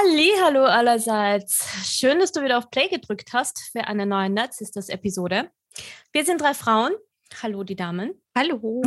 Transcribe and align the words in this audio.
Hallo 0.00 0.64
allerseits. 0.64 1.66
Schön, 1.84 2.20
dass 2.20 2.30
du 2.30 2.40
wieder 2.40 2.56
auf 2.58 2.70
Play 2.70 2.86
gedrückt 2.86 3.32
hast 3.32 3.58
für 3.72 3.88
eine 3.88 4.06
neue 4.06 4.30
Nerdsisters 4.30 4.90
Episode. 4.90 5.50
Wir 6.12 6.24
sind 6.24 6.40
drei 6.40 6.54
Frauen. 6.54 6.92
Hallo 7.42 7.64
die 7.64 7.74
Damen. 7.74 8.14
Hallo. 8.32 8.80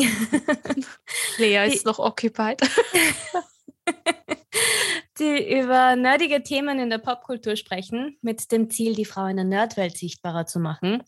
Lea 1.37 1.67
ist 1.67 1.85
noch 1.85 1.99
occupied. 1.99 2.61
die 5.19 5.59
über 5.59 5.97
nerdige 5.97 6.43
Themen 6.43 6.79
in 6.79 6.89
der 6.89 6.99
Popkultur 6.99 7.57
sprechen, 7.57 8.17
mit 8.21 8.49
dem 8.53 8.69
Ziel, 8.69 8.95
die 8.95 9.03
Frau 9.03 9.25
in 9.25 9.35
der 9.35 9.45
Nerdwelt 9.45 9.97
sichtbarer 9.97 10.45
zu 10.45 10.59
machen. 10.59 11.03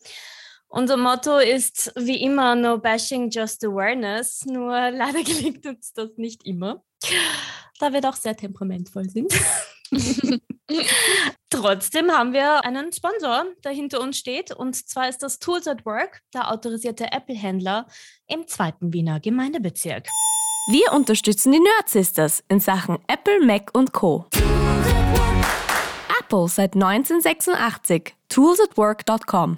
Unser 0.67 0.97
Motto 0.97 1.37
ist 1.37 1.93
wie 1.95 2.21
immer 2.21 2.55
No 2.55 2.77
Bashing, 2.77 3.29
Just 3.29 3.63
Awareness, 3.63 4.43
nur 4.45 4.71
leider 4.91 5.23
gelingt 5.23 5.65
uns 5.65 5.93
das 5.93 6.09
nicht 6.17 6.45
immer, 6.45 6.83
da 7.79 7.93
wir 7.93 8.01
doch 8.01 8.15
sehr 8.15 8.35
temperamentvoll 8.35 9.09
sind. 9.09 9.33
Trotzdem 11.49 12.11
haben 12.11 12.33
wir 12.33 12.65
einen 12.65 12.91
Sponsor, 12.91 13.45
der 13.63 13.71
hinter 13.71 14.01
uns 14.01 14.17
steht, 14.17 14.51
und 14.51 14.75
zwar 14.75 15.09
ist 15.09 15.23
das 15.23 15.39
Tools 15.39 15.67
at 15.67 15.85
Work, 15.85 16.21
der 16.33 16.51
autorisierte 16.51 17.11
Apple-Händler 17.11 17.87
im 18.27 18.47
zweiten 18.47 18.93
Wiener 18.93 19.19
Gemeindebezirk. 19.19 20.07
Wir 20.67 20.93
unterstützen 20.93 21.51
die 21.51 21.59
Nerd 21.59 21.89
Sisters 21.89 22.43
in 22.47 22.59
Sachen 22.59 22.97
Apple, 23.07 23.45
Mac 23.45 23.69
und 23.73 23.91
Co. 23.91 24.27
Apple 26.19 26.47
seit 26.47 26.73
1986. 26.73 28.15
Toolsatwork.com. 28.29 29.55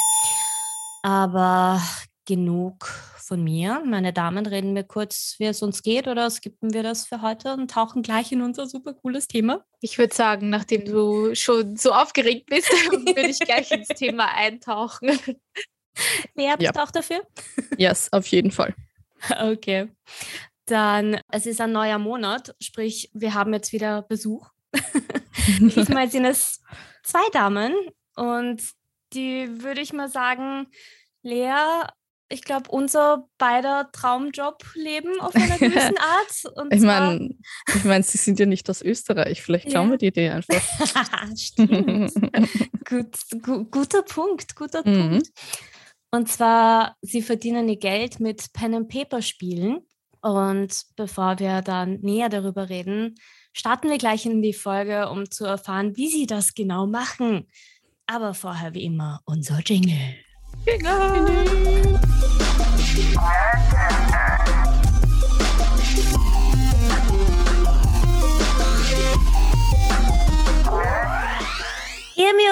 Aber 1.03 1.79
genug 2.25 2.91
von 3.25 3.43
mir. 3.43 3.81
Meine 3.85 4.13
Damen, 4.13 4.45
reden 4.45 4.75
wir 4.75 4.83
kurz, 4.83 5.35
wie 5.39 5.45
es 5.45 5.61
uns 5.63 5.81
geht 5.81 6.07
oder 6.07 6.29
skippen 6.29 6.73
wir 6.73 6.83
das 6.83 7.07
für 7.07 7.21
heute 7.21 7.53
und 7.53 7.71
tauchen 7.71 8.03
gleich 8.03 8.31
in 8.31 8.41
unser 8.41 8.67
super 8.67 8.93
cooles 8.93 9.27
Thema? 9.27 9.65
Ich 9.81 9.97
würde 9.97 10.13
sagen, 10.13 10.49
nachdem 10.49 10.85
du 10.85 11.33
schon 11.33 11.75
so 11.75 11.91
aufgeregt 11.91 12.45
bist, 12.47 12.69
würde 12.91 13.27
ich 13.27 13.39
gleich 13.39 13.71
ins 13.71 13.87
Thema 13.95 14.33
eintauchen. 14.35 15.19
Wer 16.35 16.57
bist 16.57 16.75
ja. 16.75 16.83
auch 16.83 16.91
dafür? 16.91 17.25
Yes, 17.77 18.11
auf 18.13 18.27
jeden 18.27 18.51
Fall. 18.51 18.73
Okay. 19.39 19.89
Dann, 20.65 21.19
es 21.31 21.47
ist 21.47 21.61
ein 21.61 21.71
neuer 21.71 21.97
Monat, 21.97 22.53
sprich, 22.61 23.09
wir 23.13 23.33
haben 23.33 23.53
jetzt 23.53 23.71
wieder 23.71 24.03
Besuch. 24.03 24.49
Diesmal 25.57 26.11
sind 26.11 26.25
es 26.25 26.61
zwei 27.01 27.27
Damen 27.31 27.73
und 28.15 28.61
die 29.13 29.63
würde 29.63 29.81
ich 29.81 29.93
mal 29.93 30.09
sagen, 30.09 30.67
Lea 31.23 31.87
ich 32.29 32.43
glaube, 32.43 32.69
unser 32.71 33.27
beider 33.37 33.89
Traumjob 33.91 34.63
leben 34.75 35.19
auf 35.19 35.35
einer 35.35 35.57
gewissen 35.57 35.97
Art. 35.97 36.55
Und 36.55 36.73
ich 36.73 36.81
meine, 36.81 37.29
ich 37.75 37.83
mein, 37.83 38.03
sie 38.03 38.17
sind 38.17 38.39
ja 38.39 38.45
nicht 38.45 38.69
aus 38.69 38.81
Österreich. 38.81 39.41
Vielleicht 39.41 39.67
klauen 39.67 39.87
ja. 39.87 39.91
wir 39.91 39.97
die 39.97 40.07
Idee 40.07 40.29
einfach. 40.29 40.61
Stimmt. 41.37 42.13
Gut, 42.89 43.17
gu 43.41 43.65
guter 43.65 44.01
Punkt, 44.03 44.55
guter 44.55 44.87
mhm. 44.87 45.09
Punkt. 45.09 45.29
Und 46.11 46.29
zwar, 46.29 46.95
sie 47.01 47.21
verdienen 47.21 47.67
ihr 47.67 47.77
Geld 47.77 48.19
mit 48.19 48.53
Pen 48.53 48.73
and 48.73 48.87
Paper 48.87 49.21
Spielen. 49.21 49.79
Und 50.21 50.85
bevor 50.95 51.37
wir 51.39 51.61
dann 51.61 51.99
näher 52.01 52.29
darüber 52.29 52.69
reden, 52.69 53.15
starten 53.53 53.89
wir 53.89 53.97
gleich 53.97 54.25
in 54.25 54.41
die 54.41 54.53
Folge, 54.53 55.09
um 55.09 55.29
zu 55.29 55.45
erfahren, 55.45 55.95
wie 55.97 56.09
sie 56.09 56.25
das 56.25 56.55
genau 56.55 56.87
machen. 56.87 57.47
Aber 58.07 58.33
vorher 58.33 58.73
wie 58.73 58.85
immer 58.85 59.21
unser 59.25 59.59
Jingle. 59.59 60.15
Emi 60.67 60.81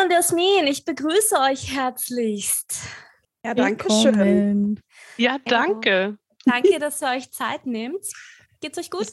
und 0.03 0.11
Jasmin, 0.11 0.67
ich 0.67 0.85
begrüße 0.85 1.39
euch 1.39 1.73
herzlichst. 1.73 2.81
Ja, 3.43 3.55
danke 3.55 3.91
schön. 3.91 4.79
Ja, 5.17 5.39
danke. 5.45 6.19
Danke, 6.45 6.77
dass 6.77 7.01
ihr 7.01 7.09
euch 7.09 7.31
Zeit 7.31 7.65
nehmt. 7.65 8.05
Geht's 8.61 8.77
euch 8.77 8.91
gut? 8.91 9.07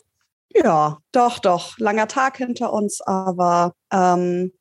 Ja, 0.55 0.99
doch, 1.13 1.39
doch. 1.39 1.79
Langer 1.79 2.07
Tag 2.07 2.37
hinter 2.37 2.71
uns, 2.75 3.01
aber 3.01 3.73
ähm, 3.91 4.53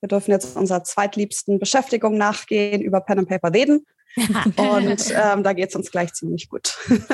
wir 0.00 0.08
dürfen 0.08 0.30
jetzt 0.30 0.56
unserer 0.56 0.84
zweitliebsten 0.84 1.58
Beschäftigung 1.58 2.16
nachgehen, 2.16 2.82
über 2.82 3.00
Pen 3.00 3.20
and 3.20 3.28
Paper 3.28 3.52
reden. 3.52 3.84
und 4.56 5.14
ähm, 5.14 5.42
da 5.42 5.52
geht 5.52 5.68
es 5.68 5.76
uns 5.76 5.90
gleich 5.90 6.12
ziemlich 6.12 6.48
gut. 6.48 6.76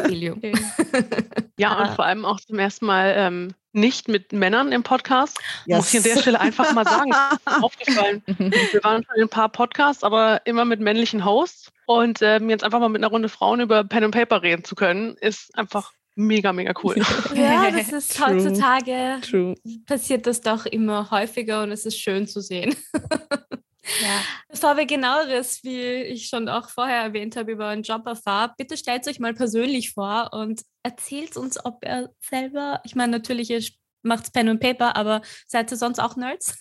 ja, 1.58 1.82
und 1.82 1.94
vor 1.94 2.04
allem 2.04 2.24
auch 2.24 2.40
zum 2.40 2.58
ersten 2.58 2.86
Mal 2.86 3.14
ähm, 3.16 3.54
nicht 3.72 4.08
mit 4.08 4.32
Männern 4.32 4.72
im 4.72 4.82
Podcast. 4.82 5.38
Yes. 5.66 5.78
Muss 5.78 5.94
ich 5.94 5.98
an 5.98 6.14
der 6.14 6.22
Stelle 6.22 6.40
einfach 6.40 6.72
mal 6.72 6.84
sagen. 6.84 7.12
aufgefallen. 7.62 8.22
Wir 8.26 8.84
waren 8.84 9.04
schon 9.04 9.16
in 9.16 9.22
ein 9.22 9.28
paar 9.28 9.48
Podcasts, 9.48 10.04
aber 10.04 10.42
immer 10.46 10.64
mit 10.64 10.80
männlichen 10.80 11.24
Hosts. 11.24 11.72
Und 11.86 12.22
ähm, 12.22 12.48
jetzt 12.48 12.64
einfach 12.64 12.80
mal 12.80 12.88
mit 12.88 13.02
einer 13.02 13.10
Runde 13.10 13.28
Frauen 13.28 13.60
über 13.60 13.84
Pen 13.84 14.04
and 14.04 14.14
Paper 14.14 14.42
reden 14.42 14.64
zu 14.64 14.74
können, 14.74 15.16
ist 15.20 15.56
einfach 15.58 15.92
mega, 16.14 16.52
mega 16.52 16.72
cool. 16.82 16.96
Ja, 17.34 17.70
das 17.72 17.92
ist 17.92 18.16
True. 18.16 18.26
heutzutage 18.26 19.20
True. 19.22 19.54
passiert 19.86 20.26
das 20.26 20.40
doch 20.40 20.66
immer 20.66 21.10
häufiger 21.10 21.62
und 21.62 21.72
es 21.72 21.86
ist 21.86 21.98
schön 21.98 22.26
zu 22.26 22.40
sehen. 22.40 22.74
Ja. 24.00 24.22
Bevor 24.48 24.78
wir 24.78 24.86
genaueres, 24.86 25.62
wie 25.62 25.78
ich 25.78 26.28
schon 26.28 26.48
auch 26.48 26.70
vorher 26.70 27.02
erwähnt 27.02 27.36
habe, 27.36 27.52
über 27.52 27.66
euren 27.66 27.82
Job 27.82 28.06
erfahren, 28.06 28.52
bitte 28.56 28.78
stellt 28.78 29.06
euch 29.06 29.20
mal 29.20 29.34
persönlich 29.34 29.92
vor 29.92 30.30
und 30.32 30.62
erzählt 30.82 31.36
uns, 31.36 31.62
ob 31.62 31.84
ihr 31.84 32.10
selber, 32.18 32.80
ich 32.84 32.94
meine, 32.94 33.12
natürlich, 33.12 33.50
ihr 33.50 33.62
macht 34.02 34.32
Pen 34.32 34.48
und 34.48 34.60
Paper, 34.60 34.96
aber 34.96 35.20
seid 35.46 35.70
ihr 35.70 35.76
sonst 35.76 35.98
auch 35.98 36.16
Nerds? 36.16 36.58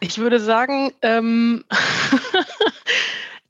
ich 0.00 0.16
würde 0.16 0.40
sagen, 0.40 0.92
ähm, 1.02 1.64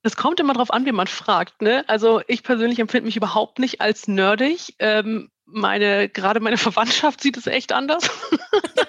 Es 0.09 0.17
kommt 0.17 0.41
immer 0.41 0.55
darauf 0.55 0.73
an, 0.73 0.87
wie 0.87 0.93
man 0.93 1.07
fragt. 1.07 1.61
Ne? 1.61 1.85
Also 1.87 2.23
ich 2.29 2.43
persönlich 2.43 2.79
empfinde 2.79 3.05
mich 3.05 3.17
überhaupt 3.19 3.59
nicht 3.59 3.83
als 3.83 4.09
nerdig. 4.09 4.75
Ähm, 4.79 5.31
meine, 5.45 6.09
gerade 6.09 6.41
meine 6.41 6.57
Verwandtschaft 6.57 7.21
sieht 7.21 7.37
es 7.37 7.47
echt 7.47 7.73
anders. 7.73 8.09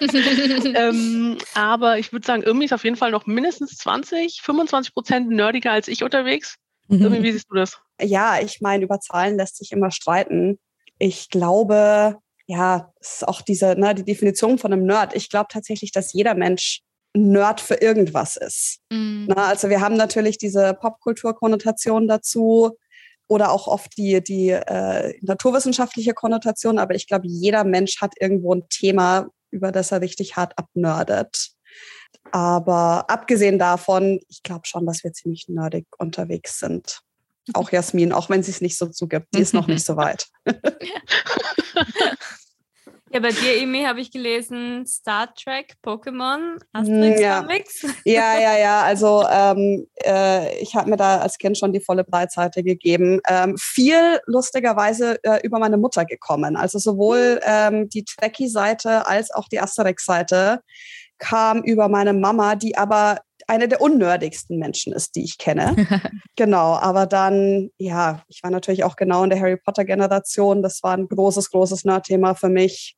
ähm, 0.74 1.36
aber 1.54 1.98
ich 1.98 2.10
würde 2.10 2.26
sagen, 2.26 2.42
irgendwie 2.42 2.64
ist 2.64 2.72
auf 2.72 2.84
jeden 2.84 2.96
Fall 2.96 3.10
noch 3.10 3.26
mindestens 3.26 3.76
20, 3.76 4.40
25 4.40 4.94
Prozent 4.94 5.28
nerdiger 5.28 5.72
als 5.72 5.88
ich 5.88 6.02
unterwegs. 6.02 6.56
Mhm. 6.88 7.02
Irgendwie, 7.02 7.22
wie 7.22 7.32
siehst 7.32 7.50
du 7.50 7.54
das? 7.54 7.78
Ja, 8.00 8.40
ich 8.40 8.62
meine, 8.62 8.84
über 8.84 8.98
Zahlen 8.98 9.36
lässt 9.36 9.58
sich 9.58 9.72
immer 9.72 9.90
streiten. 9.90 10.58
Ich 10.98 11.28
glaube, 11.28 12.16
ja, 12.46 12.94
es 12.98 13.16
ist 13.16 13.28
auch 13.28 13.42
diese, 13.42 13.78
ne, 13.78 13.94
die 13.94 14.06
Definition 14.06 14.56
von 14.56 14.72
einem 14.72 14.86
Nerd. 14.86 15.14
Ich 15.14 15.28
glaube 15.28 15.48
tatsächlich, 15.50 15.92
dass 15.92 16.14
jeder 16.14 16.34
Mensch 16.34 16.80
Nerd 17.14 17.60
für 17.60 17.74
irgendwas 17.74 18.36
ist. 18.36 18.78
Mhm. 18.90 19.26
Na, 19.28 19.46
also 19.48 19.68
wir 19.68 19.80
haben 19.80 19.96
natürlich 19.96 20.38
diese 20.38 20.74
Popkulturkonnotation 20.74 22.06
dazu 22.06 22.76
oder 23.26 23.52
auch 23.52 23.66
oft 23.66 23.96
die, 23.96 24.22
die 24.22 24.50
äh, 24.50 25.14
naturwissenschaftliche 25.22 26.14
Konnotation, 26.14 26.78
aber 26.78 26.94
ich 26.94 27.06
glaube, 27.06 27.26
jeder 27.26 27.64
Mensch 27.64 28.00
hat 28.00 28.14
irgendwo 28.20 28.54
ein 28.54 28.68
Thema, 28.68 29.28
über 29.50 29.72
das 29.72 29.92
er 29.92 30.00
richtig 30.00 30.36
hart 30.36 30.56
abnördet. 30.56 31.50
Aber 32.32 33.08
abgesehen 33.08 33.58
davon, 33.58 34.20
ich 34.28 34.42
glaube 34.42 34.66
schon, 34.66 34.86
dass 34.86 35.04
wir 35.04 35.12
ziemlich 35.12 35.48
nerdig 35.48 35.86
unterwegs 35.98 36.58
sind. 36.58 37.00
Auch 37.54 37.70
Jasmin, 37.72 38.12
auch 38.12 38.30
wenn 38.30 38.42
sie 38.42 38.50
es 38.50 38.60
nicht 38.60 38.76
so 38.76 38.86
zugibt, 38.86 39.28
die 39.34 39.40
ist 39.40 39.54
noch 39.54 39.66
nicht 39.66 39.84
so 39.84 39.96
weit. 39.96 40.26
Ja, 43.12 43.18
bei 43.18 43.30
dir, 43.30 43.60
Emi, 43.60 43.82
habe 43.82 44.00
ich 44.00 44.12
gelesen 44.12 44.86
Star 44.86 45.34
Trek, 45.34 45.74
Pokémon, 45.84 46.60
Asterix 46.72 47.20
ja. 47.20 47.40
Comics. 47.40 47.84
Ja, 48.04 48.38
ja, 48.38 48.56
ja. 48.56 48.82
Also 48.82 49.24
ähm, 49.28 49.88
äh, 50.04 50.56
ich 50.60 50.76
habe 50.76 50.88
mir 50.88 50.96
da 50.96 51.18
als 51.18 51.36
Kind 51.36 51.58
schon 51.58 51.72
die 51.72 51.80
volle 51.80 52.04
Breitseite 52.04 52.62
gegeben. 52.62 53.20
Ähm, 53.28 53.56
viel 53.58 54.20
lustigerweise 54.26 55.18
äh, 55.24 55.40
über 55.42 55.58
meine 55.58 55.76
Mutter 55.76 56.04
gekommen. 56.04 56.54
Also 56.54 56.78
sowohl 56.78 57.40
ähm, 57.44 57.88
die 57.88 58.04
Trekkie-Seite 58.04 59.08
als 59.08 59.32
auch 59.32 59.48
die 59.48 59.58
Asterix-Seite 59.58 60.60
kam 61.18 61.64
über 61.64 61.88
meine 61.88 62.12
Mama, 62.12 62.54
die 62.54 62.78
aber 62.78 63.18
eine 63.48 63.66
der 63.66 63.80
unnördigsten 63.80 64.56
Menschen 64.56 64.92
ist, 64.92 65.16
die 65.16 65.24
ich 65.24 65.36
kenne. 65.36 65.74
genau, 66.36 66.74
aber 66.76 67.06
dann, 67.06 67.70
ja, 67.76 68.22
ich 68.28 68.44
war 68.44 68.50
natürlich 68.52 68.84
auch 68.84 68.94
genau 68.94 69.24
in 69.24 69.30
der 69.30 69.40
Harry 69.40 69.56
Potter-Generation. 69.56 70.62
Das 70.62 70.84
war 70.84 70.96
ein 70.96 71.08
großes, 71.08 71.50
großes 71.50 71.84
Nerd-Thema 71.84 72.34
für 72.34 72.48
mich. 72.48 72.96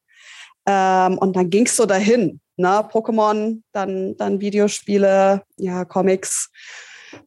Ähm, 0.67 1.19
und 1.19 1.35
dann 1.35 1.51
ging 1.51 1.67
es 1.67 1.77
so 1.77 1.87
dahin. 1.87 2.41
Ne? 2.57 2.69
Pokémon, 2.69 3.63
dann, 3.73 4.17
dann 4.17 4.41
Videospiele, 4.41 5.43
ja, 5.57 5.85
Comics, 5.85 6.51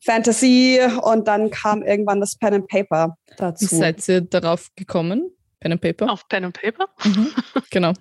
Fantasy 0.04 0.80
und 1.02 1.28
dann 1.28 1.52
kam 1.52 1.84
irgendwann 1.84 2.20
das 2.20 2.38
Pen 2.38 2.56
and 2.56 2.68
Paper 2.68 3.18
dazu. 3.38 3.70
Wie 3.70 3.76
seid 3.76 4.08
ihr 4.08 4.22
darauf 4.22 4.70
gekommen? 4.76 5.32
Pen 5.60 5.74
and 5.74 5.82
Paper? 5.82 6.12
Auf 6.12 6.28
Pen 6.28 6.46
and 6.46 6.60
Paper? 6.60 6.88
Mhm, 7.04 7.32
genau. 7.70 7.94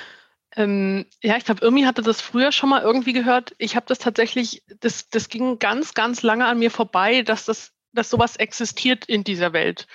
ähm, 0.56 1.06
ja, 1.22 1.36
ich 1.36 1.44
glaube, 1.44 1.64
Irmi 1.64 1.82
hatte 1.82 2.02
das 2.02 2.20
früher 2.20 2.52
schon 2.52 2.68
mal 2.68 2.82
irgendwie 2.82 3.12
gehört. 3.12 3.54
Ich 3.58 3.76
habe 3.76 3.86
das 3.86 3.98
tatsächlich, 3.98 4.62
das, 4.80 5.08
das 5.08 5.28
ging 5.28 5.58
ganz, 5.58 5.94
ganz 5.94 6.22
lange 6.22 6.46
an 6.46 6.58
mir 6.58 6.70
vorbei, 6.70 7.22
dass 7.22 7.44
das, 7.44 7.72
dass 7.92 8.10
sowas 8.10 8.36
existiert 8.36 9.06
in 9.06 9.24
dieser 9.24 9.52
Welt. 9.52 9.86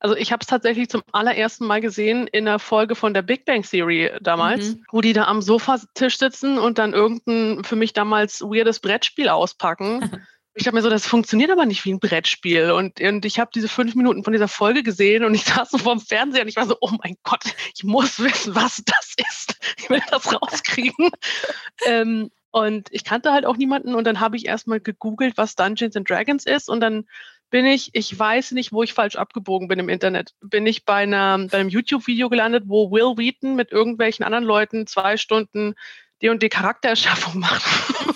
Also 0.00 0.16
ich 0.16 0.32
habe 0.32 0.40
es 0.40 0.46
tatsächlich 0.46 0.88
zum 0.88 1.02
allerersten 1.12 1.66
Mal 1.66 1.80
gesehen 1.80 2.26
in 2.26 2.48
einer 2.48 2.58
Folge 2.58 2.94
von 2.94 3.12
der 3.14 3.22
Big 3.22 3.44
Bang 3.44 3.62
Theory 3.62 4.10
damals, 4.20 4.70
mhm. 4.70 4.84
wo 4.90 5.02
die 5.02 5.12
da 5.12 5.24
am 5.24 5.42
Sofatisch 5.42 6.18
sitzen 6.18 6.58
und 6.58 6.78
dann 6.78 6.94
irgendein 6.94 7.64
für 7.64 7.76
mich 7.76 7.92
damals 7.92 8.40
weirdes 8.40 8.80
Brettspiel 8.80 9.28
auspacken. 9.28 10.22
ich 10.54 10.66
habe 10.66 10.76
mir 10.76 10.82
so, 10.82 10.90
das 10.90 11.06
funktioniert 11.06 11.50
aber 11.50 11.66
nicht 11.66 11.84
wie 11.84 11.92
ein 11.92 12.00
Brettspiel. 12.00 12.70
Und, 12.72 13.00
und 13.00 13.24
ich 13.24 13.38
habe 13.38 13.50
diese 13.54 13.68
fünf 13.68 13.94
Minuten 13.94 14.24
von 14.24 14.32
dieser 14.32 14.48
Folge 14.48 14.82
gesehen 14.82 15.24
und 15.24 15.34
ich 15.34 15.44
saß 15.44 15.70
so 15.70 15.78
vorm 15.78 16.00
Fernseher 16.00 16.42
und 16.42 16.48
ich 16.48 16.56
war 16.56 16.66
so, 16.66 16.76
oh 16.80 16.90
mein 17.02 17.16
Gott, 17.22 17.44
ich 17.76 17.84
muss 17.84 18.18
wissen, 18.20 18.54
was 18.54 18.82
das 18.84 19.14
ist. 19.30 19.58
Ich 19.78 19.90
will 19.90 20.02
das 20.10 20.32
rauskriegen. 20.32 21.10
ähm, 21.86 22.30
und 22.52 22.88
ich 22.90 23.04
kannte 23.04 23.32
halt 23.32 23.46
auch 23.46 23.56
niemanden 23.56 23.94
und 23.94 24.04
dann 24.04 24.18
habe 24.18 24.36
ich 24.36 24.46
erstmal 24.46 24.80
gegoogelt, 24.80 25.36
was 25.36 25.54
Dungeons 25.54 25.94
and 25.94 26.08
Dragons 26.08 26.46
ist 26.46 26.68
und 26.68 26.80
dann 26.80 27.06
bin 27.50 27.66
ich, 27.66 27.90
ich 27.92 28.16
weiß 28.16 28.52
nicht, 28.52 28.72
wo 28.72 28.82
ich 28.82 28.94
falsch 28.94 29.16
abgebogen 29.16 29.68
bin 29.68 29.78
im 29.78 29.88
Internet, 29.88 30.34
bin 30.40 30.66
ich 30.66 30.84
bei, 30.84 31.02
einer, 31.02 31.38
bei 31.50 31.58
einem 31.58 31.68
YouTube-Video 31.68 32.28
gelandet, 32.28 32.64
wo 32.66 32.90
Will 32.90 33.16
Wheaton 33.16 33.56
mit 33.56 33.72
irgendwelchen 33.72 34.24
anderen 34.24 34.44
Leuten 34.44 34.86
zwei 34.86 35.16
Stunden 35.16 35.74
die 36.22 36.28
und 36.28 36.42
die 36.42 36.48
Charaktererschaffung 36.48 37.40
macht. 37.40 37.62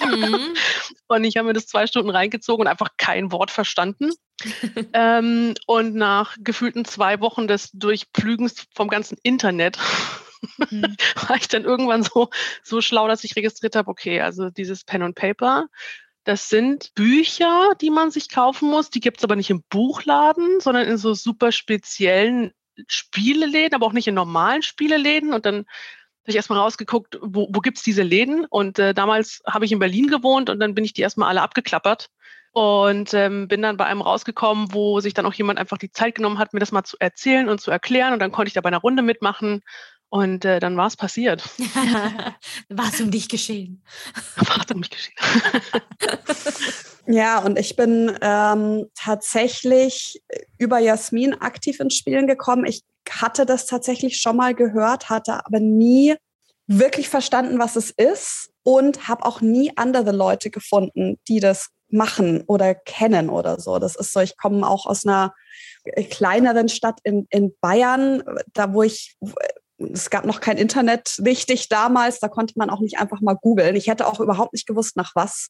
Mhm. 0.07 0.55
und 1.09 1.25
ich 1.25 1.37
habe 1.37 1.49
mir 1.49 1.55
das 1.55 1.67
zwei 1.67 1.87
Stunden 1.87 2.11
reingezogen 2.11 2.67
und 2.67 2.71
einfach 2.71 2.91
kein 2.97 3.33
Wort 3.33 3.51
verstanden. 3.51 4.11
ähm, 4.93 5.55
und 5.67 5.95
nach 5.95 6.37
gefühlten 6.41 6.85
zwei 6.85 7.21
Wochen 7.21 7.47
des 7.47 7.71
Durchplügens 7.73 8.67
vom 8.75 8.89
ganzen 8.89 9.17
Internet 9.23 9.79
mhm. 10.71 10.97
war 11.29 11.37
ich 11.37 11.49
dann 11.49 11.65
irgendwann 11.65 12.03
so, 12.03 12.31
so 12.63 12.81
schlau, 12.81 13.09
dass 13.09 13.25
ich 13.25 13.37
registriert 13.37 13.77
habe, 13.77 13.91
okay, 13.91 14.21
also 14.21 14.51
dieses 14.51 14.85
Pen 14.85 15.03
und 15.03 15.15
Paper, 15.15 15.69
das 16.25 16.49
sind 16.49 16.95
Bücher, 16.95 17.73
die 17.81 17.91
man 17.91 18.11
sich 18.11 18.29
kaufen 18.29 18.71
muss. 18.71 18.91
Die 18.91 19.01
gibt 19.01 19.19
es 19.19 19.25
aber 19.25 19.37
nicht 19.37 19.51
im 19.51 19.63
Buchladen, 19.69 20.61
sondern 20.61 20.89
in 20.89 20.97
so 20.97 21.15
super 21.15 21.53
speziellen 21.53 22.53
Spieleläden, 22.89 23.75
aber 23.75 23.87
auch 23.87 23.93
nicht 23.93 24.09
in 24.09 24.15
normalen 24.15 24.63
Spieleläden. 24.63 25.33
Und 25.33 25.47
dann 25.47 25.57
habe 25.57 26.31
ich 26.31 26.37
erstmal 26.37 26.59
rausgeguckt, 26.59 27.19
wo, 27.21 27.49
wo 27.51 27.61
gibt 27.61 27.77
es 27.77 27.85
diese 27.85 28.03
Läden? 28.03 28.47
Und 28.47 28.79
äh, 28.79 28.95
damals 28.95 29.43
habe 29.47 29.67
ich 29.67 29.73
in 29.73 29.79
Berlin 29.79 30.07
gewohnt 30.07 30.49
und 30.49 30.59
dann 30.59 30.75
bin 30.75 30.85
ich 30.85 30.95
die 30.95 31.03
erstmal 31.03 31.29
alle 31.29 31.43
abgeklappert 31.43 32.09
und 32.53 33.13
ähm, 33.13 33.49
bin 33.49 33.61
dann 33.61 33.77
bei 33.77 33.85
einem 33.85 34.01
rausgekommen, 34.01 34.73
wo 34.73 35.01
sich 35.01 35.13
dann 35.13 35.27
auch 35.27 35.35
jemand 35.35 35.59
einfach 35.59 35.77
die 35.77 35.91
Zeit 35.91 36.15
genommen 36.15 36.39
hat, 36.39 36.55
mir 36.55 36.61
das 36.61 36.73
mal 36.73 36.85
zu 36.85 36.97
erzählen 37.01 37.49
und 37.49 37.61
zu 37.61 37.71
erklären. 37.71 38.15
Und 38.15 38.21
dann 38.21 38.33
konnte 38.33 38.49
ich 38.49 38.55
da 38.55 38.63
bei 38.63 38.69
einer 38.69 38.79
Runde 38.79 39.03
mitmachen. 39.03 39.63
Und 40.15 40.45
äh, 40.45 40.61
dann 40.61 40.77
war 40.77 40.87
es 40.87 40.95
passiert. 40.95 41.43
war 42.69 42.89
es 42.93 43.01
um 43.01 43.11
dich 43.11 43.29
geschehen. 43.29 43.83
War 44.37 44.65
es 44.65 44.73
um 44.73 44.79
mich 44.79 44.91
geschehen. 44.91 45.17
ja, 47.09 47.41
und 47.41 47.59
ich 47.59 47.75
bin 47.75 48.17
ähm, 48.21 48.87
tatsächlich 48.95 50.23
über 50.57 50.79
Jasmin 50.79 51.35
aktiv 51.35 51.81
ins 51.81 51.97
Spielen 51.97 52.29
gekommen. 52.29 52.65
Ich 52.65 52.83
hatte 53.11 53.45
das 53.45 53.67
tatsächlich 53.67 54.21
schon 54.21 54.37
mal 54.37 54.55
gehört, 54.55 55.11
hatte 55.11 55.45
aber 55.45 55.59
nie 55.59 56.15
wirklich 56.69 57.09
verstanden, 57.09 57.59
was 57.59 57.75
es 57.75 57.91
ist 57.91 58.53
und 58.63 59.09
habe 59.09 59.25
auch 59.25 59.41
nie 59.41 59.73
andere 59.75 60.13
Leute 60.13 60.49
gefunden, 60.49 61.19
die 61.27 61.41
das 61.41 61.71
machen 61.89 62.45
oder 62.47 62.77
kennen 62.77 63.31
oder 63.31 63.59
so. 63.59 63.81
Das 63.81 63.97
ist 63.97 64.13
so, 64.13 64.21
ich 64.21 64.37
komme 64.37 64.65
auch 64.65 64.87
aus 64.87 65.05
einer 65.05 65.35
kleineren 66.11 66.69
Stadt 66.69 67.01
in, 67.03 67.27
in 67.31 67.53
Bayern, 67.61 68.23
da 68.53 68.73
wo 68.73 68.85
ich, 68.85 69.17
es 69.93 70.11
gab 70.11 70.25
noch 70.25 70.41
kein 70.41 70.57
Internet 70.57 71.17
richtig 71.25 71.69
damals, 71.69 72.21
da 72.21 72.29
konnte 72.29 72.55
man 72.57 72.71
auch 72.71 72.81
nicht 72.81 72.99
einfach 72.99 73.21
mal 73.21 73.35
googeln. 73.35 73.77
Ich 73.77 73.89
hätte 73.89 74.07
auch 74.07 74.21
überhaupt 74.21 74.53
nicht 74.53 74.67
gewusst, 74.67 74.97
nach 74.97 75.13
was. 75.15 75.49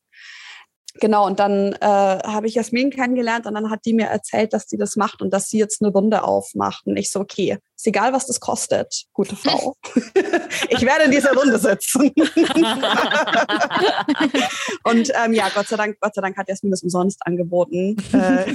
Genau, 1.00 1.26
und 1.26 1.40
dann 1.40 1.72
äh, 1.72 1.86
habe 1.86 2.46
ich 2.46 2.54
Jasmin 2.54 2.90
kennengelernt 2.90 3.46
und 3.46 3.54
dann 3.54 3.70
hat 3.70 3.84
die 3.84 3.94
mir 3.94 4.06
erzählt, 4.06 4.52
dass 4.52 4.68
sie 4.68 4.76
das 4.76 4.94
macht 4.96 5.22
und 5.22 5.32
dass 5.32 5.48
sie 5.48 5.58
jetzt 5.58 5.82
eine 5.82 5.90
Runde 5.90 6.22
aufmacht. 6.22 6.86
Und 6.86 6.96
ich 6.96 7.10
so, 7.10 7.20
okay, 7.20 7.58
ist 7.76 7.88
egal, 7.88 8.12
was 8.12 8.26
das 8.26 8.38
kostet, 8.40 9.04
gute 9.12 9.36
Frau. 9.36 9.76
ich 10.68 10.80
werde 10.82 11.04
in 11.04 11.10
dieser 11.10 11.34
Runde 11.34 11.58
sitzen. 11.58 12.10
und 14.84 15.10
ähm, 15.22 15.32
ja, 15.34 15.50
Gott 15.54 15.68
sei 15.68 15.76
Dank, 15.76 15.98
Gott 16.00 16.14
sei 16.14 16.22
Dank 16.22 16.36
hat 16.36 16.48
Jasmin 16.48 16.70
das 16.70 16.82
umsonst 16.82 17.20
angeboten. 17.26 17.96
Äh, 18.12 18.54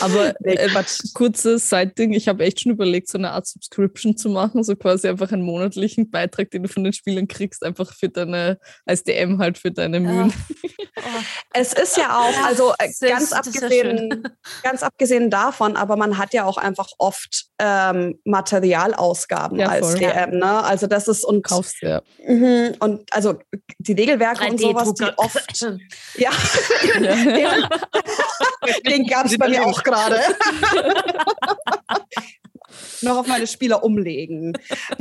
Aber 0.00 0.34
äh, 0.44 0.68
kurzes 1.14 1.68
Side-Ding, 1.70 2.14
ich 2.14 2.28
habe 2.28 2.44
echt 2.44 2.60
schon 2.60 2.72
überlegt, 2.72 3.08
so 3.08 3.18
eine 3.18 3.30
Art 3.32 3.46
Subscription 3.46 4.16
zu 4.16 4.28
machen, 4.28 4.64
so 4.64 4.74
quasi 4.76 5.08
einfach 5.08 5.30
einen 5.32 5.42
monatlichen 5.42 6.10
Beitrag, 6.10 6.50
den 6.50 6.64
du 6.64 6.68
von 6.68 6.84
den 6.84 6.92
Spielern 6.92 7.28
kriegst, 7.28 7.62
einfach 7.62 7.92
für 7.94 8.08
deine, 8.08 8.58
als 8.84 9.04
DM 9.04 9.38
halt 9.38 9.58
für 9.58 9.65
deine 9.72 10.00
Mühen. 10.00 10.30
Ja. 10.30 10.66
Oh. 10.96 11.20
Es 11.52 11.72
ist 11.74 11.96
ja 11.96 12.18
auch, 12.18 12.44
also 12.44 12.72
äh, 12.78 12.90
ganz, 13.08 13.32
abgesehen, 13.32 14.28
ganz 14.62 14.82
abgesehen 14.82 15.30
davon, 15.30 15.76
aber 15.76 15.96
man 15.96 16.16
hat 16.16 16.32
ja 16.32 16.44
auch 16.44 16.56
einfach 16.56 16.88
oft 16.98 17.46
ähm, 17.58 18.18
Materialausgaben 18.24 19.58
ja, 19.58 19.68
als 19.68 19.94
DM. 19.94 20.38
Ne? 20.38 20.64
Also 20.64 20.86
das 20.86 21.06
ist 21.08 21.24
und 21.24 21.42
kaufst 21.42 21.82
ja. 21.82 22.00
Mhm, 22.26 22.76
und 22.80 23.12
also 23.12 23.38
die 23.78 23.92
Regelwerke 23.92 24.46
und 24.46 24.58
sowas, 24.58 24.94
die 24.94 25.10
oft 25.16 25.60
ja, 26.16 26.30
ja. 27.00 27.68
den 28.86 29.06
gab 29.06 29.26
es 29.26 29.36
bei 29.36 29.48
mir 29.48 29.66
auch 29.66 29.82
gerade. 29.82 30.20
noch 33.02 33.18
auf 33.18 33.26
meine 33.26 33.46
Spieler 33.46 33.84
umlegen. 33.84 34.56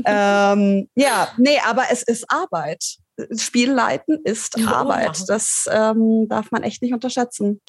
ähm, 0.06 0.90
ja, 0.96 1.30
nee, 1.38 1.60
aber 1.66 1.86
es 1.90 2.04
ist 2.04 2.26
Arbeit. 2.30 2.98
Spielleiten 3.38 4.20
ist 4.24 4.58
ja, 4.58 4.68
Arbeit. 4.68 5.24
Das 5.28 5.70
ähm, 5.72 6.28
darf 6.28 6.52
man 6.52 6.64
echt 6.64 6.82
nicht 6.82 6.94
unterschätzen. 6.94 7.62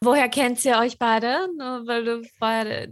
Woher 0.00 0.28
kennt 0.28 0.64
ihr 0.64 0.78
euch 0.78 0.98
beide? 0.98 1.48
Nur 1.56 1.86
weil 1.86 2.04
du 2.04 2.22
vorher 2.38 2.88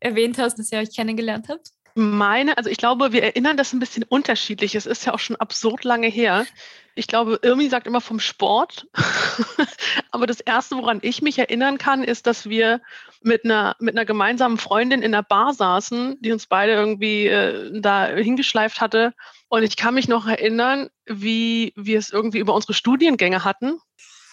erwähnt 0.00 0.38
hast, 0.38 0.58
dass 0.58 0.72
ihr 0.72 0.78
euch 0.78 0.94
kennengelernt 0.94 1.48
habt. 1.48 1.72
Meine, 2.00 2.56
also 2.56 2.70
ich 2.70 2.76
glaube, 2.78 3.12
wir 3.12 3.24
erinnern 3.24 3.56
das 3.56 3.72
ein 3.72 3.80
bisschen 3.80 4.04
unterschiedlich. 4.04 4.76
Es 4.76 4.86
ist 4.86 5.04
ja 5.04 5.12
auch 5.12 5.18
schon 5.18 5.34
absurd 5.34 5.82
lange 5.82 6.06
her. 6.06 6.46
Ich 6.94 7.08
glaube, 7.08 7.40
Irmi 7.42 7.68
sagt 7.68 7.88
immer 7.88 8.00
vom 8.00 8.20
Sport. 8.20 8.86
Aber 10.12 10.28
das 10.28 10.38
Erste, 10.38 10.76
woran 10.76 11.00
ich 11.02 11.22
mich 11.22 11.40
erinnern 11.40 11.76
kann, 11.76 12.04
ist, 12.04 12.28
dass 12.28 12.48
wir 12.48 12.80
mit 13.20 13.44
einer, 13.44 13.74
mit 13.80 13.96
einer 13.96 14.04
gemeinsamen 14.04 14.58
Freundin 14.58 15.02
in 15.02 15.10
der 15.10 15.24
Bar 15.24 15.54
saßen, 15.54 16.18
die 16.20 16.30
uns 16.30 16.46
beide 16.46 16.72
irgendwie 16.72 17.26
äh, 17.26 17.80
da 17.80 18.06
hingeschleift 18.06 18.80
hatte. 18.80 19.12
Und 19.48 19.62
ich 19.62 19.76
kann 19.76 19.94
mich 19.94 20.08
noch 20.08 20.26
erinnern, 20.26 20.88
wie 21.06 21.72
wir 21.76 21.98
es 21.98 22.10
irgendwie 22.10 22.38
über 22.38 22.54
unsere 22.54 22.74
Studiengänge 22.74 23.44
hatten. 23.44 23.80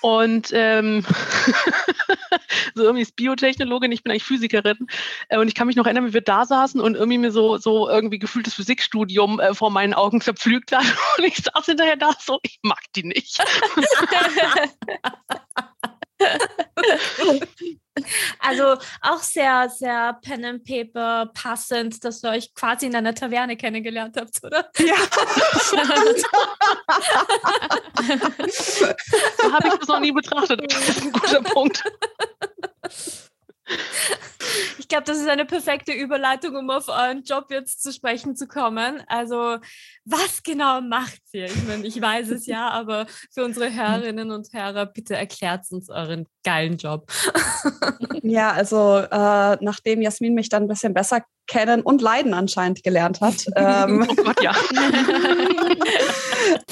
Und 0.01 0.49
ähm, 0.53 1.03
so 2.75 2.83
irgendwie 2.83 3.01
ist 3.01 3.15
Biotechnologin, 3.15 3.91
ich 3.91 4.03
bin 4.03 4.11
eigentlich 4.11 4.23
Physikerin. 4.23 4.87
Äh, 5.29 5.39
und 5.39 5.47
ich 5.47 5.55
kann 5.55 5.65
mich 5.65 5.77
noch 5.77 5.85
erinnern, 5.85 6.05
wie 6.05 6.13
wir 6.13 6.21
da 6.21 6.45
saßen 6.45 6.79
und 6.79 6.93
irgendwie 6.95 7.17
mir 7.17 7.31
so, 7.31 7.57
so 7.57 7.89
irgendwie 7.89 8.19
gefühltes 8.19 8.53
Physikstudium 8.53 9.39
äh, 9.39 9.55
vor 9.55 9.71
meinen 9.71 9.95
Augen 9.95 10.21
zerpflügt 10.21 10.73
hat. 10.73 10.85
Und 11.17 11.23
ich 11.23 11.37
saß 11.37 11.65
hinterher 11.65 11.95
da 11.95 12.11
so, 12.19 12.39
ich 12.43 12.59
mag 12.61 12.81
die 12.95 13.03
nicht. 13.03 13.43
Also 18.39 18.77
auch 19.01 19.19
sehr, 19.19 19.69
sehr 19.69 20.19
Pen 20.21 20.43
and 20.45 20.63
Paper 20.63 21.31
passend, 21.33 22.03
dass 22.03 22.23
ihr 22.23 22.31
euch 22.31 22.53
quasi 22.53 22.87
in 22.87 22.95
einer 22.95 23.15
Taverne 23.15 23.55
kennengelernt 23.55 24.17
habt, 24.17 24.43
oder? 24.43 24.69
Ja. 24.77 24.95
so 25.61 25.77
habe 29.53 29.67
ich 29.67 29.73
das 29.75 29.87
noch 29.87 29.99
nie 29.99 30.11
betrachtet. 30.11 30.61
Das 30.71 30.89
ist 30.89 31.01
ein 31.03 31.11
guter 31.11 31.41
Punkt. 31.41 31.83
Ich 34.77 34.87
glaube, 34.87 35.05
das 35.05 35.17
ist 35.17 35.27
eine 35.27 35.45
perfekte 35.45 35.91
Überleitung, 35.93 36.55
um 36.55 36.69
auf 36.69 36.87
euren 36.87 37.23
Job 37.23 37.47
jetzt 37.49 37.81
zu 37.81 37.91
sprechen 37.91 38.35
zu 38.35 38.47
kommen. 38.47 39.03
Also, 39.07 39.57
was 40.05 40.43
genau 40.43 40.79
macht 40.81 41.21
ihr? 41.33 41.45
Ich 41.45 41.67
meine, 41.67 41.85
ich 41.85 41.99
weiß 41.99 42.29
es 42.29 42.45
ja, 42.45 42.69
aber 42.69 43.07
für 43.33 43.43
unsere 43.43 43.73
Hörerinnen 43.73 44.31
und 44.31 44.53
Hörer, 44.53 44.85
bitte 44.85 45.15
erklärt 45.15 45.65
uns 45.71 45.89
euren 45.89 46.27
geilen 46.43 46.77
Job. 46.77 47.11
Ja, 48.21 48.51
also 48.53 48.97
äh, 48.97 49.57
nachdem 49.61 50.01
Jasmin 50.01 50.33
mich 50.33 50.49
dann 50.49 50.63
ein 50.63 50.67
bisschen 50.67 50.93
besser 50.95 51.23
kennen 51.47 51.81
und 51.81 52.01
leiden 52.01 52.33
anscheinend 52.33 52.83
gelernt 52.83 53.21
hat. 53.21 53.45
ähm, 53.55 54.07
oh 54.09 54.15
Gott, 54.15 54.41
ja. 54.41 54.55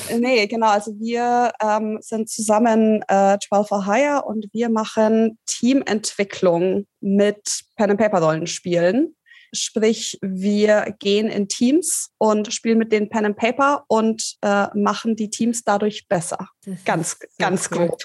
nee, 0.18 0.48
genau. 0.48 0.68
Also 0.68 0.92
wir 1.00 1.51
ähm, 1.62 2.00
sind 2.01 2.30
zusammen 2.30 3.03
äh, 3.08 3.38
12 3.39 3.68
for 3.68 3.86
Hire 3.86 4.24
und 4.25 4.48
wir 4.53 4.70
machen 4.70 5.38
Teamentwicklung 5.46 6.86
mit 7.01 7.63
Pen 7.75 7.92
and 7.92 8.00
Paper 8.00 8.22
Rollenspielen. 8.22 9.15
Sprich, 9.56 10.18
wir 10.22 10.96
gehen 10.98 11.27
in 11.27 11.48
Teams 11.48 12.10
und 12.18 12.51
spielen 12.51 12.80
mit 12.80 12.92
denen 12.92 13.10
Pen 13.10 13.25
and 13.25 13.38
Paper 13.38 13.84
und 13.88 14.36
äh, 14.42 14.65
machen 14.74 15.15
die 15.15 15.30
Teams 15.30 15.63
dadurch 15.63 16.08
besser. 16.08 16.48
Ganz, 16.86 17.20
ganz 17.38 17.70
cool. 17.72 17.89
grob. 17.89 18.01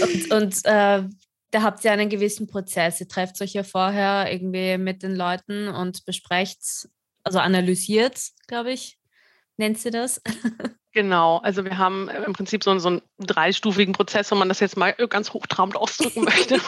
und, 0.00 0.30
und 0.32 0.64
äh, 0.64 1.02
da 1.50 1.62
habt 1.62 1.84
ihr 1.84 1.92
einen 1.92 2.08
gewissen 2.08 2.46
Prozess. 2.46 3.00
Ihr 3.00 3.08
trefft 3.08 3.40
euch 3.40 3.54
ja 3.54 3.62
vorher 3.62 4.30
irgendwie 4.30 4.78
mit 4.78 5.02
den 5.02 5.14
Leuten 5.16 5.68
und 5.68 6.04
besprecht, 6.04 6.88
also 7.24 7.38
analysiert, 7.38 8.20
glaube 8.46 8.72
ich, 8.72 8.98
nennt 9.56 9.78
sie 9.78 9.90
das? 9.90 10.20
Genau, 10.92 11.36
also 11.38 11.64
wir 11.64 11.76
haben 11.76 12.08
im 12.08 12.32
Prinzip 12.32 12.64
so, 12.64 12.76
so 12.78 12.88
einen 12.88 13.02
dreistufigen 13.18 13.92
Prozess, 13.92 14.30
wenn 14.30 14.38
man 14.38 14.48
das 14.48 14.58
jetzt 14.58 14.76
mal 14.76 14.94
ganz 14.94 15.32
hochtrabend 15.32 15.76
ausdrücken 15.76 16.24
möchte. 16.24 16.60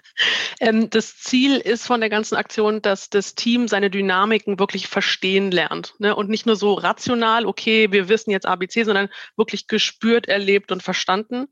ähm, 0.60 0.88
das 0.90 1.18
Ziel 1.18 1.58
ist 1.58 1.86
von 1.86 2.00
der 2.00 2.08
ganzen 2.08 2.34
Aktion, 2.34 2.80
dass 2.82 3.10
das 3.10 3.34
Team 3.34 3.68
seine 3.68 3.90
Dynamiken 3.90 4.58
wirklich 4.58 4.88
verstehen 4.88 5.50
lernt. 5.50 5.94
Ne? 5.98 6.16
Und 6.16 6.30
nicht 6.30 6.46
nur 6.46 6.56
so 6.56 6.72
rational, 6.72 7.46
okay, 7.46 7.92
wir 7.92 8.08
wissen 8.08 8.30
jetzt 8.30 8.46
ABC, 8.46 8.84
sondern 8.84 9.10
wirklich 9.36 9.68
gespürt, 9.68 10.26
erlebt 10.26 10.72
und 10.72 10.82
verstanden. 10.82 11.46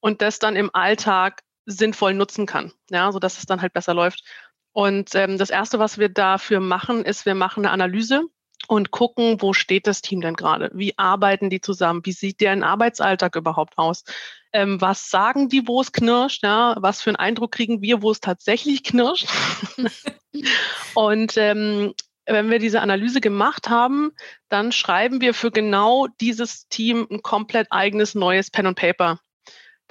Und 0.00 0.20
das 0.20 0.40
dann 0.40 0.56
im 0.56 0.68
Alltag 0.74 1.42
sinnvoll 1.66 2.14
nutzen 2.14 2.46
kann, 2.46 2.72
ja, 2.90 3.12
sodass 3.12 3.38
es 3.38 3.46
dann 3.46 3.62
halt 3.62 3.72
besser 3.72 3.94
läuft. 3.94 4.24
Und 4.72 5.14
ähm, 5.14 5.38
das 5.38 5.50
Erste, 5.50 5.78
was 5.78 5.98
wir 5.98 6.08
dafür 6.08 6.60
machen, 6.60 7.04
ist, 7.04 7.26
wir 7.26 7.34
machen 7.34 7.64
eine 7.64 7.72
Analyse 7.72 8.22
und 8.68 8.90
gucken, 8.90 9.40
wo 9.40 9.52
steht 9.52 9.86
das 9.86 10.02
Team 10.02 10.20
denn 10.20 10.34
gerade? 10.34 10.70
Wie 10.72 10.96
arbeiten 10.96 11.50
die 11.50 11.60
zusammen? 11.60 12.00
Wie 12.04 12.12
sieht 12.12 12.40
deren 12.40 12.62
Arbeitsalltag 12.62 13.36
überhaupt 13.36 13.76
aus? 13.76 14.04
Ähm, 14.52 14.80
was 14.80 15.10
sagen 15.10 15.48
die, 15.48 15.66
wo 15.66 15.80
es 15.80 15.92
knirscht? 15.92 16.42
Ja? 16.42 16.76
Was 16.78 17.02
für 17.02 17.10
einen 17.10 17.16
Eindruck 17.16 17.52
kriegen 17.52 17.82
wir, 17.82 18.02
wo 18.02 18.10
es 18.10 18.20
tatsächlich 18.20 18.82
knirscht? 18.84 19.28
und 20.94 21.36
ähm, 21.36 21.92
wenn 22.26 22.50
wir 22.50 22.58
diese 22.58 22.80
Analyse 22.80 23.20
gemacht 23.20 23.68
haben, 23.68 24.12
dann 24.48 24.72
schreiben 24.72 25.20
wir 25.20 25.34
für 25.34 25.50
genau 25.50 26.06
dieses 26.20 26.68
Team 26.68 27.06
ein 27.10 27.22
komplett 27.22 27.66
eigenes 27.70 28.14
neues 28.14 28.50
Pen 28.50 28.66
und 28.66 28.76
Paper. 28.76 29.18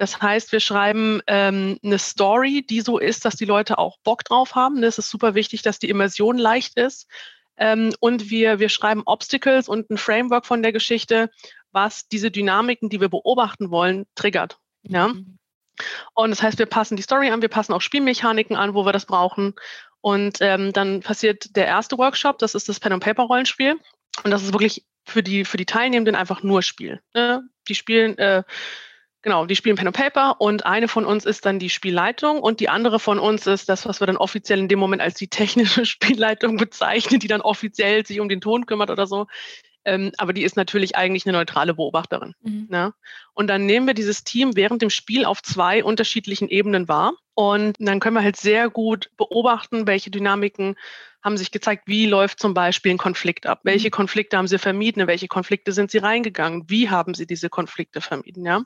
Das 0.02 0.20
heißt, 0.20 0.52
wir 0.52 0.60
schreiben 0.60 1.22
ähm, 1.28 1.78
eine 1.84 2.00
Story, 2.00 2.66
die 2.68 2.82
so 2.82 2.98
ist, 2.98 3.24
dass 3.24 3.36
die 3.36 3.46
Leute 3.46 3.78
auch 3.78 4.00
Bock 4.04 4.24
drauf 4.24 4.56
haben. 4.56 4.82
Es 4.82 4.98
ist 4.98 5.12
super 5.12 5.36
wichtig, 5.36 5.62
dass 5.62 5.78
die 5.78 5.90
Immersion 5.90 6.40
leicht 6.40 6.76
ist. 6.76 7.06
Ähm, 7.56 7.94
und 8.00 8.32
wir, 8.32 8.58
wir 8.58 8.70
schreiben 8.70 9.04
Obstacles 9.06 9.70
und 9.70 9.92
ein 9.92 10.00
Framework 10.00 10.48
von 10.48 10.64
der 10.64 10.72
Geschichte, 10.72 11.30
was 11.72 12.08
diese 12.08 12.32
Dynamiken, 12.32 12.90
die 12.90 13.00
wir 13.00 13.10
beobachten 13.10 13.70
wollen, 13.70 14.08
triggert. 14.16 14.58
Ja? 14.82 15.10
Mhm. 15.10 15.38
Und 16.16 16.32
das 16.32 16.42
heißt, 16.42 16.58
wir 16.58 16.66
passen 16.66 16.96
die 16.96 17.04
Story 17.04 17.30
an, 17.30 17.44
wir 17.44 17.50
passen 17.50 17.74
auch 17.74 17.82
Spielmechaniken 17.82 18.56
an, 18.56 18.74
wo 18.74 18.88
wir 18.88 18.94
das 18.94 19.06
brauchen. 19.06 19.54
Und 20.02 20.40
ähm, 20.42 20.74
dann 20.74 21.02
passiert 21.02 21.56
der 21.56 21.68
erste 21.68 22.00
Workshop, 22.00 22.40
das 22.40 22.56
ist 22.56 22.68
das 22.68 22.80
Pen 22.80 22.94
and 22.94 23.04
Paper 23.04 23.26
Rollenspiel. 23.26 23.80
Und 24.24 24.32
das 24.32 24.42
ist 24.42 24.52
wirklich 24.52 24.84
für 25.06 25.22
die, 25.22 25.46
für 25.46 25.58
die 25.58 25.68
Teilnehmenden 25.68 26.16
einfach 26.16 26.42
nur 26.42 26.64
Spiel. 26.64 27.04
Ne? 27.14 27.44
Die 27.68 27.76
spielen 27.76 28.18
äh, 28.18 28.42
Genau, 29.24 29.46
die 29.46 29.56
spielen 29.56 29.76
Pen 29.76 29.88
and 29.88 29.96
Paper 29.96 30.42
und 30.42 30.66
eine 30.66 30.88
von 30.88 31.06
uns 31.06 31.26
ist 31.26 31.46
dann 31.46 31.60
die 31.60 31.70
Spielleitung 31.70 32.42
und 32.42 32.60
die 32.60 32.70
andere 32.70 33.00
von 33.00 33.20
uns 33.20 33.46
ist 33.46 33.70
das, 33.70 33.86
was 33.86 34.02
wir 34.02 34.08
dann 34.08 34.18
offiziell 34.18 34.58
in 34.58 34.68
dem 34.68 34.80
Moment 34.80 35.02
als 35.02 35.14
die 35.14 35.28
technische 35.28 35.86
Spielleitung 35.86 36.58
bezeichnen, 36.58 37.20
die 37.20 37.28
dann 37.28 37.42
offiziell 37.42 38.06
sich 38.06 38.20
um 38.20 38.30
den 38.30 38.42
Ton 38.42 38.66
kümmert 38.66 38.90
oder 38.90 39.06
so. 39.06 39.28
Ähm, 39.84 40.12
aber 40.18 40.34
die 40.34 40.44
ist 40.44 40.56
natürlich 40.56 40.96
eigentlich 40.96 41.26
eine 41.26 41.38
neutrale 41.38 41.74
Beobachterin. 41.74 42.34
Mhm. 42.42 42.68
Ne? 42.70 42.94
Und 43.34 43.48
dann 43.48 43.66
nehmen 43.66 43.88
wir 43.88 43.94
dieses 43.94 44.24
Team 44.24 44.56
während 44.56 44.82
dem 44.82 44.90
Spiel 44.90 45.26
auf 45.26 45.42
zwei 45.42 45.84
unterschiedlichen 45.84 46.50
Ebenen 46.50 46.88
wahr. 46.88 47.14
Und 47.34 47.78
dann 47.80 48.00
können 48.00 48.16
wir 48.16 48.24
halt 48.24 48.38
sehr 48.38 48.70
gut 48.70 49.10
beobachten, 49.18 49.88
welche 49.88 50.12
Dynamiken 50.12 50.76
haben 51.24 51.38
sich 51.38 51.52
gezeigt, 51.52 51.84
wie 51.86 52.08
läuft 52.08 52.40
zum 52.40 52.54
Beispiel 52.54 52.92
ein 52.92 52.98
Konflikt 52.98 53.46
ab? 53.46 53.62
Welche 53.64 53.88
mhm. 53.88 53.92
Konflikte 53.92 54.38
haben 54.38 54.48
sie 54.48 54.58
vermieden? 54.58 55.02
In 55.02 55.08
welche 55.08 55.28
Konflikte 55.28 55.72
sind 55.72 55.92
sie 55.92 56.00
reingegangen? 56.00 56.64
Wie 56.68 56.90
haben 56.90 57.14
sie 57.14 57.28
diese 57.28 57.50
Konflikte 57.50 58.02
vermieden? 58.02 58.46
Ja? 58.46 58.64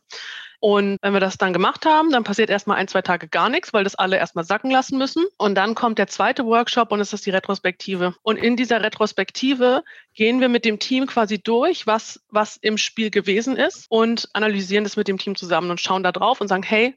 Und 0.67 0.97
wenn 1.03 1.13
wir 1.13 1.19
das 1.19 1.37
dann 1.37 1.53
gemacht 1.53 1.85
haben, 1.85 2.09
dann 2.09 2.23
passiert 2.23 2.49
erstmal 2.49 2.77
ein, 2.77 2.87
zwei 2.87 3.03
Tage 3.03 3.27
gar 3.27 3.49
nichts, 3.49 3.71
weil 3.71 3.83
das 3.83 3.93
alle 3.93 4.17
erstmal 4.17 4.45
sacken 4.45 4.71
lassen 4.71 4.97
müssen. 4.97 5.23
Und 5.37 5.53
dann 5.53 5.75
kommt 5.75 5.99
der 5.99 6.07
zweite 6.07 6.43
Workshop 6.43 6.91
und 6.91 6.99
es 6.99 7.13
ist 7.13 7.23
die 7.27 7.29
Retrospektive. 7.29 8.15
Und 8.23 8.37
in 8.37 8.55
dieser 8.55 8.81
Retrospektive 8.81 9.83
gehen 10.15 10.41
wir 10.41 10.49
mit 10.49 10.65
dem 10.65 10.79
Team 10.79 11.05
quasi 11.05 11.37
durch, 11.37 11.85
was, 11.85 12.19
was 12.29 12.57
im 12.57 12.79
Spiel 12.79 13.11
gewesen 13.11 13.57
ist 13.57 13.85
und 13.89 14.27
analysieren 14.33 14.85
das 14.85 14.97
mit 14.97 15.07
dem 15.07 15.19
Team 15.19 15.35
zusammen 15.35 15.69
und 15.69 15.79
schauen 15.79 16.01
da 16.01 16.11
drauf 16.11 16.41
und 16.41 16.47
sagen, 16.47 16.63
hey, 16.63 16.95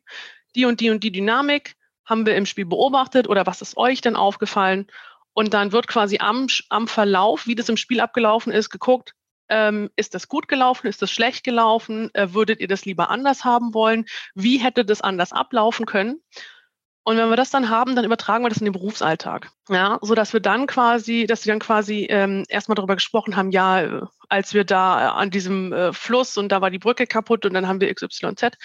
die 0.55 0.65
und 0.65 0.81
die 0.81 0.89
und 0.89 1.05
die 1.05 1.13
Dynamik 1.13 1.77
haben 2.07 2.25
wir 2.25 2.37
im 2.37 2.47
Spiel 2.47 2.65
beobachtet 2.65 3.29
oder 3.29 3.47
was 3.47 3.61
ist 3.61 3.77
euch 3.77 4.01
denn 4.01 4.17
aufgefallen? 4.17 4.87
Und 5.35 5.53
dann 5.53 5.73
wird 5.73 5.89
quasi 5.89 6.21
am, 6.21 6.47
am 6.71 6.89
Verlauf, 6.89 7.47
wie 7.47 7.55
das 7.55 7.69
im 7.69 7.77
Spiel 7.77 8.01
abgelaufen 8.01 8.51
ist, 8.51 8.71
geguckt, 8.71 9.13
ähm, 9.49 9.91
ist 9.97 10.15
das 10.15 10.29
gut 10.29 10.49
gelaufen, 10.49 10.87
ist 10.87 11.03
das 11.03 11.11
schlecht 11.11 11.45
gelaufen, 11.45 12.11
äh, 12.15 12.33
würdet 12.33 12.61
ihr 12.61 12.69
das 12.69 12.85
lieber 12.85 13.11
anders 13.11 13.45
haben 13.45 13.75
wollen, 13.75 14.07
wie 14.35 14.59
hätte 14.59 14.85
das 14.85 15.01
anders 15.01 15.33
ablaufen 15.33 15.87
können? 15.87 16.21
Und 17.09 17.17
wenn 17.17 17.31
wir 17.31 17.37
das 17.37 17.49
dann 17.49 17.71
haben, 17.71 17.97
dann 17.97 18.05
übertragen 18.05 18.45
wir 18.45 18.51
das 18.51 18.59
in 18.59 18.67
den 18.67 18.75
Berufsalltag. 18.75 19.51
Ja, 19.71 19.99
so 20.03 20.15
dass 20.15 20.35
wir 20.35 20.41
dann 20.41 20.67
quasi, 20.67 21.25
dass 21.27 21.41
sie 21.41 21.49
dann 21.49 21.59
quasi 21.59 22.07
ähm, 22.11 22.45
erstmal 22.51 22.75
darüber 22.75 22.97
gesprochen 22.97 23.35
haben, 23.35 23.51
ja, 23.51 23.81
äh, 23.81 24.03
als 24.29 24.53
wir 24.53 24.65
da 24.65 25.01
äh, 25.01 25.11
an 25.13 25.31
diesem 25.31 25.73
äh, 25.73 25.95
Fluss 25.95 26.37
und 26.37 26.53
da 26.53 26.61
war 26.61 26.69
die 26.69 26.79
Brücke 26.79 27.07
kaputt 27.07 27.47
und 27.47 27.55
dann 27.55 27.67
haben 27.67 27.81
wir 27.81 27.95
XYZ. 27.95 28.59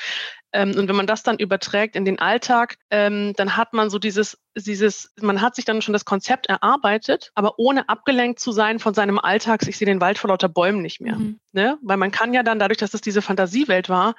Ähm, 0.51 0.75
und 0.77 0.89
wenn 0.89 0.95
man 0.97 1.07
das 1.07 1.23
dann 1.23 1.39
überträgt 1.39 1.95
in 1.95 2.03
den 2.03 2.19
Alltag, 2.19 2.75
ähm, 2.89 3.31
dann 3.38 3.55
hat 3.55 3.71
man 3.71 3.89
so 3.89 3.97
dieses, 3.97 4.38
dieses, 4.57 5.13
man 5.21 5.41
hat 5.41 5.55
sich 5.55 5.63
dann 5.63 5.81
schon 5.81 5.93
das 5.93 6.03
Konzept 6.03 6.47
erarbeitet, 6.47 7.31
aber 7.35 7.57
ohne 7.59 7.88
abgelenkt 7.88 8.41
zu 8.41 8.51
sein 8.51 8.79
von 8.79 8.93
seinem 8.93 9.19
Alltag, 9.19 9.65
ich 9.65 9.77
sehe 9.77 9.85
den 9.85 10.01
Wald 10.01 10.17
vor 10.17 10.29
lauter 10.29 10.50
Bäumen 10.50 10.81
nicht 10.81 11.00
mehr. 11.00 11.15
Mhm. 11.15 11.39
Ne? 11.53 11.77
Weil 11.81 11.95
man 11.95 12.12
kann 12.12 12.33
ja 12.33 12.43
dann 12.43 12.59
dadurch, 12.59 12.79
dass 12.79 12.93
es 12.93 13.00
diese 13.00 13.21
Fantasiewelt 13.21 13.88
war, 13.88 14.15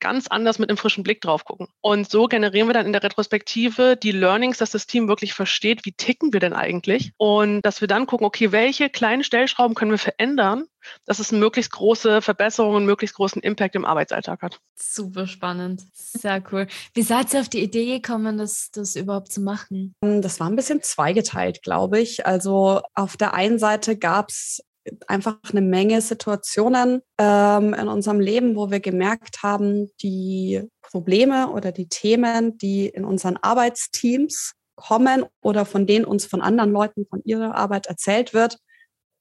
ganz 0.00 0.26
anders 0.28 0.58
mit 0.58 0.68
einem 0.68 0.76
frischen 0.76 1.02
Blick 1.04 1.20
drauf 1.20 1.44
gucken. 1.44 1.68
Und 1.80 2.10
so 2.10 2.26
generieren 2.26 2.68
wir 2.68 2.74
dann 2.74 2.86
in 2.86 2.92
der 2.92 3.02
Retrospektive 3.02 3.96
die 3.96 4.12
Learnings, 4.12 4.58
dass 4.58 4.70
das 4.70 4.86
Team 4.86 5.08
wirklich 5.08 5.34
versteht, 5.34 5.84
wie 5.84 5.92
ticken 5.92 6.32
wir 6.32 6.40
denn 6.40 6.52
eigentlich 6.52 7.12
und 7.16 7.62
dass 7.62 7.80
wir 7.80 7.88
dann 7.88 8.06
gucken, 8.06 8.26
okay, 8.26 8.52
welche 8.52 8.90
kleinen 8.90 9.24
Stellschrauben 9.24 9.74
können 9.74 9.90
wir 9.90 9.98
verändern, 9.98 10.64
dass 11.04 11.18
es 11.18 11.30
eine 11.30 11.40
möglichst 11.40 11.72
große 11.72 12.22
Verbesserung 12.22 12.74
und 12.74 12.86
möglichst 12.86 13.16
großen 13.16 13.42
Impact 13.42 13.74
im 13.74 13.84
Arbeitsalltag 13.84 14.42
hat. 14.42 14.60
Super 14.74 15.26
spannend. 15.26 15.82
Sehr 15.92 16.42
cool. 16.52 16.66
Wie 16.94 17.02
seid 17.02 17.34
ihr 17.34 17.40
auf 17.40 17.48
die 17.48 17.62
Idee 17.62 18.00
gekommen, 18.00 18.38
das, 18.38 18.70
das 18.72 18.96
überhaupt 18.96 19.32
zu 19.32 19.40
machen? 19.40 19.94
Das 20.00 20.40
war 20.40 20.48
ein 20.48 20.56
bisschen 20.56 20.82
zweigeteilt, 20.82 21.62
glaube 21.62 22.00
ich. 22.00 22.26
Also 22.26 22.80
auf 22.94 23.16
der 23.16 23.34
einen 23.34 23.58
Seite 23.58 23.96
gab 23.96 24.30
es 24.30 24.62
einfach 25.06 25.38
eine 25.50 25.60
Menge 25.60 26.00
Situationen 26.00 27.02
ähm, 27.18 27.74
in 27.74 27.88
unserem 27.88 28.20
Leben, 28.20 28.56
wo 28.56 28.70
wir 28.70 28.80
gemerkt 28.80 29.42
haben, 29.42 29.90
die 30.02 30.62
Probleme 30.82 31.50
oder 31.50 31.72
die 31.72 31.88
Themen, 31.88 32.58
die 32.58 32.88
in 32.88 33.04
unseren 33.04 33.36
Arbeitsteams 33.36 34.54
kommen 34.76 35.24
oder 35.42 35.66
von 35.66 35.86
denen 35.86 36.04
uns 36.04 36.24
von 36.24 36.40
anderen 36.40 36.72
Leuten 36.72 37.06
von 37.06 37.20
ihrer 37.24 37.54
Arbeit 37.54 37.86
erzählt 37.86 38.32
wird, 38.32 38.58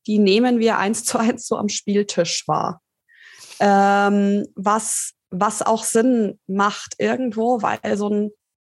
die 0.05 0.19
nehmen 0.19 0.59
wir 0.59 0.77
eins 0.77 1.03
zu 1.03 1.17
eins 1.17 1.47
so 1.47 1.57
am 1.57 1.69
Spieltisch 1.69 2.47
wahr. 2.47 2.81
Ähm, 3.59 4.45
was, 4.55 5.13
was 5.29 5.61
auch 5.61 5.83
Sinn 5.83 6.39
macht 6.47 6.95
irgendwo, 6.99 7.61
weil 7.61 7.97
so 7.97 8.09
ein, 8.09 8.31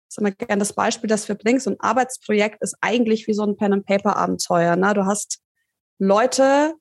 ist 0.10 0.20
immer 0.20 0.32
gerne 0.32 0.60
das 0.60 0.74
Beispiel, 0.74 1.08
das 1.08 1.28
wir 1.28 1.36
bringen, 1.36 1.60
so 1.60 1.72
ein 1.72 1.80
Arbeitsprojekt 1.80 2.62
ist 2.62 2.76
eigentlich 2.82 3.28
wie 3.28 3.34
so 3.34 3.44
ein 3.44 3.56
Pen-and-Paper-Abenteuer. 3.56 4.76
Ne? 4.76 4.94
Du 4.94 5.06
hast 5.06 5.40
Leute, 6.00 6.76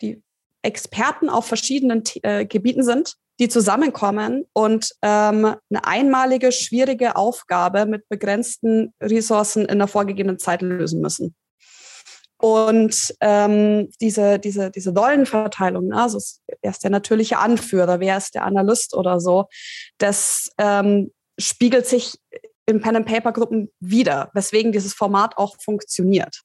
die 0.00 0.22
Experten 0.62 1.28
auf 1.28 1.46
verschiedenen 1.46 2.02
äh, 2.22 2.44
Gebieten 2.44 2.82
sind, 2.82 3.14
die 3.40 3.48
zusammenkommen 3.48 4.44
und 4.52 4.90
ähm, 5.02 5.44
eine 5.44 5.84
einmalige, 5.84 6.50
schwierige 6.50 7.16
Aufgabe 7.16 7.86
mit 7.86 8.08
begrenzten 8.08 8.92
Ressourcen 9.00 9.66
in 9.66 9.78
der 9.78 9.86
vorgegebenen 9.86 10.38
Zeit 10.38 10.62
lösen 10.62 11.00
müssen. 11.00 11.36
Und 12.40 13.14
ähm, 13.20 13.90
diese, 14.00 14.38
diese, 14.38 14.70
diese 14.70 14.94
Rollenverteilung, 14.94 15.88
ne, 15.88 16.02
also 16.02 16.18
wer 16.62 16.70
ist 16.70 16.84
der 16.84 16.90
natürliche 16.90 17.38
Anführer, 17.38 17.98
wer 17.98 18.16
ist 18.16 18.34
der 18.34 18.44
Analyst 18.44 18.94
oder 18.94 19.20
so, 19.20 19.46
das 19.98 20.50
ähm, 20.58 21.12
spiegelt 21.38 21.86
sich 21.86 22.18
in 22.66 22.80
Pen-and-Paper-Gruppen 22.80 23.70
wieder, 23.80 24.30
weswegen 24.34 24.72
dieses 24.72 24.94
Format 24.94 25.36
auch 25.36 25.56
funktioniert. 25.60 26.42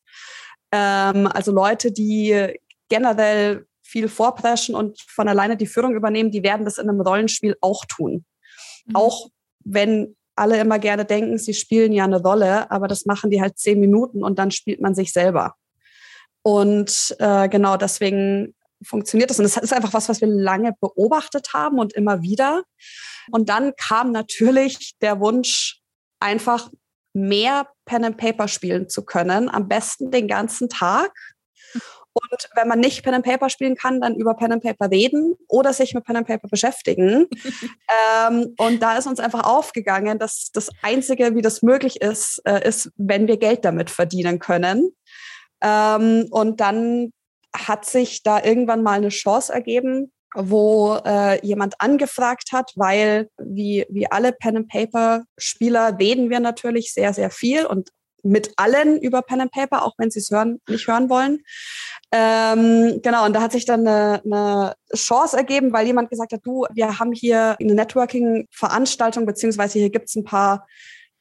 Ähm, 0.71 1.27
also 1.27 1.51
Leute, 1.51 1.91
die 1.91 2.59
generell 2.93 3.65
viel 3.81 4.07
vorpreschen 4.07 4.75
und 4.75 5.01
von 5.01 5.27
alleine 5.27 5.57
die 5.57 5.65
Führung 5.65 5.95
übernehmen, 5.95 6.29
die 6.29 6.43
werden 6.43 6.63
das 6.63 6.77
in 6.77 6.87
einem 6.87 7.01
Rollenspiel 7.01 7.55
auch 7.59 7.85
tun. 7.85 8.23
Mhm. 8.85 8.95
Auch 8.95 9.29
wenn 9.65 10.15
alle 10.35 10.59
immer 10.59 10.77
gerne 10.77 11.05
denken, 11.05 11.39
sie 11.39 11.55
spielen 11.55 11.91
ja 11.91 12.03
eine 12.03 12.21
Rolle, 12.21 12.69
aber 12.69 12.87
das 12.87 13.07
machen 13.07 13.31
die 13.31 13.41
halt 13.41 13.57
zehn 13.57 13.79
Minuten 13.79 14.23
und 14.23 14.37
dann 14.37 14.51
spielt 14.51 14.79
man 14.79 14.93
sich 14.93 15.11
selber. 15.11 15.55
Und 16.43 17.15
äh, 17.17 17.49
genau 17.49 17.77
deswegen 17.77 18.53
funktioniert 18.85 19.31
das. 19.31 19.39
Und 19.39 19.45
das 19.45 19.57
ist 19.57 19.73
einfach 19.73 19.93
was, 19.93 20.07
was 20.09 20.21
wir 20.21 20.27
lange 20.27 20.73
beobachtet 20.79 21.53
haben 21.53 21.79
und 21.79 21.93
immer 21.93 22.21
wieder. 22.21 22.63
Und 23.31 23.49
dann 23.49 23.73
kam 23.75 24.11
natürlich 24.11 24.93
der 25.01 25.19
Wunsch, 25.19 25.79
einfach 26.19 26.69
mehr 27.13 27.67
Pen 27.85 28.05
and 28.05 28.17
Paper 28.17 28.47
spielen 28.47 28.89
zu 28.89 29.05
können, 29.05 29.49
am 29.49 29.67
besten 29.67 30.11
den 30.11 30.27
ganzen 30.27 30.69
Tag. 30.69 31.11
Und 32.13 32.49
wenn 32.55 32.67
man 32.67 32.79
nicht 32.79 33.03
Pen 33.03 33.15
and 33.15 33.25
Paper 33.25 33.49
spielen 33.49 33.75
kann, 33.75 33.99
dann 33.99 34.15
über 34.15 34.35
Pen 34.35 34.51
and 34.51 34.63
Paper 34.63 34.89
reden 34.89 35.35
oder 35.47 35.73
sich 35.73 35.93
mit 35.93 36.03
Pen 36.03 36.17
and 36.17 36.27
Paper 36.27 36.47
beschäftigen. 36.47 37.27
ähm, 38.29 38.53
und 38.57 38.81
da 38.81 38.97
ist 38.97 39.07
uns 39.07 39.19
einfach 39.19 39.43
aufgegangen, 39.43 40.19
dass 40.19 40.51
das 40.53 40.69
Einzige, 40.81 41.35
wie 41.35 41.41
das 41.41 41.61
möglich 41.63 42.01
ist, 42.01 42.41
äh, 42.45 42.67
ist, 42.67 42.91
wenn 42.97 43.27
wir 43.27 43.37
Geld 43.37 43.65
damit 43.65 43.89
verdienen 43.89 44.39
können. 44.39 44.95
Ähm, 45.61 46.27
und 46.29 46.59
dann 46.61 47.11
hat 47.55 47.85
sich 47.85 48.23
da 48.23 48.43
irgendwann 48.43 48.83
mal 48.83 48.97
eine 48.97 49.09
Chance 49.09 49.53
ergeben, 49.53 50.11
wo 50.35 50.97
äh, 51.05 51.45
jemand 51.45 51.75
angefragt 51.79 52.51
hat, 52.51 52.71
weil 52.75 53.29
wie, 53.37 53.85
wie 53.89 54.09
alle 54.09 54.33
Pen 54.33 54.57
and 54.57 54.67
Paper 54.67 55.23
Spieler 55.37 55.97
reden 55.99 56.29
wir 56.29 56.39
natürlich 56.39 56.93
sehr, 56.93 57.13
sehr 57.13 57.29
viel 57.29 57.65
und 57.65 57.89
mit 58.23 58.53
allen 58.55 58.99
über 58.99 59.21
Pen 59.21 59.41
and 59.41 59.51
Paper, 59.51 59.85
auch 59.85 59.93
wenn 59.97 60.09
sie 60.09 60.19
es 60.19 60.31
hören, 60.31 60.59
nicht 60.67 60.87
hören 60.87 61.09
wollen. 61.09 61.43
Ähm, 62.11 62.99
genau, 63.03 63.25
und 63.25 63.33
da 63.33 63.41
hat 63.41 63.51
sich 63.51 63.65
dann 63.65 63.87
eine, 63.87 64.21
eine 64.23 64.75
Chance 64.95 65.35
ergeben, 65.35 65.73
weil 65.73 65.85
jemand 65.85 66.09
gesagt 66.09 66.31
hat, 66.31 66.41
du, 66.43 66.65
wir 66.73 66.99
haben 66.99 67.11
hier 67.11 67.57
eine 67.59 67.75
Networking-Veranstaltung, 67.75 69.25
beziehungsweise 69.25 69.79
hier 69.79 69.89
gibt's 69.89 70.15
ein 70.15 70.23
paar 70.23 70.65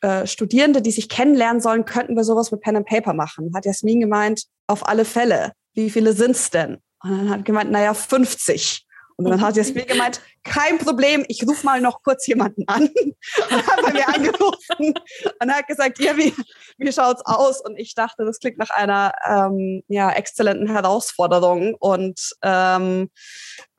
äh, 0.01 0.27
Studierende, 0.27 0.83
die 0.83 0.91
sich 0.91 1.09
kennenlernen 1.09 1.61
sollen, 1.61 1.85
könnten 1.85 2.17
wir 2.17 2.25
sowas 2.25 2.51
mit 2.51 2.61
Pen 2.61 2.77
and 2.77 2.87
Paper 2.87 3.15
machen. 3.15 3.53
Hat 3.55 3.67
Jasmin 3.67 4.01
gemeint, 4.01 4.45
auf 4.67 4.87
alle 4.89 5.05
Fälle. 5.05 5.53
Wie 5.75 5.91
viele 5.91 6.13
sind's 6.13 6.51
denn? 6.51 6.79
Und 7.03 7.11
dann 7.11 7.31
hat 7.31 7.45
gemeint, 7.45 7.71
naja, 7.71 7.95
50. 7.95 8.87
Und 9.16 9.26
dann 9.26 9.40
hat 9.40 9.57
Jasmin 9.57 9.87
gemeint, 9.87 10.21
kein 10.45 10.78
Problem, 10.78 11.25
ich 11.28 11.47
rufe 11.47 11.64
mal 11.64 11.81
noch 11.81 12.02
kurz 12.02 12.26
jemanden 12.26 12.64
an. 12.66 12.88
Und 13.50 13.66
hat 13.66 13.83
bei 13.83 13.92
mir 13.92 14.09
angerufen 14.09 14.95
und 15.40 15.52
hat 15.52 15.69
gesagt, 15.69 15.99
ja, 15.99 16.16
wie, 16.16 16.35
wie 16.78 16.92
schaut's 16.92 17.23
aus? 17.25 17.61
Und 17.61 17.78
ich 17.78 17.95
dachte, 17.95 18.25
das 18.25 18.40
klingt 18.40 18.59
nach 18.59 18.71
einer 18.71 19.12
ähm, 19.28 19.83
ja, 19.88 20.11
exzellenten 20.11 20.69
Herausforderung. 20.69 21.75
Und 21.75 22.21
ähm, 22.42 23.11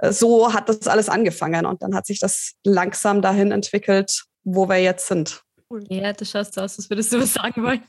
so 0.02 0.54
hat 0.54 0.70
das 0.70 0.88
alles 0.88 1.10
angefangen. 1.10 1.66
Und 1.66 1.82
dann 1.82 1.96
hat 1.96 2.06
sich 2.06 2.20
das 2.20 2.54
langsam 2.64 3.22
dahin 3.22 3.52
entwickelt, 3.52 4.24
wo 4.44 4.70
wir 4.70 4.78
jetzt 4.78 5.08
sind. 5.08 5.44
Ja, 5.90 6.14
du 6.14 6.26
schaust 6.26 6.58
aus, 6.60 6.78
als 6.78 6.90
würdest 6.90 7.14
du 7.14 7.20
was 7.20 7.34
sagen 7.34 7.64
wollen. 7.64 7.84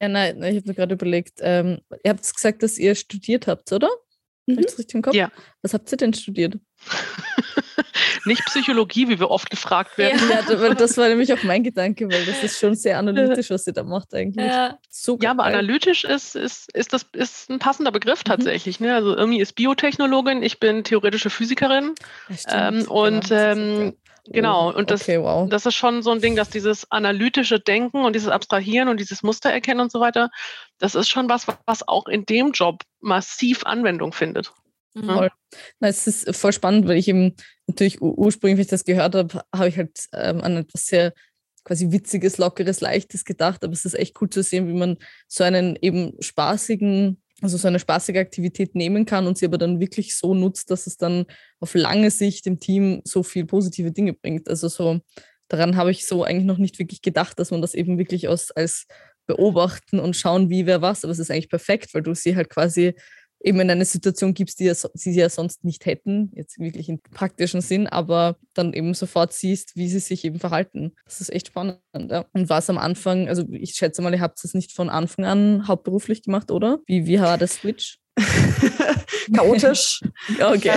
Ja, 0.00 0.08
nein, 0.08 0.42
ich 0.42 0.58
habe 0.58 0.68
mir 0.68 0.74
gerade 0.74 0.94
überlegt, 0.94 1.38
ähm, 1.40 1.80
ihr 2.04 2.10
habt 2.10 2.34
gesagt, 2.34 2.62
dass 2.62 2.78
ihr 2.78 2.94
studiert 2.94 3.48
habt, 3.48 3.72
oder? 3.72 3.88
Mhm. 4.48 4.58
richtig 4.58 4.94
im 4.94 5.02
Kopf? 5.02 5.14
Ja. 5.14 5.30
Was 5.62 5.74
habt 5.74 5.90
ihr 5.92 5.98
denn 5.98 6.14
studiert? 6.14 6.58
Nicht 8.24 8.44
Psychologie, 8.46 9.08
wie 9.08 9.18
wir 9.18 9.30
oft 9.30 9.50
gefragt 9.50 9.96
werden. 9.98 10.20
Ja, 10.28 10.74
das 10.74 10.96
war 10.96 11.08
nämlich 11.08 11.32
auch 11.32 11.42
mein 11.42 11.62
Gedanke, 11.62 12.08
weil 12.10 12.24
das 12.24 12.42
ist 12.42 12.58
schon 12.58 12.74
sehr 12.74 12.98
analytisch, 12.98 13.50
was 13.50 13.66
ihr 13.66 13.72
da 13.72 13.82
macht 13.84 14.14
eigentlich. 14.14 14.46
Ja, 14.46 14.78
so 14.90 15.18
ja 15.20 15.30
aber 15.30 15.44
analytisch 15.44 16.04
ist, 16.04 16.36
ist, 16.36 16.70
ist, 16.74 16.92
das, 16.92 17.06
ist 17.12 17.50
ein 17.50 17.58
passender 17.58 17.92
Begriff 17.92 18.20
mhm. 18.24 18.28
tatsächlich. 18.28 18.80
Mhm. 18.80 18.86
Ne? 18.86 18.94
Also 18.94 19.16
Irmi 19.16 19.38
ist 19.40 19.54
Biotechnologin, 19.54 20.42
ich 20.42 20.60
bin 20.60 20.84
theoretische 20.84 21.30
Physikerin. 21.30 21.94
Ja, 22.28 22.68
ähm, 22.68 22.84
und 22.88 23.28
ähm, 23.30 23.94
Genau, 24.30 24.72
und 24.72 24.90
das, 24.90 25.02
okay, 25.02 25.20
wow. 25.20 25.48
das 25.48 25.66
ist 25.66 25.74
schon 25.74 26.02
so 26.02 26.10
ein 26.10 26.20
Ding, 26.20 26.36
dass 26.36 26.50
dieses 26.50 26.90
analytische 26.90 27.60
Denken 27.60 28.04
und 28.04 28.14
dieses 28.14 28.28
Abstrahieren 28.28 28.88
und 28.88 29.00
dieses 29.00 29.22
Muster 29.22 29.50
erkennen 29.50 29.80
und 29.80 29.92
so 29.92 30.00
weiter, 30.00 30.30
das 30.78 30.94
ist 30.94 31.08
schon 31.08 31.28
was, 31.28 31.46
was 31.66 31.86
auch 31.86 32.06
in 32.06 32.26
dem 32.26 32.52
Job 32.52 32.82
massiv 33.00 33.64
Anwendung 33.64 34.12
findet. 34.12 34.52
Mhm. 34.94 35.04
Voll. 35.04 35.30
Na, 35.80 35.88
es 35.88 36.06
ist 36.06 36.36
voll 36.36 36.52
spannend, 36.52 36.88
weil 36.88 36.96
ich 36.96 37.08
eben 37.08 37.34
natürlich 37.66 38.00
ursprünglich, 38.00 38.56
wenn 38.56 38.64
ich 38.64 38.70
das 38.70 38.84
gehört 38.84 39.14
habe, 39.14 39.42
habe 39.54 39.68
ich 39.68 39.76
halt 39.76 39.98
ähm, 40.12 40.40
an 40.40 40.56
etwas 40.56 40.86
sehr 40.86 41.12
quasi 41.64 41.90
witziges, 41.92 42.38
lockeres, 42.38 42.80
leichtes 42.80 43.24
gedacht, 43.24 43.62
aber 43.62 43.72
es 43.72 43.84
ist 43.84 43.94
echt 43.94 44.20
cool 44.20 44.30
zu 44.30 44.42
sehen, 44.42 44.68
wie 44.68 44.78
man 44.78 44.96
so 45.26 45.44
einen 45.44 45.76
eben 45.80 46.14
spaßigen 46.20 47.22
also 47.40 47.56
so 47.56 47.68
eine 47.68 47.78
spaßige 47.78 48.16
Aktivität 48.16 48.74
nehmen 48.74 49.04
kann 49.04 49.26
und 49.26 49.38
sie 49.38 49.46
aber 49.46 49.58
dann 49.58 49.80
wirklich 49.80 50.16
so 50.16 50.34
nutzt, 50.34 50.70
dass 50.70 50.86
es 50.86 50.96
dann 50.96 51.26
auf 51.60 51.74
lange 51.74 52.10
Sicht 52.10 52.46
dem 52.46 52.58
Team 52.58 53.00
so 53.04 53.22
viel 53.22 53.44
positive 53.44 53.92
Dinge 53.92 54.12
bringt. 54.12 54.48
Also 54.48 54.68
so 54.68 55.00
daran 55.48 55.76
habe 55.76 55.90
ich 55.90 56.06
so 56.06 56.24
eigentlich 56.24 56.46
noch 56.46 56.58
nicht 56.58 56.78
wirklich 56.78 57.02
gedacht, 57.02 57.38
dass 57.38 57.50
man 57.50 57.62
das 57.62 57.74
eben 57.74 57.98
wirklich 57.98 58.28
aus, 58.28 58.50
als 58.50 58.86
beobachten 59.26 60.00
und 60.00 60.16
schauen, 60.16 60.50
wie 60.50 60.66
wer 60.66 60.82
was, 60.82 61.04
aber 61.04 61.12
es 61.12 61.18
ist 61.18 61.30
eigentlich 61.30 61.50
perfekt, 61.50 61.94
weil 61.94 62.02
du 62.02 62.14
sie 62.14 62.34
halt 62.34 62.48
quasi 62.50 62.94
eben 63.40 63.60
in 63.60 63.70
eine 63.70 63.84
Situation 63.84 64.34
gibst, 64.34 64.60
die 64.60 64.72
sie 64.94 65.12
ja 65.12 65.28
sonst 65.28 65.64
nicht 65.64 65.86
hätten, 65.86 66.32
jetzt 66.34 66.58
wirklich 66.58 66.88
im 66.88 67.00
praktischen 67.00 67.60
Sinn, 67.60 67.86
aber 67.86 68.36
dann 68.54 68.72
eben 68.72 68.94
sofort 68.94 69.32
siehst, 69.32 69.76
wie 69.76 69.88
sie 69.88 70.00
sich 70.00 70.24
eben 70.24 70.40
verhalten. 70.40 70.94
Das 71.04 71.20
ist 71.20 71.32
echt 71.32 71.48
spannend. 71.48 71.80
Ja. 71.94 72.24
Und 72.32 72.48
war 72.48 72.58
es 72.58 72.70
am 72.70 72.78
Anfang, 72.78 73.28
also 73.28 73.44
ich 73.52 73.74
schätze 73.74 74.02
mal, 74.02 74.12
ihr 74.12 74.20
habt 74.20 74.42
es 74.42 74.54
nicht 74.54 74.72
von 74.72 74.88
Anfang 74.88 75.24
an 75.24 75.68
hauptberuflich 75.68 76.22
gemacht, 76.22 76.50
oder? 76.50 76.80
Wie, 76.86 77.06
wie 77.06 77.20
war 77.20 77.38
der 77.38 77.48
Switch? 77.48 77.98
Chaotisch. 79.34 80.00
okay. 80.40 80.72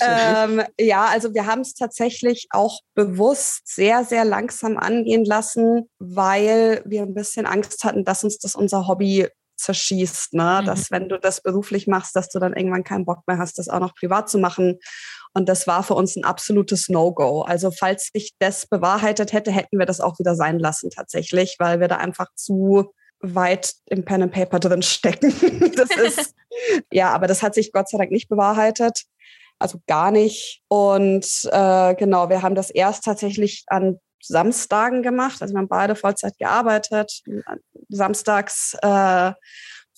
Ähm, 0.00 0.60
ähm, 0.60 0.62
ja, 0.78 1.06
also 1.06 1.34
wir 1.34 1.46
haben 1.46 1.60
es 1.60 1.74
tatsächlich 1.74 2.46
auch 2.50 2.80
bewusst 2.94 3.62
sehr, 3.64 4.04
sehr 4.04 4.24
langsam 4.24 4.76
angehen 4.76 5.24
lassen, 5.24 5.88
weil 5.98 6.82
wir 6.86 7.02
ein 7.02 7.14
bisschen 7.14 7.46
Angst 7.46 7.84
hatten, 7.84 8.04
dass 8.04 8.24
uns 8.24 8.38
das 8.38 8.54
unser 8.54 8.86
Hobby 8.86 9.28
zerschießt, 9.58 10.34
ne? 10.34 10.60
Mhm. 10.62 10.66
dass 10.66 10.90
wenn 10.90 11.08
du 11.08 11.18
das 11.18 11.42
beruflich 11.42 11.86
machst, 11.86 12.16
dass 12.16 12.28
du 12.28 12.38
dann 12.38 12.54
irgendwann 12.54 12.84
keinen 12.84 13.04
Bock 13.04 13.20
mehr 13.26 13.38
hast, 13.38 13.58
das 13.58 13.68
auch 13.68 13.80
noch 13.80 13.94
privat 13.94 14.28
zu 14.30 14.38
machen. 14.38 14.78
Und 15.34 15.48
das 15.48 15.66
war 15.66 15.82
für 15.82 15.94
uns 15.94 16.16
ein 16.16 16.24
absolutes 16.24 16.88
No-Go. 16.88 17.42
Also 17.42 17.70
falls 17.70 18.10
sich 18.12 18.32
das 18.38 18.66
bewahrheitet 18.66 19.32
hätte, 19.32 19.50
hätten 19.50 19.78
wir 19.78 19.86
das 19.86 20.00
auch 20.00 20.18
wieder 20.18 20.34
sein 20.34 20.58
lassen 20.58 20.90
tatsächlich, 20.90 21.56
weil 21.58 21.80
wir 21.80 21.88
da 21.88 21.96
einfach 21.96 22.28
zu 22.34 22.92
weit 23.20 23.74
im 23.86 24.04
Pen 24.04 24.22
and 24.22 24.32
Paper 24.32 24.58
drin 24.58 24.82
stecken. 24.82 25.32
das 25.76 25.90
ist 25.90 26.34
ja, 26.90 27.10
aber 27.10 27.26
das 27.26 27.42
hat 27.42 27.54
sich 27.54 27.72
Gott 27.72 27.88
sei 27.88 27.98
Dank 27.98 28.10
nicht 28.10 28.28
bewahrheitet. 28.28 29.02
Also 29.58 29.80
gar 29.86 30.10
nicht. 30.10 30.62
Und 30.68 31.26
äh, 31.50 31.94
genau, 31.96 32.28
wir 32.28 32.42
haben 32.42 32.54
das 32.54 32.70
erst 32.70 33.04
tatsächlich 33.04 33.64
an 33.66 33.98
Samstagen 34.22 35.02
gemacht. 35.02 35.42
Also 35.42 35.54
wir 35.54 35.58
haben 35.58 35.68
beide 35.68 35.94
Vollzeit 35.94 36.38
gearbeitet. 36.38 37.22
Samstags 37.88 38.76
äh, 38.82 39.32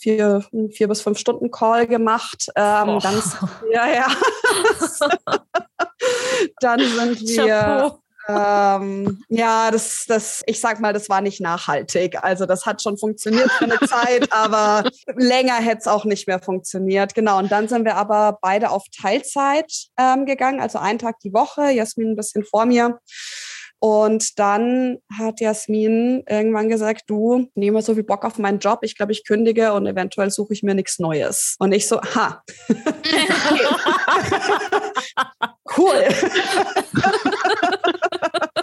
vier, 0.00 0.44
vier 0.72 0.88
bis 0.88 1.02
fünf 1.02 1.18
Stunden 1.18 1.50
Call 1.50 1.86
gemacht. 1.86 2.48
Ähm, 2.56 2.88
oh. 2.88 2.98
dann, 3.00 3.22
ja, 3.72 3.88
ja. 3.88 4.06
dann 6.60 6.80
sind 6.80 7.20
wir. 7.20 7.98
Ähm, 8.28 9.24
ja, 9.28 9.70
das, 9.70 10.04
das, 10.06 10.42
ich 10.46 10.60
sag 10.60 10.78
mal, 10.80 10.92
das 10.92 11.08
war 11.08 11.20
nicht 11.20 11.40
nachhaltig. 11.40 12.22
Also 12.22 12.46
das 12.46 12.64
hat 12.66 12.82
schon 12.82 12.96
funktioniert 12.96 13.50
für 13.52 13.64
eine 13.64 13.78
Zeit, 13.88 14.32
aber 14.32 14.88
länger 15.16 15.54
hätte 15.54 15.78
es 15.78 15.86
auch 15.88 16.04
nicht 16.04 16.28
mehr 16.28 16.40
funktioniert. 16.40 17.14
Genau. 17.14 17.38
Und 17.38 17.50
dann 17.50 17.66
sind 17.66 17.84
wir 17.84 17.96
aber 17.96 18.38
beide 18.40 18.70
auf 18.70 18.84
Teilzeit 18.96 19.72
ähm, 19.98 20.26
gegangen, 20.26 20.60
also 20.60 20.78
einen 20.78 20.98
Tag 20.98 21.18
die 21.20 21.32
Woche. 21.32 21.70
Jasmin 21.70 22.10
ein 22.10 22.16
bisschen 22.16 22.44
vor 22.44 22.66
mir. 22.66 23.00
Und 23.80 24.38
dann 24.38 24.98
hat 25.18 25.40
Jasmin 25.40 26.22
irgendwann 26.28 26.68
gesagt, 26.68 27.04
du, 27.06 27.48
nehme 27.54 27.80
so 27.80 27.94
viel 27.94 28.04
Bock 28.04 28.26
auf 28.26 28.38
meinen 28.38 28.58
Job, 28.58 28.80
ich 28.82 28.94
glaube, 28.94 29.12
ich 29.12 29.26
kündige 29.26 29.72
und 29.72 29.86
eventuell 29.86 30.30
suche 30.30 30.52
ich 30.52 30.62
mir 30.62 30.74
nichts 30.74 30.98
Neues. 30.98 31.56
Und 31.58 31.72
ich 31.72 31.88
so, 31.88 31.98
ha. 32.00 32.42
cool. 35.76 36.04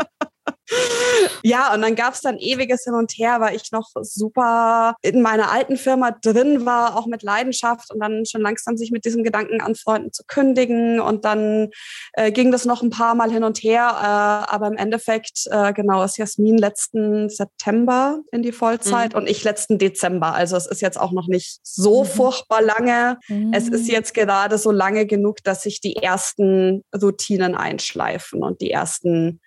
Ja, 1.43 1.73
und 1.73 1.81
dann 1.81 1.95
gab 1.95 2.13
es 2.13 2.21
dann 2.21 2.37
ewiges 2.37 2.83
Hin 2.83 2.93
und 2.93 3.11
Her, 3.13 3.39
weil 3.39 3.55
ich 3.55 3.71
noch 3.71 3.89
super 4.01 4.95
in 5.01 5.21
meiner 5.21 5.51
alten 5.51 5.77
Firma 5.77 6.11
drin 6.11 6.65
war, 6.65 6.97
auch 6.97 7.07
mit 7.07 7.23
Leidenschaft 7.23 7.91
und 7.91 7.99
dann 7.99 8.25
schon 8.25 8.41
langsam 8.41 8.77
sich 8.77 8.91
mit 8.91 9.05
diesem 9.05 9.23
Gedanken 9.23 9.61
anfreunden 9.61 10.11
zu 10.11 10.23
kündigen. 10.27 10.99
Und 10.99 11.25
dann 11.25 11.69
äh, 12.13 12.31
ging 12.31 12.51
das 12.51 12.65
noch 12.65 12.81
ein 12.81 12.89
paar 12.89 13.15
Mal 13.15 13.31
hin 13.31 13.43
und 13.43 13.59
her. 13.59 13.87
Äh, 13.89 14.53
aber 14.53 14.67
im 14.67 14.77
Endeffekt, 14.77 15.47
äh, 15.49 15.73
genau, 15.73 16.03
ist 16.03 16.17
Jasmin 16.17 16.57
letzten 16.57 17.29
September 17.29 18.19
in 18.31 18.41
die 18.41 18.51
Vollzeit 18.51 19.13
mhm. 19.13 19.19
und 19.19 19.29
ich 19.29 19.43
letzten 19.43 19.77
Dezember. 19.77 20.33
Also 20.33 20.55
es 20.55 20.67
ist 20.67 20.81
jetzt 20.81 20.99
auch 20.99 21.11
noch 21.11 21.27
nicht 21.27 21.59
so 21.63 22.03
mhm. 22.03 22.07
furchtbar 22.07 22.61
lange. 22.61 23.17
Mhm. 23.27 23.51
Es 23.53 23.67
ist 23.67 23.87
jetzt 23.87 24.13
gerade 24.13 24.57
so 24.57 24.71
lange 24.71 25.05
genug, 25.05 25.43
dass 25.43 25.63
sich 25.63 25.81
die 25.81 25.95
ersten 25.95 26.83
Routinen 26.99 27.55
einschleifen 27.55 28.43
und 28.43 28.61
die 28.61 28.71
ersten 28.71 29.41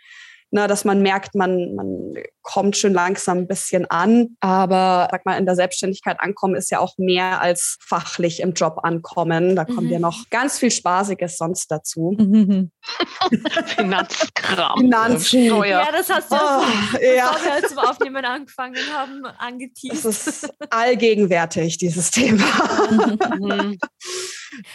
ne, 0.50 0.66
dass 0.66 0.84
man 0.84 1.02
merkt, 1.02 1.34
man, 1.34 1.74
man 1.74 2.14
kommt 2.42 2.76
schon 2.76 2.92
langsam 2.92 3.38
ein 3.38 3.46
bisschen 3.46 3.88
an. 3.90 4.36
Aber 4.40 5.08
sag 5.10 5.24
mal, 5.24 5.38
in 5.38 5.46
der 5.46 5.54
Selbstständigkeit 5.54 6.18
ankommen 6.20 6.54
ist 6.54 6.70
ja 6.70 6.80
auch 6.80 6.98
mehr 6.98 7.40
als 7.40 7.78
fachlich 7.80 8.40
im 8.40 8.52
Job 8.54 8.80
ankommen. 8.82 9.56
Da 9.56 9.64
kommt 9.64 9.84
mhm. 9.84 9.90
ja 9.92 9.98
noch 9.98 10.28
ganz 10.30 10.58
viel 10.58 10.70
Spaßiges 10.70 11.36
sonst 11.36 11.70
dazu. 11.70 12.16
Mhm. 12.18 12.70
Finanzkram. 13.66 14.78
Finanzen. 14.78 15.44
Ja, 15.64 15.90
das 15.92 16.10
hast 16.10 16.32
du, 16.32 16.36
oh, 16.36 16.98
ja. 17.00 17.32
bevor 17.32 17.62
wir 17.62 17.68
zum 17.68 17.78
Aufnehmen 17.78 18.24
angefangen 18.24 18.76
haben, 18.92 19.24
angeteased. 19.38 20.04
Das 20.04 20.26
ist 20.26 20.52
allgegenwärtig, 20.70 21.78
dieses 21.78 22.10
Thema. 22.10 22.44
Mhm. 22.90 23.18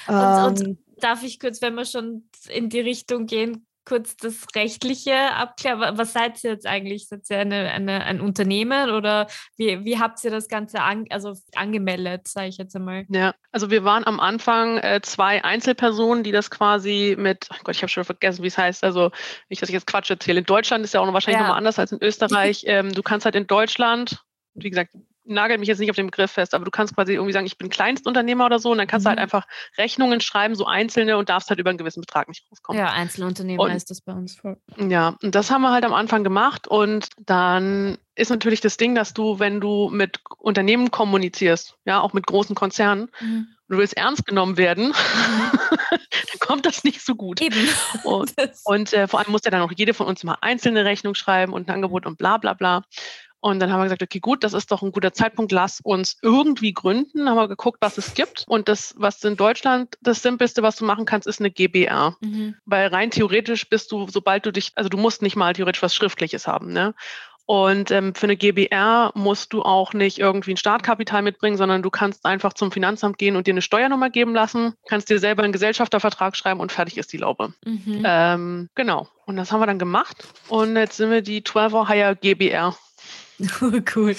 und, 0.08 0.16
und 0.16 0.62
ähm. 0.62 0.78
darf 1.00 1.24
ich 1.24 1.40
kurz, 1.40 1.62
wenn 1.62 1.76
wir 1.76 1.86
schon 1.86 2.30
in 2.50 2.70
die 2.70 2.80
Richtung 2.80 3.26
gehen, 3.26 3.66
kurz 3.86 4.18
das 4.18 4.46
Rechtliche 4.56 5.16
abklären. 5.34 5.98
Was 5.98 6.14
seid 6.14 6.44
ihr 6.44 6.52
jetzt 6.52 6.66
eigentlich? 6.66 7.08
Seid 7.08 7.30
ihr 7.30 7.40
eine, 7.40 7.72
eine, 7.72 8.04
ein 8.04 8.20
Unternehmen 8.20 8.90
oder 8.90 9.28
wie, 9.58 9.86
wie 9.86 10.00
habt 10.00 10.24
ihr 10.24 10.32
das 10.32 10.48
Ganze 10.48 10.82
an, 10.82 11.06
also 11.10 11.34
angemeldet, 11.56 12.28
sage 12.28 12.48
ich 12.48 12.58
jetzt 12.58 12.76
einmal? 12.76 13.06
Ja, 13.10 13.34
also 13.52 13.70
wir 13.70 13.84
waren 13.84 14.06
am 14.06 14.20
Anfang 14.20 14.78
äh, 14.80 15.00
zwei 15.02 15.44
Einzelpersonen, 15.44 16.24
die 16.24 16.32
das 16.32 16.50
quasi 16.50 17.16
mit, 17.18 17.48
oh 17.52 17.58
Gott, 17.64 17.76
ich 17.76 17.82
habe 17.82 17.90
schon 17.90 18.04
vergessen, 18.04 18.44
wie 18.44 18.48
es 18.48 18.58
heißt, 18.58 18.84
also 18.84 19.12
nicht, 19.50 19.62
dass 19.62 19.70
ich 19.70 19.74
jetzt 19.74 19.88
Quatsch 19.88 20.10
erzähle. 20.10 20.40
In 20.40 20.46
Deutschland 20.46 20.84
ist 20.84 20.94
ja 20.94 21.00
auch 21.00 21.06
noch 21.06 21.14
wahrscheinlich 21.14 21.40
ja. 21.40 21.44
nochmal 21.44 21.58
anders 21.58 21.80
als 21.80 21.92
in 21.92 22.02
Österreich. 22.02 22.64
Ähm, 22.76 22.94
du 22.94 23.04
kannst 23.04 23.26
halt 23.26 23.36
in 23.36 23.46
Deutschland, 23.46 24.24
wie 24.56 24.70
gesagt, 24.70 24.92
nagel 25.26 25.58
mich 25.58 25.68
jetzt 25.68 25.80
nicht 25.80 25.90
auf 25.90 25.96
den 25.96 26.08
Begriff 26.08 26.32
fest, 26.32 26.54
aber 26.54 26.66
du 26.66 26.72
kannst 26.72 26.96
quasi 26.96 27.14
irgendwie 27.14 27.34
sagen, 27.34 27.46
ich 27.46 27.58
bin 27.58 27.70
Kleinstunternehmer 27.70 28.46
oder 28.46 28.60
so 28.60 28.72
und 28.72 28.78
dann 28.78 28.88
kannst 28.88 29.06
mhm. 29.06 29.08
du 29.08 29.10
halt 29.10 29.20
mhm. 29.20 29.24
einfach 29.24 29.48
Rechnungen 29.78 30.22
schreiben, 30.22 30.56
so 30.56 30.66
einzelne 30.66 31.18
und 31.18 31.30
darfst 31.30 31.50
halt 31.50 31.60
über 31.60 31.70
einen 31.70 31.78
gewissen 31.78 32.02
Betrag 32.02 32.28
nicht 32.28 32.46
rauskommen. 32.52 32.80
Ja, 32.80 32.92
Einzelunternehmer 32.92 33.64
und, 33.64 33.72
ist 33.72 33.90
das 33.90 34.02
bei 34.02 34.14
uns. 34.14 34.38
Ja, 34.78 35.16
und 35.22 35.36
das 35.36 35.52
haben 35.52 35.62
wir 35.62 35.72
halt 35.72 35.86
am 35.86 35.94
Anfang 35.94 36.24
gemacht 36.24 36.68
und 36.68 37.10
dann 37.18 37.98
ist 38.16 38.30
natürlich 38.30 38.62
das 38.62 38.78
Ding, 38.78 38.96
dass 38.96 39.14
du, 39.14 39.40
wenn 39.40 39.60
du 39.60 39.90
mit 39.92 40.22
Unternehmen 40.38 40.90
kommunizierst, 40.90 41.76
ja, 41.86 42.00
auch 42.00 42.14
mit 42.14 42.26
großen 42.26 42.56
Konzernen, 42.56 43.12
mhm. 43.20 43.48
du 43.68 43.78
willst 43.78 43.98
ernst 43.98 44.26
genommen 44.26 44.58
werden, 44.58 44.88
mhm. 44.88 45.60
dann 45.92 46.40
kommt 46.40 46.66
das 46.66 46.84
nicht 46.84 47.02
so 47.02 47.16
gut. 47.16 47.42
Eben. 47.42 47.68
Und, 48.04 48.34
und 48.64 48.94
äh, 48.94 49.08
vor 49.08 49.20
allem 49.20 49.32
muss 49.32 49.44
ja 49.44 49.52
dann 49.52 49.62
auch 49.62 49.72
jede 49.76 49.94
von 49.94 50.08
uns 50.08 50.24
mal 50.24 50.38
einzelne 50.42 50.86
Rechnung 50.86 51.14
schreiben 51.14 51.52
und 51.52 51.68
ein 51.68 51.76
Angebot 51.76 52.06
und 52.06 52.18
bla 52.18 52.38
bla 52.38 52.54
bla. 52.54 52.84
Und 53.46 53.60
dann 53.60 53.72
haben 53.72 53.80
wir 53.80 53.84
gesagt, 53.84 54.02
okay, 54.02 54.20
gut, 54.20 54.44
das 54.44 54.54
ist 54.54 54.72
doch 54.72 54.82
ein 54.82 54.92
guter 54.92 55.14
Zeitpunkt, 55.14 55.52
lass 55.52 55.80
uns 55.80 56.18
irgendwie 56.24 56.74
gründen. 56.74 57.20
Dann 57.20 57.30
haben 57.30 57.38
wir 57.38 57.48
geguckt, 57.48 57.78
was 57.80 58.00
es 58.00 58.16
gibt. 58.16 58.44
Und 58.48 58.68
das, 58.68 58.96
was 58.98 59.24
in 59.24 59.38
Deutschland 59.38 60.00
das 60.02 60.24
Simpelste, 60.24 60.64
was 60.64 60.78
du 60.78 60.84
machen 60.84 61.06
kannst, 61.06 61.28
ist 61.28 61.40
eine 61.40 61.52
GBR. 61.52 62.18
Mhm. 62.22 62.56
Weil 62.66 62.88
rein 62.88 63.12
theoretisch 63.12 63.70
bist 63.70 63.92
du, 63.92 64.08
sobald 64.10 64.48
du 64.48 64.52
dich, 64.52 64.72
also 64.74 64.90
du 64.90 64.98
musst 64.98 65.22
nicht 65.22 65.36
mal 65.36 65.54
theoretisch 65.54 65.84
was 65.84 65.94
Schriftliches 65.94 66.48
haben. 66.48 66.74
Ne? 66.74 66.96
Und 67.46 67.92
ähm, 67.92 68.16
für 68.16 68.26
eine 68.26 68.36
GBR 68.36 69.12
musst 69.14 69.54
du 69.54 69.62
auch 69.62 69.94
nicht 69.94 70.18
irgendwie 70.18 70.56
ein 70.56 70.58
Startkapital 70.58 71.22
mitbringen, 71.22 71.58
sondern 71.58 71.84
du 71.84 71.92
kannst 71.92 72.26
einfach 72.26 72.54
zum 72.54 72.72
Finanzamt 72.72 73.20
gehen 73.20 73.36
und 73.36 73.46
dir 73.46 73.54
eine 73.54 73.62
Steuernummer 73.62 74.10
geben 74.10 74.34
lassen, 74.34 74.74
kannst 74.88 75.12
dir 75.12 75.20
selber 75.20 75.44
einen 75.44 75.54
Gesellschaftervertrag 75.54 76.36
schreiben 76.36 76.62
und 76.62 76.72
fertig 76.72 76.98
ist 76.98 77.14
die 77.14 77.18
Laube. 77.18 77.54
Mhm. 77.64 78.02
Ähm, 78.04 78.70
genau. 78.74 79.08
Und 79.28 79.36
das 79.36 79.52
haben 79.52 79.60
wir 79.60 79.68
dann 79.68 79.78
gemacht. 79.78 80.28
Und 80.48 80.76
jetzt 80.76 80.98
sind 80.98 81.12
wir 81.12 81.22
die 81.22 81.44
12 81.44 81.88
Higher 81.88 82.16
GBR. 82.16 82.76
cool. 83.96 84.16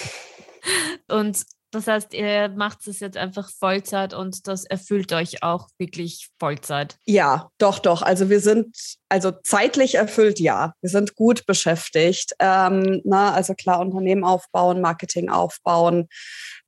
Und 1.09 1.45
das 1.73 1.89
heißt, 1.89 2.15
ihr 2.15 2.49
macht 2.49 2.87
es 2.87 3.01
jetzt 3.01 3.17
einfach 3.17 3.51
Vollzeit 3.51 4.15
und 4.15 4.47
das 4.47 4.65
erfüllt 4.65 5.13
euch 5.13 5.43
auch 5.43 5.69
wirklich 5.79 6.31
Vollzeit. 6.39 6.97
Ja, 7.05 7.51
doch, 7.59 7.81
doch. 7.81 8.03
Also 8.03 8.31
wir 8.31 8.41
sind, 8.41 8.75
also 9.09 9.33
zeitlich 9.45 9.97
erfüllt, 9.97 10.41
ja. 10.41 10.73
Wir 10.81 10.91
sind 10.91 11.17
gut 11.17 11.45
beschäftigt. 11.45 12.33
Ähm, 12.39 13.03
na, 13.05 13.33
also 13.33 13.55
klar, 13.55 13.81
Unternehmen 13.81 14.25
aufbauen, 14.25 14.81
Marketing 14.81 15.29
aufbauen, 15.29 16.09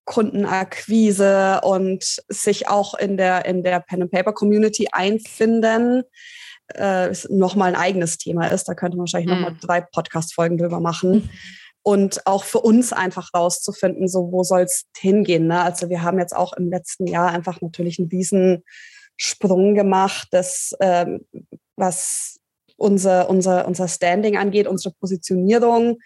Kundenakquise 0.04 1.60
und 1.62 2.04
sich 2.28 2.68
auch 2.68 2.94
in 2.94 3.16
der, 3.16 3.46
in 3.46 3.62
der 3.62 3.80
Pen 3.80 4.02
and 4.02 4.10
Paper 4.10 4.32
Community 4.32 4.88
einfinden. 4.90 6.02
Äh, 6.74 7.14
nochmal 7.30 7.68
ein 7.68 7.80
eigenes 7.80 8.18
Thema 8.18 8.48
ist. 8.48 8.64
Da 8.64 8.74
könnte 8.74 8.96
man 8.96 9.04
wahrscheinlich 9.04 9.30
mhm. 9.30 9.42
nochmal 9.42 9.56
drei 9.60 9.80
Podcast-Folgen 9.80 10.58
drüber 10.58 10.80
machen. 10.80 11.12
Mhm 11.12 11.30
und 11.82 12.26
auch 12.26 12.44
für 12.44 12.60
uns 12.60 12.92
einfach 12.92 13.30
rauszufinden, 13.34 14.08
so 14.08 14.30
wo 14.32 14.42
soll 14.42 14.62
es 14.62 14.84
hingehen. 14.96 15.46
Ne? 15.46 15.62
Also 15.62 15.88
wir 15.88 16.02
haben 16.02 16.18
jetzt 16.18 16.34
auch 16.34 16.52
im 16.52 16.70
letzten 16.70 17.06
Jahr 17.06 17.30
einfach 17.30 17.60
natürlich 17.60 17.98
einen 17.98 18.08
riesen 18.08 18.64
Sprung 19.16 19.74
gemacht, 19.74 20.28
das, 20.30 20.72
ähm, 20.80 21.26
was 21.76 22.38
unser, 22.76 23.28
unser, 23.28 23.66
unser 23.66 23.88
Standing 23.88 24.36
angeht, 24.36 24.66
unsere 24.66 24.94
Positionierung, 24.94 25.98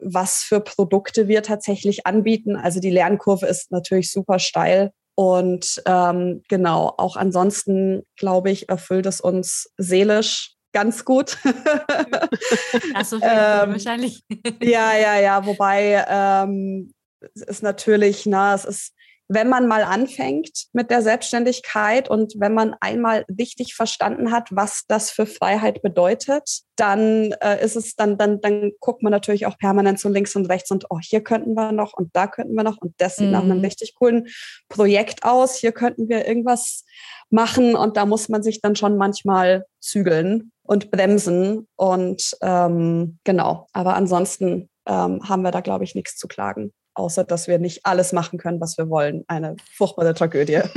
was 0.00 0.42
für 0.42 0.60
Produkte 0.60 1.28
wir 1.28 1.42
tatsächlich 1.42 2.06
anbieten. 2.06 2.56
Also 2.56 2.80
die 2.80 2.90
Lernkurve 2.90 3.46
ist 3.46 3.70
natürlich 3.70 4.10
super 4.10 4.38
steil. 4.38 4.92
Und 5.14 5.82
ähm, 5.86 6.42
genau, 6.48 6.92
auch 6.98 7.16
ansonsten, 7.16 8.02
glaube 8.16 8.50
ich, 8.50 8.68
erfüllt 8.68 9.06
es 9.06 9.20
uns 9.20 9.70
seelisch 9.78 10.55
ganz 10.76 11.06
gut. 11.06 11.38
Jeden 13.16 13.24
ähm, 13.30 13.72
wahrscheinlich. 13.72 14.22
Ja, 14.60 14.94
ja, 14.94 15.18
ja. 15.18 15.46
Wobei 15.46 16.04
ähm, 16.06 16.92
es 17.34 17.40
ist 17.40 17.62
natürlich, 17.62 18.26
na, 18.26 18.54
es 18.54 18.66
ist 18.66 18.92
wenn 19.28 19.48
man 19.48 19.66
mal 19.66 19.82
anfängt 19.82 20.66
mit 20.72 20.90
der 20.90 21.02
Selbstständigkeit 21.02 22.08
und 22.08 22.34
wenn 22.38 22.54
man 22.54 22.74
einmal 22.80 23.24
richtig 23.38 23.74
verstanden 23.74 24.30
hat, 24.30 24.48
was 24.52 24.84
das 24.86 25.10
für 25.10 25.26
Freiheit 25.26 25.82
bedeutet, 25.82 26.60
dann 26.76 27.32
äh, 27.40 27.62
ist 27.64 27.76
es 27.76 27.96
dann, 27.96 28.18
dann, 28.18 28.40
dann 28.40 28.72
guckt 28.78 29.02
man 29.02 29.10
natürlich 29.10 29.46
auch 29.46 29.58
permanent 29.58 29.98
so 29.98 30.08
links 30.08 30.36
und 30.36 30.46
rechts 30.46 30.70
und 30.70 30.86
oh, 30.90 30.98
hier 31.00 31.22
könnten 31.22 31.54
wir 31.54 31.72
noch 31.72 31.92
und 31.92 32.10
da 32.14 32.28
könnten 32.28 32.54
wir 32.54 32.62
noch 32.62 32.78
und 32.78 32.94
das 32.98 33.16
sieht 33.16 33.26
mhm. 33.26 33.32
nach 33.32 33.42
einem 33.42 33.58
mhm. 33.58 33.64
richtig 33.64 33.94
coolen 33.96 34.28
Projekt 34.68 35.24
aus. 35.24 35.56
Hier 35.56 35.72
könnten 35.72 36.08
wir 36.08 36.26
irgendwas 36.26 36.84
machen 37.28 37.74
und 37.74 37.96
da 37.96 38.06
muss 38.06 38.28
man 38.28 38.42
sich 38.42 38.60
dann 38.60 38.76
schon 38.76 38.96
manchmal 38.96 39.66
zügeln 39.80 40.52
und 40.62 40.90
bremsen 40.92 41.66
und 41.74 42.36
ähm, 42.42 43.18
genau. 43.24 43.66
Aber 43.72 43.94
ansonsten 43.94 44.68
ähm, 44.86 45.28
haben 45.28 45.42
wir 45.42 45.50
da, 45.50 45.60
glaube 45.60 45.82
ich, 45.82 45.96
nichts 45.96 46.16
zu 46.16 46.28
klagen 46.28 46.72
außer 46.96 47.24
dass 47.24 47.48
wir 47.48 47.58
nicht 47.58 47.84
alles 47.84 48.12
machen 48.12 48.38
können, 48.38 48.60
was 48.60 48.78
wir 48.78 48.88
wollen. 48.88 49.24
Eine 49.28 49.56
furchtbare 49.72 50.14
Tragödie. 50.14 50.52
ja, 50.52 50.70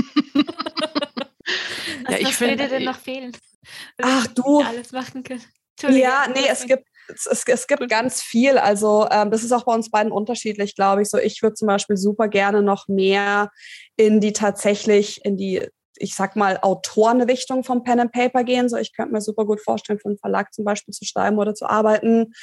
ich 2.17 2.27
was 2.27 2.41
würde 2.41 2.67
denn 2.67 2.83
noch 2.83 2.99
fehlen? 2.99 3.31
Ach 4.01 4.27
du. 4.27 4.61
Alles 4.61 4.91
machen 4.91 5.23
können. 5.23 5.43
Ja, 5.81 6.25
nee, 6.33 6.45
es 6.49 6.65
gibt 6.65 6.85
es, 7.07 7.43
es, 7.47 7.67
gibt 7.67 7.89
ganz 7.89 8.21
viel. 8.21 8.57
Also 8.57 9.07
ähm, 9.09 9.31
das 9.31 9.43
ist 9.43 9.51
auch 9.51 9.63
bei 9.63 9.73
uns 9.73 9.89
beiden 9.89 10.11
unterschiedlich, 10.11 10.75
glaube 10.75 11.01
ich. 11.01 11.09
So, 11.09 11.17
ich 11.17 11.41
würde 11.41 11.55
zum 11.55 11.67
Beispiel 11.67 11.97
super 11.97 12.27
gerne 12.27 12.61
noch 12.61 12.87
mehr 12.87 13.49
in 13.95 14.19
die 14.19 14.33
tatsächlich, 14.33 15.23
in 15.25 15.37
die, 15.37 15.67
ich 15.97 16.15
sag 16.15 16.35
mal, 16.35 16.59
Autorenrichtung 16.61 17.63
vom 17.63 17.83
Pen 17.83 17.99
and 17.99 18.11
Paper 18.11 18.43
gehen. 18.43 18.69
So, 18.69 18.77
ich 18.77 18.93
könnte 18.93 19.13
mir 19.13 19.21
super 19.21 19.45
gut 19.45 19.61
vorstellen, 19.61 19.99
für 19.99 20.09
einen 20.09 20.19
Verlag 20.19 20.53
zum 20.53 20.65
Beispiel 20.65 20.93
zu 20.93 21.05
schreiben 21.05 21.37
oder 21.37 21.55
zu 21.55 21.65
arbeiten 21.65 22.33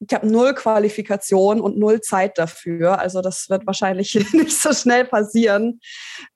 ich 0.00 0.14
habe 0.14 0.28
null 0.28 0.54
Qualifikation 0.54 1.60
und 1.60 1.76
null 1.76 2.00
Zeit 2.00 2.38
dafür. 2.38 2.98
Also 2.98 3.20
das 3.20 3.48
wird 3.48 3.66
wahrscheinlich 3.66 4.14
nicht 4.32 4.60
so 4.60 4.72
schnell 4.72 5.04
passieren. 5.04 5.80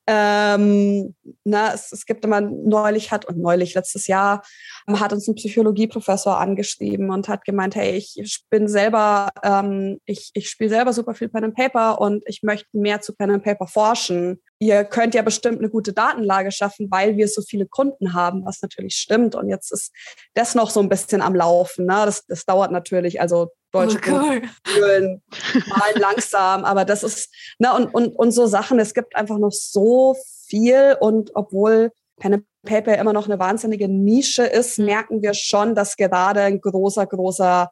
Ähm, 0.09 1.15
na, 1.45 1.73
es, 1.73 1.93
es 1.93 2.07
gibt 2.07 2.25
immer 2.25 2.41
neulich 2.41 3.13
hat 3.13 3.25
und 3.25 3.39
neulich 3.39 3.75
letztes 3.75 4.09
Jahr 4.09 4.43
hat 4.89 5.13
uns 5.13 5.29
ein 5.29 5.37
Psychologieprofessor 5.37 6.39
angeschrieben 6.39 7.11
und 7.11 7.29
hat 7.29 7.45
gemeint, 7.45 7.77
hey, 7.77 7.97
ich 7.97 8.45
bin 8.51 8.67
selber, 8.67 9.31
ähm, 9.45 10.01
ich, 10.05 10.31
ich 10.35 10.51
spiele 10.51 10.71
selber 10.71 10.93
super 10.93 11.15
viel 11.15 11.29
Pen 11.29 11.45
and 11.45 11.55
Paper 11.55 12.01
und 12.01 12.25
ich 12.27 12.43
möchte 12.43 12.67
mehr 12.73 13.01
zu 13.01 13.15
Pen 13.15 13.31
and 13.31 13.45
Paper 13.45 13.69
forschen. 13.69 14.41
Ihr 14.59 14.85
könnt 14.85 15.15
ja 15.15 15.23
bestimmt 15.23 15.59
eine 15.59 15.71
gute 15.71 15.93
Datenlage 15.93 16.51
schaffen, 16.51 16.89
weil 16.91 17.17
wir 17.17 17.29
so 17.29 17.43
viele 17.43 17.67
Kunden 17.67 18.13
haben, 18.13 18.45
was 18.45 18.61
natürlich 18.61 18.97
stimmt. 18.97 19.37
Und 19.37 19.49
jetzt 19.49 19.73
ist 19.73 19.93
das 20.35 20.57
noch 20.57 20.71
so 20.71 20.81
ein 20.81 20.89
bisschen 20.89 21.23
am 21.23 21.35
Laufen. 21.37 21.87
Ne? 21.87 22.03
Das, 22.05 22.27
das 22.27 22.45
dauert 22.45 22.73
natürlich, 22.73 23.21
also 23.21 23.52
deutsche 23.73 23.99
oh, 24.09 24.11
cool. 24.11 24.43
Kunden 24.65 25.23
malen 25.69 26.01
langsam, 26.01 26.65
aber 26.65 26.85
das 26.85 27.03
ist, 27.03 27.35
ne, 27.59 27.75
und, 27.75 27.87
und, 27.87 28.15
und 28.15 28.31
so 28.31 28.47
Sachen, 28.47 28.79
es 28.79 28.95
gibt 28.95 29.17
einfach 29.17 29.39
noch 29.39 29.53
so 29.53 30.17
viel 30.47 30.97
und 31.01 31.31
obwohl 31.35 31.91
Pen 32.21 32.35
and 32.35 32.45
Paper 32.65 32.97
immer 32.97 33.13
noch 33.13 33.27
eine 33.27 33.39
wahnsinnige 33.39 33.89
Nische 33.89 34.45
ist, 34.45 34.79
mhm. 34.79 34.85
merken 34.85 35.23
wir 35.23 35.35
schon, 35.35 35.75
dass 35.75 35.97
gerade 35.97 36.43
ein 36.43 36.61
großer, 36.61 37.07
großer 37.07 37.71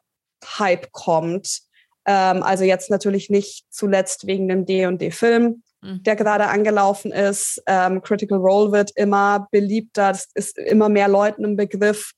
Hype 0.59 0.91
kommt. 0.91 1.61
Ähm, 2.05 2.43
also 2.43 2.63
jetzt 2.63 2.89
natürlich 2.89 3.29
nicht 3.29 3.65
zuletzt 3.69 4.27
wegen 4.27 4.47
dem 4.47 4.65
D&D-Film, 4.65 5.63
mhm. 5.81 6.03
der 6.03 6.15
gerade 6.15 6.47
angelaufen 6.47 7.11
ist. 7.11 7.61
Ähm, 7.67 8.01
Critical 8.01 8.39
Role 8.39 8.71
wird 8.71 8.91
immer 8.95 9.47
beliebter, 9.51 10.11
es 10.11 10.29
ist 10.33 10.57
immer 10.57 10.89
mehr 10.89 11.07
Leuten 11.07 11.43
im 11.45 11.55
Begriff. 11.55 12.11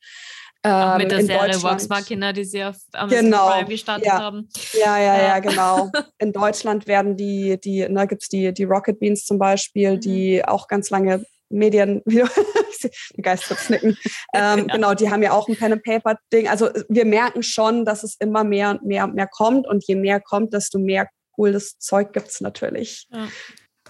Ähm, 0.65 0.97
mit 0.97 1.11
der 1.11 1.25
Serie 1.25 1.61
Vox 1.61 1.89
Machina, 1.89 2.31
die 2.31 2.45
sie 2.45 2.63
auf 2.63 2.77
Amazon 2.93 3.25
genau, 3.25 3.49
Prime 3.49 3.67
gestartet 3.67 4.05
ja. 4.05 4.19
haben. 4.19 4.47
Ja, 4.73 4.97
ja, 4.97 5.21
ja, 5.21 5.39
genau. 5.39 5.91
In 6.19 6.31
Deutschland 6.31 6.87
werden 6.87 7.17
die, 7.17 7.59
die, 7.59 7.81
da 7.81 7.89
ne, 7.89 8.07
gibt 8.07 8.23
es 8.23 8.29
die, 8.29 8.53
die 8.53 8.63
Rocket 8.63 8.97
Beans 8.97 9.25
zum 9.25 9.37
Beispiel, 9.37 9.95
mhm. 9.95 9.99
die 9.99 10.45
auch 10.45 10.69
ganz 10.69 10.89
lange 10.89 11.25
Medien, 11.49 12.01
die 12.05 13.21
Geister 13.21 13.55
knicken. 13.55 13.97
Ähm, 14.35 14.65
ja. 14.67 14.75
Genau, 14.75 14.93
die 14.95 15.11
haben 15.11 15.21
ja 15.21 15.31
auch 15.31 15.47
ein 15.47 15.55
Pen 15.55 15.73
and 15.73 15.83
Paper 15.83 16.17
Ding. 16.31 16.47
Also 16.47 16.71
wir 16.89 17.05
merken 17.05 17.43
schon, 17.43 17.85
dass 17.85 18.01
es 18.01 18.15
immer 18.19 18.43
mehr 18.43 18.71
und 18.71 18.83
mehr 18.83 19.03
und 19.03 19.13
mehr 19.13 19.27
kommt 19.27 19.67
und 19.67 19.85
je 19.85 19.95
mehr 19.95 20.19
kommt, 20.19 20.53
desto 20.53 20.79
mehr 20.79 21.07
cooles 21.33 21.77
Zeug 21.77 22.13
gibt 22.13 22.29
es 22.29 22.41
natürlich, 22.41 23.07
ja. 23.11 23.27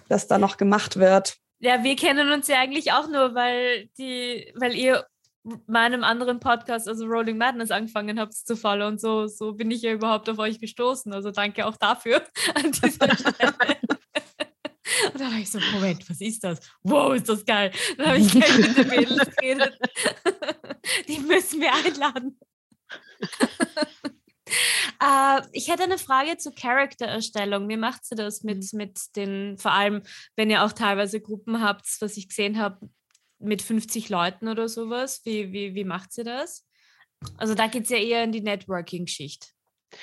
das 0.10 0.28
da 0.28 0.38
noch 0.38 0.58
gemacht 0.58 0.98
wird. 0.98 1.38
Ja, 1.60 1.82
wir 1.82 1.96
kennen 1.96 2.30
uns 2.34 2.50
ja 2.50 2.60
eigentlich 2.60 2.92
auch 2.92 3.08
nur, 3.08 3.36
weil 3.36 3.88
die, 3.98 4.52
weil 4.56 4.76
ihr 4.76 5.06
meinem 5.68 6.04
anderen 6.04 6.40
Podcast, 6.40 6.88
also 6.88 7.06
Rolling 7.06 7.38
Madness, 7.38 7.72
angefangen 7.72 8.20
habt 8.20 8.34
zu 8.34 8.56
folgen 8.56 8.84
und 8.84 9.02
so, 9.02 9.28
so 9.28 9.54
bin 9.54 9.72
ich 9.72 9.82
ja 9.82 9.92
überhaupt 9.92 10.30
auf 10.30 10.40
euch 10.40 10.60
gestoßen. 10.60 11.14
Also 11.14 11.32
danke 11.32 11.66
auch 11.66 11.78
dafür 11.78 12.24
an 12.56 12.72
dieser 12.72 13.16
Stelle. 13.18 13.54
Und 15.12 15.20
dann 15.20 15.32
war 15.32 15.40
ich 15.40 15.50
so, 15.50 15.60
Moment, 15.74 16.10
was 16.10 16.22
ist 16.22 16.44
das? 16.44 16.60
Wow, 16.84 17.14
ist 17.14 17.28
das 17.28 17.46
geil. 17.46 17.72
Dann 17.98 18.08
habe 18.08 18.18
ich 18.20 18.32
gleich 18.32 18.58
mit 18.58 18.78
den 18.78 18.88
Mädels 18.88 19.36
geredet. 19.36 19.78
Die 21.08 21.20
müssen 21.20 21.62
wir 21.62 21.74
einladen. 21.74 22.38
uh, 25.02 25.42
ich 25.52 25.70
hätte 25.70 25.84
eine 25.84 25.98
Frage 25.98 26.38
zur 26.38 26.54
Charaktererstellung. 26.54 27.68
Wie 27.70 27.78
macht 27.78 28.06
sie 28.06 28.16
das 28.16 28.44
mit, 28.44 28.72
mhm. 28.72 28.78
mit 28.78 29.16
den, 29.16 29.58
vor 29.58 29.72
allem, 29.72 30.04
wenn 30.36 30.50
ihr 30.50 30.64
auch 30.64 30.74
teilweise 30.74 31.22
Gruppen 31.22 31.62
habt, 31.62 31.86
was 32.00 32.18
ich 32.18 32.30
gesehen 32.30 32.60
habe, 32.60 32.90
mit 33.44 33.62
50 33.62 34.10
Leuten 34.10 34.48
oder 34.48 34.68
sowas? 34.70 35.22
Wie, 35.26 35.52
wie, 35.52 35.76
wie 35.76 35.84
macht 35.84 36.14
sie 36.14 36.24
das? 36.24 36.66
Also 37.38 37.56
da 37.56 37.68
geht 37.68 37.84
es 37.84 37.90
ja 37.90 37.98
eher 37.98 38.24
in 38.24 38.32
die 38.32 38.42
Networking-Geschichte. 38.42 39.48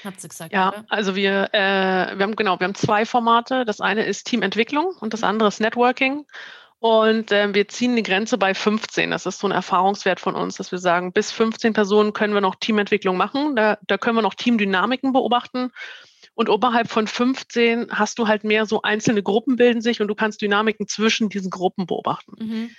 Habt 0.04 0.22
ihr 0.22 0.28
gesagt, 0.28 0.52
Ja, 0.52 0.68
oder? 0.68 0.84
also 0.88 1.16
wir, 1.16 1.48
äh, 1.52 2.16
wir 2.16 2.22
haben 2.22 2.36
genau, 2.36 2.58
wir 2.60 2.64
haben 2.64 2.74
zwei 2.74 3.04
Formate. 3.04 3.64
Das 3.64 3.80
eine 3.80 4.04
ist 4.04 4.24
Teamentwicklung 4.24 4.86
und 5.00 5.12
das 5.12 5.22
andere 5.22 5.48
ist 5.48 5.60
Networking. 5.60 6.26
Und 6.78 7.30
äh, 7.30 7.52
wir 7.52 7.68
ziehen 7.68 7.94
die 7.94 8.02
Grenze 8.02 8.38
bei 8.38 8.54
15. 8.54 9.10
Das 9.10 9.26
ist 9.26 9.38
so 9.38 9.46
ein 9.46 9.52
Erfahrungswert 9.52 10.18
von 10.18 10.34
uns, 10.34 10.56
dass 10.56 10.72
wir 10.72 10.78
sagen, 10.78 11.12
bis 11.12 11.30
15 11.30 11.74
Personen 11.74 12.14
können 12.14 12.32
wir 12.32 12.40
noch 12.40 12.54
Teamentwicklung 12.54 13.18
machen. 13.18 13.54
Da, 13.54 13.78
da 13.86 13.98
können 13.98 14.16
wir 14.16 14.22
noch 14.22 14.34
Teamdynamiken 14.34 15.12
beobachten. 15.12 15.72
Und 16.32 16.48
oberhalb 16.48 16.88
von 16.88 17.06
15 17.06 17.88
hast 17.90 18.18
du 18.18 18.28
halt 18.28 18.44
mehr 18.44 18.64
so 18.64 18.80
einzelne 18.80 19.22
Gruppen 19.22 19.56
bilden 19.56 19.82
sich 19.82 20.00
und 20.00 20.08
du 20.08 20.14
kannst 20.14 20.40
Dynamiken 20.40 20.88
zwischen 20.88 21.28
diesen 21.28 21.50
Gruppen 21.50 21.86
beobachten. 21.86 22.32
Mhm. 22.38 22.70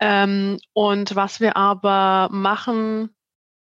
Ähm, 0.00 0.58
und 0.72 1.14
was 1.14 1.40
wir 1.40 1.56
aber 1.56 2.28
machen, 2.32 3.14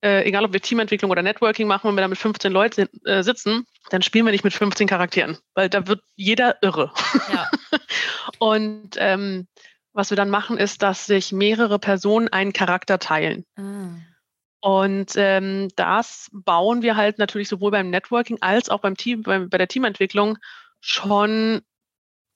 äh, 0.02 0.24
egal 0.24 0.44
ob 0.44 0.52
wir 0.52 0.60
Teamentwicklung 0.60 1.10
oder 1.10 1.22
Networking 1.22 1.66
machen, 1.66 1.88
wenn 1.88 1.96
wir 1.96 2.02
da 2.02 2.08
mit 2.08 2.18
15 2.18 2.52
Leuten 2.52 2.88
äh, 3.04 3.22
sitzen, 3.22 3.66
dann 3.90 4.02
spielen 4.02 4.26
wir 4.26 4.32
nicht 4.32 4.44
mit 4.44 4.52
15 4.52 4.86
Charakteren, 4.86 5.38
weil 5.54 5.70
da 5.70 5.86
wird 5.86 6.02
jeder 6.14 6.62
irre. 6.62 6.92
Ja. 7.32 7.50
Und 8.38 8.90
ähm, 8.98 9.48
was 9.92 10.10
wir 10.10 10.16
dann 10.16 10.30
machen, 10.30 10.58
ist, 10.58 10.82
dass 10.82 11.06
sich 11.06 11.32
mehrere 11.32 11.78
Personen 11.78 12.28
einen 12.28 12.52
Charakter 12.52 12.98
teilen. 12.98 13.46
Ah. 13.56 13.96
Und 14.60 15.12
ähm, 15.16 15.68
das 15.76 16.28
bauen 16.32 16.82
wir 16.82 16.96
halt 16.96 17.18
natürlich 17.18 17.48
sowohl 17.48 17.70
beim 17.70 17.88
Networking 17.88 18.38
als 18.42 18.68
auch 18.68 18.80
beim 18.80 18.96
Team, 18.96 19.22
bei, 19.22 19.38
bei 19.38 19.58
der 19.58 19.68
Teamentwicklung 19.68 20.38
schon 20.80 21.62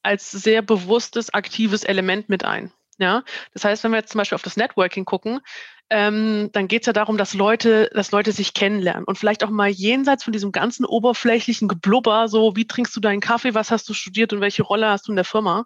als 0.03 0.31
sehr 0.31 0.63
bewusstes, 0.63 1.35
aktives 1.35 1.85
Element 1.85 2.29
mit 2.29 2.45
ein. 2.45 2.73
Ja, 3.01 3.25
das 3.55 3.65
heißt, 3.65 3.83
wenn 3.83 3.93
wir 3.93 3.99
jetzt 3.99 4.13
zum 4.13 4.19
Beispiel 4.19 4.37
auf 4.37 4.43
das 4.43 4.59
Networking 4.59 5.07
gucken, 5.07 5.41
ähm, 5.89 6.51
dann 6.53 6.69
geht 6.69 6.83
es 6.83 6.87
ja 6.87 6.93
darum, 6.93 7.17
dass 7.17 7.33
Leute, 7.33 7.91
dass 7.95 8.13
Leute 8.13 8.31
sich 8.31 8.53
kennenlernen 8.53 9.05
und 9.05 9.17
vielleicht 9.17 9.43
auch 9.43 9.49
mal 9.49 9.71
jenseits 9.71 10.23
von 10.23 10.35
diesem 10.35 10.53
ganzen 10.53 10.85
oberflächlichen 10.85 11.67
Geblubber, 11.67 12.29
so 12.29 12.55
wie 12.57 12.67
trinkst 12.67 12.95
du 12.95 13.01
deinen 13.01 13.21
Kaffee, 13.21 13.55
was 13.55 13.71
hast 13.71 13.89
du 13.89 13.95
studiert 13.95 14.35
und 14.35 14.43
welche 14.43 14.63
Rolle 14.63 14.89
hast 14.89 15.09
du 15.09 15.13
in 15.13 15.17
der 15.17 15.25
Firma, 15.25 15.65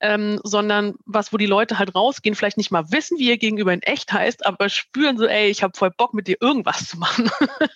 ähm, 0.00 0.40
sondern 0.42 0.94
was, 1.04 1.32
wo 1.32 1.36
die 1.36 1.46
Leute 1.46 1.78
halt 1.78 1.94
rausgehen, 1.94 2.34
vielleicht 2.34 2.56
nicht 2.56 2.70
mal 2.70 2.90
wissen, 2.90 3.18
wie 3.18 3.28
ihr 3.28 3.38
gegenüber 3.38 3.72
in 3.72 3.82
echt 3.82 4.12
heißt, 4.12 4.46
aber 4.46 4.68
spüren 4.68 5.18
so, 5.18 5.26
ey, 5.26 5.48
ich 5.48 5.62
habe 5.62 5.76
voll 5.76 5.90
Bock, 5.90 6.14
mit 6.14 6.26
dir 6.26 6.36
irgendwas 6.40 6.88
zu 6.88 6.98
machen. 6.98 7.30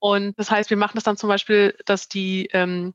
Und 0.00 0.38
das 0.38 0.50
heißt, 0.50 0.70
wir 0.70 0.76
machen 0.76 0.92
das 0.94 1.04
dann 1.04 1.16
zum 1.16 1.28
Beispiel, 1.28 1.76
dass 1.84 2.08
die, 2.08 2.48
ähm, 2.52 2.94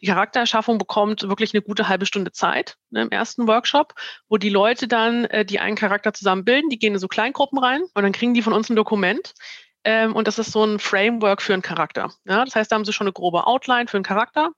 die 0.00 0.06
Charaktererschaffung 0.06 0.76
bekommt 0.76 1.22
wirklich 1.22 1.54
eine 1.54 1.62
gute 1.62 1.88
halbe 1.88 2.04
Stunde 2.04 2.32
Zeit 2.32 2.76
ne, 2.90 3.02
im 3.02 3.10
ersten 3.10 3.48
Workshop, 3.48 3.94
wo 4.28 4.36
die 4.36 4.50
Leute 4.50 4.86
dann, 4.86 5.24
äh, 5.26 5.46
die 5.46 5.60
einen 5.60 5.76
Charakter 5.76 6.12
zusammen 6.12 6.44
bilden, 6.44 6.68
die 6.68 6.78
gehen 6.78 6.92
in 6.92 7.00
so 7.00 7.08
Kleingruppen 7.08 7.58
rein 7.58 7.82
und 7.94 8.02
dann 8.02 8.12
kriegen 8.12 8.34
die 8.34 8.42
von 8.42 8.52
uns 8.52 8.68
ein 8.68 8.76
Dokument. 8.76 9.32
Ähm, 9.84 10.14
und 10.14 10.28
das 10.28 10.38
ist 10.38 10.52
so 10.52 10.64
ein 10.64 10.78
Framework 10.78 11.42
für 11.42 11.54
einen 11.54 11.62
Charakter. 11.62 12.12
Ja? 12.24 12.44
Das 12.44 12.54
heißt, 12.54 12.70
da 12.70 12.76
haben 12.76 12.84
sie 12.84 12.92
schon 12.92 13.06
eine 13.06 13.12
grobe 13.12 13.46
Outline 13.46 13.88
für 13.88 13.96
einen 13.96 14.04
Charakter. 14.04 14.50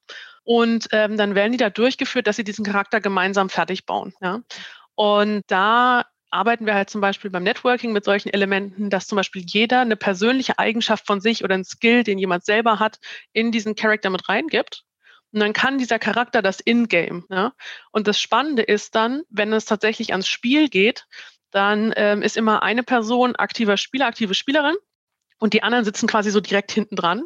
Und 0.45 0.89
ähm, 0.93 1.17
dann 1.17 1.35
werden 1.35 1.53
die 1.53 1.59
da 1.59 1.71
durchgeführt, 1.71 2.27
dass 2.27 2.37
sie 2.37 2.45
diesen 2.45 2.65
Charakter 2.65 3.01
gemeinsam 3.01 3.49
fertig 3.49 3.87
bauen. 3.87 4.15
Ja? 4.21 4.43
Und 4.95 5.43
da 5.49 6.05
arbeiten 6.31 6.67
wir 6.67 6.75
halt 6.75 6.91
zum 6.91 7.01
Beispiel 7.01 7.31
beim 7.31 7.45
Networking 7.45 7.93
mit 7.93 8.05
solchen 8.05 8.29
Elementen, 8.29 8.91
dass 8.91 9.07
zum 9.07 9.17
Beispiel 9.17 9.45
jeder 9.47 9.81
eine 9.81 9.97
persönliche 9.97 10.59
Eigenschaft 10.59 11.07
von 11.07 11.21
sich 11.21 11.45
oder 11.45 11.55
einen 11.55 11.65
Skill, 11.65 12.03
den 12.03 12.19
jemand 12.19 12.45
selber 12.45 12.79
hat, 12.79 12.99
in 13.33 13.53
diesen 13.53 13.75
Charakter 13.75 14.11
mit 14.11 14.29
reingibt. 14.29 14.85
Und 15.33 15.41
dann 15.41 15.53
kann 15.53 15.79
dieser 15.79 15.99
Charakter 15.99 16.43
das 16.43 16.61
In-Game. 16.61 17.25
Ja? 17.31 17.55
Und 17.91 18.07
das 18.07 18.21
Spannende 18.21 18.63
ist 18.63 18.95
dann, 18.95 19.23
wenn 19.31 19.53
es 19.53 19.65
tatsächlich 19.65 20.13
ans 20.13 20.29
Spiel 20.29 20.69
geht, 20.69 21.07
dann 21.51 21.93
ähm, 21.97 22.23
ist 22.23 22.37
immer 22.37 22.63
eine 22.63 22.83
Person 22.83 23.37
aktiver 23.37 23.77
Spieler, 23.77 24.07
aktive 24.07 24.35
Spielerin 24.35 24.75
und 25.39 25.53
die 25.55 25.63
anderen 25.63 25.85
sitzen 25.85 26.09
quasi 26.09 26.31
so 26.31 26.41
direkt 26.41 26.73
hinten 26.73 26.97
dran. 26.97 27.25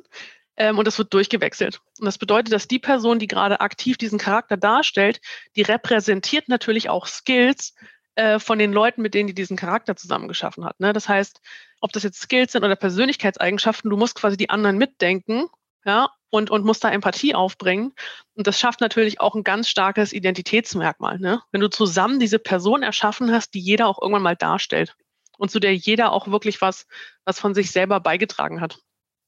Ähm, 0.59 0.77
und 0.79 0.87
das 0.87 0.99
wird 0.99 1.15
durchgewechselt. 1.15 1.81
Und 1.99 2.05
das 2.05 2.19
bedeutet, 2.19 2.53
dass 2.53 2.69
die 2.69 2.79
Person, 2.79 3.19
die 3.19 3.29
gerade 3.29 3.61
aktiv 3.61 3.97
diesen 3.97 4.19
Charakter 4.19 4.57
darstellt, 4.57 5.21
die 5.57 5.63
repräsentiert 5.63 6.49
natürlich 6.49 6.91
auch 6.91 7.07
Skills, 7.07 7.75
äh, 8.19 8.41
von 8.41 8.59
den 8.59 8.73
Leuten, 8.73 9.01
mit 9.01 9.15
denen 9.15 9.29
die 9.29 9.35
diesen 9.35 9.57
Charakter 9.57 9.95
zusammen 9.95 10.27
geschaffen 10.27 10.65
hat. 10.65 10.81
Ne? 10.81 10.93
Das 10.93 11.09
heißt, 11.09 11.41
ob 11.81 11.93
das 11.93 12.03
jetzt 12.03 12.21
Skills 12.21 12.51
sind 12.51 12.65
oder 12.65 12.75
Persönlichkeitseigenschaften, 12.75 13.89
du 13.89 13.97
musst 13.97 14.17
quasi 14.17 14.37
die 14.37 14.51
anderen 14.51 14.77
mitdenken, 14.77 15.47
ja, 15.85 16.11
und, 16.31 16.51
und 16.51 16.65
musst 16.65 16.83
da 16.83 16.91
Empathie 16.91 17.37
aufbringen. 17.37 17.95
Und 18.35 18.49
das 18.49 18.59
schafft 18.59 18.81
natürlich 18.81 19.21
auch 19.21 19.37
ein 19.37 19.45
ganz 19.45 19.69
starkes 19.69 20.13
Identitätsmerkmal, 20.13 21.21
ne? 21.21 21.41
Wenn 21.53 21.61
du 21.61 21.71
zusammen 21.71 22.19
diese 22.19 22.41
Person 22.41 22.83
erschaffen 22.83 23.31
hast, 23.33 23.55
die 23.55 23.61
jeder 23.61 23.87
auch 23.87 24.03
irgendwann 24.03 24.23
mal 24.23 24.37
darstellt 24.37 24.97
und 25.39 25.53
zu 25.53 25.61
der 25.61 25.77
jeder 25.77 26.11
auch 26.11 26.27
wirklich 26.27 26.61
was, 26.61 26.89
was 27.25 27.39
von 27.39 27.55
sich 27.55 27.71
selber 27.71 28.01
beigetragen 28.01 28.61
hat. 28.61 28.81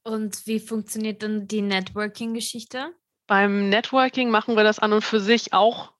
Und 0.03 0.47
wie 0.47 0.59
funktioniert 0.59 1.21
dann 1.23 1.47
die 1.47 1.61
Networking-Geschichte? 1.61 2.93
Beim 3.27 3.69
Networking 3.69 4.29
machen 4.29 4.55
wir 4.55 4.63
das 4.63 4.79
an 4.79 4.93
und 4.93 5.03
für 5.03 5.19
sich 5.19 5.53
auch 5.53 5.93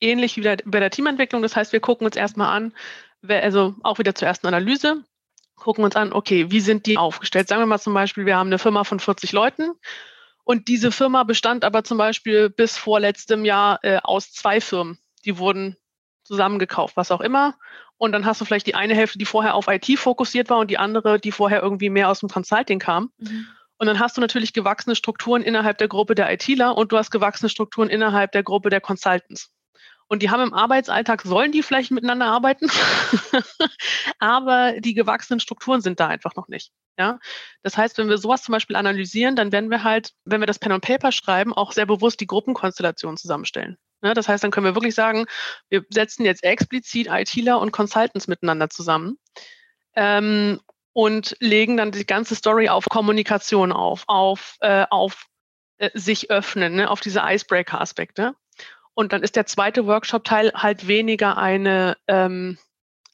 ähnlich 0.00 0.36
wie 0.36 0.42
bei 0.42 0.80
der 0.80 0.90
Teamentwicklung. 0.90 1.42
Das 1.42 1.56
heißt, 1.56 1.72
wir 1.72 1.80
gucken 1.80 2.06
uns 2.06 2.16
erstmal 2.16 2.56
an, 2.56 2.74
also 3.28 3.74
auch 3.82 3.98
wieder 3.98 4.14
zur 4.14 4.28
ersten 4.28 4.46
Analyse, 4.46 5.04
gucken 5.56 5.84
uns 5.84 5.96
an, 5.96 6.12
okay, 6.12 6.50
wie 6.50 6.60
sind 6.60 6.86
die 6.86 6.96
aufgestellt? 6.96 7.48
Sagen 7.48 7.60
wir 7.60 7.66
mal 7.66 7.78
zum 7.78 7.94
Beispiel, 7.94 8.24
wir 8.24 8.36
haben 8.36 8.48
eine 8.48 8.58
Firma 8.58 8.84
von 8.84 9.00
40 9.00 9.32
Leuten 9.32 9.72
und 10.44 10.68
diese 10.68 10.90
Firma 10.90 11.24
bestand 11.24 11.64
aber 11.64 11.84
zum 11.84 11.98
Beispiel 11.98 12.50
bis 12.50 12.78
vor 12.78 13.00
letztem 13.00 13.44
Jahr 13.44 13.78
äh, 13.82 13.98
aus 14.02 14.32
zwei 14.32 14.60
Firmen. 14.60 14.98
Die 15.24 15.38
wurden 15.38 15.76
zusammengekauft, 16.30 16.96
was 16.96 17.10
auch 17.10 17.20
immer. 17.20 17.54
Und 17.98 18.12
dann 18.12 18.24
hast 18.24 18.40
du 18.40 18.44
vielleicht 18.44 18.66
die 18.66 18.76
eine 18.76 18.94
Hälfte, 18.94 19.18
die 19.18 19.24
vorher 19.24 19.54
auf 19.54 19.66
IT 19.66 19.98
fokussiert 19.98 20.48
war 20.48 20.58
und 20.58 20.70
die 20.70 20.78
andere, 20.78 21.18
die 21.18 21.32
vorher 21.32 21.60
irgendwie 21.60 21.90
mehr 21.90 22.08
aus 22.08 22.20
dem 22.20 22.28
Consulting 22.28 22.78
kam. 22.78 23.10
Mhm. 23.18 23.48
Und 23.78 23.86
dann 23.86 23.98
hast 23.98 24.16
du 24.16 24.20
natürlich 24.20 24.52
gewachsene 24.52 24.94
Strukturen 24.94 25.42
innerhalb 25.42 25.78
der 25.78 25.88
Gruppe 25.88 26.14
der 26.14 26.32
ITler 26.32 26.76
und 26.76 26.92
du 26.92 26.98
hast 26.98 27.10
gewachsene 27.10 27.48
Strukturen 27.48 27.88
innerhalb 27.88 28.30
der 28.32 28.42
Gruppe 28.42 28.70
der 28.70 28.80
Consultants. 28.80 29.50
Und 30.06 30.22
die 30.22 30.30
haben 30.30 30.42
im 30.42 30.54
Arbeitsalltag, 30.54 31.22
sollen 31.22 31.52
die 31.52 31.62
vielleicht 31.62 31.90
miteinander 31.90 32.26
arbeiten, 32.26 32.68
aber 34.18 34.74
die 34.80 34.94
gewachsenen 34.94 35.40
Strukturen 35.40 35.80
sind 35.80 36.00
da 36.00 36.08
einfach 36.08 36.36
noch 36.36 36.48
nicht. 36.48 36.72
Ja? 36.98 37.18
Das 37.62 37.76
heißt, 37.76 37.96
wenn 37.98 38.08
wir 38.08 38.18
sowas 38.18 38.42
zum 38.42 38.52
Beispiel 38.52 38.76
analysieren, 38.76 39.36
dann 39.36 39.52
werden 39.52 39.70
wir 39.70 39.84
halt, 39.84 40.12
wenn 40.24 40.40
wir 40.40 40.46
das 40.46 40.58
Pen 40.58 40.72
und 40.72 40.80
Paper 40.80 41.12
schreiben, 41.12 41.52
auch 41.54 41.72
sehr 41.72 41.86
bewusst 41.86 42.20
die 42.20 42.26
Gruppenkonstellation 42.26 43.16
zusammenstellen. 43.16 43.78
Ja, 44.02 44.14
das 44.14 44.28
heißt, 44.28 44.42
dann 44.42 44.50
können 44.50 44.66
wir 44.66 44.74
wirklich 44.74 44.94
sagen, 44.94 45.26
wir 45.68 45.84
setzen 45.90 46.24
jetzt 46.24 46.42
explizit 46.42 47.08
ITler 47.10 47.60
und 47.60 47.72
Consultants 47.72 48.28
miteinander 48.28 48.70
zusammen 48.70 49.18
ähm, 49.94 50.60
und 50.92 51.36
legen 51.40 51.76
dann 51.76 51.92
die 51.92 52.06
ganze 52.06 52.34
Story 52.34 52.68
auf 52.68 52.86
Kommunikation 52.88 53.72
auf, 53.72 54.04
auf, 54.06 54.56
äh, 54.60 54.86
auf 54.90 55.26
äh, 55.78 55.90
sich 55.94 56.30
öffnen, 56.30 56.76
ne, 56.76 56.90
auf 56.90 57.00
diese 57.00 57.20
Icebreaker-Aspekte. 57.24 58.34
Und 58.94 59.12
dann 59.12 59.22
ist 59.22 59.36
der 59.36 59.46
zweite 59.46 59.86
Workshop-Teil 59.86 60.52
halt 60.54 60.88
weniger 60.88 61.36
eine, 61.36 61.96
ähm, 62.08 62.58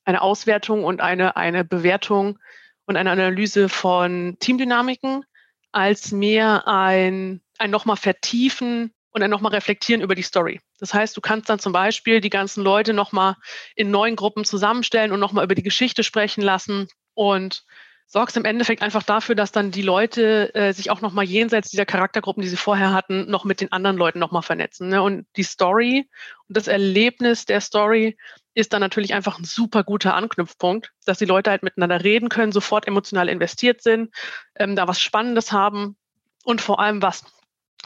eine 0.04 0.22
Auswertung 0.22 0.84
und 0.84 1.00
eine, 1.00 1.36
eine 1.36 1.64
Bewertung 1.64 2.38
und 2.86 2.96
eine 2.96 3.10
Analyse 3.10 3.68
von 3.68 4.36
Teamdynamiken, 4.40 5.24
als 5.72 6.12
mehr 6.12 6.66
ein, 6.66 7.40
ein 7.58 7.70
nochmal 7.70 7.96
vertiefen 7.96 8.92
und 9.10 9.22
ein 9.22 9.30
nochmal 9.30 9.52
reflektieren 9.52 10.00
über 10.00 10.14
die 10.14 10.22
Story. 10.22 10.60
Das 10.78 10.94
heißt, 10.94 11.16
du 11.16 11.20
kannst 11.20 11.48
dann 11.48 11.58
zum 11.58 11.72
Beispiel 11.72 12.20
die 12.20 12.30
ganzen 12.30 12.62
Leute 12.62 12.92
nochmal 12.92 13.36
in 13.74 13.90
neuen 13.90 14.16
Gruppen 14.16 14.44
zusammenstellen 14.44 15.12
und 15.12 15.20
nochmal 15.20 15.44
über 15.44 15.54
die 15.54 15.62
Geschichte 15.62 16.02
sprechen 16.04 16.42
lassen 16.42 16.88
und 17.14 17.64
sorgst 18.06 18.36
im 18.36 18.44
Endeffekt 18.44 18.82
einfach 18.82 19.02
dafür, 19.02 19.34
dass 19.34 19.50
dann 19.50 19.72
die 19.72 19.82
Leute 19.82 20.54
äh, 20.54 20.72
sich 20.72 20.90
auch 20.90 21.00
nochmal 21.00 21.24
jenseits 21.24 21.70
dieser 21.70 21.86
Charaktergruppen, 21.86 22.42
die 22.42 22.48
sie 22.48 22.56
vorher 22.56 22.92
hatten, 22.92 23.28
noch 23.28 23.44
mit 23.44 23.60
den 23.60 23.72
anderen 23.72 23.96
Leuten 23.96 24.20
nochmal 24.20 24.42
vernetzen. 24.42 24.88
Ne? 24.88 25.02
Und 25.02 25.26
die 25.36 25.42
Story 25.42 26.08
und 26.48 26.56
das 26.56 26.68
Erlebnis 26.68 27.46
der 27.46 27.60
Story 27.60 28.16
ist 28.54 28.72
dann 28.72 28.80
natürlich 28.80 29.12
einfach 29.12 29.38
ein 29.38 29.44
super 29.44 29.82
guter 29.82 30.14
Anknüpfpunkt, 30.14 30.92
dass 31.04 31.18
die 31.18 31.24
Leute 31.24 31.50
halt 31.50 31.62
miteinander 31.62 32.02
reden 32.02 32.28
können, 32.28 32.52
sofort 32.52 32.86
emotional 32.86 33.28
investiert 33.28 33.82
sind, 33.82 34.14
ähm, 34.54 34.76
da 34.76 34.86
was 34.86 35.00
Spannendes 35.00 35.50
haben 35.52 35.96
und 36.44 36.60
vor 36.60 36.78
allem 36.78 37.02
was, 37.02 37.24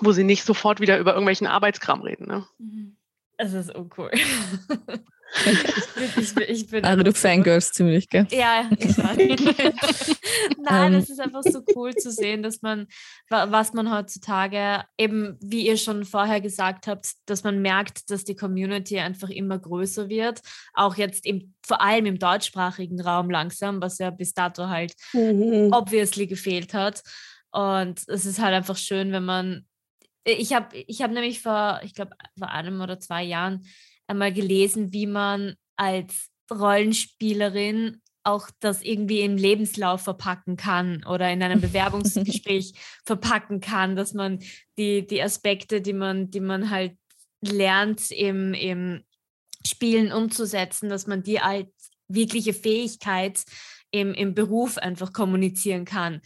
wo 0.01 0.13
sie 0.13 0.25
nicht 0.25 0.45
sofort 0.45 0.81
wieder 0.81 0.99
über 0.99 1.13
irgendwelchen 1.13 1.47
Arbeitskram 1.47 2.03
reden. 2.03 2.27
Ne? 2.27 2.47
Mhm. 2.59 2.97
Es 3.37 3.55
ist 3.55 3.75
uncool. 3.75 4.11
ich 6.21 6.35
bin, 6.35 6.45
ich 6.49 6.67
bin, 6.67 6.85
also 6.85 7.03
du 7.03 7.13
fangirls 7.13 7.73
ziemlich, 7.73 8.09
gell? 8.09 8.27
Ja, 8.31 8.69
ich. 8.79 8.97
Nein, 10.59 10.95
es 10.95 11.09
ist 11.09 11.21
einfach 11.21 11.43
so 11.43 11.63
cool 11.75 11.95
zu 11.95 12.11
sehen, 12.11 12.43
dass 12.43 12.63
man, 12.63 12.87
was 13.29 13.73
man 13.73 13.93
heutzutage, 13.93 14.85
eben 14.99 15.39
wie 15.41 15.67
ihr 15.67 15.77
schon 15.77 16.05
vorher 16.05 16.41
gesagt 16.41 16.87
habt, 16.87 17.13
dass 17.27 17.45
man 17.45 17.63
merkt, 17.63 18.11
dass 18.11 18.25
die 18.25 18.37
Community 18.37 18.99
einfach 18.99 19.31
immer 19.31 19.59
größer 19.59 20.09
wird. 20.09 20.41
Auch 20.75 20.97
jetzt 20.97 21.25
im, 21.25 21.55
vor 21.67 21.81
allem 21.81 22.07
im 22.07 22.19
deutschsprachigen 22.19 23.01
Raum 23.01 23.31
langsam, 23.31 23.81
was 23.81 23.99
ja 23.99 24.11
bis 24.11 24.35
dato 24.35 24.69
halt 24.69 24.95
mhm. 25.13 25.71
obviously 25.73 26.27
gefehlt 26.27 26.75
hat. 26.75 27.03
Und 27.53 28.03
es 28.09 28.27
ist 28.27 28.41
halt 28.41 28.55
einfach 28.55 28.77
schön, 28.77 29.13
wenn 29.13 29.25
man 29.25 29.67
ich 30.25 30.53
habe 30.53 30.77
ich 30.77 31.03
hab 31.03 31.11
nämlich 31.11 31.41
vor, 31.41 31.81
ich 31.83 31.95
glaube, 31.95 32.13
vor 32.39 32.51
einem 32.51 32.81
oder 32.81 33.01
zwei 33.01 33.23
Jahren 33.23 33.65
einmal 34.07 34.33
gelesen, 34.33 34.93
wie 34.93 35.07
man 35.07 35.55
als 35.77 36.31
Rollenspielerin 36.51 38.03
auch 38.23 38.51
das 38.61 38.83
irgendwie 38.83 39.21
im 39.21 39.37
Lebenslauf 39.37 40.03
verpacken 40.03 40.57
kann 40.57 41.05
oder 41.05 41.31
in 41.31 41.43
einem 41.43 41.61
Bewerbungsgespräch 41.63 42.75
verpacken 43.05 43.61
kann, 43.61 43.97
dass 43.97 44.13
man 44.13 44.41
die, 44.77 45.07
die 45.07 45.23
Aspekte, 45.23 45.81
die 45.81 45.95
man, 45.95 46.31
die 46.31 46.41
man 46.41 46.71
halt 46.71 46.97
lernt 47.41 48.11
im, 48.11 48.53
im 48.53 49.05
Spielen 49.67 50.13
umzusetzen, 50.13 50.89
dass 50.89 51.07
man 51.07 51.23
die 51.23 51.41
als 51.41 51.69
wirkliche 52.09 52.53
Fähigkeit 52.53 53.43
im, 53.91 54.15
im 54.15 54.35
Beruf 54.35 54.79
einfach 54.79 55.13
kommunizieren 55.13 55.85
kann. 55.85 56.21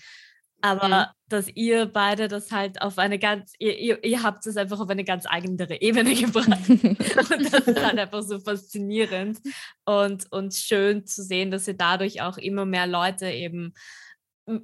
Aber 0.65 0.89
mhm. 0.89 1.05
dass 1.29 1.49
ihr 1.49 1.85
beide 1.85 2.27
das 2.27 2.51
halt 2.51 2.81
auf 2.81 2.97
eine 2.97 3.19
ganz, 3.19 3.53
ihr, 3.59 3.79
ihr, 3.79 4.03
ihr 4.03 4.23
habt 4.23 4.47
es 4.47 4.57
einfach 4.57 4.81
auf 4.81 4.89
eine 4.89 5.05
ganz 5.05 5.27
andere 5.27 5.79
Ebene 5.83 6.15
gebracht. 6.15 6.49
und 6.71 7.53
das 7.53 7.67
ist 7.67 7.85
halt 7.85 7.99
einfach 7.99 8.23
so 8.23 8.41
faszinierend 8.41 9.41
und, 9.85 10.33
und 10.33 10.55
schön 10.55 11.05
zu 11.05 11.23
sehen, 11.23 11.51
dass 11.51 11.69
ihr 11.69 11.75
dadurch 11.77 12.23
auch 12.23 12.39
immer 12.39 12.65
mehr 12.65 12.87
Leute 12.87 13.29
eben 13.29 13.75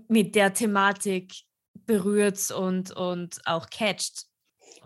mit 0.08 0.34
der 0.36 0.54
Thematik 0.54 1.34
berührt 1.74 2.50
und, 2.50 2.92
und 2.92 3.38
auch 3.44 3.68
catcht. 3.68 4.24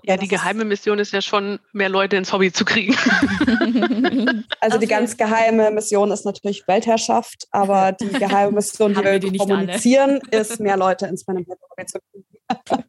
Ja, 0.06 0.18
die 0.18 0.28
geheime 0.28 0.66
Mission 0.66 0.98
ist 0.98 1.12
ja 1.12 1.22
schon, 1.22 1.60
mehr 1.72 1.88
Leute 1.88 2.16
ins 2.16 2.32
Hobby 2.32 2.52
zu 2.52 2.64
kriegen. 2.64 2.94
Also 4.60 4.78
die 4.78 4.86
ganz 4.86 5.18
geheime 5.18 5.70
Mission 5.70 6.10
ist 6.10 6.24
natürlich 6.24 6.66
Weltherrschaft, 6.66 7.46
aber 7.50 7.92
die 7.92 8.08
geheime 8.08 8.52
Mission, 8.52 8.94
die 8.94 9.04
wir, 9.04 9.12
wir 9.12 9.18
die 9.18 9.36
kommunizieren, 9.36 10.20
ist, 10.30 10.58
mehr 10.58 10.78
Leute 10.78 11.06
ins 11.06 11.24
Pen 11.24 11.46
Hobby 11.46 11.86
zu 11.86 11.98
kriegen. 12.00 12.24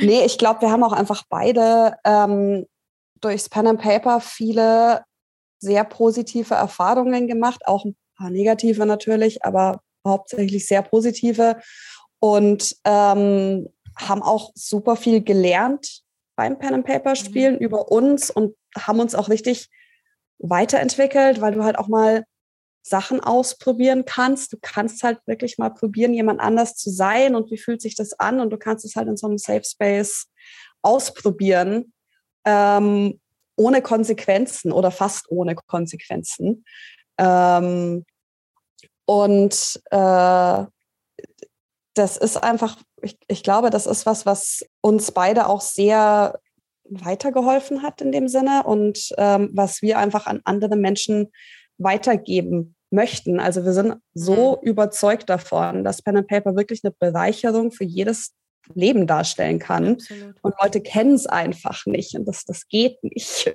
nee, 0.00 0.24
ich 0.24 0.38
glaube, 0.38 0.62
wir 0.62 0.70
haben 0.70 0.82
auch 0.82 0.92
einfach 0.92 1.22
beide 1.28 1.96
ähm, 2.04 2.66
durchs 3.20 3.48
Pen 3.48 3.68
and 3.68 3.80
Paper 3.80 4.20
viele 4.20 5.04
sehr 5.60 5.84
positive 5.84 6.54
Erfahrungen 6.54 7.28
gemacht, 7.28 7.66
auch 7.66 7.84
ein 7.84 7.96
paar 8.16 8.30
negative 8.30 8.86
natürlich, 8.86 9.44
aber 9.44 9.80
hauptsächlich 10.06 10.66
sehr 10.66 10.82
positive. 10.82 11.60
Und 12.18 12.76
ähm, 12.84 13.68
haben 13.96 14.22
auch 14.22 14.52
super 14.54 14.96
viel 14.96 15.22
gelernt 15.22 16.02
beim 16.36 16.58
Pen 16.58 16.74
and 16.74 16.86
Paper 16.86 17.10
mhm. 17.10 17.16
Spielen 17.16 17.54
mhm. 17.54 17.60
über 17.60 17.90
uns 17.90 18.30
und 18.30 18.56
haben 18.76 19.00
uns 19.00 19.14
auch 19.14 19.28
richtig 19.28 19.68
weiterentwickelt, 20.38 21.40
weil 21.40 21.52
du 21.52 21.64
halt 21.64 21.78
auch 21.78 21.88
mal 21.88 22.24
Sachen 22.82 23.20
ausprobieren 23.20 24.04
kannst. 24.04 24.52
Du 24.52 24.58
kannst 24.60 25.02
halt 25.02 25.18
wirklich 25.26 25.56
mal 25.58 25.70
probieren, 25.70 26.12
jemand 26.12 26.40
anders 26.40 26.76
zu 26.76 26.90
sein 26.90 27.34
und 27.34 27.50
wie 27.50 27.56
fühlt 27.56 27.80
sich 27.80 27.94
das 27.94 28.18
an 28.18 28.40
und 28.40 28.50
du 28.50 28.58
kannst 28.58 28.84
es 28.84 28.94
halt 28.94 29.08
in 29.08 29.16
so 29.16 29.26
einem 29.26 29.38
Safe 29.38 29.64
Space 29.64 30.26
ausprobieren, 30.82 31.92
ähm, 32.44 33.20
ohne 33.56 33.80
Konsequenzen 33.80 34.70
oder 34.70 34.90
fast 34.90 35.30
ohne 35.30 35.54
Konsequenzen. 35.54 36.64
Ähm, 37.16 38.04
und 39.06 39.80
äh, 39.90 40.64
das 41.94 42.16
ist 42.16 42.36
einfach 42.36 42.76
ich, 43.04 43.18
ich 43.28 43.42
glaube, 43.42 43.70
das 43.70 43.86
ist 43.86 44.06
was, 44.06 44.26
was 44.26 44.64
uns 44.80 45.12
beide 45.12 45.46
auch 45.46 45.60
sehr 45.60 46.38
weitergeholfen 46.88 47.82
hat 47.82 48.00
in 48.00 48.12
dem 48.12 48.28
Sinne 48.28 48.64
und 48.64 49.10
ähm, 49.16 49.50
was 49.52 49.82
wir 49.82 49.98
einfach 49.98 50.26
an 50.26 50.40
andere 50.44 50.76
Menschen 50.76 51.32
weitergeben 51.78 52.74
möchten. 52.90 53.40
Also 53.40 53.64
wir 53.64 53.72
sind 53.72 53.96
so 54.12 54.58
mhm. 54.60 54.68
überzeugt 54.68 55.30
davon, 55.30 55.84
dass 55.84 56.02
Pen 56.02 56.18
and 56.18 56.28
Paper 56.28 56.56
wirklich 56.56 56.82
eine 56.84 56.94
Bereicherung 56.98 57.72
für 57.72 57.84
jedes 57.84 58.34
Leben 58.74 59.06
darstellen 59.06 59.58
kann. 59.58 59.94
Absolut. 59.94 60.36
Und 60.42 60.54
Leute 60.62 60.80
kennen 60.80 61.14
es 61.14 61.26
einfach 61.26 61.84
nicht 61.86 62.14
und 62.14 62.26
das, 62.26 62.44
das 62.44 62.68
geht 62.68 63.02
nicht. 63.02 63.52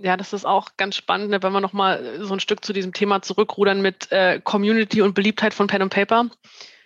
Ja, 0.00 0.16
das 0.16 0.32
ist 0.32 0.44
auch 0.44 0.70
ganz 0.76 0.96
spannend, 0.96 1.30
ne, 1.30 1.42
wenn 1.42 1.52
wir 1.52 1.60
nochmal 1.60 2.04
äh, 2.04 2.24
so 2.24 2.34
ein 2.34 2.40
Stück 2.40 2.64
zu 2.64 2.72
diesem 2.72 2.92
Thema 2.92 3.22
zurückrudern 3.22 3.80
mit 3.82 4.10
äh, 4.12 4.40
Community 4.42 5.02
und 5.02 5.14
Beliebtheit 5.14 5.54
von 5.54 5.66
Pen 5.66 5.82
und 5.82 5.90
Paper. 5.90 6.28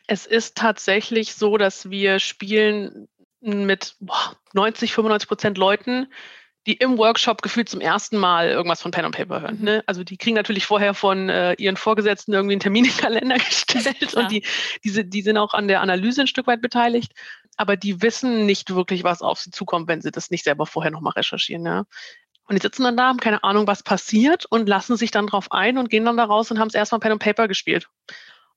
Es 0.06 0.26
ist 0.26 0.56
tatsächlich 0.56 1.34
so, 1.34 1.56
dass 1.56 1.90
wir 1.90 2.18
spielen 2.18 3.08
mit 3.40 3.96
boah, 4.00 4.36
90, 4.52 4.92
95 4.92 5.28
Prozent 5.28 5.58
Leuten, 5.58 6.06
die 6.66 6.74
im 6.74 6.96
Workshop 6.96 7.42
gefühlt 7.42 7.68
zum 7.68 7.80
ersten 7.80 8.16
Mal 8.16 8.48
irgendwas 8.48 8.82
von 8.82 8.92
Pen 8.92 9.04
und 9.04 9.16
Paper 9.16 9.40
hören. 9.40 9.58
Mhm. 9.58 9.64
Ne? 9.64 9.84
Also 9.86 10.04
die 10.04 10.16
kriegen 10.16 10.36
natürlich 10.36 10.64
vorher 10.64 10.94
von 10.94 11.28
äh, 11.28 11.54
ihren 11.54 11.76
Vorgesetzten 11.76 12.32
irgendwie 12.32 12.54
einen 12.54 12.60
Termin 12.60 12.84
im 12.84 12.96
Kalender 12.96 13.36
gestellt 13.66 14.14
und 14.14 14.30
die, 14.30 14.44
diese, 14.84 15.04
die 15.04 15.22
sind 15.22 15.38
auch 15.38 15.54
an 15.54 15.66
der 15.66 15.80
Analyse 15.80 16.22
ein 16.22 16.26
Stück 16.28 16.46
weit 16.46 16.62
beteiligt, 16.62 17.12
aber 17.56 17.76
die 17.76 18.00
wissen 18.00 18.46
nicht 18.46 18.74
wirklich, 18.74 19.02
was 19.02 19.22
auf 19.22 19.40
sie 19.40 19.50
zukommt, 19.50 19.88
wenn 19.88 20.02
sie 20.02 20.12
das 20.12 20.30
nicht 20.30 20.44
selber 20.44 20.66
vorher 20.66 20.92
nochmal 20.92 21.14
recherchieren. 21.14 21.66
Ja? 21.66 21.84
Und 22.46 22.56
die 22.56 22.62
sitzen 22.62 22.82
dann 22.84 22.96
da, 22.96 23.08
haben 23.08 23.20
keine 23.20 23.44
Ahnung, 23.44 23.66
was 23.66 23.82
passiert 23.82 24.46
und 24.46 24.68
lassen 24.68 24.96
sich 24.96 25.10
dann 25.10 25.26
drauf 25.26 25.52
ein 25.52 25.78
und 25.78 25.90
gehen 25.90 26.04
dann 26.04 26.16
da 26.16 26.24
raus 26.24 26.50
und 26.50 26.58
haben 26.58 26.68
es 26.68 26.74
erstmal 26.74 27.00
Pen 27.00 27.12
und 27.12 27.18
Paper 27.18 27.48
gespielt. 27.48 27.88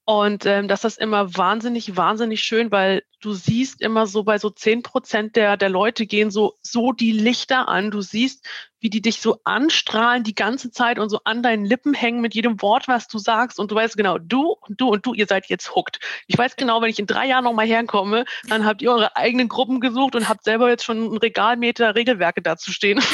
Und 0.07 0.45
ähm, 0.45 0.67
das 0.67 0.83
ist 0.83 0.99
immer 0.99 1.35
wahnsinnig, 1.35 1.97
wahnsinnig 1.97 2.41
schön, 2.41 2.71
weil 2.71 3.01
du 3.21 3.33
siehst 3.33 3.81
immer 3.81 4.05
so 4.05 4.23
bei 4.23 4.37
so 4.37 4.51
zehn 4.51 4.83
Prozent 4.83 5.35
der, 5.35 5.57
der 5.57 5.69
Leute 5.69 6.05
gehen 6.05 6.29
so, 6.29 6.53
so 6.61 6.91
die 6.91 7.11
Lichter 7.11 7.67
an. 7.67 7.89
Du 7.89 8.01
siehst, 8.01 8.47
wie 8.79 8.91
die 8.91 9.01
dich 9.01 9.19
so 9.19 9.39
anstrahlen 9.45 10.23
die 10.23 10.35
ganze 10.35 10.69
Zeit 10.69 10.99
und 10.99 11.09
so 11.09 11.21
an 11.23 11.41
deinen 11.41 11.65
Lippen 11.65 11.95
hängen 11.95 12.21
mit 12.21 12.35
jedem 12.35 12.61
Wort, 12.61 12.87
was 12.87 13.07
du 13.07 13.17
sagst. 13.17 13.59
Und 13.59 13.71
du 13.71 13.75
weißt 13.75 13.97
genau, 13.97 14.19
du 14.19 14.55
und 14.61 14.79
du 14.79 14.89
und 14.89 15.07
du, 15.07 15.15
ihr 15.15 15.25
seid 15.25 15.47
jetzt 15.47 15.75
hooked. 15.75 15.99
Ich 16.27 16.37
weiß 16.37 16.55
genau, 16.55 16.83
wenn 16.83 16.91
ich 16.91 16.99
in 16.99 17.07
drei 17.07 17.25
Jahren 17.25 17.43
nochmal 17.43 17.65
herkomme, 17.65 18.25
dann 18.47 18.63
habt 18.63 18.83
ihr 18.83 18.91
eure 18.91 19.15
eigenen 19.15 19.49
Gruppen 19.49 19.79
gesucht 19.79 20.15
und 20.15 20.29
habt 20.29 20.43
selber 20.43 20.69
jetzt 20.69 20.83
schon 20.83 20.97
einen 20.97 21.17
Regalmeter 21.17 21.95
Regelwerke 21.95 22.43
dazu 22.43 22.71
stehen. 22.71 23.01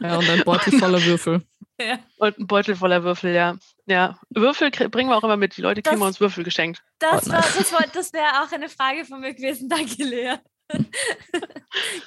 Ja, 0.00 0.16
und 0.16 0.30
ein 0.30 0.42
Beutel 0.42 0.78
voller 0.78 1.04
Würfel. 1.04 1.42
Ja. 1.78 1.98
Und 2.16 2.38
ein 2.38 2.46
Beutel 2.46 2.76
voller 2.76 3.04
Würfel, 3.04 3.34
ja. 3.34 3.58
Ja, 3.86 4.18
Würfel 4.30 4.70
bringen 4.70 5.10
wir 5.10 5.16
auch 5.16 5.22
immer 5.22 5.36
mit. 5.36 5.56
Die 5.56 5.62
Leute 5.62 5.80
kriegen 5.80 6.00
das, 6.00 6.08
uns 6.08 6.20
Würfel 6.20 6.42
geschenkt. 6.42 6.82
Das, 6.98 7.28
oh, 7.28 7.32
das, 7.32 7.72
das 7.92 8.12
wäre 8.12 8.42
auch 8.42 8.50
eine 8.50 8.68
Frage 8.68 9.04
von 9.04 9.20
mir 9.20 9.32
gewesen. 9.34 9.68
Danke, 9.68 10.02
Lea. 10.02 10.36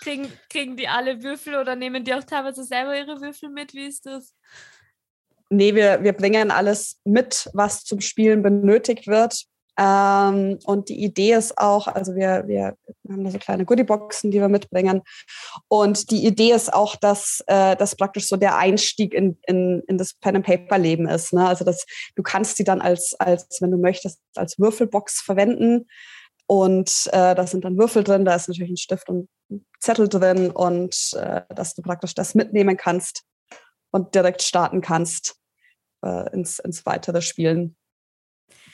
kriegen, 0.02 0.32
kriegen 0.50 0.76
die 0.76 0.90
alle 0.90 1.24
Würfel 1.24 1.56
oder 1.56 1.76
nehmen 1.78 2.04
die 2.04 2.14
auch 2.14 2.24
teilweise 2.24 2.66
selber 2.66 2.98
ihre 2.98 3.22
Würfel 3.22 3.50
mit? 3.50 3.74
Wie 3.74 3.86
ist 3.86 4.06
das? 4.06 4.36
Nee, 5.50 5.74
wir, 5.74 6.04
wir 6.04 6.14
bringen 6.14 6.52
alles 6.52 7.00
mit, 7.06 7.50
was 7.54 7.86
zum 7.86 8.02
Spielen 8.02 8.44
benötigt 8.44 9.08
wird. 9.08 9.46
Ähm, 9.80 10.60
und 10.66 10.90
die 10.90 11.02
Idee 11.02 11.34
ist 11.34 11.58
auch, 11.58 11.88
also 11.88 12.14
wir, 12.14 12.44
wir 12.48 12.76
haben 13.10 13.24
da 13.24 13.32
so 13.32 13.40
kleine 13.40 13.64
Goodieboxen, 13.64 14.30
die 14.30 14.42
wir 14.42 14.50
mitbringen. 14.50 15.02
Und 15.70 16.12
die 16.12 16.26
Idee 16.26 16.52
ist 16.52 16.74
auch, 16.74 16.98
dass 16.98 17.42
äh, 17.48 17.78
das 17.78 17.96
praktisch 17.96 18.28
so 18.28 18.36
der 18.36 18.58
Einstieg 18.58 19.14
in, 19.14 19.38
in, 19.48 19.82
in 19.88 19.98
das 19.98 20.16
Pen-and-Paper-Leben 20.16 21.08
ist. 21.08 21.32
Ne? 21.32 21.48
Also 21.48 21.64
dass 21.64 21.86
du 22.16 22.24
kannst 22.24 22.60
die 22.60 22.66
dann 22.66 22.82
als, 22.82 23.16
als, 23.20 23.60
wenn 23.62 23.72
du 23.72 23.78
möchtest, 23.78 24.20
als 24.36 24.60
Würfelbox 24.60 25.22
verwenden. 25.22 25.88
Und 26.46 27.08
äh, 27.14 27.36
da 27.36 27.48
sind 27.48 27.64
dann 27.64 27.78
Würfel 27.78 28.04
drin, 28.04 28.26
da 28.26 28.36
ist 28.36 28.50
natürlich 28.50 28.72
ein 28.72 28.78
Stift 28.78 29.08
und 29.08 29.30
ein 29.50 29.66
Zettel 29.80 30.10
drin 30.10 30.50
und 30.52 31.14
äh, 31.14 31.42
dass 31.54 31.76
du 31.76 31.84
praktisch 31.84 32.16
das 32.16 32.36
mitnehmen 32.36 32.76
kannst 32.76 33.24
und 33.92 34.14
direkt 34.14 34.42
starten 34.42 34.82
kannst 34.82 35.36
äh, 36.04 36.34
ins, 36.34 36.60
ins 36.60 36.86
weitere 36.86 37.22
Spielen. 37.22 37.78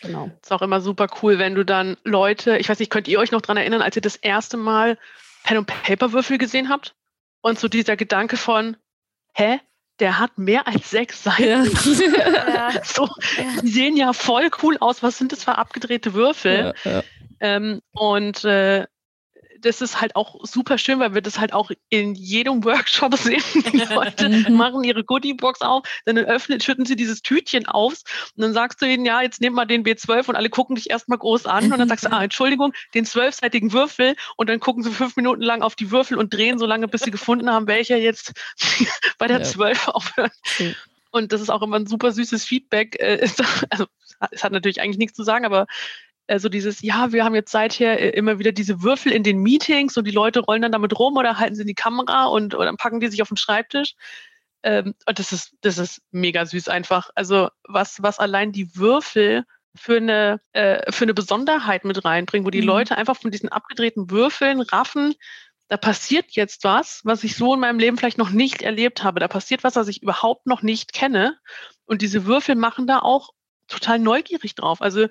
Genau. 0.01 0.29
Ist 0.41 0.51
auch 0.51 0.61
immer 0.61 0.81
super 0.81 1.07
cool, 1.21 1.39
wenn 1.39 1.55
du 1.55 1.63
dann 1.63 1.97
Leute, 2.03 2.57
ich 2.57 2.69
weiß 2.69 2.79
nicht, 2.79 2.91
könnt 2.91 3.07
ihr 3.07 3.19
euch 3.19 3.31
noch 3.31 3.41
daran 3.41 3.57
erinnern, 3.57 3.81
als 3.81 3.95
ihr 3.95 4.01
das 4.01 4.15
erste 4.15 4.57
Mal 4.57 4.97
Pen- 5.43 5.57
und 5.57 5.67
Paper-Würfel 5.67 6.37
gesehen 6.37 6.69
habt? 6.69 6.95
Und 7.41 7.59
so 7.59 7.67
dieser 7.67 7.95
Gedanke 7.95 8.37
von, 8.37 8.77
hä? 9.33 9.59
Der 9.99 10.19
hat 10.19 10.37
mehr 10.37 10.67
als 10.67 10.89
sechs 10.89 11.23
Seiten. 11.23 11.71
Ja. 12.53 12.71
so, 12.83 13.07
die 13.61 13.69
sehen 13.69 13.95
ja 13.95 14.11
voll 14.11 14.49
cool 14.61 14.77
aus. 14.79 15.01
Was 15.01 15.17
sind 15.17 15.31
das 15.31 15.45
für 15.45 15.57
abgedrehte 15.57 16.13
Würfel? 16.13 16.73
Ja, 16.83 16.91
ja. 16.91 17.03
Ähm, 17.39 17.81
und 17.93 18.43
äh, 18.43 18.85
das 19.65 19.81
ist 19.81 19.99
halt 19.99 20.15
auch 20.15 20.35
super 20.43 20.77
schön, 20.77 20.99
weil 20.99 21.15
wir 21.15 21.21
das 21.21 21.39
halt 21.39 21.51
auch 21.51 21.71
in 21.89 22.13
jedem 22.13 22.63
Workshop 22.63 23.15
sehen. 23.17 23.41
Die 23.73 23.77
Leute 23.93 24.29
machen 24.51 24.83
ihre 24.83 25.03
Goodiebox 25.03 25.61
auf, 25.61 25.83
dann 26.05 26.17
öffnen, 26.19 26.61
schütten 26.61 26.85
sie 26.85 26.95
dieses 26.95 27.21
Tütchen 27.21 27.65
aus 27.65 28.03
und 28.35 28.43
dann 28.43 28.53
sagst 28.53 28.81
du 28.81 28.85
ihnen, 28.85 29.05
ja, 29.05 29.21
jetzt 29.21 29.41
nimm 29.41 29.53
mal 29.53 29.65
den 29.65 29.83
B12 29.83 30.29
und 30.29 30.35
alle 30.35 30.49
gucken 30.49 30.75
dich 30.75 30.89
erstmal 30.89 31.17
groß 31.17 31.47
an 31.47 31.71
und 31.71 31.79
dann 31.79 31.89
sagst 31.89 32.05
du, 32.05 32.11
ah, 32.11 32.23
Entschuldigung, 32.23 32.73
den 32.93 33.05
zwölfseitigen 33.05 33.73
Würfel 33.73 34.15
und 34.37 34.49
dann 34.49 34.59
gucken 34.59 34.83
sie 34.83 34.91
fünf 34.91 35.15
Minuten 35.15 35.41
lang 35.41 35.63
auf 35.63 35.75
die 35.75 35.89
Würfel 35.89 36.17
und 36.17 36.33
drehen 36.33 36.59
so 36.59 36.67
lange, 36.67 36.87
bis 36.87 37.01
sie 37.01 37.11
gefunden 37.11 37.49
haben, 37.49 37.67
welcher 37.67 37.97
jetzt 37.97 38.33
bei 39.17 39.27
der 39.27 39.43
zwölf 39.43 39.87
ja. 39.87 39.93
aufhört. 39.93 40.33
Und 41.11 41.31
das 41.31 41.41
ist 41.41 41.49
auch 41.49 41.61
immer 41.61 41.77
ein 41.77 41.87
super 41.87 42.11
süßes 42.11 42.43
Feedback. 42.43 42.97
Äh, 42.99 43.27
also, 43.69 43.85
es 44.31 44.43
hat 44.43 44.51
natürlich 44.51 44.81
eigentlich 44.81 44.97
nichts 44.97 45.15
zu 45.15 45.23
sagen, 45.23 45.45
aber 45.45 45.65
also 46.27 46.49
dieses, 46.49 46.81
ja, 46.81 47.11
wir 47.11 47.23
haben 47.23 47.35
jetzt 47.35 47.51
seither 47.51 47.99
äh, 47.99 48.09
immer 48.09 48.39
wieder 48.39 48.51
diese 48.51 48.81
Würfel 48.81 49.11
in 49.11 49.23
den 49.23 49.39
Meetings 49.39 49.97
und 49.97 50.05
die 50.05 50.11
Leute 50.11 50.39
rollen 50.39 50.61
dann 50.61 50.71
damit 50.71 50.97
rum 50.97 51.17
oder 51.17 51.37
halten 51.37 51.55
sie 51.55 51.61
in 51.61 51.67
die 51.67 51.75
Kamera 51.75 52.25
und 52.25 52.55
oder 52.55 52.73
packen 52.75 52.99
die 52.99 53.07
sich 53.07 53.21
auf 53.21 53.29
den 53.29 53.37
Schreibtisch. 53.37 53.95
Ähm, 54.63 54.95
und 55.05 55.19
das 55.19 55.31
ist, 55.31 55.55
das 55.61 55.77
ist 55.77 56.01
mega 56.11 56.45
süß 56.45 56.69
einfach. 56.69 57.09
Also 57.15 57.49
was, 57.67 58.01
was 58.01 58.19
allein 58.19 58.51
die 58.51 58.75
Würfel 58.75 59.43
für 59.75 59.97
eine, 59.97 60.39
äh, 60.53 60.91
für 60.91 61.05
eine 61.05 61.13
Besonderheit 61.13 61.85
mit 61.85 62.03
reinbringen, 62.03 62.45
wo 62.45 62.49
die 62.49 62.61
mhm. 62.61 62.67
Leute 62.67 62.97
einfach 62.97 63.17
von 63.17 63.31
diesen 63.31 63.49
abgedrehten 63.49 64.09
Würfeln 64.09 64.61
raffen, 64.61 65.13
da 65.67 65.77
passiert 65.77 66.31
jetzt 66.31 66.63
was, 66.63 67.01
was 67.03 67.23
ich 67.23 67.35
so 67.35 67.53
in 67.53 67.59
meinem 67.59 67.79
Leben 67.79 67.97
vielleicht 67.97 68.17
noch 68.17 68.29
nicht 68.29 68.61
erlebt 68.61 69.03
habe. 69.03 69.19
Da 69.19 69.27
passiert 69.27 69.63
was, 69.63 69.75
was 69.75 69.87
ich 69.87 70.01
überhaupt 70.01 70.45
noch 70.45 70.61
nicht 70.61 70.93
kenne. 70.93 71.37
Und 71.85 72.01
diese 72.01 72.25
Würfel 72.25 72.55
machen 72.55 72.87
da 72.87 72.99
auch 72.99 73.31
total 73.67 73.99
neugierig 73.99 74.55
drauf. 74.55 74.81
Also 74.81 75.07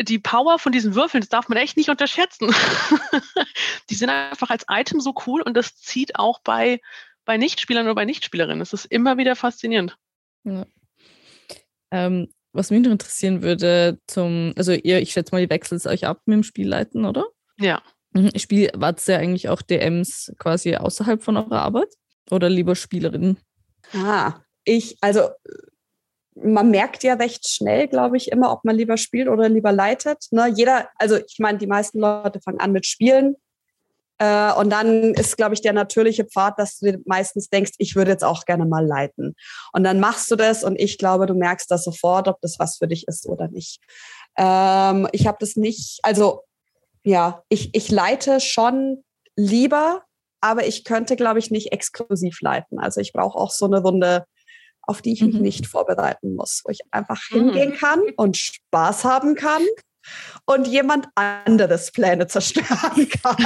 die 0.00 0.18
Power 0.18 0.58
von 0.58 0.72
diesen 0.72 0.94
Würfeln, 0.94 1.20
das 1.20 1.28
darf 1.28 1.48
man 1.48 1.58
echt 1.58 1.76
nicht 1.76 1.88
unterschätzen. 1.88 2.50
die 3.90 3.94
sind 3.94 4.10
einfach 4.10 4.50
als 4.50 4.64
Item 4.68 5.00
so 5.00 5.14
cool 5.26 5.42
und 5.42 5.56
das 5.56 5.76
zieht 5.76 6.16
auch 6.16 6.40
bei, 6.40 6.80
bei 7.24 7.36
Nichtspielern 7.36 7.86
oder 7.86 7.94
bei 7.94 8.04
Nichtspielerinnen. 8.04 8.60
Das 8.60 8.72
ist 8.72 8.86
immer 8.86 9.18
wieder 9.18 9.36
faszinierend. 9.36 9.96
Ja. 10.44 10.66
Ähm, 11.90 12.28
was 12.52 12.70
mich 12.70 12.80
noch 12.80 12.90
interessieren 12.90 13.42
würde, 13.42 13.98
zum, 14.06 14.52
also 14.56 14.72
ihr, 14.72 15.00
ich 15.00 15.12
schätze 15.12 15.34
mal, 15.34 15.40
ihr 15.40 15.50
wechselt 15.50 15.86
euch 15.86 16.06
ab 16.06 16.22
mit 16.26 16.36
dem 16.36 16.42
Spielleiten, 16.42 17.04
oder? 17.04 17.26
Ja. 17.58 17.82
Mhm. 18.12 18.30
Spiel, 18.36 18.70
wart 18.74 19.06
ihr 19.06 19.18
eigentlich 19.18 19.48
auch 19.48 19.62
DMs 19.62 20.32
quasi 20.38 20.74
außerhalb 20.74 21.22
von 21.22 21.36
eurer 21.36 21.62
Arbeit? 21.62 21.94
Oder 22.30 22.48
lieber 22.48 22.74
Spielerinnen? 22.74 23.38
Ah, 23.92 24.40
ich, 24.64 24.98
also 25.00 25.28
man 26.34 26.70
merkt 26.70 27.02
ja 27.02 27.14
recht 27.14 27.48
schnell, 27.48 27.88
glaube 27.88 28.16
ich, 28.16 28.30
immer, 28.30 28.52
ob 28.52 28.64
man 28.64 28.76
lieber 28.76 28.96
spielt 28.96 29.28
oder 29.28 29.48
lieber 29.48 29.72
leitet. 29.72 30.26
Ne? 30.30 30.52
Jeder, 30.54 30.88
also 30.96 31.16
ich 31.16 31.38
meine, 31.38 31.58
die 31.58 31.66
meisten 31.66 31.98
Leute 31.98 32.40
fangen 32.40 32.60
an 32.60 32.72
mit 32.72 32.86
Spielen. 32.86 33.36
Äh, 34.18 34.52
und 34.52 34.70
dann 34.70 35.14
ist, 35.14 35.36
glaube 35.36 35.54
ich, 35.54 35.62
der 35.62 35.72
natürliche 35.72 36.24
Pfad, 36.24 36.58
dass 36.58 36.78
du 36.78 36.92
dir 36.92 37.00
meistens 37.06 37.48
denkst, 37.48 37.72
ich 37.78 37.96
würde 37.96 38.12
jetzt 38.12 38.24
auch 38.24 38.44
gerne 38.44 38.66
mal 38.66 38.86
leiten. 38.86 39.34
Und 39.72 39.82
dann 39.84 39.98
machst 39.98 40.30
du 40.30 40.36
das 40.36 40.62
und 40.62 40.78
ich 40.78 40.98
glaube, 40.98 41.26
du 41.26 41.34
merkst 41.34 41.70
das 41.70 41.84
sofort, 41.84 42.28
ob 42.28 42.40
das 42.42 42.58
was 42.58 42.76
für 42.76 42.86
dich 42.86 43.08
ist 43.08 43.26
oder 43.26 43.48
nicht. 43.48 43.80
Ähm, 44.36 45.08
ich 45.12 45.26
habe 45.26 45.38
das 45.40 45.56
nicht, 45.56 46.00
also 46.02 46.42
ja, 47.02 47.42
ich, 47.48 47.74
ich 47.74 47.90
leite 47.90 48.40
schon 48.40 49.02
lieber, 49.36 50.02
aber 50.42 50.66
ich 50.66 50.84
könnte, 50.84 51.16
glaube 51.16 51.38
ich, 51.38 51.50
nicht 51.50 51.72
exklusiv 51.72 52.40
leiten. 52.42 52.78
Also 52.78 53.00
ich 53.00 53.12
brauche 53.12 53.38
auch 53.38 53.50
so 53.50 53.64
eine 53.64 53.80
Runde 53.80 54.26
auf 54.90 55.02
die 55.02 55.12
ich 55.12 55.22
mich 55.22 55.36
mhm. 55.36 55.42
nicht 55.42 55.66
vorbereiten 55.68 56.34
muss, 56.34 56.62
wo 56.64 56.70
ich 56.70 56.80
einfach 56.90 57.22
hingehen 57.28 57.70
mhm. 57.70 57.74
kann 57.74 58.00
und 58.16 58.36
Spaß 58.36 59.04
haben 59.04 59.36
kann 59.36 59.62
und 60.46 60.66
jemand 60.66 61.06
anderes 61.14 61.92
Pläne 61.92 62.26
zerstören 62.26 63.08
kann. 63.22 63.36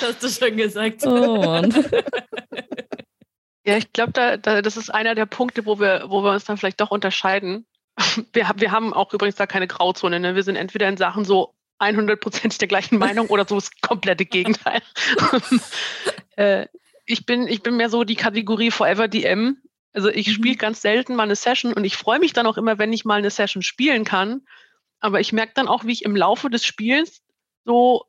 das 0.00 0.02
hast 0.02 0.22
du 0.22 0.28
schon 0.28 0.56
gesagt. 0.56 1.04
Oh 1.04 1.62
ja, 3.64 3.76
ich 3.76 3.92
glaube, 3.92 4.12
da, 4.12 4.36
da, 4.36 4.62
das 4.62 4.76
ist 4.76 4.92
einer 4.92 5.16
der 5.16 5.26
Punkte, 5.26 5.66
wo 5.66 5.80
wir, 5.80 6.04
wo 6.08 6.22
wir 6.22 6.32
uns 6.32 6.44
dann 6.44 6.58
vielleicht 6.58 6.80
doch 6.80 6.90
unterscheiden. 6.90 7.66
Wir, 8.32 8.50
wir 8.56 8.70
haben 8.72 8.94
auch 8.94 9.12
übrigens 9.12 9.36
da 9.36 9.46
keine 9.46 9.66
Grauzone. 9.66 10.18
Ne? 10.18 10.34
Wir 10.34 10.42
sind 10.42 10.56
entweder 10.56 10.88
in 10.88 10.96
Sachen 10.96 11.26
so 11.26 11.54
100% 11.78 12.58
der 12.58 12.68
gleichen 12.68 12.96
Meinung 12.96 13.26
oder 13.26 13.46
so 13.46 13.56
das 13.56 13.70
komplette 13.82 14.24
Gegenteil. 14.24 14.80
äh, 16.36 16.66
ich 17.12 17.26
bin, 17.26 17.46
ich 17.46 17.62
bin 17.62 17.76
mehr 17.76 17.90
so 17.90 18.04
die 18.04 18.16
Kategorie 18.16 18.70
Forever 18.70 19.08
DM. 19.08 19.58
Also 19.92 20.08
ich 20.08 20.28
mhm. 20.28 20.32
spiele 20.32 20.56
ganz 20.56 20.80
selten 20.80 21.14
mal 21.14 21.24
eine 21.24 21.36
Session 21.36 21.72
und 21.72 21.84
ich 21.84 21.96
freue 21.96 22.18
mich 22.18 22.32
dann 22.32 22.46
auch 22.46 22.56
immer, 22.56 22.78
wenn 22.78 22.92
ich 22.92 23.04
mal 23.04 23.18
eine 23.18 23.30
Session 23.30 23.62
spielen 23.62 24.04
kann. 24.04 24.42
Aber 25.00 25.20
ich 25.20 25.32
merke 25.32 25.52
dann 25.54 25.68
auch, 25.68 25.84
wie 25.84 25.92
ich 25.92 26.04
im 26.04 26.16
Laufe 26.16 26.48
des 26.48 26.64
Spiels 26.64 27.22
so 27.64 28.06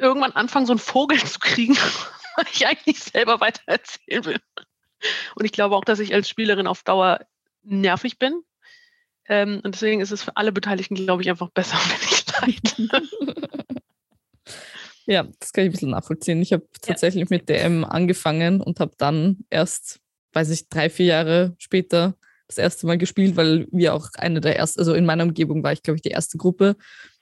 irgendwann 0.00 0.32
anfange, 0.32 0.66
so 0.66 0.72
einen 0.72 0.78
Vogel 0.78 1.22
zu 1.22 1.38
kriegen, 1.38 1.76
weil 2.36 2.46
ich 2.52 2.66
eigentlich 2.66 3.00
selber 3.00 3.40
weiter 3.40 3.62
erzählen 3.66 4.24
will. 4.24 4.40
Und 5.34 5.44
ich 5.44 5.52
glaube 5.52 5.76
auch, 5.76 5.84
dass 5.84 5.98
ich 5.98 6.14
als 6.14 6.28
Spielerin 6.28 6.66
auf 6.66 6.82
Dauer 6.82 7.20
nervig 7.62 8.18
bin. 8.18 8.42
Ähm, 9.26 9.60
und 9.64 9.74
deswegen 9.74 10.00
ist 10.00 10.12
es 10.12 10.22
für 10.22 10.36
alle 10.36 10.52
Beteiligten, 10.52 10.94
glaube 10.94 11.22
ich, 11.22 11.30
einfach 11.30 11.50
besser, 11.50 11.76
wenn 12.40 12.56
ich 12.56 12.88
leite. 12.88 13.64
Ja, 15.06 15.28
das 15.38 15.52
kann 15.52 15.64
ich 15.64 15.68
ein 15.68 15.72
bisschen 15.72 15.90
nachvollziehen. 15.90 16.40
Ich 16.40 16.52
habe 16.52 16.66
tatsächlich 16.80 17.28
ja. 17.28 17.36
mit 17.36 17.48
DM 17.48 17.84
angefangen 17.84 18.60
und 18.60 18.80
habe 18.80 18.92
dann 18.96 19.44
erst, 19.50 20.00
weiß 20.32 20.50
ich, 20.50 20.68
drei, 20.68 20.88
vier 20.88 21.06
Jahre 21.06 21.54
später 21.58 22.16
das 22.48 22.58
erste 22.58 22.86
Mal 22.86 22.98
gespielt, 22.98 23.36
weil 23.36 23.66
wir 23.70 23.94
auch 23.94 24.08
eine 24.16 24.40
der 24.40 24.56
ersten, 24.56 24.80
also 24.80 24.94
in 24.94 25.06
meiner 25.06 25.24
Umgebung 25.24 25.62
war 25.62 25.72
ich, 25.72 25.82
glaube 25.82 25.96
ich, 25.96 26.02
die 26.02 26.10
erste 26.10 26.38
Gruppe 26.38 26.76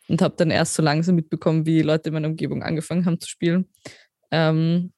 und 0.09 0.23
habe 0.23 0.35
dann 0.37 0.51
erst 0.51 0.75
so 0.75 0.83
langsam 0.83 1.15
mitbekommen, 1.15 1.67
wie 1.67 1.83
Leute 1.83 2.09
in 2.09 2.15
meiner 2.15 2.29
Umgebung 2.29 2.63
angefangen 2.63 3.07
haben 3.07 3.21
zu 3.21 3.29
spielen. 3.29 3.69
Ähm, 4.31 4.93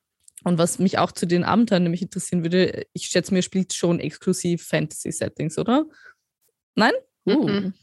und 0.45 0.59
was 0.59 0.79
mich 0.79 0.99
auch 0.99 1.13
zu 1.13 1.27
den 1.27 1.45
Abenteuern 1.45 1.83
nämlich 1.83 2.03
interessieren 2.03 2.43
würde, 2.43 2.87
ich 2.93 3.07
schätze 3.07 3.33
mir, 3.33 3.43
spielt 3.43 3.73
schon 3.73 3.99
exklusiv 3.99 4.63
Fantasy-Settings, 4.67 5.59
oder? 5.59 5.87
Nein? 6.75 6.93
Uh. 7.27 7.49
Mhm. 7.49 7.75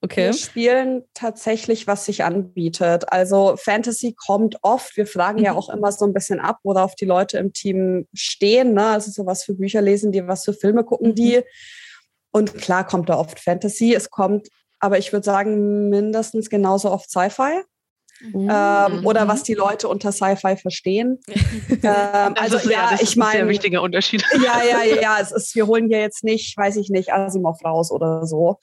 Okay. 0.00 0.26
Wir 0.26 0.32
spielen 0.32 1.02
tatsächlich, 1.12 1.88
was 1.88 2.04
sich 2.04 2.22
anbietet. 2.22 3.12
Also 3.12 3.56
Fantasy 3.56 4.14
kommt 4.14 4.58
oft. 4.62 4.96
Wir 4.96 5.06
fragen 5.06 5.40
mhm. 5.40 5.44
ja 5.44 5.52
auch 5.54 5.68
immer 5.68 5.90
so 5.90 6.04
ein 6.04 6.12
bisschen 6.12 6.38
ab, 6.38 6.58
worauf 6.62 6.94
die 6.94 7.04
Leute 7.04 7.38
im 7.38 7.52
Team 7.52 8.06
stehen. 8.14 8.74
Ne? 8.74 8.86
Also 8.86 9.10
so 9.10 9.26
was 9.26 9.42
für 9.42 9.54
Bücher 9.54 9.82
lesen 9.82 10.12
die, 10.12 10.26
was 10.26 10.44
für 10.44 10.54
Filme 10.54 10.84
gucken 10.84 11.10
mhm. 11.10 11.14
die. 11.16 11.42
Und 12.30 12.54
klar 12.54 12.86
kommt 12.86 13.08
da 13.08 13.18
oft 13.18 13.40
Fantasy. 13.40 13.92
Es 13.92 14.10
kommt, 14.10 14.48
aber 14.78 14.98
ich 14.98 15.12
würde 15.12 15.24
sagen, 15.24 15.88
mindestens 15.88 16.48
genauso 16.48 16.92
oft 16.92 17.10
Sci-Fi. 17.10 17.62
Mhm. 18.20 18.50
Ähm, 18.50 19.06
oder 19.06 19.28
was 19.28 19.42
die 19.42 19.54
Leute 19.54 19.88
unter 19.88 20.12
Sci-Fi 20.12 20.56
verstehen. 20.56 21.20
ähm, 21.28 22.34
also 22.36 22.58
ja, 22.68 22.92
ja 22.92 22.98
ich 23.00 23.16
meine, 23.16 23.42
ein 23.42 23.48
wichtiger 23.48 23.82
Unterschied. 23.82 24.24
Ja, 24.38 24.62
ja, 24.62 24.82
ja, 24.84 25.00
ja. 25.00 25.18
Es 25.20 25.32
ist, 25.32 25.54
wir 25.54 25.66
holen 25.66 25.88
hier 25.88 26.00
jetzt 26.00 26.22
nicht, 26.22 26.56
weiß 26.56 26.76
ich 26.76 26.90
nicht, 26.90 27.12
Asimov 27.12 27.64
raus 27.64 27.90
oder 27.90 28.24
so. 28.26 28.58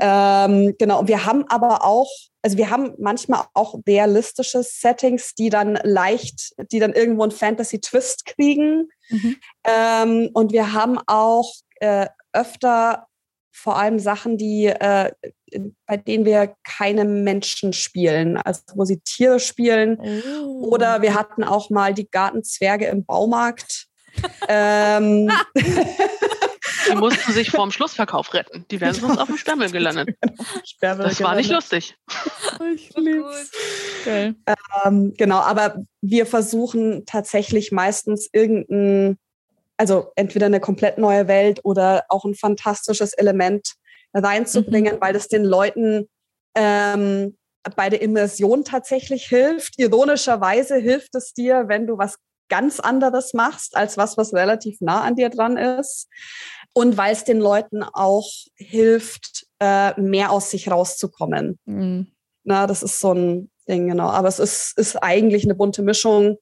Ähm, 0.00 0.74
genau. 0.78 1.06
Wir 1.08 1.24
haben 1.24 1.44
aber 1.48 1.84
auch, 1.84 2.10
also 2.42 2.56
wir 2.56 2.70
haben 2.70 2.92
manchmal 2.98 3.44
auch 3.54 3.74
realistische 3.86 4.62
Settings, 4.62 5.34
die 5.34 5.50
dann 5.50 5.78
leicht, 5.82 6.52
die 6.72 6.78
dann 6.78 6.92
irgendwo 6.92 7.22
einen 7.22 7.32
Fantasy-Twist 7.32 8.26
kriegen. 8.26 8.88
Mhm. 9.08 9.36
Ähm, 9.64 10.30
und 10.34 10.52
wir 10.52 10.72
haben 10.72 10.98
auch 11.06 11.52
äh, 11.80 12.06
öfter 12.32 13.06
vor 13.54 13.76
allem 13.78 14.00
Sachen, 14.00 14.36
die, 14.36 14.66
äh, 14.66 15.12
bei 15.86 15.96
denen 15.96 16.24
wir 16.24 16.56
keine 16.64 17.04
Menschen 17.04 17.72
spielen, 17.72 18.36
also 18.36 18.62
wo 18.74 18.84
sie 18.84 18.98
Tiere 19.00 19.38
spielen. 19.38 19.98
Oh. 20.00 20.70
Oder 20.72 21.02
wir 21.02 21.14
hatten 21.14 21.44
auch 21.44 21.70
mal 21.70 21.94
die 21.94 22.10
Gartenzwerge 22.10 22.86
im 22.86 23.04
Baumarkt. 23.04 23.86
ähm, 24.48 25.30
die 25.54 26.96
mussten 26.96 27.32
sich 27.32 27.52
vorm 27.52 27.70
Schlussverkauf 27.70 28.34
retten. 28.34 28.66
Die 28.72 28.80
wären 28.80 28.94
sonst 28.94 29.18
auf 29.18 29.28
dem 29.28 29.36
Stammel 29.36 29.70
gelandet. 29.72 30.16
das 30.80 31.22
war 31.22 31.36
nicht 31.36 31.50
lustig. 31.50 31.96
Ich 32.74 32.92
lieb's. 32.96 33.52
Okay. 34.00 34.34
Ähm, 34.84 35.14
genau, 35.16 35.38
aber 35.38 35.76
wir 36.02 36.26
versuchen 36.26 37.06
tatsächlich 37.06 37.70
meistens 37.70 38.28
irgendein 38.32 39.16
also 39.76 40.12
entweder 40.16 40.46
eine 40.46 40.60
komplett 40.60 40.98
neue 40.98 41.28
Welt 41.28 41.60
oder 41.64 42.04
auch 42.08 42.24
ein 42.24 42.34
fantastisches 42.34 43.12
Element 43.12 43.74
reinzubringen, 44.12 44.96
mhm. 44.96 45.00
weil 45.00 45.12
das 45.12 45.28
den 45.28 45.44
Leuten 45.44 46.08
ähm, 46.54 47.36
bei 47.76 47.88
der 47.90 48.02
Immersion 48.02 48.64
tatsächlich 48.64 49.26
hilft. 49.26 49.78
Ironischerweise 49.78 50.76
hilft 50.76 51.14
es 51.14 51.32
dir, 51.32 51.64
wenn 51.66 51.86
du 51.86 51.98
was 51.98 52.18
ganz 52.48 52.78
anderes 52.78 53.34
machst, 53.34 53.76
als 53.76 53.96
was, 53.96 54.16
was 54.16 54.34
relativ 54.34 54.80
nah 54.80 55.02
an 55.02 55.16
dir 55.16 55.30
dran 55.30 55.56
ist. 55.56 56.08
Und 56.74 56.96
weil 56.96 57.12
es 57.12 57.24
den 57.24 57.40
Leuten 57.40 57.82
auch 57.82 58.28
hilft, 58.56 59.46
äh, 59.60 59.98
mehr 60.00 60.30
aus 60.30 60.50
sich 60.50 60.70
rauszukommen. 60.70 61.58
Mhm. 61.64 62.12
Na, 62.44 62.66
das 62.66 62.82
ist 62.82 63.00
so 63.00 63.12
ein 63.12 63.50
Ding, 63.68 63.88
genau. 63.88 64.08
Aber 64.08 64.28
es 64.28 64.38
ist, 64.38 64.76
ist 64.76 64.96
eigentlich 64.96 65.44
eine 65.44 65.54
bunte 65.54 65.82
Mischung. 65.82 66.36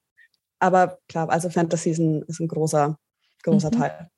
Aber 0.58 0.98
klar, 1.08 1.30
also 1.30 1.50
Fantasy 1.50 1.90
ist 1.90 1.98
ein, 1.98 2.22
ist 2.22 2.40
ein 2.40 2.48
großer, 2.48 2.96
großer 3.42 3.70
mhm. 3.72 3.78
Teil. 3.78 4.10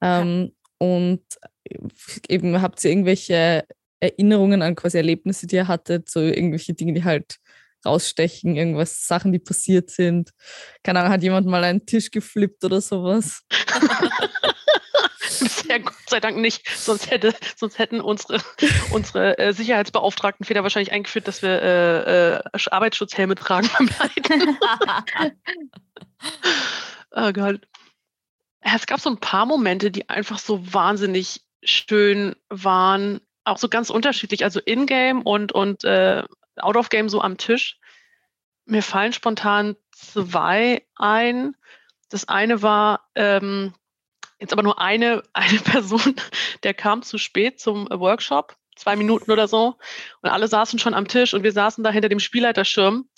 Ähm, 0.00 0.52
und 0.78 1.22
eben 2.28 2.60
habt 2.60 2.84
ihr 2.84 2.90
irgendwelche 2.90 3.64
Erinnerungen 4.00 4.62
an 4.62 4.74
quasi 4.74 4.96
Erlebnisse, 4.96 5.46
die 5.46 5.56
ihr 5.56 5.68
hattet, 5.68 6.10
so 6.10 6.20
irgendwelche 6.20 6.74
Dinge, 6.74 6.92
die 6.92 7.04
halt 7.04 7.38
rausstechen, 7.84 8.56
irgendwas, 8.56 9.06
Sachen, 9.06 9.32
die 9.32 9.38
passiert 9.38 9.90
sind. 9.90 10.30
Keine 10.82 11.00
Ahnung, 11.00 11.12
hat 11.12 11.22
jemand 11.22 11.46
mal 11.46 11.64
einen 11.64 11.86
Tisch 11.86 12.10
geflippt 12.10 12.64
oder 12.64 12.80
sowas? 12.80 13.42
Bisher 15.40 15.80
Gott 15.80 15.94
sei 16.08 16.20
Dank 16.20 16.36
nicht, 16.36 16.68
sonst, 16.68 17.10
hätte, 17.10 17.34
sonst 17.56 17.78
hätten 17.78 18.00
unsere, 18.00 18.40
unsere 18.90 19.38
äh, 19.38 19.52
Sicherheitsbeauftragten 19.52 20.44
Feder 20.44 20.62
wahrscheinlich 20.62 20.92
eingeführt, 20.92 21.26
dass 21.26 21.42
wir 21.42 21.62
äh, 21.62 22.34
äh, 22.36 22.40
Arbeitsschutzhelme 22.70 23.34
tragen 23.34 23.68
beim 23.76 23.88
Leiten. 23.98 24.58
oh 27.12 27.32
Gott 27.32 27.60
es 28.62 28.86
gab 28.86 29.00
so 29.00 29.10
ein 29.10 29.18
paar 29.18 29.46
Momente, 29.46 29.90
die 29.90 30.08
einfach 30.08 30.38
so 30.38 30.72
wahnsinnig 30.72 31.42
schön 31.62 32.36
waren, 32.48 33.20
auch 33.44 33.58
so 33.58 33.68
ganz 33.68 33.90
unterschiedlich, 33.90 34.44
also 34.44 34.60
in-game 34.60 35.22
und, 35.22 35.52
und 35.52 35.84
äh, 35.84 36.22
out-of-game 36.56 37.08
so 37.08 37.20
am 37.20 37.38
Tisch. 37.38 37.78
Mir 38.64 38.82
fallen 38.82 39.12
spontan 39.12 39.76
zwei 39.90 40.86
ein. 40.96 41.56
Das 42.08 42.28
eine 42.28 42.62
war 42.62 43.08
ähm, 43.14 43.74
jetzt 44.38 44.52
aber 44.52 44.62
nur 44.62 44.80
eine, 44.80 45.22
eine 45.32 45.58
Person, 45.58 46.14
der 46.62 46.74
kam 46.74 47.02
zu 47.02 47.18
spät 47.18 47.60
zum 47.60 47.88
Workshop 47.90 48.56
zwei 48.76 48.96
Minuten 48.96 49.30
oder 49.30 49.48
so. 49.48 49.76
Und 50.22 50.30
alle 50.30 50.48
saßen 50.48 50.78
schon 50.78 50.94
am 50.94 51.08
Tisch 51.08 51.34
und 51.34 51.42
wir 51.42 51.52
saßen 51.52 51.84
da 51.84 51.90
hinter 51.90 52.08
dem 52.08 52.20
Spielleiterschirm. 52.20 53.08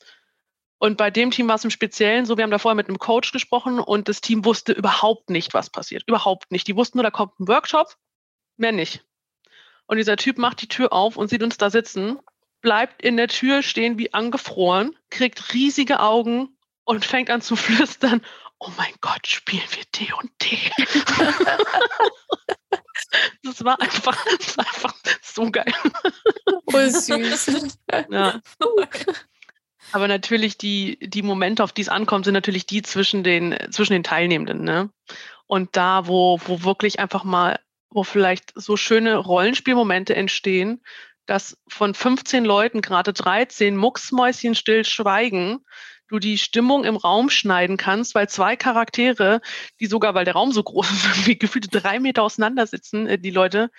Und 0.79 0.97
bei 0.97 1.11
dem 1.11 1.31
Team 1.31 1.49
war 1.49 1.55
es 1.55 1.64
im 1.64 1.70
Speziellen 1.70 2.27
so, 2.27 2.37
wir 2.37 2.45
haben 2.45 2.51
da 2.51 2.59
vorher 2.59 2.77
mit 2.77 2.89
einem 2.89 2.99
Coach 2.99 3.33
gesprochen 3.33 3.79
und 3.79 4.09
das 4.09 4.20
Team 4.20 4.45
wusste 4.45 4.72
überhaupt 4.72 5.31
nicht, 5.31 5.55
was 5.55 5.70
passiert. 5.70 6.05
Überhaupt 6.07 6.51
nicht. 6.51 6.66
Die 6.68 6.77
wussten 6.77 6.99
nur, 6.99 7.05
da 7.05 7.11
kommt 7.11 7.39
ein 7.41 7.49
Workshop, 7.49 7.97
mehr 8.57 8.72
nicht. 8.72 9.05
Und 9.87 9.99
dieser 9.99 10.16
Typ 10.16 10.39
macht 10.39 10.62
die 10.62 10.68
Tür 10.68 10.93
auf 10.93 11.16
und 11.16 11.29
sieht 11.29 11.43
uns 11.43 11.57
da 11.57 11.70
sitzen, 11.70 12.18
bleibt 12.61 13.03
in 13.03 13.16
der 13.16 13.29
Tür 13.29 13.62
stehen 13.62 13.99
wie 13.99 14.12
angefroren, 14.14 14.97
kriegt 15.11 15.53
riesige 15.53 16.01
Augen 16.01 16.57
und 16.85 17.05
fängt 17.05 17.31
an 17.31 17.43
zu 17.43 17.57
flüstern, 17.61 18.22
oh 18.59 18.70
mein 18.77 18.95
Gott, 19.01 19.27
spielen 19.27 19.62
wir 19.70 19.85
D 19.95 20.12
und 20.20 20.31
D. 20.43 20.59
das 23.43 23.64
war 23.64 23.81
einfach, 23.81 24.16
das 24.39 24.57
war 24.57 24.66
einfach 24.66 24.95
so 25.22 25.51
geil. 25.51 25.72
Oh, 26.66 26.79
süß. 26.89 27.79
Ja. 28.11 28.41
Aber 29.95 30.09
natürlich 30.09 30.59
die, 30.59 30.99
die 31.01 31.22
Momente, 31.22 31.62
auf 31.62 31.70
die 31.70 31.82
es 31.82 31.88
ankommt, 31.88 32.24
sind 32.24 32.34
natürlich 32.34 32.66
die 32.66 32.82
zwischen 32.82 33.22
den, 33.22 33.57
zwischen 33.70 33.92
den 33.92 34.03
Teilnehmenden. 34.03 34.64
Ne? 34.64 34.90
Und 35.47 35.76
da, 35.76 36.09
wo, 36.09 36.40
wo 36.47 36.64
wirklich 36.64 36.99
einfach 36.99 37.22
mal, 37.22 37.61
wo 37.90 38.03
vielleicht 38.03 38.51
so 38.57 38.76
schöne 38.76 39.14
Rollenspielmomente 39.16 40.16
entstehen, 40.16 40.82
dass 41.26 41.57
von 41.68 41.95
15 41.95 42.45
Leuten 42.45 42.80
gerade 42.80 43.12
13 43.12 43.76
Mucksmäuschen 43.76 44.57
still 44.57 44.84
schweigen 44.84 45.64
du 46.09 46.18
die 46.18 46.38
Stimmung 46.38 46.82
im 46.82 46.97
Raum 46.97 47.30
schneiden 47.30 47.76
kannst, 47.76 48.16
weil 48.16 48.28
zwei 48.28 48.57
Charaktere, 48.57 49.40
die 49.78 49.86
sogar, 49.86 50.12
weil 50.14 50.24
der 50.24 50.34
Raum 50.34 50.51
so 50.51 50.64
groß 50.64 50.90
ist, 50.90 51.05
irgendwie 51.07 51.38
gefühlt 51.38 51.68
drei 51.70 52.01
Meter 52.01 52.24
auseinander 52.24 52.66
sitzen, 52.66 53.07
äh, 53.07 53.16
die 53.16 53.30
Leute, 53.30 53.70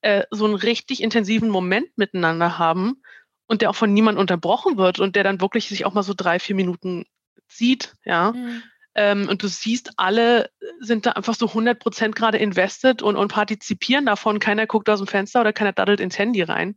äh, 0.00 0.22
so 0.30 0.44
einen 0.44 0.54
richtig 0.54 1.02
intensiven 1.02 1.48
Moment 1.48 1.88
miteinander 1.98 2.56
haben 2.56 3.02
und 3.46 3.62
der 3.62 3.70
auch 3.70 3.76
von 3.76 3.92
niemand 3.92 4.18
unterbrochen 4.18 4.76
wird 4.76 4.98
und 4.98 5.16
der 5.16 5.24
dann 5.24 5.40
wirklich 5.40 5.68
sich 5.68 5.84
auch 5.84 5.94
mal 5.94 6.02
so 6.02 6.14
drei, 6.16 6.38
vier 6.38 6.56
Minuten 6.56 7.04
zieht, 7.48 7.94
ja. 8.04 8.32
Mhm. 8.32 8.62
Ähm, 8.98 9.28
und 9.28 9.42
du 9.42 9.48
siehst, 9.48 9.92
alle 9.98 10.48
sind 10.80 11.04
da 11.04 11.12
einfach 11.12 11.34
so 11.34 11.48
100 11.48 11.78
Prozent 11.78 12.16
gerade 12.16 12.38
invested 12.38 13.02
und, 13.02 13.14
und 13.16 13.30
partizipieren 13.30 14.06
davon. 14.06 14.38
Keiner 14.38 14.66
guckt 14.66 14.88
aus 14.88 15.00
dem 15.00 15.06
Fenster 15.06 15.42
oder 15.42 15.52
keiner 15.52 15.72
daddelt 15.72 16.00
ins 16.00 16.18
Handy 16.18 16.42
rein 16.42 16.76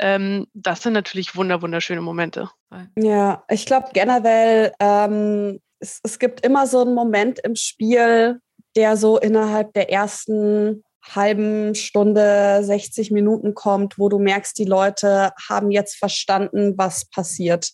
ähm, 0.00 0.46
das 0.54 0.82
sind 0.82 0.94
natürlich 0.94 1.36
wunder, 1.36 1.60
wunderschöne 1.62 2.00
Momente. 2.00 2.50
Ja, 2.96 3.44
ich 3.50 3.66
glaube 3.66 3.90
generell, 3.92 4.72
ähm, 4.80 5.60
es, 5.78 6.00
es 6.02 6.18
gibt 6.18 6.44
immer 6.44 6.66
so 6.66 6.80
einen 6.80 6.94
Moment 6.94 7.38
im 7.40 7.54
Spiel, 7.54 8.40
der 8.76 8.96
so 8.96 9.18
innerhalb 9.18 9.74
der 9.74 9.92
ersten 9.92 10.82
halben 11.02 11.74
Stunde, 11.74 12.60
60 12.62 13.10
Minuten 13.10 13.54
kommt, 13.54 13.98
wo 13.98 14.08
du 14.08 14.18
merkst, 14.18 14.56
die 14.58 14.64
Leute 14.64 15.32
haben 15.48 15.70
jetzt 15.70 15.96
verstanden, 15.96 16.74
was 16.76 17.06
passiert. 17.06 17.72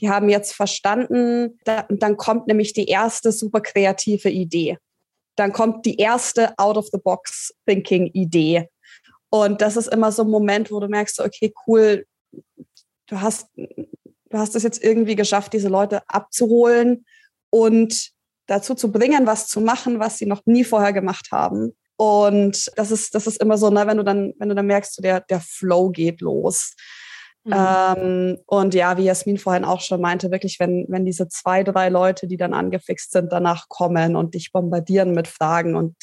Die 0.00 0.10
haben 0.10 0.28
jetzt 0.28 0.54
verstanden, 0.54 1.58
da, 1.64 1.86
dann 1.88 2.16
kommt 2.16 2.46
nämlich 2.46 2.72
die 2.72 2.86
erste 2.86 3.32
super 3.32 3.60
kreative 3.60 4.30
Idee. 4.30 4.78
Dann 5.36 5.52
kommt 5.52 5.84
die 5.86 5.96
erste 5.96 6.56
Out-of-the-Box-Thinking-Idee. 6.58 8.68
Und 9.30 9.60
das 9.60 9.76
ist 9.76 9.88
immer 9.88 10.12
so 10.12 10.22
ein 10.22 10.30
Moment, 10.30 10.70
wo 10.70 10.78
du 10.80 10.88
merkst, 10.88 11.20
okay, 11.20 11.52
cool, 11.66 12.06
du 13.06 13.20
hast, 13.20 13.48
du 13.56 14.38
hast 14.38 14.54
es 14.54 14.62
jetzt 14.62 14.82
irgendwie 14.82 15.16
geschafft, 15.16 15.52
diese 15.52 15.68
Leute 15.68 16.08
abzuholen 16.08 17.04
und 17.50 18.12
dazu 18.46 18.74
zu 18.74 18.90
bringen, 18.92 19.26
was 19.26 19.48
zu 19.48 19.60
machen, 19.60 19.98
was 19.98 20.18
sie 20.18 20.26
noch 20.26 20.42
nie 20.46 20.64
vorher 20.64 20.92
gemacht 20.92 21.28
haben. 21.32 21.76
Und 21.96 22.70
das 22.76 22.90
ist, 22.90 23.14
das 23.14 23.26
ist 23.26 23.40
immer 23.40 23.56
so, 23.56 23.70
ne, 23.70 23.86
wenn 23.86 23.96
du 23.96 24.02
dann, 24.02 24.34
wenn 24.38 24.48
du 24.48 24.54
dann 24.54 24.66
merkst, 24.66 24.94
so 24.94 25.02
der, 25.02 25.20
der 25.20 25.40
Flow 25.40 25.90
geht 25.90 26.20
los. 26.20 26.74
Mhm. 27.44 27.54
Ähm, 27.54 28.38
und 28.46 28.74
ja, 28.74 28.96
wie 28.98 29.04
Jasmin 29.04 29.38
vorhin 29.38 29.64
auch 29.64 29.80
schon 29.80 30.00
meinte, 30.00 30.30
wirklich, 30.30 30.58
wenn, 30.58 30.84
wenn 30.88 31.04
diese 31.04 31.28
zwei, 31.28 31.62
drei 31.62 31.88
Leute, 31.88 32.26
die 32.26 32.36
dann 32.36 32.52
angefixt 32.52 33.12
sind, 33.12 33.32
danach 33.32 33.68
kommen 33.68 34.16
und 34.16 34.34
dich 34.34 34.50
bombardieren 34.52 35.12
mit 35.12 35.28
Fragen 35.28 35.76
und 35.76 35.94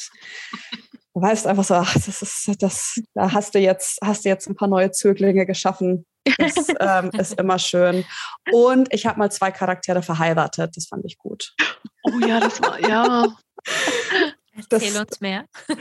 du 1.14 1.20
weißt 1.20 1.46
einfach 1.46 1.64
so, 1.64 1.74
ach, 1.74 1.92
das 1.92 2.22
ist, 2.22 2.62
das, 2.62 3.00
da 3.12 3.32
hast 3.32 3.54
du 3.54 3.58
jetzt, 3.58 3.98
hast 4.02 4.24
du 4.24 4.30
jetzt 4.30 4.48
ein 4.48 4.56
paar 4.56 4.68
neue 4.68 4.90
Zöglinge 4.90 5.44
geschaffen. 5.44 6.06
Das 6.38 6.54
ähm, 6.80 7.10
ist 7.18 7.38
immer 7.38 7.58
schön. 7.58 8.04
Und 8.50 8.92
ich 8.92 9.04
habe 9.04 9.18
mal 9.18 9.30
zwei 9.30 9.50
Charaktere 9.50 10.02
verheiratet. 10.02 10.76
Das 10.76 10.86
fand 10.86 11.04
ich 11.04 11.18
gut. 11.18 11.54
Oh 12.04 12.18
ja, 12.26 12.40
das 12.40 12.60
war, 12.62 12.80
ja. 12.80 13.26
Erzähl 14.56 14.92
das, 14.92 15.00
uns 15.00 15.20
mehr. 15.20 15.46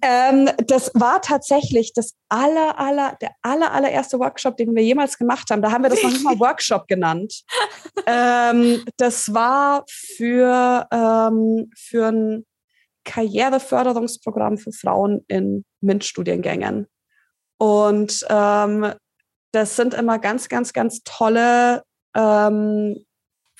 Ähm, 0.00 0.48
das 0.68 0.92
war 0.94 1.20
tatsächlich 1.20 1.92
das 1.92 2.14
aller, 2.28 2.78
aller, 2.78 3.16
der 3.20 3.32
aller, 3.42 3.72
allererste 3.72 4.20
Workshop, 4.20 4.56
den 4.56 4.74
wir 4.76 4.82
jemals 4.82 5.18
gemacht 5.18 5.50
haben. 5.50 5.60
Da 5.60 5.72
haben 5.72 5.82
wir 5.82 5.90
das 5.90 6.02
noch 6.02 6.10
nicht 6.10 6.22
mal 6.22 6.38
Workshop 6.38 6.86
genannt. 6.86 7.42
ähm, 8.06 8.84
das 8.96 9.34
war 9.34 9.84
für, 9.88 10.86
ähm, 10.92 11.70
für 11.76 12.06
ein 12.06 12.46
Karriereförderungsprogramm 13.04 14.56
für 14.58 14.70
Frauen 14.70 15.24
in 15.26 15.64
MINT-Studiengängen. 15.80 16.86
Und 17.58 18.24
ähm, 18.28 18.92
das 19.52 19.74
sind 19.74 19.94
immer 19.94 20.18
ganz, 20.18 20.48
ganz, 20.48 20.72
ganz 20.72 21.00
tolle 21.04 21.82
ähm, 22.14 23.04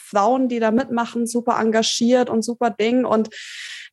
Frauen, 0.08 0.48
die 0.48 0.60
da 0.60 0.70
mitmachen, 0.70 1.26
super 1.26 1.58
engagiert 1.60 2.30
und 2.30 2.42
super 2.42 2.70
Ding. 2.70 3.04
Und 3.04 3.30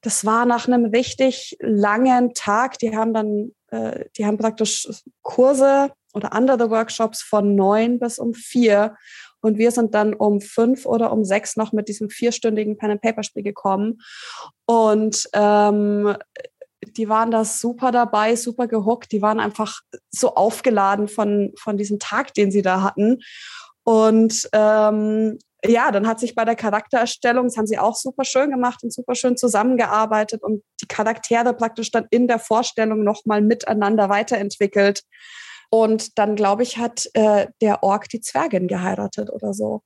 das 0.02 0.26
war 0.26 0.46
nach 0.46 0.68
einem 0.68 0.86
richtig 0.86 1.58
langen 1.60 2.34
Tag. 2.34 2.78
Die 2.80 2.96
haben 2.96 3.14
dann, 3.14 3.52
äh, 3.72 4.06
die 4.18 4.26
haben 4.26 4.38
praktisch 4.38 4.88
Kurse 5.22 5.92
oder 6.14 6.34
andere 6.34 6.70
Workshops 6.70 7.22
von 7.22 7.56
neun 7.56 8.00
bis 8.00 8.20
um 8.20 8.34
vier. 8.34 8.96
Und 9.42 9.58
wir 9.58 9.72
sind 9.72 9.94
dann 9.94 10.14
um 10.14 10.42
fünf 10.42 10.86
oder 10.86 11.12
um 11.12 11.24
sechs 11.24 11.56
noch 11.56 11.72
mit 11.72 11.88
diesem 11.88 12.10
vierstündigen 12.10 12.78
Pen-and-Paper-Spiel 12.78 13.44
gekommen. 13.44 14.02
Und 14.66 15.30
ähm, 15.34 16.16
die 16.98 17.10
waren 17.10 17.32
da 17.32 17.46
super 17.46 17.92
dabei, 17.92 18.36
super 18.36 18.68
gehuckt. 18.68 19.12
Die 19.12 19.22
waren 19.22 19.40
einfach 19.40 19.82
so 20.10 20.34
aufgeladen 20.36 21.08
von, 21.08 21.54
von 21.58 21.78
diesem 21.78 22.00
Tag, 22.00 22.34
den 22.34 22.52
sie 22.52 22.62
da 22.62 22.82
hatten. 22.82 23.22
Und 23.84 24.50
ähm, 24.52 25.38
ja, 25.68 25.92
dann 25.92 26.08
hat 26.08 26.20
sich 26.20 26.36
bei 26.36 26.46
der 26.46 26.56
Charaktererstellung, 26.56 27.46
das 27.46 27.58
haben 27.58 27.68
sie 27.68 27.78
auch 27.78 27.96
super 27.96 28.26
schön 28.26 28.52
gemacht 28.52 28.84
und 28.84 28.94
super 28.94 29.16
schön 29.16 29.38
zusammengearbeitet 29.38 30.44
und 30.44 30.64
die 30.82 30.88
Charaktere 30.88 31.54
praktisch 31.54 31.92
dann 31.92 32.08
in 32.10 32.28
der 32.28 32.40
Vorstellung 32.40 33.04
nochmal 33.04 33.42
miteinander 33.42 34.10
weiterentwickelt. 34.10 35.02
Und 35.70 36.18
dann, 36.18 36.36
glaube 36.36 36.64
ich, 36.64 36.78
hat 36.78 37.08
äh, 37.14 37.48
der 37.62 37.84
Ork 37.84 38.08
die 38.10 38.22
Zwergin 38.22 38.68
geheiratet 38.68 39.30
oder 39.32 39.54
so. 39.54 39.82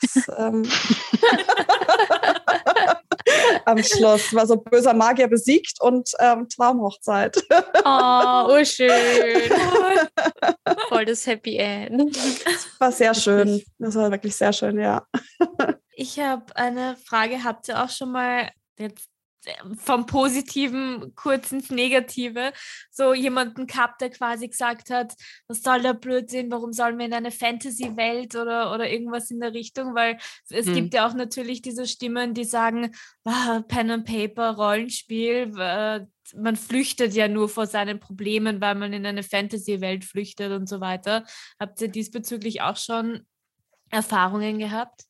Das, 0.00 0.28
ähm 0.38 0.62
Am 3.64 3.82
Schluss 3.82 4.34
war 4.34 4.46
so 4.46 4.56
böser 4.56 4.94
Magier 4.94 5.28
besiegt 5.28 5.80
und 5.80 6.10
ähm, 6.18 6.48
Traumhochzeit. 6.48 7.36
Oh, 7.84 8.46
oh 8.48 8.64
schön. 8.64 9.50
Voll 10.88 11.04
das 11.04 11.26
Happy 11.26 11.56
End. 11.56 12.16
Das 12.44 12.68
war 12.78 12.92
sehr 12.92 13.14
schön. 13.14 13.62
Das 13.78 13.94
war 13.94 14.10
wirklich 14.10 14.36
sehr 14.36 14.52
schön, 14.52 14.78
ja. 14.78 15.06
Ich 15.94 16.18
habe 16.18 16.44
eine 16.56 16.96
Frage. 16.96 17.42
Habt 17.44 17.68
ihr 17.68 17.82
auch 17.82 17.90
schon 17.90 18.12
mal 18.12 18.50
jetzt 18.78 19.08
vom 19.78 20.06
Positiven 20.06 21.14
kurz 21.14 21.52
ins 21.52 21.70
Negative. 21.70 22.52
So 22.90 23.14
jemanden 23.14 23.66
gehabt, 23.66 24.00
der 24.00 24.10
quasi 24.10 24.48
gesagt 24.48 24.90
hat, 24.90 25.14
was 25.48 25.62
soll 25.62 25.82
der 25.82 25.94
Blödsinn, 25.94 26.50
warum 26.50 26.72
sollen 26.72 26.98
wir 26.98 27.06
in 27.06 27.14
eine 27.14 27.30
Fantasy-Welt 27.30 28.34
oder, 28.36 28.74
oder 28.74 28.88
irgendwas 28.90 29.30
in 29.30 29.40
der 29.40 29.54
Richtung? 29.54 29.94
Weil 29.94 30.18
es 30.48 30.66
hm. 30.66 30.74
gibt 30.74 30.94
ja 30.94 31.06
auch 31.06 31.14
natürlich 31.14 31.62
diese 31.62 31.86
Stimmen, 31.86 32.34
die 32.34 32.44
sagen, 32.44 32.94
ah, 33.24 33.62
Pen 33.66 33.90
and 33.90 34.06
Paper, 34.06 34.56
Rollenspiel, 34.56 35.52
äh, 35.58 36.00
man 36.34 36.56
flüchtet 36.56 37.14
ja 37.14 37.28
nur 37.28 37.48
vor 37.48 37.66
seinen 37.66 38.00
Problemen, 38.00 38.60
weil 38.60 38.74
man 38.74 38.92
in 38.92 39.06
eine 39.06 39.22
Fantasy-Welt 39.22 40.04
flüchtet 40.04 40.52
und 40.52 40.68
so 40.68 40.80
weiter. 40.80 41.24
Habt 41.60 41.80
ihr 41.80 41.88
diesbezüglich 41.88 42.62
auch 42.62 42.76
schon 42.76 43.26
Erfahrungen 43.90 44.58
gehabt? 44.58 45.04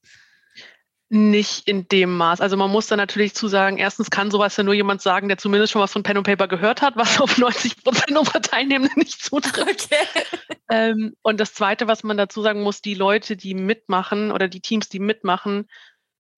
Nicht 1.09 1.69
in 1.69 1.87
dem 1.87 2.17
Maß. 2.17 2.41
Also 2.41 2.57
man 2.57 2.71
muss 2.71 2.89
da 2.89 2.97
natürlich 2.97 3.35
zu 3.35 3.47
sagen, 3.47 3.79
erstens 3.79 4.11
kann 4.11 4.33
sowas 4.33 4.57
ja 4.57 4.65
nur 4.65 4.75
jemand 4.75 5.01
sagen, 5.01 5.29
der 5.29 5.39
zumindest 5.39 5.73
schon 5.73 5.83
was 5.83 5.93
von 5.93 6.03
Pen 6.03 6.19
und 6.19 6.25
Paper 6.25 6.49
gehört 6.49 6.83
hat, 6.83 6.97
was 6.97 7.21
auf 7.21 7.39
90 7.39 7.85
Prozent 7.85 8.19
unserer 8.19 8.43
Teilnehmenden 8.43 8.99
nicht 8.99 9.23
zutrifft. 9.25 9.87
Okay. 9.87 10.25
Ähm, 10.69 11.15
und 11.23 11.39
das 11.39 11.55
Zweite, 11.55 11.87
was 11.87 12.03
man 12.03 12.17
dazu 12.17 12.43
sagen 12.43 12.63
muss, 12.63 12.83
die 12.83 12.95
Leute, 12.95 13.37
die 13.37 13.55
mitmachen 13.55 14.33
oder 14.33 14.49
die 14.49 14.61
Teams, 14.61 14.89
die 14.89 14.99
mitmachen, 14.99 15.69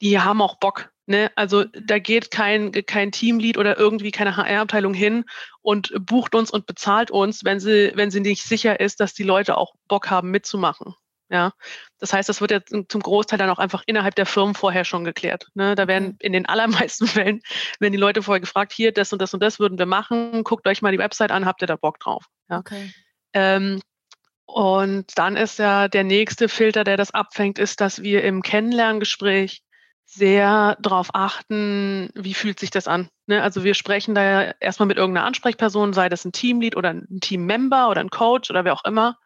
die 0.02 0.20
haben 0.20 0.42
auch 0.42 0.56
Bock. 0.56 0.90
Ne? 1.06 1.30
Also 1.34 1.64
da 1.64 1.98
geht 1.98 2.30
kein, 2.30 2.70
kein 2.72 3.10
Teamlead 3.10 3.56
oder 3.56 3.78
irgendwie 3.78 4.10
keine 4.10 4.36
HR-Abteilung 4.36 4.92
hin 4.92 5.24
und 5.62 5.94
bucht 5.98 6.34
uns 6.34 6.50
und 6.50 6.66
bezahlt 6.66 7.10
uns, 7.10 7.42
wenn 7.42 7.58
sie, 7.58 7.92
wenn 7.94 8.10
sie 8.10 8.20
nicht 8.20 8.42
sicher 8.42 8.80
ist, 8.80 9.00
dass 9.00 9.14
die 9.14 9.22
Leute 9.22 9.56
auch 9.56 9.72
Bock 9.88 10.10
haben 10.10 10.30
mitzumachen. 10.30 10.94
Ja, 11.30 11.52
das 11.98 12.12
heißt, 12.14 12.28
das 12.28 12.40
wird 12.40 12.50
ja 12.50 12.60
zum 12.64 13.02
Großteil 13.02 13.38
dann 13.38 13.50
auch 13.50 13.58
einfach 13.58 13.82
innerhalb 13.86 14.14
der 14.14 14.24
Firmen 14.24 14.54
vorher 14.54 14.84
schon 14.84 15.04
geklärt. 15.04 15.48
Ne? 15.54 15.74
Da 15.74 15.86
werden 15.86 16.16
in 16.20 16.32
den 16.32 16.46
allermeisten 16.46 17.06
Fällen, 17.06 17.40
wenn 17.80 17.92
die 17.92 17.98
Leute 17.98 18.22
vorher 18.22 18.40
gefragt, 18.40 18.72
hier, 18.72 18.92
das 18.92 19.12
und 19.12 19.20
das 19.20 19.34
und 19.34 19.42
das 19.42 19.58
würden 19.58 19.78
wir 19.78 19.86
machen, 19.86 20.42
guckt 20.44 20.66
euch 20.66 20.80
mal 20.80 20.92
die 20.92 20.98
Website 20.98 21.30
an, 21.30 21.44
habt 21.44 21.62
ihr 21.62 21.66
da 21.66 21.76
Bock 21.76 22.00
drauf? 22.00 22.24
Ja? 22.48 22.58
Okay. 22.58 22.92
Ähm, 23.34 23.80
und 24.46 25.18
dann 25.18 25.36
ist 25.36 25.58
ja 25.58 25.88
der 25.88 26.04
nächste 26.04 26.48
Filter, 26.48 26.82
der 26.82 26.96
das 26.96 27.12
abfängt, 27.12 27.58
ist, 27.58 27.82
dass 27.82 28.02
wir 28.02 28.24
im 28.24 28.40
Kennenlerngespräch 28.40 29.62
sehr 30.06 30.78
darauf 30.80 31.10
achten, 31.12 32.08
wie 32.14 32.32
fühlt 32.32 32.58
sich 32.58 32.70
das 32.70 32.88
an. 32.88 33.10
Ne? 33.26 33.42
Also 33.42 33.62
wir 33.62 33.74
sprechen 33.74 34.14
da 34.14 34.22
ja 34.22 34.54
erstmal 34.58 34.86
mit 34.86 34.96
irgendeiner 34.96 35.26
Ansprechperson, 35.26 35.92
sei 35.92 36.08
das 36.08 36.24
ein 36.24 36.32
Teamlead 36.32 36.76
oder 36.76 36.88
ein 36.88 37.20
Teammember 37.20 37.90
oder 37.90 38.00
ein 38.00 38.08
Coach 38.08 38.48
oder 38.48 38.64
wer 38.64 38.72
auch 38.72 38.84
immer. 38.86 39.18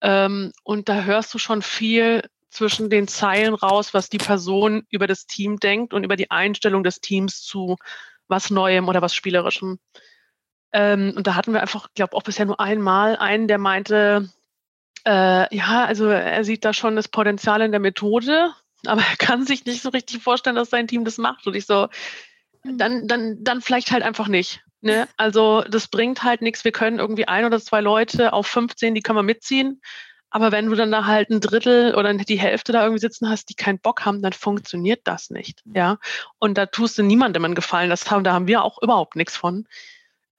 Ähm, 0.00 0.52
und 0.62 0.88
da 0.88 1.02
hörst 1.02 1.32
du 1.34 1.38
schon 1.38 1.62
viel 1.62 2.22
zwischen 2.50 2.90
den 2.90 3.08
Zeilen 3.08 3.54
raus, 3.54 3.94
was 3.94 4.08
die 4.08 4.18
Person 4.18 4.86
über 4.90 5.06
das 5.06 5.26
Team 5.26 5.58
denkt 5.58 5.92
und 5.92 6.04
über 6.04 6.16
die 6.16 6.30
Einstellung 6.30 6.82
des 6.82 7.00
Teams 7.00 7.42
zu 7.42 7.76
was 8.26 8.50
Neuem 8.50 8.88
oder 8.88 9.02
was 9.02 9.14
Spielerischem. 9.14 9.78
Ähm, 10.72 11.14
und 11.16 11.26
da 11.26 11.34
hatten 11.34 11.52
wir 11.52 11.60
einfach, 11.60 11.88
glaube 11.94 12.16
auch 12.16 12.22
bisher 12.22 12.46
nur 12.46 12.60
einmal 12.60 13.16
einen, 13.16 13.48
der 13.48 13.58
meinte, 13.58 14.28
äh, 15.06 15.54
ja, 15.54 15.84
also 15.84 16.06
er 16.08 16.44
sieht 16.44 16.64
da 16.64 16.72
schon 16.72 16.96
das 16.96 17.08
Potenzial 17.08 17.62
in 17.62 17.70
der 17.70 17.80
Methode, 17.80 18.50
aber 18.86 19.02
er 19.02 19.16
kann 19.16 19.46
sich 19.46 19.64
nicht 19.64 19.82
so 19.82 19.88
richtig 19.90 20.22
vorstellen, 20.22 20.56
dass 20.56 20.70
sein 20.70 20.88
Team 20.88 21.04
das 21.04 21.18
macht. 21.18 21.46
Und 21.46 21.56
ich 21.56 21.66
so, 21.66 21.88
hm. 22.62 22.78
dann, 22.78 23.08
dann, 23.08 23.42
dann 23.42 23.62
vielleicht 23.62 23.90
halt 23.90 24.02
einfach 24.02 24.28
nicht. 24.28 24.62
Ne? 24.80 25.08
Also 25.16 25.62
das 25.62 25.88
bringt 25.88 26.22
halt 26.22 26.42
nichts. 26.42 26.64
Wir 26.64 26.72
können 26.72 26.98
irgendwie 26.98 27.28
ein 27.28 27.44
oder 27.44 27.60
zwei 27.60 27.80
Leute 27.80 28.32
auf 28.32 28.46
15, 28.46 28.94
die 28.94 29.02
können 29.02 29.18
wir 29.18 29.22
mitziehen. 29.22 29.80
Aber 30.30 30.52
wenn 30.52 30.66
du 30.66 30.74
dann 30.74 30.92
da 30.92 31.06
halt 31.06 31.30
ein 31.30 31.40
Drittel 31.40 31.94
oder 31.94 32.12
die 32.12 32.38
Hälfte 32.38 32.72
da 32.72 32.82
irgendwie 32.82 33.00
sitzen 33.00 33.28
hast, 33.28 33.48
die 33.48 33.54
keinen 33.54 33.80
Bock 33.80 34.04
haben, 34.04 34.20
dann 34.20 34.34
funktioniert 34.34 35.00
das 35.04 35.30
nicht. 35.30 35.62
Hm. 35.64 35.74
Ja. 35.74 35.98
Und 36.38 36.58
da 36.58 36.66
tust 36.66 36.98
du 36.98 37.02
niemandem 37.02 37.44
einen 37.44 37.54
Gefallen. 37.54 37.90
Das 37.90 38.10
haben, 38.10 38.24
da 38.24 38.32
haben 38.34 38.46
wir 38.46 38.62
auch 38.62 38.80
überhaupt 38.82 39.16
nichts 39.16 39.36
von. 39.36 39.66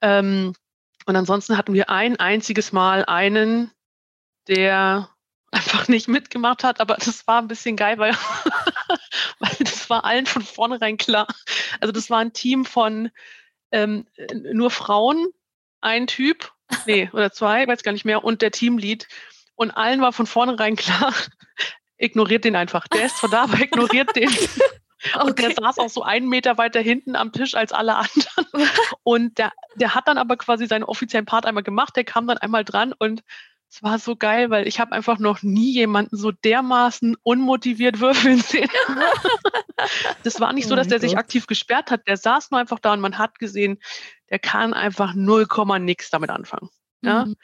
Ähm, 0.02 0.54
und 1.06 1.16
ansonsten 1.16 1.58
hatten 1.58 1.74
wir 1.74 1.90
ein 1.90 2.20
einziges 2.20 2.72
Mal 2.72 3.04
einen, 3.06 3.72
der 4.48 5.10
einfach 5.52 5.88
nicht 5.88 6.08
mitgemacht 6.08 6.64
hat, 6.64 6.80
aber 6.80 6.96
das 6.96 7.26
war 7.26 7.42
ein 7.42 7.48
bisschen 7.48 7.76
geil, 7.76 7.98
weil, 7.98 8.14
weil 9.40 9.56
das 9.60 9.90
war 9.90 10.06
allen 10.06 10.28
von 10.28 10.44
vornherein 10.44 10.98
klar. 10.98 11.28
Also 11.80 11.92
das 11.92 12.12
war 12.12 12.20
ein 12.20 12.34
Team 12.34 12.66
von 12.66 13.10
ähm, 13.72 14.06
nur 14.54 14.72
Frauen, 14.72 15.28
ein 15.82 16.08
Typ, 16.08 16.52
nee, 16.86 17.10
oder 17.14 17.32
zwei, 17.32 17.68
weiß 17.68 17.84
gar 17.84 17.92
nicht 17.92 18.06
mehr, 18.06 18.24
und 18.24 18.42
der 18.42 18.52
Teamlead. 18.52 19.08
Und 19.56 19.72
allen 19.72 20.02
war 20.02 20.14
von 20.14 20.26
vornherein 20.26 20.76
klar, 20.76 21.14
ignoriert 21.98 22.46
den 22.46 22.56
einfach. 22.56 22.88
Der 22.88 23.06
ist 23.06 23.18
zwar 23.18 23.30
da, 23.30 23.44
aber 23.44 23.60
ignoriert 23.60 24.16
den. 24.16 24.30
Und 25.16 25.32
okay. 25.32 25.54
der 25.54 25.64
saß 25.64 25.78
auch 25.80 25.90
so 25.90 26.04
einen 26.04 26.28
Meter 26.28 26.58
weiter 26.58 26.82
hinten 26.82 27.16
am 27.16 27.32
Tisch 27.32 27.56
als 27.56 27.72
alle 27.72 27.96
anderen. 27.96 28.46
Und 29.04 29.38
der, 29.38 29.54
der 29.76 29.96
hat 29.96 30.10
dann 30.10 30.18
aber 30.18 30.36
quasi 30.36 30.68
seinen 30.68 30.84
offiziellen 30.84 31.26
Part 31.26 31.46
einmal 31.46 31.64
gemacht. 31.64 31.96
Der 31.96 32.04
kam 32.04 32.28
dann 32.28 32.38
einmal 32.38 32.66
dran 32.66 32.94
und 32.98 33.24
es 33.72 33.84
war 33.84 34.00
so 34.00 34.16
geil, 34.16 34.50
weil 34.50 34.68
ich 34.68 34.80
habe 34.80 34.94
einfach 34.94 35.20
noch 35.20 35.44
nie 35.44 35.72
jemanden 35.72 36.18
so 36.18 36.32
dermaßen 36.32 37.16
unmotiviert 37.22 38.00
würfeln 38.00 38.40
sehen. 38.40 38.70
das 40.24 40.40
war 40.40 40.54
nicht 40.54 40.68
so, 40.68 40.74
oh 40.74 40.78
dass 40.78 40.88
der 40.88 41.00
sich 41.00 41.18
aktiv 41.18 41.46
gesperrt 41.46 41.92
hat. 41.92 42.08
Der 42.08 42.18
saß 42.18 42.52
nur 42.52 42.60
einfach 42.60 42.80
da 42.80 42.94
und 42.94 43.02
man 43.02 43.18
hat 43.18 43.38
gesehen, 43.38 43.80
der 44.30 44.40
kann 44.40 44.74
einfach 44.74 45.14
0, 45.14 45.48
nix 45.80 46.10
damit 46.10 46.32
anfangen. 46.32 46.70
Ja? 47.02 47.26
Mhm. 47.26 47.36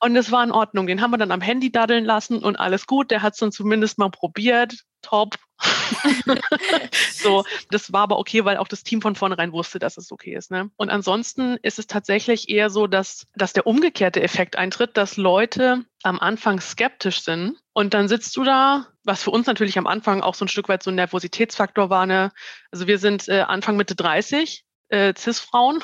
Und 0.00 0.16
es 0.16 0.32
war 0.32 0.42
in 0.42 0.50
Ordnung. 0.50 0.86
Den 0.86 1.02
haben 1.02 1.10
wir 1.10 1.18
dann 1.18 1.30
am 1.30 1.42
Handy 1.42 1.70
daddeln 1.70 2.04
lassen 2.04 2.42
und 2.42 2.56
alles 2.56 2.86
gut. 2.86 3.10
Der 3.10 3.22
hat 3.22 3.34
es 3.34 3.38
dann 3.38 3.52
zumindest 3.52 3.98
mal 3.98 4.10
probiert. 4.10 4.74
Top. 5.02 5.36
so, 7.12 7.44
das 7.70 7.92
war 7.92 8.02
aber 8.02 8.18
okay, 8.18 8.44
weil 8.44 8.56
auch 8.56 8.68
das 8.68 8.82
Team 8.82 9.02
von 9.02 9.14
vornherein 9.14 9.52
wusste, 9.52 9.78
dass 9.78 9.98
es 9.98 10.10
okay 10.10 10.34
ist. 10.34 10.50
Ne? 10.50 10.70
Und 10.76 10.90
ansonsten 10.90 11.58
ist 11.62 11.78
es 11.78 11.86
tatsächlich 11.86 12.48
eher 12.48 12.70
so, 12.70 12.86
dass, 12.86 13.26
dass 13.34 13.52
der 13.52 13.66
umgekehrte 13.66 14.22
Effekt 14.22 14.56
eintritt, 14.56 14.96
dass 14.96 15.16
Leute 15.16 15.84
am 16.02 16.18
Anfang 16.18 16.60
skeptisch 16.60 17.22
sind 17.22 17.58
und 17.72 17.94
dann 17.94 18.08
sitzt 18.08 18.36
du 18.36 18.44
da, 18.44 18.86
was 19.04 19.22
für 19.22 19.30
uns 19.30 19.46
natürlich 19.46 19.78
am 19.78 19.86
Anfang 19.86 20.22
auch 20.22 20.34
so 20.34 20.44
ein 20.44 20.48
Stück 20.48 20.68
weit 20.68 20.82
so 20.82 20.90
ein 20.90 20.96
Nervositätsfaktor 20.96 21.90
war. 21.90 22.06
Ne? 22.06 22.32
Also 22.70 22.86
wir 22.86 22.98
sind 22.98 23.28
äh, 23.28 23.40
Anfang 23.40 23.76
Mitte 23.76 23.94
30, 23.94 24.64
äh, 24.90 25.14
CIS-Frauen 25.16 25.82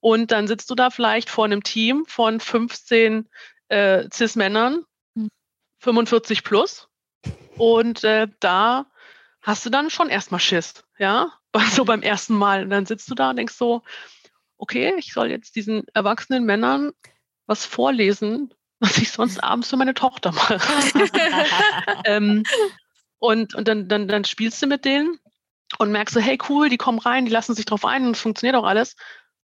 und 0.00 0.30
dann 0.32 0.48
sitzt 0.48 0.70
du 0.70 0.74
da 0.74 0.90
vielleicht 0.90 1.30
vor 1.30 1.44
einem 1.44 1.62
Team 1.62 2.04
von 2.06 2.40
15 2.40 3.28
äh, 3.68 4.08
CIS-Männern, 4.10 4.84
45 5.78 6.38
hm. 6.38 6.44
plus 6.44 6.88
und 7.56 8.04
äh, 8.04 8.28
da 8.40 8.86
hast 9.44 9.64
du 9.64 9.70
dann 9.70 9.90
schon 9.90 10.08
erstmal 10.08 10.40
Schiss, 10.40 10.84
ja, 10.98 11.32
so 11.70 11.84
beim 11.84 12.02
ersten 12.02 12.34
Mal. 12.34 12.64
Und 12.64 12.70
dann 12.70 12.86
sitzt 12.86 13.10
du 13.10 13.14
da 13.14 13.30
und 13.30 13.36
denkst 13.36 13.54
so, 13.54 13.82
okay, 14.58 14.94
ich 14.98 15.12
soll 15.12 15.30
jetzt 15.30 15.56
diesen 15.56 15.86
erwachsenen 15.94 16.44
Männern 16.44 16.92
was 17.46 17.66
vorlesen, 17.66 18.52
was 18.80 18.98
ich 18.98 19.12
sonst 19.12 19.42
abends 19.42 19.70
für 19.70 19.76
meine 19.76 19.94
Tochter 19.94 20.32
mache. 20.32 20.58
ähm, 22.04 22.42
und 23.18 23.54
und 23.54 23.68
dann, 23.68 23.88
dann, 23.88 24.08
dann 24.08 24.24
spielst 24.24 24.60
du 24.62 24.66
mit 24.66 24.84
denen 24.84 25.18
und 25.78 25.92
merkst 25.92 26.14
so, 26.14 26.20
hey 26.20 26.38
cool, 26.48 26.68
die 26.68 26.76
kommen 26.76 26.98
rein, 26.98 27.24
die 27.24 27.30
lassen 27.30 27.54
sich 27.54 27.64
drauf 27.64 27.84
ein 27.84 28.06
und 28.06 28.12
es 28.12 28.20
funktioniert 28.20 28.56
auch 28.56 28.64
alles. 28.64 28.96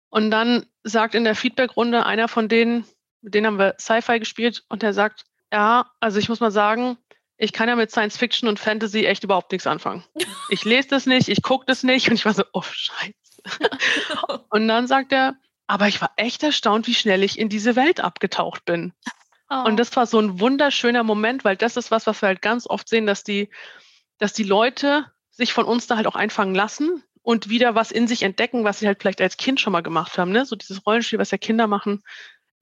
Und 0.09 0.31
dann 0.31 0.67
sagt 0.83 1.14
in 1.14 1.25
der 1.25 1.35
Feedback-Runde 1.35 2.07
einer 2.07 2.29
von 2.29 2.49
denen, 2.49 2.85
mit 3.21 3.35
denen 3.35 3.47
haben 3.47 3.59
wir 3.59 3.75
Sci-Fi 3.79 4.19
gespielt, 4.19 4.64
und 4.69 4.83
der 4.83 4.93
sagt, 4.93 5.25
ja, 5.53 5.91
also 6.01 6.19
ich 6.19 6.29
muss 6.29 6.41
mal 6.41 6.51
sagen, 6.51 6.97
ich 7.39 7.53
kann 7.53 7.69
ja 7.69 7.77
mit 7.77 7.91
Science 7.91 8.17
Fiction 8.17 8.49
und 8.49 8.59
Fantasy 8.59 9.05
echt 9.05 9.25
überhaupt 9.25 9.53
nichts 9.53 9.67
anfangen. 9.67 10.05
Ich 10.49 10.64
lese 10.64 10.87
das 10.87 11.07
nicht, 11.07 11.29
ich 11.29 11.43
gucke 11.43 11.67
das 11.67 11.83
nicht 11.83 12.09
und 12.09 12.14
ich 12.14 12.25
war 12.25 12.33
so, 12.33 12.45
oh 12.53 12.62
Scheiße. 12.62 13.14
und 14.49 14.69
dann 14.69 14.87
sagt 14.87 15.12
er, 15.12 15.35
aber 15.67 15.89
ich 15.89 16.01
war 16.01 16.12
echt 16.17 16.45
erstaunt, 16.45 16.87
wie 16.87 16.95
schnell 16.95 17.25
ich 17.25 17.37
in 17.37 17.49
diese 17.49 17.75
Welt 17.75 17.99
abgetaucht 17.99 18.64
bin. 18.64 18.93
Oh. 19.51 19.64
Und 19.64 19.77
das 19.77 19.95
war 19.97 20.07
so 20.07 20.21
ein 20.21 20.39
wunderschöner 20.39 21.03
Moment, 21.03 21.45
weil 21.45 21.57
das 21.57 21.77
ist 21.77 21.91
was, 21.91 22.07
was 22.07 22.23
wir 22.23 22.29
halt 22.29 22.43
ganz 22.43 22.69
oft 22.69 22.89
sehen, 22.89 23.07
dass 23.07 23.25
die, 23.25 23.51
dass 24.19 24.33
die 24.33 24.45
Leute 24.45 25.07
sich 25.37 25.53
von 25.53 25.64
uns 25.64 25.87
da 25.87 25.97
halt 25.97 26.07
auch 26.07 26.16
einfangen 26.16 26.55
lassen 26.55 27.03
und 27.22 27.49
wieder 27.49 27.74
was 27.74 27.91
in 27.91 28.09
sich 28.09 28.22
entdecken, 28.22 28.64
was 28.64 28.78
sie 28.78 28.87
halt 28.87 29.01
vielleicht 29.01 29.20
als 29.20 29.37
Kind 29.37 29.61
schon 29.61 29.72
mal 29.72 29.82
gemacht 29.82 30.16
haben. 30.18 30.32
Ne? 30.32 30.47
So 30.47 30.57
dieses 30.57 30.87
Rollenspiel, 30.87 31.18
was 31.18 31.30
ja 31.30 31.39
Kinder 31.39 31.66
machen, 31.66 32.03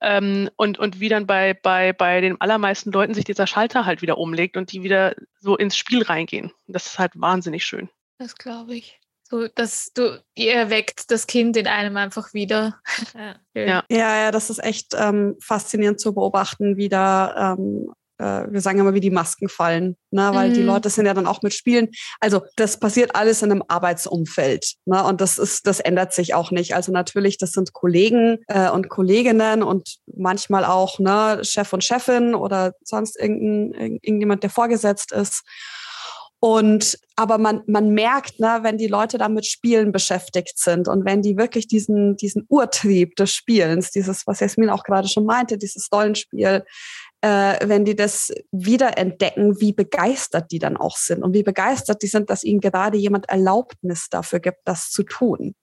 ähm, 0.04 0.50
und, 0.56 0.78
und 0.78 1.00
wie 1.00 1.08
dann 1.08 1.26
bei, 1.26 1.54
bei, 1.54 1.92
bei 1.92 2.20
den 2.20 2.40
allermeisten 2.40 2.92
Leuten 2.92 3.14
sich 3.14 3.24
dieser 3.24 3.46
Schalter 3.46 3.86
halt 3.86 4.02
wieder 4.02 4.18
umlegt 4.18 4.56
und 4.56 4.70
die 4.72 4.82
wieder 4.82 5.14
so 5.40 5.56
ins 5.56 5.76
Spiel 5.76 6.02
reingehen. 6.02 6.52
Das 6.66 6.86
ist 6.86 6.98
halt 6.98 7.12
wahnsinnig 7.14 7.64
schön. 7.64 7.88
Das 8.18 8.36
glaube 8.36 8.74
ich. 8.74 9.00
So, 9.22 9.48
dass 9.48 9.92
du, 9.94 10.22
ihr 10.34 10.52
erweckt 10.52 11.10
das 11.10 11.26
Kind 11.26 11.56
in 11.56 11.66
einem 11.66 11.96
einfach 11.96 12.34
wieder. 12.34 12.80
ja. 13.54 13.82
ja, 13.88 14.22
ja, 14.22 14.30
das 14.30 14.50
ist 14.50 14.62
echt 14.62 14.94
ähm, 14.94 15.36
faszinierend 15.40 15.98
zu 15.98 16.14
beobachten, 16.14 16.76
wie 16.76 16.90
da 16.90 17.54
ähm, 17.54 17.90
äh, 18.24 18.50
wir 18.50 18.60
sagen 18.60 18.78
immer, 18.78 18.94
wie 18.94 19.00
die 19.00 19.10
Masken 19.10 19.48
fallen, 19.48 19.96
ne? 20.10 20.30
weil 20.32 20.50
mhm. 20.50 20.54
die 20.54 20.62
Leute 20.62 20.88
sind 20.88 21.04
ja 21.04 21.14
dann 21.14 21.26
auch 21.26 21.42
mit 21.42 21.52
Spielen. 21.52 21.90
Also 22.20 22.42
das 22.56 22.78
passiert 22.78 23.14
alles 23.14 23.42
in 23.42 23.50
einem 23.50 23.62
Arbeitsumfeld 23.68 24.74
ne? 24.86 25.04
und 25.04 25.20
das 25.20 25.38
ist, 25.38 25.66
das 25.66 25.80
ändert 25.80 26.14
sich 26.14 26.34
auch 26.34 26.50
nicht. 26.50 26.74
Also 26.74 26.90
natürlich, 26.90 27.36
das 27.36 27.52
sind 27.52 27.72
Kollegen 27.72 28.38
äh, 28.48 28.70
und 28.70 28.88
Kolleginnen 28.88 29.62
und 29.62 29.96
manchmal 30.16 30.64
auch 30.64 30.98
ne, 30.98 31.40
Chef 31.42 31.72
und 31.72 31.84
Chefin 31.84 32.34
oder 32.34 32.72
sonst 32.82 33.18
irgendein, 33.20 33.98
irgendjemand, 34.02 34.42
der 34.42 34.50
vorgesetzt 34.50 35.12
ist. 35.12 35.42
Und 36.44 36.98
aber 37.16 37.38
man, 37.38 37.62
man 37.66 37.94
merkt, 37.94 38.38
ne, 38.38 38.58
wenn 38.60 38.76
die 38.76 38.86
Leute 38.86 39.16
da 39.16 39.30
mit 39.30 39.46
Spielen 39.46 39.92
beschäftigt 39.92 40.58
sind 40.58 40.88
und 40.88 41.06
wenn 41.06 41.22
die 41.22 41.38
wirklich 41.38 41.68
diesen, 41.68 42.16
diesen 42.16 42.44
Urtrieb 42.50 43.16
des 43.16 43.32
Spielens, 43.32 43.92
dieses, 43.92 44.26
was 44.26 44.40
Jasmin 44.40 44.68
auch 44.68 44.82
gerade 44.82 45.08
schon 45.08 45.24
meinte, 45.24 45.56
dieses 45.56 45.88
Rollenspiel, 45.90 46.64
äh, 47.24 47.58
wenn 47.66 47.86
die 47.86 47.96
das 47.96 48.30
wiederentdecken, 48.52 49.58
wie 49.58 49.72
begeistert 49.72 50.52
die 50.52 50.58
dann 50.58 50.76
auch 50.76 50.98
sind 50.98 51.22
und 51.22 51.32
wie 51.32 51.42
begeistert 51.42 52.02
die 52.02 52.06
sind, 52.06 52.28
dass 52.28 52.44
ihnen 52.44 52.60
gerade 52.60 52.98
jemand 52.98 53.30
Erlaubnis 53.30 54.08
dafür 54.10 54.40
gibt, 54.40 54.58
das 54.66 54.90
zu 54.90 55.04
tun. 55.04 55.54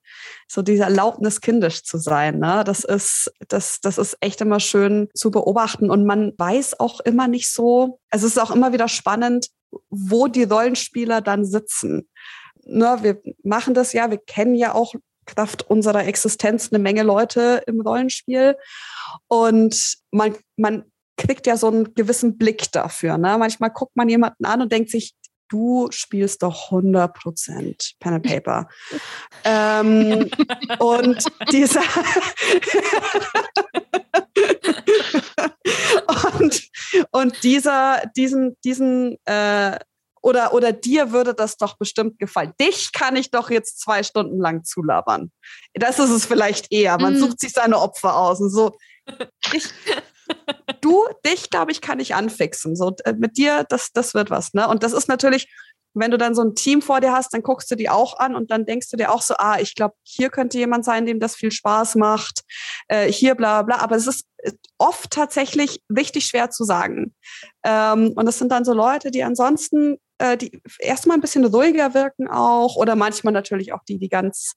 So 0.47 0.64
diese 0.64 0.84
Erlaubnis, 0.84 1.39
kindisch 1.39 1.84
zu 1.84 1.99
sein, 1.99 2.39
ne? 2.39 2.64
das 2.66 2.84
ist, 2.84 3.32
das, 3.47 3.80
das 3.80 3.99
ist 3.99 4.18
echt 4.22 4.41
immer 4.41 4.59
schön 4.59 5.09
zu 5.14 5.30
beobachten 5.30 5.91
und 5.91 6.03
man 6.03 6.34
weiß 6.36 6.80
auch 6.80 6.99
immer 7.01 7.28
nicht 7.28 7.53
so, 7.53 7.99
also 8.09 8.26
es 8.26 8.38
ist 8.38 8.41
auch 8.41 8.51
immer 8.51 8.74
wieder 8.74 8.88
spannend, 8.88 9.49
wo 9.91 10.28
die 10.28 10.45
Rollenspieler 10.45 11.22
dann 11.22 11.45
sitzen. 11.45 12.09
Ne, 12.64 12.97
wir 13.01 13.22
machen 13.43 13.76
das 13.76 13.93
ja, 13.93 14.09
wir 14.09 14.18
kennen 14.18 14.55
ja 14.55 14.74
auch 14.74 14.95
Kraft 15.28 15.70
unserer 15.70 16.05
Existenz 16.07 16.72
eine 16.72 16.82
Menge 16.82 17.03
Leute 17.03 17.62
im 17.68 17.82
Rollenspiel. 17.82 18.57
Und 19.28 19.97
man, 20.12 20.36
man 20.57 20.91
kriegt 21.18 21.47
ja 21.47 21.57
so 21.57 21.68
einen 21.68 21.93
gewissen 21.93 22.38
Blick 22.38 22.72
dafür. 22.72 23.18
Ne? 23.18 23.38
Manchmal 23.38 23.72
guckt 23.72 23.95
man 23.95 24.09
jemanden 24.09 24.45
an 24.45 24.62
und 24.62 24.72
denkt 24.72 24.89
sich, 24.89 25.14
du 25.49 25.88
spielst 25.91 26.43
doch 26.43 26.72
100 26.72 27.14
Prozent 27.14 27.93
Pen 27.99 28.14
and 28.14 28.26
Paper. 28.26 28.68
ähm, 29.43 30.30
und 30.80 31.26
dieser 31.51 31.84
und, 36.39 36.70
und 37.12 37.43
dieser, 37.43 38.01
diesen, 38.16 38.57
diesen 38.64 39.18
äh, 39.26 39.78
oder, 40.24 40.53
oder 40.53 40.72
dir 40.72 41.12
würde 41.12 41.34
das 41.34 41.57
doch 41.57 41.78
bestimmt 41.78 42.20
gefallen. 42.20 42.53
Dich 42.59 42.91
kann 42.91 43.16
ich 43.16 43.32
doch 43.32 43.49
jetzt 43.49 43.80
zwei 43.80 44.03
Stunden 44.03 44.39
lang 44.39 44.64
zulabern. 44.64 45.32
Das 45.74 45.97
ist 45.99 46.12
es 46.12 46.26
vielleicht 46.26 46.72
eher. 46.72 46.99
Man 46.99 47.16
mm. 47.16 47.18
sucht 47.18 47.39
sich 47.39 47.53
seine 47.53 47.80
Opfer 47.80 48.16
aus 48.16 48.39
und 48.39 48.51
so. 48.51 48.78
Ich, 49.51 49.66
du, 50.82 51.05
dich, 51.25 51.49
glaube 51.49 51.71
ich, 51.71 51.82
kann 51.82 51.99
ich 51.99 52.15
anfixen. 52.15 52.75
So, 52.75 52.95
äh, 53.05 53.13
mit 53.13 53.38
dir, 53.38 53.65
das, 53.69 53.91
das 53.93 54.13
wird 54.13 54.29
was. 54.29 54.53
Ne? 54.53 54.67
Und 54.67 54.84
das 54.84 54.93
ist 54.93 55.07
natürlich, 55.07 55.47
wenn 55.93 56.11
du 56.11 56.17
dann 56.17 56.36
so 56.36 56.41
ein 56.41 56.55
Team 56.55 56.82
vor 56.82 57.01
dir 57.01 57.11
hast, 57.11 57.34
dann 57.34 57.43
guckst 57.43 57.69
du 57.69 57.75
die 57.75 57.89
auch 57.89 58.17
an 58.17 58.36
und 58.36 58.51
dann 58.51 58.65
denkst 58.65 58.89
du 58.89 58.97
dir 58.97 59.11
auch 59.11 59.21
so, 59.21 59.36
ah, 59.38 59.59
ich 59.59 59.75
glaube, 59.75 59.95
hier 60.03 60.29
könnte 60.29 60.57
jemand 60.57 60.86
sein, 60.86 61.05
dem 61.05 61.19
das 61.19 61.36
viel 61.36 61.51
Spaß 61.51 61.95
macht, 61.95 62.41
äh, 62.88 63.11
hier 63.11 63.36
bla 63.36 63.61
bla. 63.63 63.79
Aber 63.79 63.95
es 63.95 64.07
ist 64.07 64.25
äh, 64.38 64.51
oft 64.77 65.11
tatsächlich 65.11 65.82
richtig 65.95 66.25
schwer 66.25 66.49
zu 66.49 66.63
sagen. 66.63 67.13
Ähm, 67.63 68.13
und 68.15 68.25
das 68.25 68.39
sind 68.39 68.51
dann 68.51 68.65
so 68.65 68.73
Leute, 68.73 69.11
die 69.11 69.23
ansonsten, 69.23 69.97
äh, 70.17 70.38
die 70.38 70.61
erstmal 70.79 71.17
ein 71.17 71.21
bisschen 71.21 71.45
ruhiger 71.45 71.93
wirken 71.93 72.27
auch 72.27 72.75
oder 72.75 72.95
manchmal 72.95 73.34
natürlich 73.34 73.73
auch 73.73 73.84
die, 73.88 73.99
die 73.99 74.09
ganz 74.09 74.53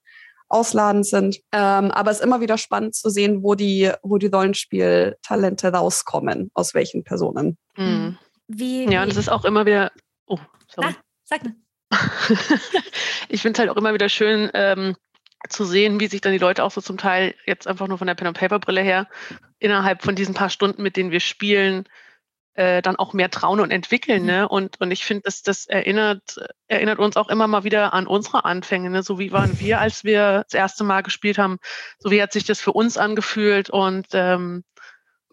ausladend 0.49 1.07
sind. 1.07 1.40
Ähm, 1.53 1.90
aber 1.90 2.11
es 2.11 2.18
ist 2.18 2.24
immer 2.24 2.40
wieder 2.40 2.59
spannend 2.59 2.95
zu 2.95 3.11
sehen, 3.11 3.42
wo 3.42 3.55
die, 3.55 3.90
wo 4.03 4.18
die 4.18 4.26
Rollenspieltalente 4.26 5.68
rauskommen, 5.68 6.51
aus 6.55 6.74
welchen 6.74 7.05
Personen. 7.05 7.57
Mhm. 7.76 8.18
Wie, 8.47 8.90
ja, 8.90 9.03
und 9.03 9.11
es 9.11 9.16
ist 9.16 9.30
auch 9.30 9.45
immer 9.45 9.66
wieder. 9.66 9.90
Oh, 10.26 10.38
sorry. 10.68 10.88
Ah, 10.90 11.03
sag 11.24 11.45
mal. 11.45 11.55
ich 13.28 13.42
finde 13.42 13.57
es 13.57 13.59
halt 13.59 13.70
auch 13.70 13.76
immer 13.76 13.95
wieder 13.95 14.09
schön 14.09 14.51
ähm, 14.55 14.97
zu 15.49 15.64
sehen, 15.64 16.01
wie 16.01 16.09
sich 16.09 16.20
dann 16.20 16.32
die 16.32 16.38
Leute 16.38 16.64
auch 16.64 16.70
so 16.70 16.80
zum 16.80 16.99
Teil 16.99 17.34
jetzt 17.47 17.66
einfach 17.66 17.88
nur 17.88 17.99
von 17.99 18.07
der 18.07 18.14
Pen 18.14 18.26
and 18.26 18.38
Paper 18.38 18.59
Brille 18.59 18.82
her 18.82 19.09
innerhalb 19.59 20.03
von 20.03 20.14
diesen 20.14 20.34
paar 20.34 20.51
Stunden, 20.51 20.82
mit 20.82 20.97
denen 20.97 21.11
wir 21.11 21.20
spielen, 21.20 21.84
äh, 22.55 22.82
dann 22.82 22.96
auch 22.96 23.12
mehr 23.12 23.30
trauen 23.30 23.61
und 23.61 23.70
entwickeln. 23.70 24.22
Mhm. 24.22 24.28
Ne? 24.28 24.48
Und, 24.48 24.80
und 24.80 24.90
ich 24.90 25.05
finde, 25.05 25.22
dass 25.22 25.42
das 25.42 25.66
erinnert, 25.66 26.40
erinnert 26.68 26.98
uns 26.98 27.16
auch 27.16 27.28
immer 27.28 27.46
mal 27.46 27.64
wieder 27.64 27.92
an 27.92 28.07
unsere 28.07 28.44
Anfänge. 28.44 28.90
Ne? 28.90 29.02
So 29.02 29.18
wie 29.18 29.32
waren 29.32 29.59
wir, 29.61 29.80
als 29.80 30.05
wir 30.05 30.44
das 30.48 30.55
erste 30.55 30.84
Mal 30.84 31.02
gespielt 31.02 31.38
haben, 31.38 31.59
so 31.98 32.11
wie 32.11 32.22
hat 32.22 32.32
sich 32.32 32.44
das 32.44 32.61
für 32.61 32.72
uns 32.72 32.96
angefühlt 32.96 33.70
und 33.70 34.07
ähm, 34.12 34.64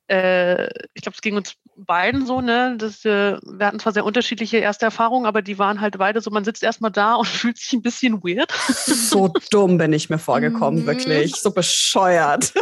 äh, 0.07 0.65
ich 0.93 1.03
glaube, 1.03 1.15
es 1.15 1.21
ging 1.21 1.37
uns 1.37 1.55
beiden 1.77 2.25
so, 2.25 2.41
ne? 2.41 2.75
Das, 2.77 3.05
äh, 3.05 3.37
wir 3.41 3.65
hatten 3.65 3.79
zwar 3.79 3.93
sehr 3.93 4.03
unterschiedliche 4.03 4.57
erste 4.57 4.85
Erfahrungen, 4.85 5.25
aber 5.25 5.41
die 5.41 5.57
waren 5.57 5.79
halt 5.79 5.97
beide 5.97 6.21
so, 6.21 6.29
man 6.31 6.43
sitzt 6.43 6.63
erstmal 6.63 6.91
da 6.91 7.15
und 7.15 7.27
fühlt 7.27 7.57
sich 7.57 7.71
ein 7.73 7.81
bisschen 7.81 8.21
weird. 8.23 8.51
So 8.51 9.31
dumm 9.51 9.77
bin 9.77 9.93
ich 9.93 10.09
mir 10.09 10.19
vorgekommen, 10.19 10.81
mhm. 10.81 10.87
wirklich. 10.87 11.35
So 11.35 11.51
bescheuert. 11.51 12.53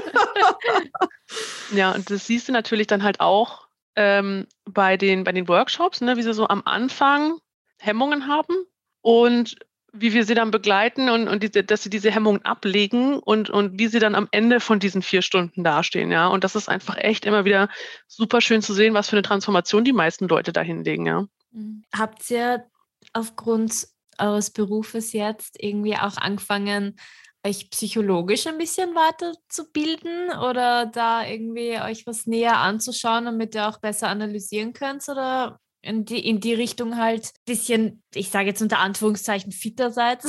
ja, 1.71 1.91
und 1.91 2.09
das 2.11 2.27
siehst 2.27 2.47
du 2.47 2.51
natürlich 2.51 2.87
dann 2.87 3.03
halt 3.03 3.19
auch 3.19 3.68
ähm, 3.99 4.47
bei, 4.63 4.95
den, 4.95 5.25
bei 5.25 5.33
den 5.33 5.49
Workshops, 5.49 5.99
ne, 5.99 6.15
wie 6.15 6.23
sie 6.23 6.33
so 6.33 6.47
am 6.47 6.61
Anfang 6.63 7.37
Hemmungen 7.79 8.27
haben 8.27 8.55
und 9.01 9.57
wie 9.91 10.13
wir 10.13 10.23
sie 10.23 10.35
dann 10.35 10.51
begleiten 10.51 11.09
und, 11.09 11.27
und 11.27 11.43
die, 11.43 11.51
dass 11.51 11.83
sie 11.83 11.89
diese 11.89 12.09
Hemmungen 12.09 12.45
ablegen 12.45 13.19
und, 13.19 13.49
und 13.49 13.77
wie 13.77 13.87
sie 13.87 13.99
dann 13.99 14.15
am 14.15 14.29
Ende 14.31 14.61
von 14.61 14.79
diesen 14.79 15.01
vier 15.01 15.21
Stunden 15.21 15.65
dastehen, 15.65 16.11
ja. 16.11 16.27
Und 16.27 16.45
das 16.45 16.55
ist 16.55 16.69
einfach 16.69 16.95
echt 16.97 17.25
immer 17.25 17.43
wieder 17.43 17.67
super 18.07 18.39
schön 18.39 18.61
zu 18.61 18.73
sehen, 18.73 18.93
was 18.93 19.09
für 19.09 19.17
eine 19.17 19.23
Transformation 19.23 19.83
die 19.83 19.91
meisten 19.91 20.29
Leute 20.29 20.53
da 20.53 20.61
hinlegen, 20.61 21.05
ja. 21.05 21.25
Mhm. 21.51 21.83
Habt 21.93 22.29
ihr 22.31 22.65
aufgrund 23.11 23.87
eures 24.17 24.51
Berufes 24.51 25.11
jetzt 25.11 25.61
irgendwie 25.61 25.95
auch 25.95 26.15
angefangen, 26.17 26.97
euch 27.45 27.69
psychologisch 27.69 28.47
ein 28.47 28.57
bisschen 28.57 28.95
weiterzubilden 28.95 30.29
oder 30.31 30.85
da 30.85 31.25
irgendwie 31.25 31.79
euch 31.79 32.05
was 32.05 32.27
näher 32.27 32.57
anzuschauen, 32.57 33.25
damit 33.25 33.55
ihr 33.55 33.67
auch 33.67 33.79
besser 33.79 34.09
analysieren 34.09 34.73
könnt? 34.73 35.07
Oder 35.07 35.59
in 35.81 36.05
die, 36.05 36.27
in 36.27 36.39
die 36.41 36.53
Richtung 36.53 36.97
halt 36.97 37.25
ein 37.25 37.45
bisschen, 37.45 38.03
ich 38.13 38.29
sage 38.29 38.47
jetzt 38.47 38.61
unter 38.61 38.79
Anführungszeichen, 38.79 39.51
fitter 39.51 39.91
seid? 39.91 40.23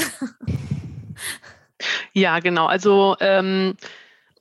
ja, 2.12 2.38
genau. 2.38 2.66
Also 2.66 3.16
ähm, 3.20 3.76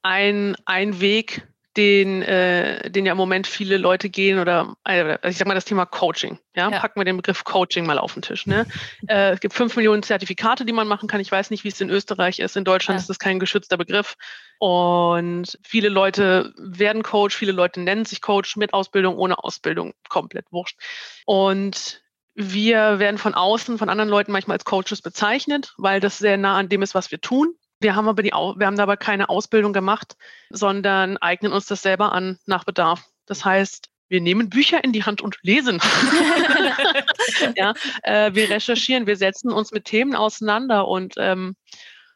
ein, 0.04 0.56
ein 0.66 1.02
Weg, 1.02 1.48
den, 1.80 2.22
äh, 2.24 2.92
den 2.92 3.06
ja 3.06 3.14
im 3.14 3.18
Moment 3.18 3.48
viele 3.48 3.78
Leute 3.78 4.10
gehen 4.10 4.38
oder 4.40 4.76
äh, 4.86 5.18
ich 5.30 5.38
sag 5.38 5.48
mal 5.48 5.54
das 5.54 5.64
Thema 5.64 5.86
Coaching. 5.86 6.38
Ja? 6.54 6.70
ja. 6.70 6.80
Packen 6.80 7.00
wir 7.00 7.06
den 7.06 7.16
Begriff 7.16 7.46
Coaching 7.46 7.86
mal 7.86 7.98
auf 7.98 8.14
den 8.14 8.22
Tisch. 8.22 8.46
Ne? 8.46 8.66
äh, 9.08 9.32
es 9.32 9.40
gibt 9.40 9.54
fünf 9.54 9.78
Millionen 9.78 10.04
Zertifikate, 10.04 10.66
die 10.66 10.74
man 10.74 10.90
machen 10.90 11.08
kann. 11.08 11.22
Ich 11.22 11.32
weiß 11.32 11.52
nicht, 11.52 11.64
wie 11.64 11.70
es 11.70 11.80
in 11.80 11.90
Österreich 11.90 12.40
ist. 12.40 12.58
In 12.58 12.66
Deutschland 12.66 12.98
ja. 12.98 13.02
ist 13.02 13.10
das 13.10 13.18
kein 13.18 13.40
geschützter 13.40 13.78
Begriff. 13.78 14.16
Und 14.58 15.58
viele 15.64 15.88
Leute 15.88 16.54
werden 16.58 17.02
Coach, 17.02 17.34
viele 17.34 17.54
Leute 17.54 17.80
nennen 17.80 18.04
sich 18.04 18.22
Coach 18.22 18.58
mit 18.58 18.74
Ausbildung, 18.74 19.18
ohne 19.18 19.42
Ausbildung, 19.42 19.94
komplett 20.10 20.52
wurscht. 20.52 20.78
Und 21.26 22.02
wir 22.36 23.00
werden 23.00 23.18
von 23.18 23.34
außen, 23.34 23.78
von 23.78 23.88
anderen 23.88 24.10
Leuten 24.10 24.34
manchmal 24.34 24.56
als 24.56 24.66
Coaches 24.66 25.02
bezeichnet, 25.02 25.74
weil 25.78 26.02
das 26.02 26.18
sehr 26.18 26.36
nah 26.36 26.58
an 26.58 26.68
dem 26.68 26.82
ist, 26.82 26.94
was 26.94 27.10
wir 27.10 27.22
tun. 27.22 27.56
Wir 27.80 27.96
haben 27.96 28.08
aber 28.08 28.24
die, 28.24 28.32
wir 28.32 28.68
haben 28.68 28.80
aber 28.80 28.98
keine 28.98 29.30
Ausbildung 29.30 29.74
gemacht, 29.74 30.18
sondern 30.50 31.18
eignen 31.18 31.54
uns 31.54 31.68
das 31.68 31.82
selber 31.82 32.12
an 32.12 32.38
nach 32.46 32.66
Bedarf. 32.66 33.06
Das 33.26 33.46
heißt, 33.46 33.90
wir 34.10 34.22
nehmen 34.22 34.50
Bücher 34.50 34.84
in 34.84 34.92
die 34.92 35.04
Hand 35.04 35.22
und 35.22 35.38
lesen. 35.44 35.80
ja, 37.56 37.74
äh, 38.04 38.34
wir 38.34 38.50
recherchieren, 38.50 39.08
wir 39.08 39.16
setzen 39.16 39.52
uns 39.52 39.72
mit 39.72 39.86
Themen 39.86 40.16
auseinander 40.16 40.88
und 40.88 41.14
ähm, 41.18 41.56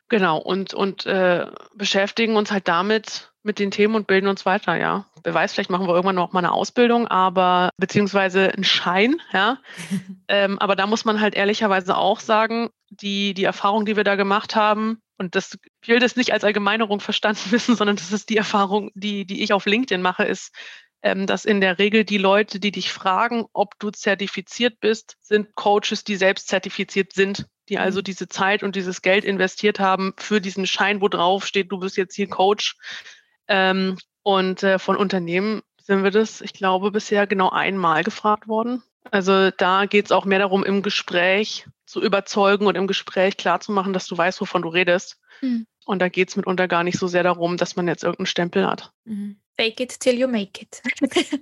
genau 0.10 0.38
und 0.38 0.74
und 0.74 1.06
äh, 1.06 1.48
beschäftigen 1.76 2.36
uns 2.36 2.52
halt 2.52 2.68
damit 2.68 3.33
mit 3.44 3.60
den 3.60 3.72
Themen 3.72 3.96
und 3.96 4.08
bilden 4.08 4.28
uns 4.28 4.46
weiter. 4.46 4.76
Ja, 4.76 5.06
wer 5.24 5.34
weiß, 5.34 5.54
vielleicht 5.54 5.70
machen 5.70 5.88
wir 5.88 5.94
irgendwann 5.94 6.16
noch 6.16 6.34
mal 6.34 6.40
eine 6.40 6.52
Ausbildung, 6.52 7.08
aber 7.08 7.70
beziehungsweise 7.78 8.54
einen 8.54 8.64
Schein. 8.64 9.22
Ja, 9.32 9.60
ähm, 10.28 10.60
aber 10.60 10.76
da 10.76 10.88
muss 10.88 11.06
man 11.06 11.22
halt 11.22 11.36
ehrlicherweise 11.36 11.98
auch 11.98 12.20
sagen, 12.20 12.70
die 12.90 13.34
die 13.34 13.44
Erfahrung, 13.44 13.86
die 13.86 13.96
wir 13.96 14.04
da 14.04 14.16
gemacht 14.16 14.56
haben, 14.56 15.00
und 15.18 15.36
das 15.36 15.58
ich 15.82 15.88
will 15.88 16.00
das 16.00 16.16
nicht 16.16 16.34
als 16.34 16.44
Allgemeinerung 16.44 17.00
verstanden 17.00 17.42
wissen, 17.52 17.76
sondern 17.76 17.96
das 17.96 18.12
ist 18.12 18.30
die 18.30 18.38
Erfahrung, 18.38 18.92
die, 18.96 19.26
die 19.26 19.44
ich 19.44 19.54
auf 19.54 19.66
LinkedIn 19.66 20.02
mache, 20.02 20.24
ist, 20.24 20.52
ähm, 21.04 21.28
dass 21.28 21.46
in 21.46 21.62
der 21.62 21.80
Regel 21.80 22.06
die 22.06 22.18
Leute, 22.18 22.60
die 22.60 22.72
dich 22.72 22.92
fragen, 22.92 23.46
ob 23.54 23.78
du 23.80 23.92
zertifiziert 23.92 24.80
bist, 24.80 25.18
sind 25.22 25.54
Coaches, 25.56 26.04
die 26.06 26.16
selbst 26.16 26.48
zertifiziert 26.48 27.14
sind, 27.14 27.46
die 27.70 27.78
also 27.78 28.00
mhm. 28.00 28.06
diese 28.06 28.28
Zeit 28.28 28.64
und 28.64 28.76
dieses 28.76 29.02
Geld 29.02 29.26
investiert 29.26 29.80
haben 29.80 30.14
für 30.18 30.42
diesen 30.42 30.66
Schein, 30.66 31.02
wo 31.02 31.10
drauf 31.10 31.46
steht, 31.46 31.72
du 31.72 31.80
bist 31.80 31.98
jetzt 31.98 32.16
hier 32.16 32.30
Coach. 32.30 32.78
Ähm, 33.48 33.98
und 34.24 34.64
äh, 34.64 34.80
von 34.80 34.96
Unternehmen 34.96 35.62
sind 35.82 36.04
wir 36.04 36.12
das, 36.12 36.42
ich 36.42 36.54
glaube, 36.54 36.92
bisher 36.92 37.28
genau 37.28 37.50
einmal 37.50 38.04
gefragt 38.04 38.48
worden. 38.48 38.82
Also 39.12 39.52
da 39.52 39.86
geht 39.86 40.06
es 40.06 40.12
auch 40.12 40.26
mehr 40.26 40.40
darum, 40.40 40.64
im 40.64 40.82
Gespräch 40.82 41.66
zu 41.86 42.02
überzeugen 42.02 42.66
und 42.66 42.76
im 42.76 42.88
Gespräch 42.88 43.38
klarzumachen, 43.38 43.94
dass 43.94 44.08
du 44.08 44.18
weißt, 44.18 44.40
wovon 44.40 44.62
du 44.62 44.70
redest. 44.70 45.20
Mhm. 45.42 45.68
Und 45.86 46.00
da 46.00 46.08
geht 46.08 46.30
es 46.30 46.38
mitunter 46.38 46.70
gar 46.70 46.84
nicht 46.84 46.98
so 46.98 47.08
sehr 47.08 47.24
darum, 47.24 47.58
dass 47.58 47.76
man 47.76 47.88
jetzt 47.88 48.04
irgendeinen 48.04 48.28
Stempel 48.28 48.66
hat. 48.66 48.94
Mhm. 49.04 49.38
Fake 49.56 49.80
it 49.82 50.00
till 50.00 50.18
you 50.18 50.28
make 50.28 50.64
it. 50.64 50.82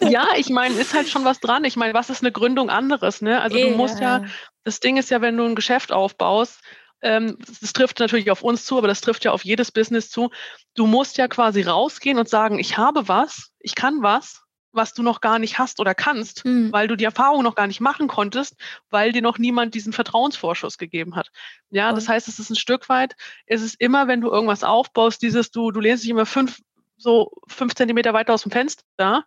ja, 0.00 0.26
ich 0.36 0.48
meine, 0.48 0.74
ist 0.74 0.94
halt 0.94 1.08
schon 1.08 1.24
was 1.24 1.38
dran. 1.38 1.64
Ich 1.64 1.76
meine, 1.76 1.94
was 1.94 2.10
ist 2.10 2.22
eine 2.22 2.32
Gründung 2.32 2.70
anderes? 2.70 3.22
Ne? 3.22 3.40
Also 3.40 3.56
du 3.56 3.70
musst 3.70 4.00
ja, 4.00 4.24
das 4.64 4.80
Ding 4.80 4.96
ist 4.96 5.10
ja, 5.10 5.20
wenn 5.20 5.36
du 5.36 5.44
ein 5.44 5.54
Geschäft 5.54 5.92
aufbaust, 5.92 6.60
ähm, 7.06 7.38
das 7.60 7.72
trifft 7.72 8.00
natürlich 8.00 8.30
auf 8.30 8.42
uns 8.42 8.64
zu, 8.64 8.76
aber 8.78 8.88
das 8.88 9.00
trifft 9.00 9.24
ja 9.24 9.32
auf 9.32 9.44
jedes 9.44 9.72
Business 9.72 10.10
zu. 10.10 10.30
Du 10.74 10.86
musst 10.86 11.16
ja 11.18 11.28
quasi 11.28 11.62
rausgehen 11.62 12.18
und 12.18 12.28
sagen, 12.28 12.58
ich 12.58 12.76
habe 12.76 13.08
was, 13.08 13.52
ich 13.60 13.74
kann 13.74 14.02
was 14.02 14.46
was 14.76 14.92
du 14.92 15.02
noch 15.02 15.20
gar 15.20 15.38
nicht 15.38 15.58
hast 15.58 15.80
oder 15.80 15.94
kannst, 15.94 16.44
mhm. 16.44 16.70
weil 16.70 16.86
du 16.86 16.96
die 16.96 17.04
Erfahrung 17.04 17.42
noch 17.42 17.54
gar 17.54 17.66
nicht 17.66 17.80
machen 17.80 18.06
konntest, 18.06 18.54
weil 18.90 19.10
dir 19.10 19.22
noch 19.22 19.38
niemand 19.38 19.74
diesen 19.74 19.92
Vertrauensvorschuss 19.92 20.78
gegeben 20.78 21.16
hat. 21.16 21.30
Ja, 21.70 21.92
das 21.92 22.08
heißt, 22.08 22.28
es 22.28 22.38
ist 22.38 22.50
ein 22.50 22.56
Stück 22.56 22.88
weit, 22.88 23.16
es 23.46 23.62
ist 23.62 23.80
immer, 23.80 24.06
wenn 24.06 24.20
du 24.20 24.30
irgendwas 24.30 24.62
aufbaust, 24.62 25.22
dieses, 25.22 25.50
du, 25.50 25.70
du 25.72 25.80
lehnst 25.80 26.04
dich 26.04 26.10
immer 26.10 26.26
fünf, 26.26 26.60
so 26.98 27.32
fünf 27.48 27.74
Zentimeter 27.74 28.14
weiter 28.14 28.34
aus 28.34 28.42
dem 28.42 28.52
Fenster, 28.52 29.24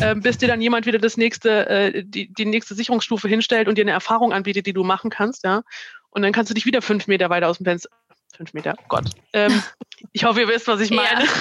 äh, 0.00 0.14
bis 0.14 0.38
dir 0.38 0.48
dann 0.48 0.62
jemand 0.62 0.86
wieder 0.86 0.98
das 0.98 1.16
nächste, 1.16 1.68
äh, 1.68 2.04
die, 2.04 2.32
die 2.32 2.46
nächste 2.46 2.74
Sicherungsstufe 2.74 3.28
hinstellt 3.28 3.68
und 3.68 3.76
dir 3.76 3.82
eine 3.82 3.90
Erfahrung 3.90 4.32
anbietet, 4.32 4.66
die 4.66 4.72
du 4.72 4.84
machen 4.84 5.10
kannst, 5.10 5.44
ja. 5.44 5.62
Und 6.10 6.22
dann 6.22 6.32
kannst 6.32 6.50
du 6.50 6.54
dich 6.54 6.66
wieder 6.66 6.82
fünf 6.82 7.06
Meter 7.06 7.30
weiter 7.30 7.48
aus 7.48 7.58
dem 7.58 7.64
Fenster, 7.64 7.90
fünf 8.36 8.52
Meter, 8.52 8.74
oh 8.78 8.84
Gott. 8.88 9.10
Ähm, 9.32 9.62
ich 10.12 10.24
hoffe, 10.24 10.40
ihr 10.40 10.48
wisst, 10.48 10.68
was 10.68 10.80
ich 10.80 10.90
meine. 10.90 11.24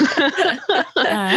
Ja. 0.96 1.32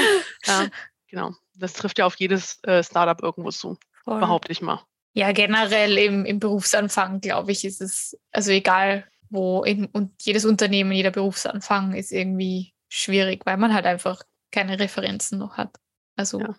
ja, 0.46 0.68
genau 1.08 1.34
das 1.54 1.72
trifft 1.72 1.98
ja 1.98 2.06
auf 2.06 2.16
jedes 2.16 2.62
äh, 2.64 2.82
Startup 2.82 3.20
irgendwo 3.22 3.50
zu, 3.50 3.78
Voll. 4.04 4.20
behaupte 4.20 4.52
ich 4.52 4.60
mal. 4.60 4.84
Ja, 5.14 5.32
generell 5.32 5.98
im, 5.98 6.24
im 6.24 6.38
Berufsanfang, 6.38 7.20
glaube 7.20 7.52
ich, 7.52 7.64
ist 7.64 7.80
es, 7.80 8.18
also 8.32 8.50
egal 8.50 9.06
wo, 9.28 9.62
in, 9.62 9.86
und 9.86 10.12
jedes 10.22 10.44
Unternehmen, 10.44 10.92
jeder 10.92 11.10
Berufsanfang 11.10 11.94
ist 11.94 12.12
irgendwie 12.12 12.74
schwierig, 12.88 13.46
weil 13.46 13.56
man 13.56 13.72
halt 13.72 13.86
einfach 13.86 14.22
keine 14.50 14.78
Referenzen 14.78 15.38
noch 15.38 15.56
hat. 15.56 15.76
Also, 16.16 16.40
ja. 16.40 16.54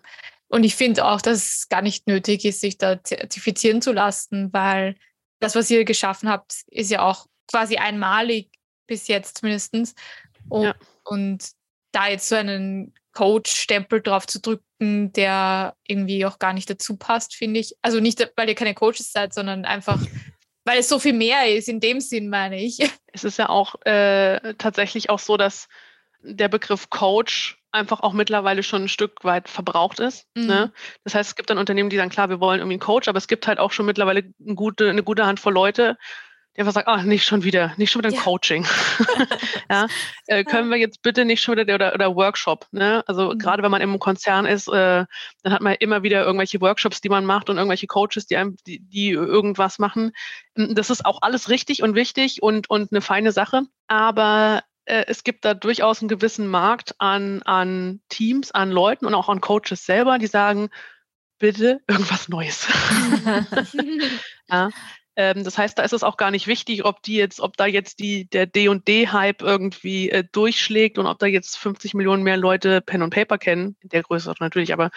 und 0.48 0.64
ich 0.64 0.74
finde 0.74 1.04
auch, 1.04 1.20
dass 1.20 1.38
es 1.38 1.68
gar 1.68 1.82
nicht 1.82 2.08
nötig 2.08 2.44
ist, 2.44 2.60
sich 2.60 2.78
da 2.78 3.02
zertifizieren 3.02 3.82
zu 3.82 3.92
lassen, 3.92 4.52
weil 4.52 4.96
das, 5.44 5.54
was 5.54 5.70
ihr 5.70 5.84
geschaffen 5.84 6.28
habt, 6.28 6.54
ist 6.68 6.90
ja 6.90 7.02
auch 7.02 7.26
quasi 7.50 7.76
einmalig 7.76 8.50
bis 8.86 9.08
jetzt 9.08 9.38
zumindest. 9.38 9.74
Und, 10.48 10.64
ja. 10.64 10.74
und 11.04 11.50
da 11.92 12.08
jetzt 12.08 12.28
so 12.28 12.34
einen 12.34 12.94
Coach-Stempel 13.12 14.02
drauf 14.02 14.26
zu 14.26 14.40
drücken, 14.40 15.12
der 15.12 15.76
irgendwie 15.86 16.26
auch 16.26 16.38
gar 16.38 16.52
nicht 16.52 16.68
dazu 16.68 16.96
passt, 16.96 17.34
finde 17.34 17.60
ich. 17.60 17.76
Also 17.82 18.00
nicht, 18.00 18.32
weil 18.36 18.48
ihr 18.48 18.54
keine 18.54 18.74
Coaches 18.74 19.12
seid, 19.12 19.32
sondern 19.32 19.64
einfach, 19.64 20.00
weil 20.64 20.78
es 20.78 20.88
so 20.88 20.98
viel 20.98 21.12
mehr 21.12 21.48
ist, 21.48 21.68
in 21.68 21.80
dem 21.80 22.00
Sinn 22.00 22.28
meine 22.28 22.60
ich. 22.60 22.78
Es 23.12 23.24
ist 23.24 23.38
ja 23.38 23.48
auch 23.48 23.76
äh, 23.84 24.54
tatsächlich 24.54 25.10
auch 25.10 25.20
so, 25.20 25.36
dass 25.36 25.68
der 26.20 26.48
Begriff 26.48 26.90
Coach 26.90 27.62
einfach 27.74 28.00
auch 28.00 28.12
mittlerweile 28.12 28.62
schon 28.62 28.84
ein 28.84 28.88
Stück 28.88 29.24
weit 29.24 29.48
verbraucht 29.48 30.00
ist. 30.00 30.26
Mhm. 30.34 30.46
Ne? 30.46 30.72
Das 31.04 31.14
heißt, 31.14 31.30
es 31.30 31.36
gibt 31.36 31.50
dann 31.50 31.58
Unternehmen, 31.58 31.90
die 31.90 31.96
sagen, 31.96 32.10
klar, 32.10 32.28
wir 32.30 32.40
wollen 32.40 32.60
irgendwie 32.60 32.74
einen 32.74 32.80
Coach, 32.80 33.08
aber 33.08 33.18
es 33.18 33.28
gibt 33.28 33.46
halt 33.46 33.58
auch 33.58 33.72
schon 33.72 33.86
mittlerweile 33.86 34.22
eine 34.44 34.54
gute, 34.54 34.88
eine 34.88 35.02
gute 35.02 35.26
Handvoll 35.26 35.52
Leute, 35.52 35.98
die 36.56 36.60
einfach 36.60 36.72
sagen, 36.72 36.86
ah, 36.86 37.02
nicht 37.02 37.24
schon 37.24 37.42
wieder, 37.42 37.72
nicht 37.78 37.90
schon 37.90 38.00
wieder 38.00 38.10
ein 38.10 38.14
Ja. 38.14 38.20
Coaching. 38.22 38.64
ja, 39.70 39.88
äh, 40.28 40.44
können 40.44 40.70
wir 40.70 40.76
jetzt 40.76 41.02
bitte 41.02 41.24
nicht 41.24 41.42
schon 41.42 41.56
wieder 41.58 41.74
oder, 41.74 41.94
oder 41.94 42.14
Workshop. 42.14 42.66
Ne? 42.70 43.02
Also 43.08 43.30
Mhm. 43.32 43.38
gerade 43.38 43.62
wenn 43.64 43.72
man 43.72 43.82
im 43.82 43.98
Konzern 43.98 44.46
ist, 44.46 44.68
äh, 44.68 45.04
dann 45.42 45.52
hat 45.52 45.60
man 45.60 45.74
immer 45.80 46.04
wieder 46.04 46.24
irgendwelche 46.24 46.60
Workshops, 46.60 47.00
die 47.00 47.08
man 47.08 47.26
macht 47.26 47.50
und 47.50 47.56
irgendwelche 47.56 47.88
Coaches, 47.88 48.26
die 48.26 48.36
einem, 48.36 48.56
die, 48.68 48.78
die 48.78 49.10
irgendwas 49.10 49.80
machen. 49.80 50.12
Das 50.54 50.90
ist 50.90 51.04
auch 51.04 51.22
alles 51.22 51.48
richtig 51.48 51.82
und 51.82 51.96
wichtig 51.96 52.40
und, 52.40 52.70
und 52.70 52.92
eine 52.92 53.00
feine 53.00 53.32
Sache. 53.32 53.62
Aber 53.88 54.62
äh, 54.84 55.04
es 55.06 55.24
gibt 55.24 55.44
da 55.44 55.54
durchaus 55.54 56.00
einen 56.00 56.08
gewissen 56.08 56.46
Markt 56.46 56.94
an, 56.98 57.42
an 57.42 58.00
Teams, 58.08 58.52
an 58.52 58.70
Leuten 58.70 59.06
und 59.06 59.14
auch 59.14 59.28
an 59.28 59.40
Coaches 59.40 59.84
selber, 59.86 60.18
die 60.18 60.26
sagen, 60.26 60.68
bitte 61.38 61.80
irgendwas 61.88 62.28
Neues. 62.28 62.68
ja. 64.48 64.70
Ähm, 65.16 65.44
das 65.44 65.56
heißt, 65.56 65.78
da 65.78 65.84
ist 65.84 65.92
es 65.92 66.02
auch 66.02 66.16
gar 66.16 66.32
nicht 66.32 66.48
wichtig, 66.48 66.84
ob 66.84 67.00
die 67.02 67.14
jetzt, 67.14 67.40
ob 67.40 67.56
da 67.56 67.66
jetzt 67.66 68.00
die, 68.00 68.28
der 68.28 68.46
D&D-Hype 68.46 69.42
irgendwie 69.42 70.10
äh, 70.10 70.24
durchschlägt 70.32 70.98
und 70.98 71.06
ob 71.06 71.20
da 71.20 71.26
jetzt 71.26 71.56
50 71.56 71.94
Millionen 71.94 72.24
mehr 72.24 72.36
Leute 72.36 72.80
Pen 72.80 73.02
und 73.02 73.10
Paper 73.10 73.38
kennen, 73.38 73.76
in 73.80 73.90
der 73.90 74.02
Größe 74.02 74.34
natürlich, 74.40 74.72
aber 74.72 74.90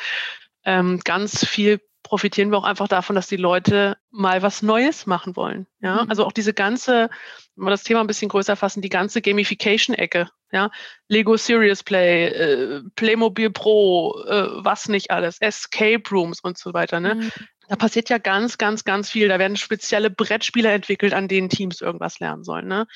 ähm, 0.64 1.00
ganz 1.04 1.46
viel 1.46 1.80
profitieren 2.04 2.52
wir 2.52 2.58
auch 2.58 2.64
einfach 2.64 2.88
davon, 2.88 3.16
dass 3.16 3.28
die 3.28 3.38
Leute 3.38 3.98
mal 4.12 4.42
was 4.42 4.62
Neues 4.62 5.06
machen 5.06 5.36
wollen. 5.36 5.68
Ja, 5.82 6.04
Mhm. 6.04 6.10
also 6.10 6.26
auch 6.26 6.32
diese 6.32 6.54
ganze, 6.54 7.10
wenn 7.56 7.66
wir 7.66 7.72
das 7.72 7.84
Thema 7.84 8.02
ein 8.02 8.08
bisschen 8.08 8.30
größer 8.30 8.56
fassen, 8.56 8.82
die 8.82 8.90
ganze 8.90 9.22
Gamification-Ecke, 9.22 10.30
ja, 10.52 10.72
Lego 11.10 11.36
Serious 11.36 11.84
Play, 11.84 12.28
äh, 12.28 12.82
Playmobil 12.96 13.50
Pro, 13.50 14.24
äh, 14.28 14.48
was 14.64 14.88
nicht 14.88 15.12
alles, 15.12 15.42
Escape 15.42 16.04
Rooms 16.10 16.40
und 16.40 16.58
so 16.58 16.74
weiter, 16.74 17.00
ne? 17.00 17.16
Mhm. 17.16 17.32
Da 17.70 17.76
passiert 17.76 18.10
ja 18.10 18.18
ganz, 18.18 18.58
ganz, 18.58 18.86
ganz 18.86 19.10
viel. 19.10 19.28
Da 19.28 19.40
werden 19.40 19.58
spezielle 19.58 20.10
Brettspiele 20.10 20.72
entwickelt, 20.72 21.14
an 21.14 21.28
denen 21.28 21.50
Teams 21.50 21.82
irgendwas 21.82 22.20
lernen 22.20 22.46
sollen. 22.46 22.68
Ne? 22.68 22.88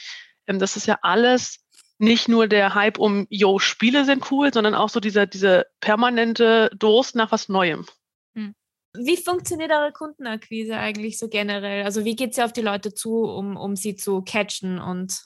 Ähm, 0.48 0.60
das 0.60 0.78
ist 0.78 0.88
ja 0.88 0.98
alles 1.02 1.60
nicht 1.98 2.30
nur 2.30 2.48
der 2.48 2.74
Hype 2.74 2.98
um, 2.98 3.28
yo, 3.30 3.60
Spiele 3.60 4.06
sind 4.06 4.32
cool, 4.32 4.54
sondern 4.54 4.74
auch 4.74 4.88
so 4.88 5.02
dieser, 5.02 5.28
dieser 5.28 5.66
permanente 5.82 6.72
Durst 6.74 7.16
nach 7.16 7.34
was 7.34 7.50
Neuem. 7.50 7.86
Wie 8.94 9.18
funktioniert 9.18 9.72
eure 9.72 9.94
Kundenakquise 9.94 10.76
eigentlich 10.76 11.18
so 11.18 11.30
generell? 11.30 11.86
Also 11.86 12.04
wie 12.04 12.16
geht 12.16 12.38
ihr 12.38 12.46
auf 12.46 12.54
die 12.54 12.62
Leute 12.62 12.94
zu, 12.94 13.24
um, 13.24 13.56
um 13.56 13.76
sie 13.76 13.96
zu 13.96 14.22
catchen 14.22 14.80
und 14.80 15.22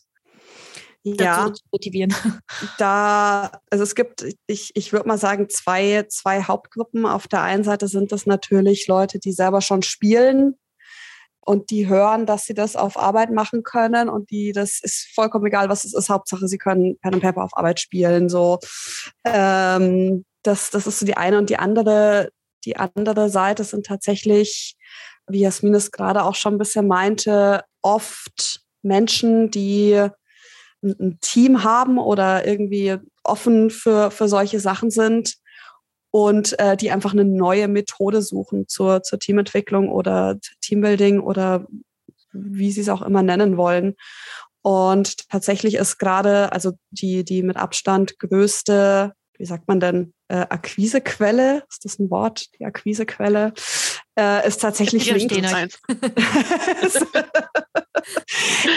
Ja, 1.03 1.45
dazu 1.47 1.53
zu 1.53 1.63
motivieren? 1.72 2.13
da, 2.78 3.51
also 3.72 3.84
es 3.84 3.95
gibt, 3.95 4.26
ich, 4.45 4.72
ich 4.76 4.93
würde 4.93 5.07
mal 5.07 5.18
sagen, 5.18 5.49
zwei, 5.49 6.05
zwei 6.09 6.43
Hauptgruppen. 6.43 7.05
Auf 7.05 7.28
der 7.28 7.41
einen 7.41 7.63
Seite 7.63 7.88
sind 7.88 8.11
das 8.11 8.28
natürlich 8.28 8.88
Leute, 8.88 9.20
die 9.20 9.32
selber 9.32 9.61
schon 9.61 9.82
spielen 9.82 10.55
und 11.45 11.70
die 11.70 11.88
hören, 11.88 12.26
dass 12.26 12.45
sie 12.45 12.53
das 12.53 12.76
auf 12.76 12.97
Arbeit 12.97 13.32
machen 13.32 13.63
können 13.63 14.09
und 14.09 14.32
die, 14.32 14.51
das 14.51 14.80
ist 14.82 15.07
vollkommen 15.13 15.45
egal, 15.45 15.70
was 15.70 15.86
es 15.86 15.93
ist. 15.93 16.09
Hauptsache, 16.09 16.47
sie 16.47 16.57
können 16.57 16.97
Pen 16.99 17.13
and 17.13 17.24
Paper 17.24 17.43
auf 17.43 17.55
Arbeit 17.55 17.80
spielen. 17.80 18.30
So, 18.30 18.59
ähm, 19.24 20.26
das, 20.43 20.72
das 20.72 20.88
ist 20.88 20.99
so 20.99 21.05
die 21.05 21.18
eine 21.18 21.38
und 21.38 21.49
die 21.49 21.57
andere, 21.57 22.30
die 22.66 22.78
andere 22.78 23.30
Seite 23.30 23.63
sind 23.63 23.86
tatsächlich, 23.86 24.76
wie 25.28 25.41
Jasmin 25.41 25.74
es 25.74 25.91
gerade 25.91 26.24
auch 26.24 26.36
schon 26.36 26.55
ein 26.55 26.59
bisschen 26.59 26.88
meinte, 26.88 27.63
oft 27.82 28.61
Menschen, 28.82 29.51
die 29.51 30.07
ein 30.82 31.18
Team 31.22 31.63
haben 31.63 31.97
oder 31.97 32.47
irgendwie 32.47 32.97
offen 33.24 33.70
für, 33.70 34.11
für 34.11 34.28
solche 34.28 34.59
Sachen 34.59 34.91
sind 34.91 35.36
und 36.11 36.57
äh, 36.59 36.78
die 36.78 36.91
einfach 36.91 37.13
eine 37.13 37.26
neue 37.26 37.68
Methode 37.68 38.22
suchen 38.22 38.68
zur, 38.68 39.03
zur 39.03 39.20
Teamentwicklung 39.20 39.89
oder 39.89 40.38
Teambuilding 40.61 41.20
oder 41.20 41.68
wie 42.32 42.72
sie 42.72 42.82
es 42.82 42.89
auch 42.89 43.01
immer 43.01 43.24
nennen 43.24 43.57
wollen. 43.57 43.95
Und 44.61 45.30
tatsächlich 45.30 45.76
ist 45.76 45.97
gerade, 45.97 46.51
also 46.51 46.72
die, 46.89 47.24
die 47.24 47.43
mit 47.43 47.57
Abstand 47.57 48.18
größte, 48.18 49.13
wie 49.38 49.45
sagt 49.45 49.68
man 49.68 49.80
denn, 49.80 50.14
äh, 50.28 50.45
Akquisequelle, 50.49 51.63
ist 51.69 51.86
das 51.86 51.99
ein 51.99 52.09
Wort, 52.09 52.47
die 52.59 52.65
Akquisequelle, 52.65 53.53
äh, 54.17 54.47
ist 54.47 54.61
tatsächlich 54.61 55.05
Wir 55.07 55.15
LinkedIn. 55.15 55.69
ist, 56.82 57.05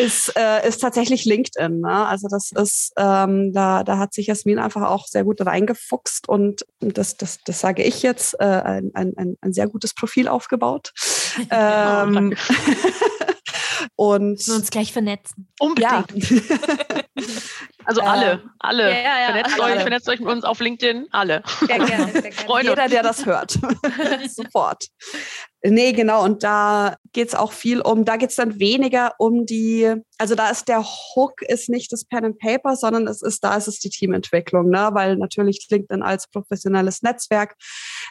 ist, 0.01 0.37
äh, 0.37 0.69
ist 0.69 0.81
tatsächlich 0.81 1.25
LinkedIn. 1.25 1.81
Ne? 1.81 2.07
Also 2.07 2.29
das 2.29 2.53
ist, 2.53 2.93
ähm, 2.97 3.53
da, 3.53 3.85
da 3.85 3.99
hat 3.99 4.15
sich 4.15 4.27
Jasmin 4.27 4.59
einfach 4.59 4.83
auch 4.83 5.07
sehr 5.07 5.25
gut 5.25 5.41
reingefuchst 5.45 6.29
und 6.29 6.67
das, 6.81 7.17
das, 7.17 7.39
das 7.45 7.61
sage 7.61 7.83
ich 7.83 8.03
jetzt, 8.03 8.35
äh, 8.41 8.45
ein, 8.45 8.91
ein, 8.95 9.37
ein, 9.41 9.53
sehr 9.53 9.69
gutes 9.69 9.95
Profil 9.95 10.29
aufgebaut. 10.29 10.93
ähm, 11.51 12.35
und 13.97 14.31
Müssen 14.31 14.51
wir 14.53 14.57
uns 14.57 14.71
gleich 14.71 14.93
vernetzen. 14.93 15.49
ja, 15.79 16.05
Unbedingt. 16.09 16.45
Also 17.85 18.03
alle, 18.03 18.43
alle. 18.59 18.83
ja, 18.83 18.99
ja, 18.99 19.21
ja, 19.21 19.27
vernetzt, 19.33 19.61
alle. 19.61 19.75
euch, 19.77 19.81
vernetzt 19.81 20.09
euch 20.11 20.21
mit 20.21 20.29
uns 20.29 20.45
auf 20.45 20.61
LinkedIn, 20.61 21.07
alle. 21.11 21.43
Sehr 21.61 21.79
gerne, 21.79 22.13
sehr 22.13 22.21
gerne. 22.21 22.33
Freunde. 22.33 22.71
jeder, 22.71 22.87
der 22.87 23.03
das 23.03 23.25
hört, 23.25 23.53
sofort. 24.29 24.89
Nee, 25.63 25.93
genau. 25.93 26.23
Und 26.23 26.45
da 26.45 26.97
geht's 27.13 27.35
auch 27.35 27.51
viel 27.51 27.81
um, 27.81 28.05
da 28.05 28.17
geht's 28.17 28.37
dann 28.37 28.61
weniger 28.61 29.15
um 29.19 29.47
die, 29.47 29.93
also 30.19 30.35
da 30.35 30.51
ist 30.51 30.69
der 30.69 30.85
Hook 30.85 31.41
ist 31.41 31.69
nicht 31.69 31.91
das 31.91 32.05
Pen 32.05 32.27
and 32.27 32.39
Paper, 32.39 32.77
sondern 32.77 33.09
es 33.09 33.23
ist, 33.23 33.43
da 33.43 33.57
ist 33.57 33.69
es 33.69 33.81
die 33.81 33.89
Teamentwicklung, 33.89 34.69
ne? 34.69 34.91
Weil 34.93 35.17
natürlich 35.17 35.67
LinkedIn 35.71 36.03
als 36.03 36.29
professionelles 36.29 37.03
Netzwerk. 37.03 37.57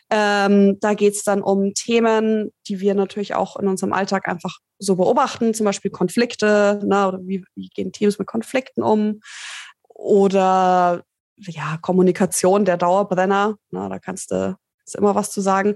Ähm, 0.10 0.78
da 0.82 0.94
geht's 0.94 1.24
dann 1.24 1.42
um 1.42 1.74
Themen, 1.74 2.52
die 2.68 2.80
wir 2.80 2.96
natürlich 2.96 3.36
auch 3.36 3.58
in 3.58 3.68
unserem 3.68 3.94
Alltag 3.94 4.28
einfach 4.28 4.58
so 4.80 4.96
beobachten, 4.96 5.54
zum 5.54 5.66
Beispiel 5.66 5.92
Konflikte, 5.92 6.82
ne? 6.84 7.08
Oder 7.08 7.20
wie, 7.24 7.46
wie 7.56 7.70
gehen 7.70 7.92
Teams 7.92 8.20
mit 8.20 8.28
Konflikten 8.28 8.84
um? 8.84 8.97
Oder 9.90 11.04
ja, 11.38 11.78
Kommunikation, 11.82 12.66
der 12.66 12.78
Dauerbrenner, 12.78 13.58
ne? 13.72 13.88
da 13.90 14.00
kannst 14.00 14.32
du 14.32 14.56
ist 14.88 14.96
immer 14.96 15.16
was 15.16 15.32
zu 15.32 15.42
sagen. 15.42 15.76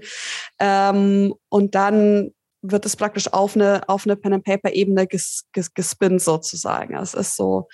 Ähm, 0.58 1.34
und 1.48 1.74
dann 1.74 2.32
wird 2.62 2.86
es 2.86 2.96
praktisch 2.96 3.32
auf 3.32 3.54
eine, 3.54 3.88
auf 3.88 4.06
eine 4.06 4.16
Pen-and-Paper-Ebene 4.16 5.06
ges, 5.06 5.44
ges, 5.52 5.74
gespinnt 5.74 6.22
sozusagen. 6.22 6.96
Es 6.96 7.14
ist 7.14 7.36
so, 7.36 7.68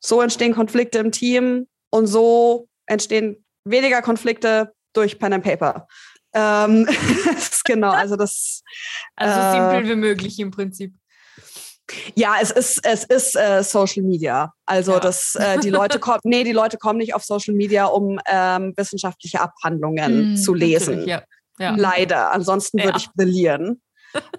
so 0.00 0.22
entstehen 0.22 0.54
Konflikte 0.54 0.98
im 0.98 1.12
Team 1.12 1.66
und 1.90 2.06
so 2.06 2.68
entstehen 2.86 3.44
weniger 3.64 4.02
Konflikte 4.02 4.72
durch 4.92 5.18
Pen 5.18 5.34
and 5.34 5.44
Paper. 5.44 5.86
Ähm, 6.32 6.86
genau, 7.64 7.90
also 7.90 8.16
das, 8.16 8.62
Also 9.16 9.40
Äh, 9.40 9.52
simpel 9.52 9.90
wie 9.90 10.00
möglich 10.00 10.38
im 10.38 10.50
Prinzip. 10.50 10.94
Ja, 12.14 12.34
es 12.40 12.50
ist, 12.50 12.84
es 12.84 13.04
ist 13.04 13.36
äh, 13.36 13.62
Social 13.62 14.02
Media. 14.02 14.52
Also 14.66 14.92
Ja. 14.92 15.00
das, 15.00 15.34
äh, 15.36 15.58
die 15.60 15.70
Leute 15.70 15.98
kommen, 16.00 16.20
nee, 16.24 16.44
die 16.44 16.52
Leute 16.52 16.76
kommen 16.78 16.98
nicht 16.98 17.14
auf 17.14 17.24
Social 17.24 17.54
Media, 17.54 17.86
um 17.86 18.18
ähm, 18.26 18.72
wissenschaftliche 18.76 19.40
Abhandlungen 19.40 20.32
Mm, 20.32 20.36
zu 20.36 20.54
lesen. 20.54 21.06
Ja. 21.06 21.22
ja. 21.58 21.74
Leider. 21.76 22.30
Ansonsten 22.32 22.82
würde 22.82 22.98
ich 22.98 23.08
brillieren. 23.12 23.80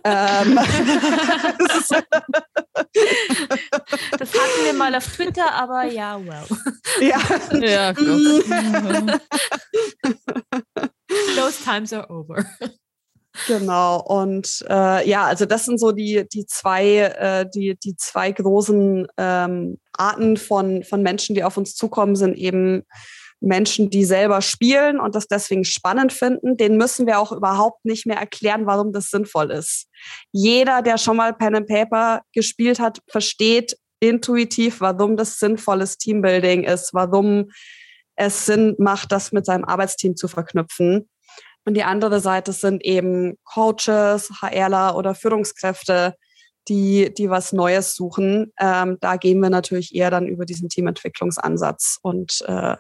ähm, 0.04 0.60
Das 4.18 4.34
hatten 4.34 4.66
wir 4.66 4.74
mal 4.74 4.94
auf 4.96 5.06
Twitter, 5.16 5.52
aber 5.54 5.84
ja, 5.86 6.20
well. 6.20 6.46
ja. 7.02 7.20
Ja, 7.60 7.92
Gott. 7.94 8.06
Those 11.36 11.64
times 11.64 11.94
are 11.94 12.08
over. 12.10 12.46
Genau. 13.48 14.02
Und 14.02 14.66
äh, 14.70 15.08
ja, 15.08 15.26
also 15.26 15.46
das 15.46 15.66
sind 15.66 15.80
so 15.80 15.92
die, 15.92 16.26
die 16.34 16.46
zwei, 16.46 16.98
äh, 16.98 17.46
die, 17.54 17.78
die 17.82 17.96
zwei 17.96 18.32
großen 18.32 19.08
ähm, 19.18 19.78
Arten 19.94 20.38
von, 20.38 20.84
von 20.84 21.04
Menschen, 21.04 21.36
die 21.36 21.44
auf 21.44 21.58
uns 21.58 21.76
zukommen, 21.76 22.16
sind 22.16 22.36
eben 22.36 22.84
Menschen, 23.42 23.90
die 23.90 24.04
selber 24.04 24.42
spielen 24.42 25.00
und 25.00 25.16
das 25.16 25.28
deswegen 25.28 25.64
spannend 25.64 26.12
finden. 26.12 26.58
Den 26.58 26.78
müssen 26.78 27.08
wir 27.08 27.20
auch 27.20 27.32
überhaupt 27.32 27.86
nicht 27.86 28.06
mehr 28.06 28.18
erklären, 28.18 28.66
warum 28.66 28.92
das 28.92 29.10
sinnvoll 29.10 29.52
ist. 29.52 29.88
Jeder, 30.32 30.82
der 30.82 30.98
schon 30.98 31.18
mal 31.18 31.34
Pen 31.34 31.56
and 31.56 31.68
Paper 31.68 32.22
gespielt 32.34 32.80
hat, 32.80 33.00
versteht 33.08 33.78
intuitiv, 34.02 34.82
warum 34.82 35.18
das 35.18 35.40
sinnvolles 35.40 35.98
Teambuilding 35.98 36.64
ist, 36.64 36.94
warum 36.94 37.50
es 38.16 38.46
Sinn 38.46 38.76
macht, 38.78 39.12
das 39.12 39.32
mit 39.32 39.46
seinem 39.46 39.64
Arbeitsteam 39.66 40.16
zu 40.16 40.28
verknüpfen. 40.28 41.10
Und 41.70 41.76
die 41.76 41.84
andere 41.84 42.20
Seite 42.20 42.52
sind 42.52 42.84
eben 42.84 43.38
Coaches, 43.44 44.32
HRler 44.42 44.96
oder 44.96 45.14
Führungskräfte, 45.14 46.16
die, 46.68 47.14
die 47.14 47.30
was 47.30 47.54
Neues 47.54 47.94
suchen. 47.94 48.52
Ähm, 48.60 48.98
da 49.02 49.18
gehen 49.18 49.40
wir 49.40 49.52
natürlich 49.52 49.94
eher 49.94 50.10
dann 50.10 50.26
über 50.26 50.46
diesen 50.46 50.68
Teamentwicklungsansatz 50.68 52.00
und 52.02 52.42
äh, 52.48 52.76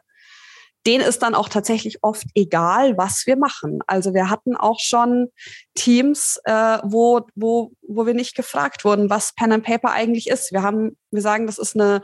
denen 0.87 1.03
ist 1.03 1.21
dann 1.21 1.35
auch 1.35 1.49
tatsächlich 1.49 1.99
oft 2.01 2.25
egal, 2.33 2.97
was 2.97 3.27
wir 3.27 3.37
machen. 3.37 3.81
Also 3.85 4.15
wir 4.15 4.31
hatten 4.31 4.55
auch 4.55 4.79
schon 4.79 5.27
Teams, 5.75 6.39
äh, 6.45 6.79
wo, 6.81 7.27
wo, 7.35 7.71
wo 7.87 8.07
wir 8.07 8.15
nicht 8.15 8.35
gefragt 8.35 8.85
wurden, 8.85 9.11
was 9.11 9.35
Pen 9.35 9.51
and 9.51 9.63
Paper 9.63 9.91
eigentlich 9.91 10.31
ist. 10.31 10.51
Wir 10.51 10.63
haben, 10.63 10.97
wir 11.11 11.21
sagen, 11.21 11.45
das 11.45 11.59
ist 11.59 11.75
eine 11.75 12.01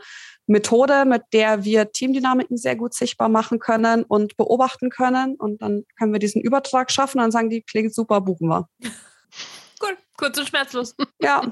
Methode, 0.47 1.05
mit 1.05 1.23
der 1.33 1.63
wir 1.63 1.91
Teamdynamiken 1.91 2.57
sehr 2.57 2.75
gut 2.75 2.93
sichtbar 2.93 3.29
machen 3.29 3.59
können 3.59 4.03
und 4.03 4.37
beobachten 4.37 4.89
können. 4.89 5.35
Und 5.35 5.61
dann 5.61 5.85
können 5.97 6.13
wir 6.13 6.19
diesen 6.19 6.41
Übertrag 6.41 6.91
schaffen 6.91 7.17
und 7.17 7.23
dann 7.23 7.31
sagen 7.31 7.49
die, 7.49 7.61
klingt 7.61 7.93
super, 7.93 8.21
buchen 8.21 8.47
wir. 8.47 8.67
Cool, 9.81 9.97
kurz 10.17 10.37
und 10.37 10.47
schmerzlos. 10.47 10.95
Ja. 11.21 11.41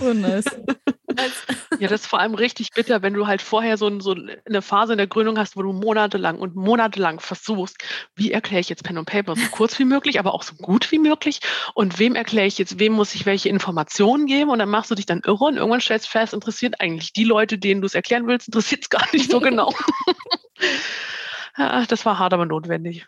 Oh, 0.00 0.12
nice. 0.12 0.44
Ja, 1.78 1.88
das 1.88 2.02
ist 2.02 2.06
vor 2.06 2.20
allem 2.20 2.34
richtig 2.34 2.70
bitter, 2.70 3.02
wenn 3.02 3.14
du 3.14 3.26
halt 3.26 3.42
vorher 3.42 3.76
so, 3.76 3.98
so 4.00 4.14
eine 4.44 4.62
Phase 4.62 4.92
in 4.92 4.98
der 4.98 5.06
Gründung 5.06 5.38
hast, 5.38 5.56
wo 5.56 5.62
du 5.62 5.72
monatelang 5.72 6.38
und 6.38 6.54
monatelang 6.54 7.18
versuchst, 7.18 7.76
wie 8.14 8.30
erkläre 8.30 8.60
ich 8.60 8.68
jetzt 8.68 8.84
Pen 8.84 8.98
und 8.98 9.06
Paper 9.06 9.34
so 9.34 9.46
kurz 9.50 9.78
wie 9.78 9.84
möglich, 9.84 10.20
aber 10.20 10.34
auch 10.34 10.42
so 10.42 10.54
gut 10.54 10.92
wie 10.92 10.98
möglich 10.98 11.40
und 11.74 11.98
wem 11.98 12.14
erkläre 12.14 12.46
ich 12.46 12.58
jetzt, 12.58 12.78
wem 12.78 12.92
muss 12.92 13.14
ich 13.14 13.26
welche 13.26 13.48
Informationen 13.48 14.26
geben 14.26 14.50
und 14.50 14.58
dann 14.58 14.68
machst 14.68 14.90
du 14.90 14.94
dich 14.94 15.06
dann 15.06 15.22
irre 15.24 15.44
und 15.44 15.56
irgendwann 15.56 15.80
stellst 15.80 16.06
du 16.06 16.10
fest, 16.10 16.34
interessiert 16.34 16.80
eigentlich 16.80 17.12
die 17.12 17.24
Leute, 17.24 17.58
denen 17.58 17.80
du 17.80 17.86
es 17.86 17.94
erklären 17.94 18.26
willst, 18.26 18.48
interessiert 18.48 18.82
es 18.82 18.90
gar 18.90 19.06
nicht 19.12 19.30
so 19.30 19.40
genau. 19.40 19.74
ja, 21.58 21.86
das 21.86 22.04
war 22.04 22.18
hart, 22.18 22.34
aber 22.34 22.46
notwendig. 22.46 23.06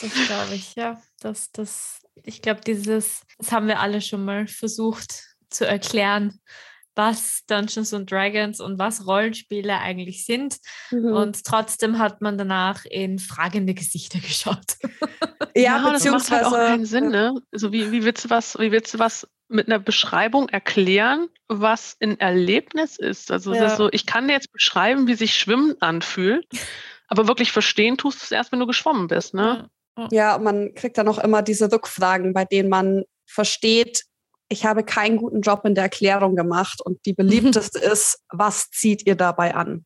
Das 0.00 0.12
glaube 0.26 0.54
ich, 0.54 0.74
ja. 0.74 1.00
Das, 1.20 1.52
das, 1.52 2.00
ich 2.24 2.42
glaube, 2.42 2.62
dieses, 2.62 3.22
das 3.38 3.52
haben 3.52 3.68
wir 3.68 3.80
alle 3.80 4.00
schon 4.00 4.24
mal 4.24 4.48
versucht 4.48 5.31
zu 5.52 5.66
erklären, 5.66 6.40
was 6.94 7.44
Dungeons 7.46 7.94
and 7.94 8.10
Dragons 8.10 8.60
und 8.60 8.78
was 8.78 9.06
Rollenspiele 9.06 9.78
eigentlich 9.78 10.26
sind. 10.26 10.58
Mhm. 10.90 11.12
Und 11.12 11.44
trotzdem 11.44 11.98
hat 11.98 12.20
man 12.20 12.36
danach 12.36 12.84
in 12.84 13.18
fragende 13.18 13.72
Gesichter 13.74 14.18
geschaut. 14.20 14.76
Ja, 15.54 15.90
das 15.92 16.04
macht 16.04 16.30
halt 16.30 16.44
auch 16.44 16.52
keinen 16.52 16.84
Sinn, 16.84 17.08
ne? 17.08 17.34
Also 17.52 17.72
wie, 17.72 17.90
wie 17.92 18.04
willst 18.04 18.26
du 18.26 18.30
was, 18.30 18.58
wie 18.58 18.72
willst 18.72 18.94
du 18.94 18.98
was 18.98 19.26
mit 19.48 19.66
einer 19.68 19.78
Beschreibung 19.78 20.48
erklären, 20.48 21.28
was 21.48 21.96
ein 22.00 22.18
Erlebnis 22.20 22.98
ist? 22.98 23.30
Also 23.30 23.52
es 23.52 23.58
Ja. 23.58 23.66
ist 23.66 23.76
so, 23.76 23.88
ich 23.92 24.06
kann 24.06 24.28
dir 24.28 24.34
jetzt 24.34 24.52
beschreiben, 24.52 25.06
wie 25.06 25.14
sich 25.14 25.34
Schwimmen 25.36 25.74
anfühlt, 25.80 26.46
aber 27.08 27.28
wirklich 27.28 27.52
verstehen 27.52 27.96
tust 27.98 28.20
du 28.20 28.24
es 28.24 28.30
erst, 28.32 28.52
wenn 28.52 28.60
du 28.60 28.66
geschwommen 28.66 29.08
bist, 29.08 29.34
ne? 29.34 29.68
Ja, 30.10 30.38
man 30.38 30.74
kriegt 30.74 30.96
dann 30.96 31.08
auch 31.08 31.18
immer 31.18 31.42
diese 31.42 31.70
Rückfragen, 31.70 32.32
bei 32.32 32.46
denen 32.46 32.70
man 32.70 33.04
versteht, 33.26 34.04
ich 34.52 34.64
habe 34.66 34.84
keinen 34.84 35.16
guten 35.16 35.40
Job 35.40 35.64
in 35.64 35.74
der 35.74 35.84
Erklärung 35.84 36.36
gemacht 36.36 36.80
und 36.84 37.04
die 37.06 37.14
beliebteste 37.14 37.78
ist, 37.92 38.18
was 38.28 38.70
zieht 38.70 39.06
ihr 39.06 39.16
dabei 39.16 39.54
an? 39.54 39.84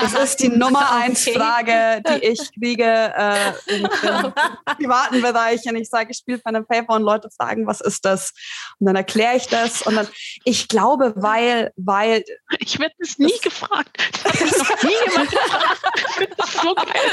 Das 0.00 0.12
ist 0.14 0.36
die 0.40 0.48
Nummer 0.56 0.90
eins 0.92 1.26
Okay. 1.26 1.38
Frage, 1.38 2.02
die 2.08 2.24
ich 2.26 2.40
kriege 2.52 2.84
äh, 2.84 3.52
im, 3.66 3.84
im 3.84 4.32
privaten 4.76 5.20
Bereich, 5.20 5.60
wenn 5.66 5.76
ich 5.76 5.88
sage, 5.88 6.10
ich 6.10 6.18
spiele 6.18 6.38
Pen 6.38 6.56
and 6.56 6.66
Paper 6.68 6.94
und 6.94 7.02
Leute 7.02 7.28
fragen, 7.30 7.66
was 7.66 7.80
ist 7.80 8.04
das? 8.04 8.32
Und 8.78 8.86
dann 8.86 8.96
erkläre 8.96 9.36
ich 9.36 9.46
das 9.46 9.82
und 9.82 9.94
dann, 9.96 10.08
ich 10.44 10.66
glaube, 10.68 11.12
weil, 11.16 11.72
weil 11.76 12.24
Ich 12.58 12.78
werde 12.80 12.94
das 12.98 13.18
nie 13.18 13.38
gefragt. 13.42 13.96
Das 14.24 14.32
hat 14.32 14.40
mich 14.40 14.52
noch 14.52 14.82
nie 14.82 15.10
jemand 15.10 15.30
gefragt. 15.30 15.80
Ich 16.08 16.14
finde 16.14 16.36
das 16.36 16.52
so 16.54 16.74
geil. 16.74 17.10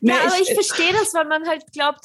Nee, 0.00 0.12
ja, 0.12 0.18
aber 0.26 0.34
ich- 0.40 0.48
ich, 0.50 0.54
verstehe 0.54 0.92
das, 0.92 1.14
weil 1.14 1.24
man 1.26 1.46
halt 1.48 1.64
glaubt, 1.72 2.04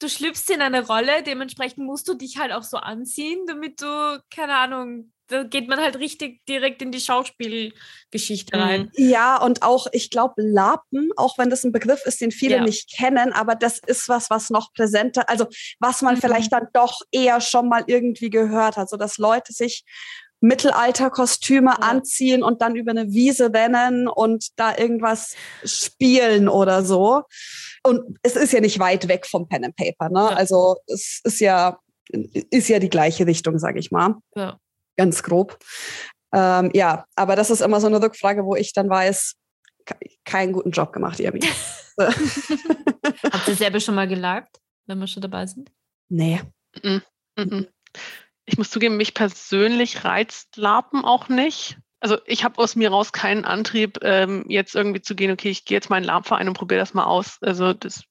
du 0.00 0.08
schlüpfst 0.08 0.50
in 0.50 0.60
eine 0.62 0.86
Rolle, 0.86 1.22
dementsprechend 1.22 1.84
musst 1.86 2.08
du 2.08 2.14
dich 2.14 2.38
halt 2.38 2.52
auch 2.52 2.62
so 2.64 2.78
anziehen, 2.78 3.40
damit 3.46 3.80
du, 3.82 4.20
keine 4.34 4.56
Ahnung, 4.56 5.12
da 5.28 5.44
geht 5.44 5.68
man 5.68 5.78
halt 5.80 5.96
richtig 6.00 6.44
direkt 6.46 6.82
in 6.82 6.90
die 6.90 7.00
Schauspielgeschichte 7.00 8.58
rein. 8.58 8.90
Ja, 8.96 9.36
und 9.40 9.62
auch, 9.62 9.86
ich 9.92 10.10
glaube, 10.10 10.34
Lapen, 10.38 11.10
auch 11.16 11.38
wenn 11.38 11.50
das 11.50 11.62
ein 11.64 11.70
Begriff 11.70 12.04
ist, 12.04 12.20
den 12.20 12.32
viele 12.32 12.56
Ja. 12.56 12.62
nicht 12.64 12.90
kennen, 12.92 13.32
aber 13.32 13.54
das 13.54 13.78
ist 13.86 14.08
was, 14.08 14.28
was 14.30 14.50
noch 14.50 14.72
präsenter, 14.72 15.28
also 15.28 15.46
was 15.78 16.02
man 16.02 16.16
Mhm. 16.16 16.20
vielleicht 16.20 16.52
dann 16.52 16.66
doch 16.72 17.00
eher 17.12 17.40
schon 17.40 17.68
mal 17.68 17.84
irgendwie 17.86 18.30
gehört 18.30 18.76
hat, 18.76 18.90
so 18.90 18.96
dass 18.96 19.18
Leute 19.18 19.52
sich 19.52 19.84
Mittelalterkostüme 20.40 21.70
Ja. 21.70 21.76
anziehen 21.88 22.42
und 22.42 22.62
dann 22.62 22.76
über 22.76 22.90
eine 22.90 23.10
Wiese 23.12 23.52
rennen 23.52 24.08
und 24.08 24.48
da 24.56 24.76
irgendwas 24.76 25.34
spielen 25.64 26.48
oder 26.48 26.84
so. 26.84 27.22
Und 27.82 28.18
es 28.22 28.36
ist 28.36 28.52
ja 28.52 28.60
nicht 28.60 28.78
weit 28.78 29.08
weg 29.08 29.26
vom 29.26 29.48
Pen 29.48 29.64
and 29.64 29.76
Paper, 29.76 30.08
ne? 30.08 30.20
Ja. 30.30 30.36
Also 30.36 30.76
es 30.86 31.20
ist 31.24 31.40
ja, 31.40 31.78
ist 32.50 32.68
ja 32.68 32.78
die 32.78 32.90
gleiche 32.90 33.26
Richtung, 33.26 33.58
sage 33.58 33.78
ich 33.78 33.90
mal 33.90 34.16
Ja. 34.34 34.58
ganz 34.96 35.22
grob. 35.22 35.58
Ähm, 36.32 36.70
ja, 36.74 37.04
aber 37.16 37.36
das 37.36 37.50
ist 37.50 37.60
immer 37.60 37.80
so 37.80 37.86
eine 37.88 38.00
Rückfrage, 38.02 38.44
wo 38.44 38.54
ich 38.54 38.72
dann 38.72 38.88
weiß, 38.88 39.34
ke- 39.84 39.96
keinen 40.24 40.52
guten 40.52 40.70
Job 40.70 40.92
gemacht, 40.92 41.18
Irmi. 41.20 41.40
Habt 41.98 43.48
ihr 43.48 43.56
selber 43.56 43.80
schon 43.80 43.94
mal 43.94 44.06
gelagert, 44.08 44.48
wenn 44.86 44.98
wir 44.98 45.06
schon 45.06 45.22
dabei 45.22 45.46
sind? 45.46 45.70
nee. 46.08 46.40
Mhm. 46.82 47.66
Ich 48.50 48.58
muss 48.58 48.70
zugeben, 48.70 48.96
mich 48.96 49.14
persönlich 49.14 50.04
reizt 50.04 50.56
Lapen 50.56 51.04
auch 51.04 51.28
nicht. 51.28 51.78
Also 52.00 52.18
ich 52.26 52.42
habe 52.42 52.58
aus 52.58 52.74
mir 52.74 52.90
raus 52.90 53.12
keinen 53.12 53.44
Antrieb, 53.44 53.98
ähm, 54.02 54.44
jetzt 54.48 54.74
irgendwie 54.74 55.00
zu 55.00 55.14
gehen, 55.14 55.30
okay, 55.30 55.50
ich 55.50 55.64
gehe 55.64 55.76
jetzt 55.76 55.88
mal 55.88 55.98
in 55.98 56.02
den 56.02 56.08
Labverein 56.08 56.48
und 56.48 56.54
probiere 56.54 56.80
das 56.80 56.92
mal 56.92 57.04
aus. 57.04 57.38
Also 57.42 57.74
das 57.74 58.02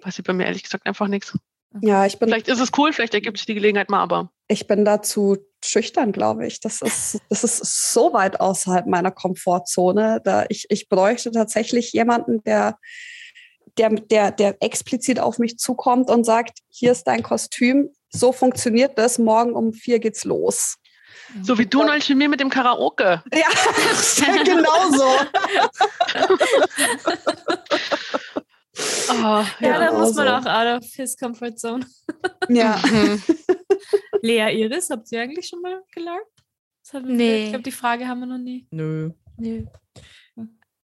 passiert 0.00 0.26
bei 0.26 0.32
mir 0.32 0.46
ehrlich 0.46 0.62
gesagt 0.62 0.86
einfach 0.86 1.06
nichts. 1.06 1.36
Ja, 1.82 2.06
ich 2.06 2.18
bin, 2.18 2.30
Vielleicht 2.30 2.48
ist 2.48 2.60
es 2.60 2.70
cool, 2.78 2.94
vielleicht 2.94 3.12
ergibt 3.12 3.36
sich 3.36 3.44
die 3.44 3.54
Gelegenheit 3.54 3.90
mal, 3.90 4.00
aber 4.00 4.30
ich 4.48 4.66
bin 4.66 4.86
dazu 4.86 5.36
schüchtern, 5.62 6.12
glaube 6.12 6.46
ich. 6.46 6.60
Das 6.60 6.80
ist, 6.80 7.20
das 7.28 7.44
ist 7.44 7.92
so 7.92 8.14
weit 8.14 8.40
außerhalb 8.40 8.86
meiner 8.86 9.10
Komfortzone. 9.10 10.22
Da 10.24 10.46
ich, 10.48 10.64
ich 10.70 10.88
bräuchte 10.88 11.30
tatsächlich 11.30 11.92
jemanden, 11.92 12.42
der, 12.44 12.78
der, 13.76 13.90
der, 13.90 14.30
der 14.30 14.62
explizit 14.62 15.20
auf 15.20 15.38
mich 15.38 15.58
zukommt 15.58 16.08
und 16.08 16.24
sagt, 16.24 16.60
hier 16.70 16.92
ist 16.92 17.04
dein 17.04 17.22
Kostüm, 17.22 17.90
so 18.14 18.32
funktioniert 18.32 18.96
das, 18.98 19.18
morgen 19.18 19.52
um 19.54 19.72
vier 19.72 19.98
geht's 19.98 20.24
los. 20.24 20.76
so 21.42 21.58
wie 21.58 21.66
du 21.66 21.82
neulich 21.82 22.08
mit 22.10 22.18
mir 22.18 22.28
mit 22.28 22.40
dem 22.40 22.50
Karaoke. 22.50 23.22
Ja, 23.32 23.40
ja 24.26 24.42
genauso. 24.42 25.08
Oh, 29.10 29.44
Ja, 29.60 29.78
da 29.78 29.92
muss 29.92 30.14
man 30.14 30.26
so. 30.42 30.48
auch 30.48 30.52
out 30.52 30.82
of 30.82 30.88
his 30.94 31.16
comfort 31.16 31.56
zone. 31.58 31.86
Ja. 32.48 32.80
Mhm. 32.90 33.22
Lea 34.22 34.50
Iris, 34.58 34.88
habt 34.88 35.12
ihr 35.12 35.20
eigentlich 35.20 35.46
schon 35.48 35.60
mal 35.60 35.82
wir- 37.06 37.14
Nee. 37.14 37.44
Ich 37.44 37.48
glaube, 37.50 37.62
die 37.62 37.72
Frage 37.72 38.08
haben 38.08 38.20
wir 38.20 38.26
noch 38.26 38.38
nie. 38.38 38.66
Nö, 38.70 39.10
Nö. 39.36 39.66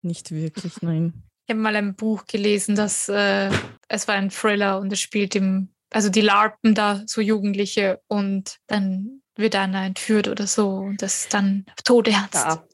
nicht 0.03 0.31
wirklich, 0.31 0.83
nein. 0.83 1.25
Ich 1.47 1.53
habe 1.53 1.61
mal 1.61 1.75
ein 1.75 1.97
Buch 1.97 2.27
gelesen, 2.27 2.77
das 2.77 3.09
äh, 3.09 3.51
es 3.89 4.07
war 4.07 4.15
ein 4.15 4.31
Thriller 4.31 4.79
und 4.79 4.93
es 4.93 5.01
spielt 5.01 5.35
im, 5.35 5.74
also 5.95 6.11
die 6.11 6.23
larpen 6.23 6.75
da 6.75 7.03
so 7.07 7.21
Jugendliche 7.21 8.01
und 8.09 8.59
dann 8.67 9.23
wird 9.37 9.55
einer 9.55 9.85
entführt 9.85 10.27
oder 10.27 10.47
so 10.47 10.71
und 10.71 11.03
das 11.03 11.23
ist 11.23 11.35
dann 11.35 11.67
todernst. 11.85 12.35
Da. 12.35 12.65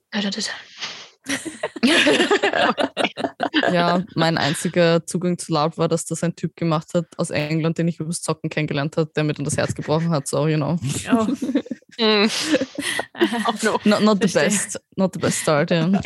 Ja, 3.72 4.04
mein 4.14 4.38
einziger 4.38 5.04
Zugang 5.06 5.38
zu 5.38 5.52
LARP 5.52 5.78
war, 5.78 5.88
dass 5.88 6.04
das 6.04 6.22
ein 6.22 6.34
Typ 6.36 6.56
gemacht 6.56 6.88
hat 6.94 7.06
aus 7.16 7.30
England, 7.30 7.78
den 7.78 7.88
ich 7.88 8.00
übers 8.00 8.22
Zocken 8.22 8.50
kennengelernt 8.50 8.96
habe, 8.96 9.10
der 9.14 9.24
mir 9.24 9.32
dann 9.34 9.44
das 9.44 9.56
Herz 9.56 9.74
gebrochen 9.74 10.10
hat. 10.10 10.26
So, 10.28 10.46
you 10.48 10.56
know. 10.56 10.78
Oh. 11.12 11.26
Oh 13.46 13.52
no. 13.62 13.78
Not, 13.84 14.02
not 14.02 14.22
the 14.22 14.28
best, 14.32 14.80
not 14.96 15.12
the 15.12 15.18
best 15.18 15.40
start, 15.42 15.70
ja. 15.70 16.00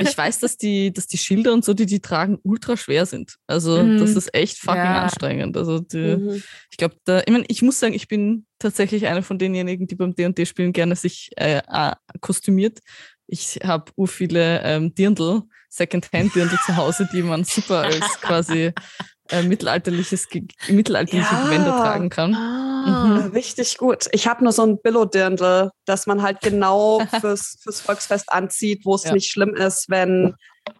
Ich 0.00 0.16
weiß, 0.16 0.38
dass 0.38 0.56
die, 0.56 0.90
dass 0.90 1.06
die 1.06 1.18
Schilder 1.18 1.52
und 1.52 1.66
so, 1.66 1.74
die 1.74 1.84
die 1.84 2.00
tragen, 2.00 2.38
ultra 2.44 2.78
schwer 2.78 3.04
sind. 3.04 3.36
Also 3.46 3.82
Mhm. 3.82 3.98
das 3.98 4.16
ist 4.16 4.32
echt 4.34 4.56
fucking 4.58 4.80
Ja. 4.80 5.02
anstrengend. 5.02 5.54
Also 5.58 5.80
die, 5.80 6.16
Mhm. 6.16 6.42
ich 6.70 6.76
glaube, 6.78 6.96
da, 7.04 7.20
ich, 7.20 7.28
mein, 7.30 7.44
ich 7.48 7.60
muss 7.60 7.78
sagen, 7.78 7.92
ich 7.92 8.08
bin 8.08 8.46
tatsächlich 8.58 9.06
eine 9.06 9.22
von 9.22 9.38
denjenigen, 9.38 9.86
die 9.86 9.96
beim 9.96 10.14
D&D 10.14 10.46
spielen 10.46 10.72
gerne 10.72 10.96
sich 10.96 11.28
äh, 11.36 11.60
äh, 11.68 11.92
kostümiert. 12.22 12.78
Ich 13.26 13.58
habe 13.64 13.92
ur 13.96 14.08
viele 14.08 14.62
ähm, 14.62 14.94
Dirndl, 14.94 15.42
Secondhand-Dirndl 15.68 16.56
zu 16.64 16.76
Hause, 16.76 17.08
die 17.12 17.22
man 17.22 17.44
super 17.44 17.78
als 17.80 18.00
quasi 18.20 18.72
äh, 19.30 19.42
mittelalterliches, 19.42 20.28
mittelalterliche 20.68 21.34
Ja. 21.34 21.42
Gewänder 21.44 21.70
tragen 21.72 22.08
kann. 22.08 22.34
Ah. 22.34 23.26
Richtig 23.34 23.78
gut. 23.78 24.06
Ich 24.12 24.28
habe 24.28 24.44
nur 24.44 24.52
so 24.52 24.62
ein 24.62 24.80
Billo-Dirndl, 24.80 25.70
das 25.86 26.06
man 26.06 26.22
halt 26.22 26.40
genau 26.40 27.00
fürs, 27.20 27.58
fürs 27.62 27.80
Volksfest 27.80 28.30
anzieht, 28.32 28.82
wo 28.84 28.94
es 28.94 29.04
Ja. 29.04 29.12
nicht 29.12 29.28
schlimm 29.30 29.54
ist, 29.54 29.86
wenn 29.88 30.34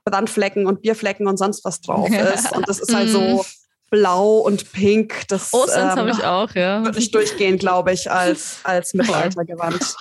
Brandflecken 0.04 0.66
und 0.66 0.82
Bierflecken 0.82 1.26
und 1.26 1.36
sonst 1.36 1.64
was 1.64 1.80
drauf 1.80 2.08
ist. 2.34 2.52
Und 2.56 2.68
das 2.68 2.78
ist 2.78 2.94
halt 2.94 3.08
so 3.10 3.44
blau 3.90 4.38
und 4.38 4.72
pink. 4.72 5.26
Das 5.28 5.50
Oh, 5.52 5.64
ähm, 5.74 5.90
habe 5.90 6.10
ich 6.10 6.24
auch, 6.24 6.54
ja. 6.54 6.84
wird 6.84 6.96
nicht 6.96 7.14
durchgehen, 7.14 7.56
glaube 7.58 7.92
ich, 7.92 8.10
als, 8.10 8.60
als 8.64 8.94
Mittelaltergewand. 8.94 9.94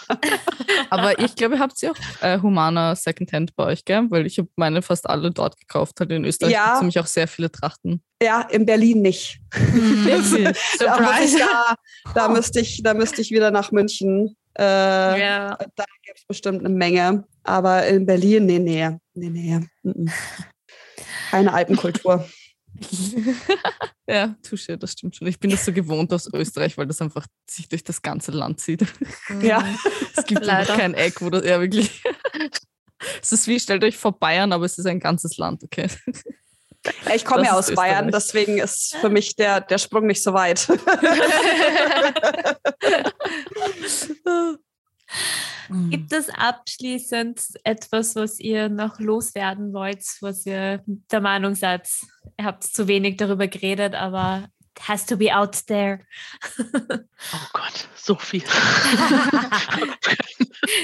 Aber 0.89 1.19
ich 1.19 1.35
glaube, 1.35 1.55
ihr 1.55 1.59
habt 1.59 1.77
sie 1.77 1.89
auch 1.89 1.95
äh, 2.21 2.39
Humana 2.41 2.95
Secondhand 2.95 3.55
bei 3.55 3.65
euch, 3.65 3.85
gell? 3.85 4.05
Weil 4.09 4.25
ich 4.25 4.37
habe 4.39 4.49
meine 4.55 4.81
fast 4.81 5.07
alle 5.09 5.31
dort 5.31 5.57
gekauft. 5.59 5.99
Halt 5.99 6.11
in 6.11 6.25
Österreich 6.25 6.53
Ja. 6.53 6.77
nämlich 6.79 6.99
auch 6.99 7.05
sehr 7.05 7.27
viele 7.27 7.51
Trachten. 7.51 8.01
Ja, 8.21 8.41
in 8.41 8.65
Berlin 8.65 9.01
nicht. 9.01 9.39
Wirklich? 9.53 10.57
Da, 10.79 11.19
ich, 11.23 11.35
da, 11.37 11.75
da, 12.13 12.27
müsste 12.29 12.59
ich, 12.61 12.81
da 12.83 12.93
müsste 12.93 13.21
ich 13.21 13.31
wieder 13.31 13.51
nach 13.51 13.71
München. 13.71 14.35
Äh, 14.57 14.63
Ja. 14.63 15.57
Da 15.75 15.85
gibt 16.05 16.19
es 16.19 16.25
bestimmt 16.25 16.59
eine 16.59 16.69
Menge. 16.69 17.25
Aber 17.43 17.85
in 17.87 18.05
Berlin, 18.05 18.45
nee, 18.45 18.59
nee, 18.59 18.89
nee, 19.13 19.29
nee. 19.83 20.11
Keine 21.29 21.53
Alpenkultur. 21.53 22.27
ja, 24.07 24.35
Touche, 24.43 24.77
das 24.77 24.93
stimmt 24.93 25.15
schon. 25.15 25.27
Ich 25.27 25.39
bin 25.39 25.51
das 25.51 25.65
so 25.65 25.73
gewohnt 25.73 26.11
aus 26.13 26.31
Österreich, 26.33 26.77
weil 26.77 26.87
das 26.87 27.01
einfach 27.01 27.25
sich 27.49 27.67
durch 27.67 27.83
das 27.83 28.01
ganze 28.01 28.31
Land 28.31 28.59
zieht. 28.59 28.85
Ja. 29.41 29.65
Es 30.15 30.25
gibt 30.25 30.47
einfach 30.47 30.77
kein 30.77 30.93
Eck, 30.93 31.21
wo 31.21 31.29
das 31.29 31.45
ja 31.45 31.59
wirklich. 31.59 32.03
es 33.21 33.31
ist 33.31 33.47
wie, 33.47 33.59
stellt 33.59 33.83
euch 33.83 33.97
vor 33.97 34.17
Bayern, 34.17 34.53
aber 34.53 34.65
es 34.65 34.77
ist 34.77 34.85
ein 34.85 34.99
ganzes 34.99 35.37
Land, 35.37 35.63
okay. 35.63 35.87
Ich 37.15 37.25
komme 37.25 37.45
ja 37.45 37.53
aus 37.53 37.73
Bayern, 37.73 38.11
deswegen 38.11 38.59
ist 38.59 38.95
für 38.97 39.09
mich 39.09 39.35
der, 39.35 39.61
der 39.61 39.79
Sprung 39.79 40.05
nicht 40.05 40.21
so 40.21 40.33
weit. 40.33 40.67
Gibt 45.89 46.13
es 46.13 46.29
abschließend 46.29 47.41
etwas, 47.63 48.15
was 48.15 48.39
ihr 48.39 48.69
noch 48.69 48.99
loswerden 48.99 49.73
wollt, 49.73 50.03
was 50.21 50.45
ihr 50.45 50.83
der 51.11 51.21
Meinung 51.21 51.55
seid, 51.55 51.89
ihr 52.37 52.45
habt 52.45 52.63
zu 52.63 52.87
wenig 52.87 53.17
darüber 53.17 53.47
geredet, 53.47 53.95
aber 53.95 54.47
it 54.77 54.87
has 54.87 55.05
to 55.07 55.17
be 55.17 55.35
out 55.35 55.65
there. 55.67 55.99
Oh 57.33 57.47
Gott, 57.53 57.87
so 57.95 58.15
viel. 58.15 58.43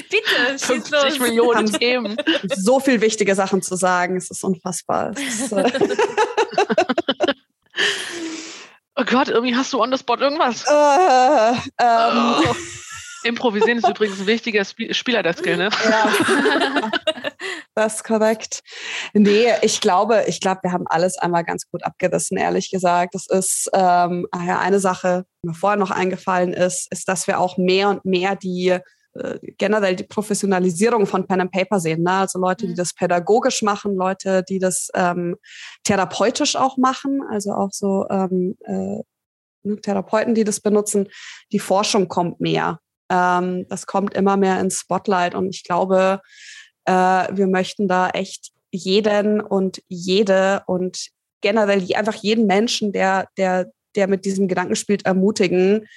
Bitte, 0.09 0.51
schieß 0.53 0.65
50 0.65 0.91
los. 0.91 1.19
Millionen 1.19 1.65
Themen. 1.71 2.17
so 2.55 2.79
viel 2.79 2.99
wichtige 3.01 3.35
Sachen 3.35 3.61
zu 3.61 3.75
sagen. 3.75 4.15
Es 4.17 4.31
ist 4.31 4.43
unfassbar. 4.43 5.11
Es 5.11 5.41
ist, 5.41 5.51
äh, 5.51 5.71
Oh 8.95 9.03
Gott, 9.05 9.29
irgendwie 9.29 9.55
hast 9.55 9.71
du 9.73 9.81
on 9.81 9.91
the 9.91 9.97
spot 9.97 10.17
irgendwas. 10.17 10.65
äh, 10.67 11.51
ähm, 11.79 12.35
Oh. 12.49 12.55
Improvisieren 13.23 13.77
ist 13.77 13.87
übrigens 13.87 14.19
ein 14.19 14.27
wichtiger 14.27 14.61
Sp 14.65 14.93
Spieler 14.93 15.23
der 15.23 15.33
Skill, 15.33 15.57
ne? 15.57 15.69
Ja. 15.89 16.91
Das 17.73 17.95
ist 17.95 18.03
korrekt. 18.03 18.61
Nee, 19.13 19.47
ich 19.61 19.79
glaube, 19.79 20.25
ich 20.27 20.41
glaube, 20.41 20.59
wir 20.63 20.73
haben 20.73 20.87
alles 20.87 21.17
einmal 21.17 21.45
ganz 21.45 21.69
gut 21.71 21.83
abgerissen, 21.83 22.37
ehrlich 22.37 22.69
gesagt. 22.69 23.15
Das 23.15 23.27
ist 23.27 23.69
ähm, 23.73 24.27
ah 24.31 24.59
eine 24.59 24.79
Sache, 24.79 25.25
die 25.41 25.47
mir 25.47 25.53
vorher 25.53 25.79
noch 25.79 25.89
eingefallen 25.89 26.53
ist, 26.53 26.91
ist, 26.91 27.07
dass 27.07 27.27
wir 27.27 27.39
auch 27.39 27.57
mehr 27.57 27.89
und 27.89 28.03
mehr 28.03 28.35
die 28.35 28.77
äh, 29.13 29.39
generell 29.57 29.95
die 29.95 30.03
Professionalisierung 30.03 31.05
von 31.05 31.25
Pen 31.27 31.41
and 31.41 31.51
Paper 31.51 31.79
sehen. 31.79 32.03
Ne? 32.03 32.11
Also 32.11 32.39
Leute, 32.39 32.65
die 32.65 32.73
Mhm. 32.73 32.77
das 32.77 32.93
pädagogisch 32.93 33.61
machen, 33.61 33.95
Leute, 33.95 34.43
die 34.47 34.59
das 34.59 34.89
ähm, 34.93 35.37
therapeutisch 35.83 36.55
auch 36.57 36.77
machen, 36.77 37.21
also 37.29 37.53
auch 37.53 37.71
so 37.71 38.05
ähm, 38.09 38.57
äh, 38.65 39.01
ne, 39.63 39.81
Therapeuten, 39.81 40.35
die 40.35 40.43
das 40.43 40.59
benutzen. 40.59 41.07
Die 41.51 41.59
Forschung 41.59 42.07
kommt 42.09 42.41
mehr. 42.41 42.79
Ähm, 43.11 43.65
das 43.67 43.85
kommt 43.85 44.13
immer 44.13 44.37
mehr 44.37 44.59
ins 44.61 44.79
Spotlight 44.79 45.35
und 45.35 45.53
ich 45.53 45.63
glaube, 45.65 46.21
äh, 46.85 46.91
wir 46.91 47.47
möchten 47.47 47.89
da 47.89 48.09
echt 48.09 48.51
jeden 48.71 49.41
und 49.41 49.81
jede 49.89 50.63
und 50.65 51.09
generell 51.41 51.85
einfach 51.95 52.15
jeden 52.15 52.47
Menschen, 52.47 52.93
der, 52.93 53.27
der, 53.35 53.71
der 53.95 54.07
mit 54.07 54.23
diesem 54.23 54.47
Gedanken 54.47 54.77
spielt, 54.77 55.05
ermutigen, 55.05 55.87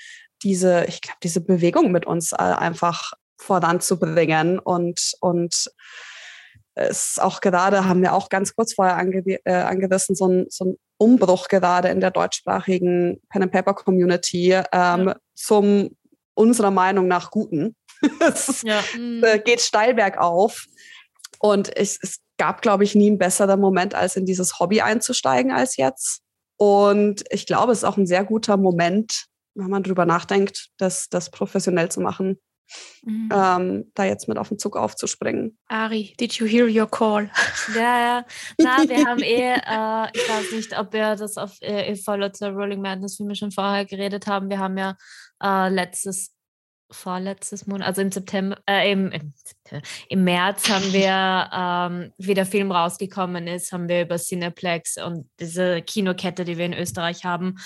diese, 0.43 0.85
ich 0.89 1.01
glaube, 1.01 1.19
diese 1.23 1.41
Bewegung 1.41 1.93
mit 1.93 2.05
uns 2.05 2.33
äh, 2.33 2.37
einfach 2.37 3.13
voranzubringen 3.39 4.59
und, 4.59 5.13
und 5.21 5.71
es 6.75 7.11
ist 7.11 7.23
auch 7.23 7.41
gerade, 7.41 7.85
haben 7.85 8.03
wir 8.03 8.15
auch 8.15 8.29
ganz 8.29 8.57
kurz 8.57 8.75
vorher 8.75 8.97
ange 8.97 9.23
äh, 9.45 9.53
angerissen, 9.53 10.17
so 10.17 10.27
ein, 10.27 10.47
so 10.49 10.65
ein 10.65 10.79
Umbruch 10.97 11.47
gerade 11.47 11.89
in 11.89 12.01
der 12.01 12.11
deutschsprachigen 12.11 13.21
Pen 13.29 13.45
and 13.45 13.53
Paper 13.53 13.75
Community 13.75 14.61
ähm, 14.73 15.15
zum 15.35 15.97
unserer 16.35 16.71
Meinung 16.71 17.09
nach 17.09 17.31
Guten. 17.31 17.77
es 18.21 18.63
Ja. 18.63 18.81
äh, 19.23 19.39
geht 19.39 19.61
steil 19.61 19.95
bergauf. 19.95 20.67
Und 21.39 21.75
es, 21.77 21.99
es 22.03 22.21
gab, 22.39 22.63
glaube 22.63 22.85
ich, 22.85 22.95
nie 22.95 23.09
einen 23.09 23.19
besseren 23.19 23.61
Moment, 23.61 23.95
als 23.95 24.17
in 24.17 24.27
dieses 24.27 24.59
Hobby 24.61 24.81
einzusteigen 24.81 25.53
als 25.53 25.77
jetzt. 25.77 26.21
Und 26.57 27.25
ich 27.31 27.47
glaube, 27.47 27.73
es 27.73 27.79
ist 27.79 27.85
auch 27.85 27.97
ein 27.97 28.07
sehr 28.07 28.25
guter 28.25 28.57
Moment, 28.57 29.27
wenn 29.55 29.69
man 29.71 29.83
drüber 29.83 30.07
nachdenkt, 30.07 30.69
das, 30.79 31.09
das 31.09 31.31
professionell 31.31 31.91
zu 31.91 32.01
machen, 32.01 32.39
Mhm. 33.03 33.29
ähm, 33.31 33.93
da 33.95 34.05
jetzt 34.05 34.27
mit 34.27 34.39
auf 34.39 34.49
den 34.49 34.59
Zug 34.59 34.75
aufzuspringen. 34.79 35.59
Ari, 35.69 36.15
did 36.19 36.33
you 36.35 36.47
hear 36.47 36.67
your 36.67 36.91
call? 36.91 37.31
Ja, 37.77 38.01
ja. 38.01 38.25
Na, 38.59 38.79
wir 38.89 39.05
haben 39.05 39.21
eh, 39.23 39.53
äh, 39.53 40.09
ich 40.15 40.29
weiß 40.29 40.53
nicht, 40.53 40.79
ob 40.79 40.93
wir 40.95 41.15
das 41.15 41.37
auf 41.37 41.53
äh, 41.61 41.95
followed 41.95 42.35
the 42.37 42.47
Rolling 42.47 42.81
Madness, 42.81 43.21
wie 43.21 43.29
wir 43.29 43.35
schon 43.35 43.51
vorher 43.53 43.85
geredet 43.85 44.27
haben. 44.27 44.49
Wir 44.49 44.59
haben 44.59 44.79
ja 44.79 44.97
äh, 45.43 45.69
letztes, 45.69 46.33
vorletztes 46.91 47.67
Monat, 47.67 47.89
also 47.89 48.03
im 48.03 48.13
September, 48.13 48.57
äh, 48.67 48.93
im, 48.93 49.13
im, 50.09 50.25
März 50.25 50.69
haben 50.69 50.93
wir, 50.93 51.51
ähm, 51.53 52.13
wie 52.19 52.35
der 52.35 52.47
Film 52.47 52.71
rausgekommen 52.71 53.47
ist, 53.47 53.73
haben 53.73 53.89
wir 53.89 54.03
über 54.03 54.17
Cineplex 54.17 54.99
und 54.99 55.29
diese 55.41 55.83
Kinokette, 55.83 56.45
die 56.45 56.59
wir 56.59 56.67
in 56.67 56.75
Österreich 56.75 57.25
haben, 57.25 57.57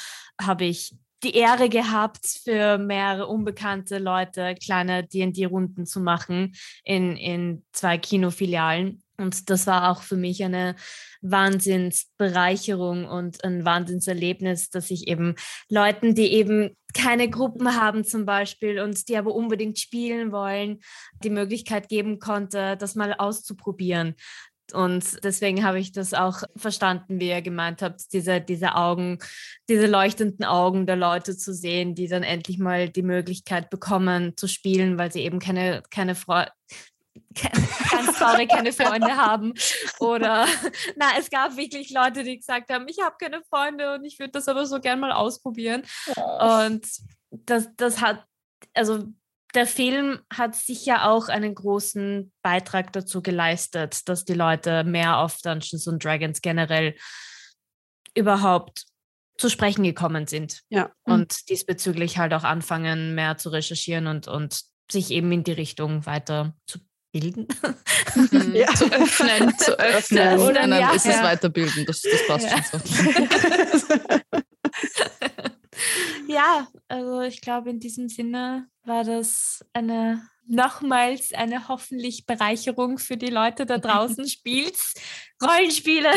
habe 0.41 0.65
ich 0.65 0.95
die 1.25 1.35
Ehre 1.35 1.69
gehabt, 1.69 2.27
für 2.45 2.79
mehrere 2.79 3.27
unbekannte 3.27 3.99
Leute 3.99 4.55
kleine 4.55 5.05
D&D-Runden 5.05 5.85
zu 5.85 6.01
machen 6.01 6.55
in, 6.85 7.17
in 7.17 7.65
zwei 7.73 7.99
Kinofilialen. 7.99 9.03
Und 9.19 9.51
das 9.51 9.67
war 9.67 9.91
auch 9.91 10.03
für 10.03 10.17
mich 10.17 10.45
eine 10.45 10.77
Wahnsinnsbereicherung 11.23 13.05
und 13.05 13.43
ein 13.45 13.65
Wahnsinnserlebnis, 13.65 14.71
dass 14.71 14.91
ich 14.91 15.09
eben 15.09 15.35
Leuten, 15.69 16.15
die 16.15 16.33
eben 16.33 16.77
keine 16.95 17.29
Gruppen 17.29 17.75
haben 17.75 18.05
zum 18.05 18.25
Beispiel 18.25 18.81
und 18.81 19.09
die 19.09 19.17
aber 19.17 19.35
unbedingt 19.35 19.79
spielen 19.79 20.31
wollen, 20.31 20.79
die 21.25 21.31
Möglichkeit 21.31 21.89
geben 21.89 22.21
konnte, 22.21 22.77
das 22.77 22.95
mal 22.95 23.13
auszuprobieren. 23.13 24.15
Und 24.73 25.25
deswegen 25.25 25.65
habe 25.65 25.81
ich 25.81 25.93
das 25.93 26.13
auch 26.13 26.43
verstanden, 26.55 27.21
wie 27.21 27.31
ihr 27.31 27.41
gemeint 27.41 27.81
habt, 27.81 28.13
diese, 28.13 28.41
diese 28.41 28.75
Augen, 28.75 29.19
diese 29.69 29.87
leuchtenden 29.87 30.45
Augen 30.45 30.87
der 30.87 30.97
Leute 30.97 31.37
zu 31.37 31.55
sehen, 31.55 31.95
die 31.95 32.07
dann 32.07 32.23
endlich 32.23 32.59
mal 32.59 32.89
die 32.91 33.03
Möglichkeit 33.03 33.71
bekommen 33.71 34.37
zu 34.37 34.47
spielen, 34.47 34.99
weil 34.99 35.11
sie 35.11 35.23
eben 35.23 35.39
keine, 35.39 35.83
keine 35.91 36.15
Freude, 36.15 36.51
ganz 37.35 38.19
traurig 38.19 38.49
keine 38.49 38.73
Freunde 38.73 39.17
haben. 39.17 39.55
Oder 40.01 40.47
na, 40.97 41.07
es 41.19 41.31
gab 41.31 41.57
wirklich 41.57 41.91
Leute, 41.91 42.25
die 42.25 42.39
gesagt 42.39 42.71
haben, 42.71 42.87
ich 42.89 42.99
habe 43.03 43.17
keine 43.21 43.43
Freunde 43.49 43.95
und 43.95 44.05
ich 44.05 44.19
würde 44.19 44.33
das 44.33 44.49
aber 44.49 44.67
so 44.67 44.81
gern 44.81 45.01
mal 45.01 45.13
ausprobieren. 45.13 45.83
Und 46.41 46.87
das, 47.31 47.69
das 47.77 48.01
hat, 48.01 48.25
also 48.75 49.05
der 49.55 49.67
Film 49.67 50.21
hat 50.33 50.55
sicher 50.55 51.09
auch 51.09 51.29
einen 51.29 51.55
großen 51.55 52.33
Beitrag 52.43 52.93
dazu 52.93 53.23
geleistet, 53.23 54.09
dass 54.09 54.25
die 54.25 54.35
Leute 54.35 54.85
mehr 54.85 55.19
auf 55.19 55.39
Dungeons 55.41 55.89
and 55.89 56.05
Dragons 56.05 56.43
generell 56.43 56.95
überhaupt 58.15 58.85
zu 59.39 59.49
sprechen 59.49 59.85
gekommen 59.85 60.27
sind. 60.27 60.63
Ja. 60.69 60.91
Und 61.05 61.49
diesbezüglich 61.49 62.19
halt 62.19 62.35
auch 62.35 62.43
anfangen, 62.43 63.15
mehr 63.15 63.39
zu 63.39 63.51
recherchieren 63.51 64.07
und, 64.07 64.29
und 64.29 64.63
sich 64.91 65.11
eben 65.11 65.31
in 65.33 65.45
die 65.45 65.53
Richtung 65.53 66.05
weiter 66.07 66.55
zu 66.67 66.79
bilden. 67.13 67.47
Mhm. 68.15 68.55
Ja. 68.55 68.75
Zu 68.75 68.87
öffnen, 68.93 69.57
zu 69.59 69.79
öffnen. 69.79 70.39
Oder 70.41 70.67
nein, 70.67 70.81
ja, 70.81 70.95
es 70.95 71.05
ist 71.05 71.15
ja. 71.17 71.23
Weiterbilden, 71.25 71.85
das, 71.87 72.03
das 72.03 72.27
passt 72.27 72.51
Ja. 72.51 72.63
schon 72.65 72.81
so. 72.81 73.95
ja, 76.33 76.69
also 76.89 77.21
ich 77.23 77.41
glaube, 77.41 77.71
in 77.71 77.81
diesem 77.81 78.09
Sinne 78.09 78.67
war 78.85 79.05
das 79.05 79.65
eine 79.73 80.23
nochmals 80.47 81.33
eine 81.35 81.69
hoffentlich 81.69 82.25
Bereicherung 82.27 82.99
für 82.99 83.17
die 83.19 83.29
Leute 83.31 83.67
da 83.67 83.77
draußen. 83.79 84.27
Spielt's 84.29 84.95
Rollenspiele. 85.43 86.11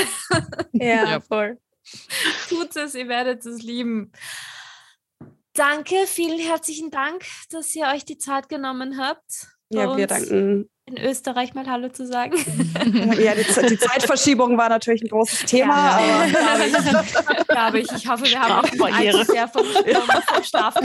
Ja, 0.72 1.10
Ja. 1.10 1.20
voll. 1.20 1.60
Tut 2.48 2.76
es, 2.78 2.96
ihr 2.96 3.08
werdet 3.10 3.46
es 3.46 3.62
lieben. 3.62 4.12
Danke, 5.54 5.96
vielen 6.08 6.40
herzlichen 6.40 6.92
Dank, 6.92 7.26
dass 7.50 7.76
ihr 7.76 7.88
euch 7.88 8.06
die 8.06 8.18
Zeit 8.18 8.48
genommen 8.48 8.98
habt, 8.98 9.48
Ja, 9.70 9.98
wir 9.98 10.08
danken. 10.08 10.70
In 10.92 10.98
Österreich 10.98 11.54
mal 11.54 11.66
Hallo 11.68 11.90
zu 11.90 12.06
sagen. 12.06 12.34
Ja, 13.22 13.34
die, 13.36 13.44
die 13.70 13.78
Zeitverschiebung 13.78 14.58
war 14.58 14.70
natürlich 14.70 15.04
ein 15.04 15.10
großes 15.10 15.46
Thema, 15.46 16.00
Ja, 16.00 16.26
glaube 16.26 16.66
ich. 17.40 17.48
glaube 17.48 17.80
ich. 17.80 17.92
Ich 17.92 18.08
hoffe, 18.08 18.24
wir 18.26 18.40
haben 18.40 18.82
euch 18.82 19.00
nicht 19.00 19.32
sehr 19.32 19.48
vom, 19.48 19.64
vom, 19.66 20.24
vom 20.34 20.44
Schlaf 20.44 20.76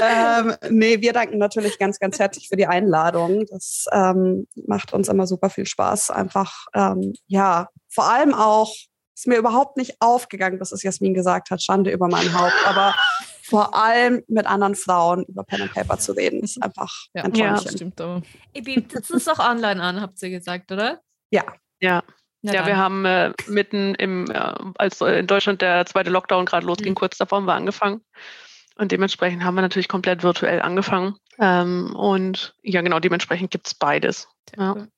ähm, 0.00 0.54
nee, 0.70 1.00
wir 1.00 1.12
danken 1.12 1.38
natürlich 1.38 1.78
ganz, 1.78 1.98
ganz 1.98 2.18
herzlich 2.18 2.48
für 2.48 2.56
die 2.56 2.66
Einladung. 2.66 3.46
Das 3.46 3.86
ähm, 3.92 4.46
macht 4.66 4.92
uns 4.92 5.08
immer 5.08 5.26
super 5.26 5.50
viel 5.50 5.66
Spaß. 5.66 6.10
Einfach, 6.10 6.66
ähm, 6.74 7.14
ja, 7.26 7.68
vor 7.88 8.10
allem 8.10 8.34
auch, 8.34 8.72
ist 9.14 9.26
mir 9.26 9.36
überhaupt 9.36 9.76
nicht 9.76 9.96
aufgegangen, 10.00 10.58
dass 10.58 10.72
es 10.72 10.82
Jasmin 10.82 11.14
gesagt 11.14 11.50
hat, 11.50 11.62
Schande 11.62 11.90
über 11.90 12.08
mein 12.08 12.38
Haupt, 12.38 12.54
aber 12.66 12.94
vor 13.48 13.74
allem 13.74 14.22
mit 14.28 14.46
anderen 14.46 14.74
Frauen 14.74 15.24
über 15.24 15.42
Pen 15.44 15.62
and 15.62 15.72
Paper 15.72 15.98
zu 15.98 16.12
reden, 16.12 16.40
ist 16.40 16.62
einfach 16.62 16.92
Ja, 17.14 17.24
ein 17.24 17.34
Ja. 17.34 17.50
das 17.52 17.62
Träumchen. 17.62 17.76
stimmt 17.78 18.00
aber. 18.00 18.22
Ihr 18.54 18.62
bietet 18.62 19.08
es 19.10 19.28
auch 19.28 19.38
online 19.38 19.82
an, 19.82 20.00
habt 20.00 20.22
ihr 20.22 20.30
gesagt, 20.30 20.70
oder? 20.72 21.00
Ja. 21.30 21.44
Ja. 21.80 22.02
Na 22.42 22.52
ja, 22.52 22.58
dann. 22.60 22.66
wir 22.68 22.76
haben 22.76 23.04
äh, 23.04 23.32
mitten 23.48 23.94
im, 23.96 24.30
äh, 24.30 24.54
als 24.76 25.00
in 25.00 25.26
Deutschland 25.26 25.60
der 25.60 25.86
zweite 25.86 26.10
Lockdown 26.10 26.46
gerade 26.46 26.66
losging, 26.66 26.90
Mhm. 26.92 26.96
kurz 26.96 27.16
davor 27.18 27.38
haben 27.38 27.46
wir 27.46 27.54
angefangen. 27.54 28.02
Und 28.76 28.92
dementsprechend 28.92 29.42
haben 29.42 29.56
wir 29.56 29.62
natürlich 29.62 29.88
komplett 29.88 30.22
virtuell 30.22 30.62
angefangen. 30.62 31.16
Ähm, 31.40 31.96
und 31.96 32.54
ja, 32.62 32.80
genau, 32.80 33.00
dementsprechend 33.00 33.50
gibt 33.50 33.66
es 33.66 33.74
beides. 33.74 34.28
Ja. 34.56 34.74
Cool. 34.74 34.88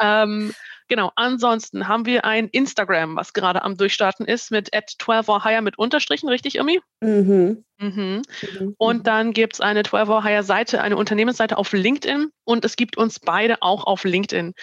ähm, 0.00 0.54
genau, 0.88 1.10
ansonsten 1.16 1.88
haben 1.88 2.06
wir 2.06 2.24
ein 2.24 2.48
Instagram, 2.48 3.16
was 3.16 3.32
gerade 3.32 3.62
am 3.62 3.76
Durchstarten 3.76 4.26
ist, 4.26 4.50
mit 4.50 4.74
at 4.74 4.90
12 4.98 5.28
or 5.28 5.44
higher 5.44 5.62
mit 5.62 5.78
Unterstrichen, 5.78 6.28
richtig, 6.28 6.56
Irmi? 6.56 6.80
Mhm. 7.00 7.64
Mhm. 7.78 8.22
Mhm. 8.60 8.74
Und 8.78 9.06
dann 9.06 9.32
gibt 9.32 9.54
es 9.54 9.60
eine 9.60 9.82
12 9.82 10.08
or 10.08 10.24
higher 10.24 10.42
Seite, 10.42 10.80
eine 10.80 10.96
Unternehmensseite 10.96 11.58
auf 11.58 11.72
LinkedIn 11.72 12.30
und 12.44 12.64
es 12.64 12.76
gibt 12.76 12.96
uns 12.96 13.20
beide 13.20 13.62
auch 13.62 13.84
auf 13.84 14.04
LinkedIn. 14.04 14.54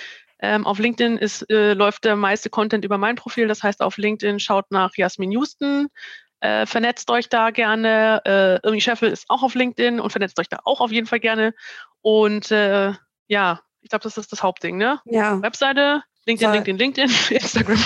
Ähm, 0.42 0.66
auf 0.66 0.80
LinkedIn 0.80 1.18
ist, 1.18 1.48
äh, 1.52 1.74
läuft 1.74 2.04
der 2.04 2.16
meiste 2.16 2.50
Content 2.50 2.84
über 2.84 2.98
mein 2.98 3.16
Profil. 3.16 3.48
Das 3.48 3.62
heißt, 3.62 3.82
auf 3.82 3.98
LinkedIn 3.98 4.40
schaut 4.40 4.72
nach 4.72 4.96
Jasmin 4.96 5.32
Houston, 5.32 5.88
äh, 6.40 6.66
vernetzt 6.66 7.12
euch 7.12 7.30
da 7.30 7.52
gerne. 7.52 8.22
Äh, 8.26 8.66
Irmi 8.66 8.82
Scheffel 8.82 9.12
ist 9.12 9.26
auch 9.30 9.44
auf 9.44 9.54
LinkedIn 9.54 10.00
und 10.00 10.10
vernetzt 10.10 10.40
euch 10.40 10.50
da 10.50 10.58
auch 10.66 10.82
auf 10.82 10.92
jeden 10.92 11.06
Fall 11.06 11.20
gerne. 11.20 11.54
Und 12.02 12.50
äh, 12.50 12.94
ja, 13.28 13.62
ich 13.82 13.90
glaube, 13.90 14.04
das 14.04 14.18
ist 14.18 14.32
das 14.32 14.42
Hauptding, 14.42 14.78
ne? 14.78 15.00
Ja, 15.06 15.42
Webseite, 15.42 16.04
LinkedIn. 16.26 16.54
LinkedIn, 16.54 16.78
LinkedIn, 16.78 17.12
Instagram. 17.38 17.80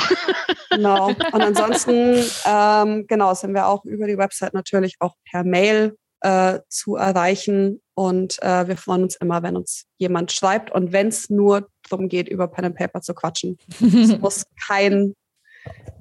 genau. 0.69 1.07
Und 1.31 1.41
ansonsten, 1.41 2.23
ähm, 2.45 3.07
genau, 3.07 3.33
sind 3.33 3.53
wir 3.53 3.67
auch 3.67 3.85
über 3.85 4.07
die 4.07 4.17
Website 4.17 4.53
natürlich 4.53 4.95
auch 4.99 5.15
per 5.29 5.43
Mail 5.43 5.95
äh, 6.21 6.59
zu 6.69 6.95
erreichen. 6.95 7.81
Und 7.93 8.41
äh, 8.41 8.67
wir 8.67 8.77
freuen 8.77 9.03
uns 9.03 9.15
immer, 9.15 9.41
wenn 9.43 9.55
uns 9.55 9.85
jemand 9.97 10.31
schreibt 10.31 10.71
und 10.71 10.91
wenn 10.91 11.07
es 11.07 11.29
nur 11.29 11.69
darum 11.89 12.09
geht, 12.09 12.27
über 12.27 12.47
Pen 12.47 12.65
and 12.65 12.75
Paper 12.75 13.01
zu 13.01 13.13
quatschen. 13.13 13.57
Es 13.79 14.17
muss 14.19 14.43
kein 14.67 15.13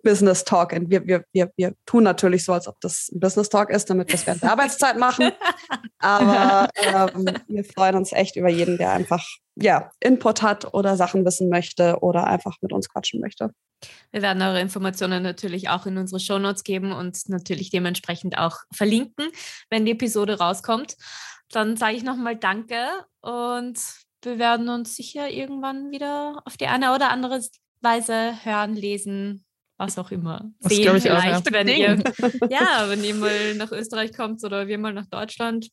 Business 0.03 0.45
Talk. 0.45 0.73
Und 0.73 0.91
wir, 0.91 1.07
wir, 1.07 1.25
wir, 1.33 1.51
wir 1.57 1.75
tun 1.87 2.03
natürlich 2.03 2.45
so, 2.45 2.53
als 2.53 2.69
ob 2.69 2.81
das 2.81 3.11
ein 3.13 3.21
Business 3.21 3.49
Talk 3.49 3.71
ist, 3.71 3.89
damit 3.91 4.09
wir 4.09 4.17
es 4.17 4.27
während 4.27 4.43
der 4.43 4.53
Arbeitszeit 4.53 4.99
machen. 4.99 5.33
Aber 5.99 6.69
ähm, 6.77 7.27
wir 7.49 7.65
freuen 7.65 7.97
uns 7.97 8.13
echt 8.13 8.37
über 8.37 8.49
jeden, 8.49 8.77
der 8.77 8.93
einfach 8.93 9.25
ja, 9.57 9.91
Input 10.01 10.43
hat 10.43 10.75
oder 10.75 10.97
Sachen 10.97 11.25
wissen 11.25 11.49
möchte 11.49 11.99
oder 12.01 12.27
einfach 12.27 12.57
mit 12.61 12.73
uns 12.73 12.89
quatschen 12.89 13.21
möchte. 13.21 13.51
Wir 14.11 14.23
werden 14.23 14.43
eure 14.43 14.61
Informationen 14.61 15.23
natürlich 15.23 15.69
auch 15.69 15.87
in 15.87 15.99
unsere 15.99 16.21
Shownotes 16.21 16.65
geben 16.65 16.93
und 16.93 17.29
natürlich 17.29 17.71
dementsprechend 17.71 18.39
auch 18.39 18.59
verlinken, 18.73 19.27
wenn 19.71 19.85
die 19.85 19.93
Episode 19.93 20.39
rauskommt. 20.39 20.97
Dann 21.51 21.77
sage 21.77 21.97
ich 21.97 22.03
nochmal 22.03 22.37
Danke 22.37 22.89
und 23.21 23.79
wir 24.23 24.39
werden 24.39 24.69
uns 24.69 24.97
sicher 24.97 25.29
irgendwann 25.29 25.91
wieder 25.91 26.43
auf 26.47 26.57
die 26.57 26.67
eine 26.67 26.95
oder 26.95 27.11
andere 27.11 27.41
Weise 27.81 28.33
hören, 28.45 28.75
lesen, 28.75 29.45
was 29.77 29.99
auch 29.99 30.11
immer. 30.11 30.51
Das 30.61 30.73
Sehen 30.73 30.83
ich 30.83 31.11
auch, 31.11 31.21
vielleicht, 31.21 31.47
ja. 31.47 31.53
wenn 31.53 31.69
ihr, 31.69 32.03
ja, 32.51 32.89
wenn 32.89 33.05
ihr 33.05 33.15
mal 33.15 33.55
nach 33.57 33.71
Österreich 33.71 34.15
kommt 34.15 34.43
oder 34.43 34.67
wir 34.67 34.79
mal 34.79 34.95
nach 34.95 35.07
Deutschland. 35.07 35.69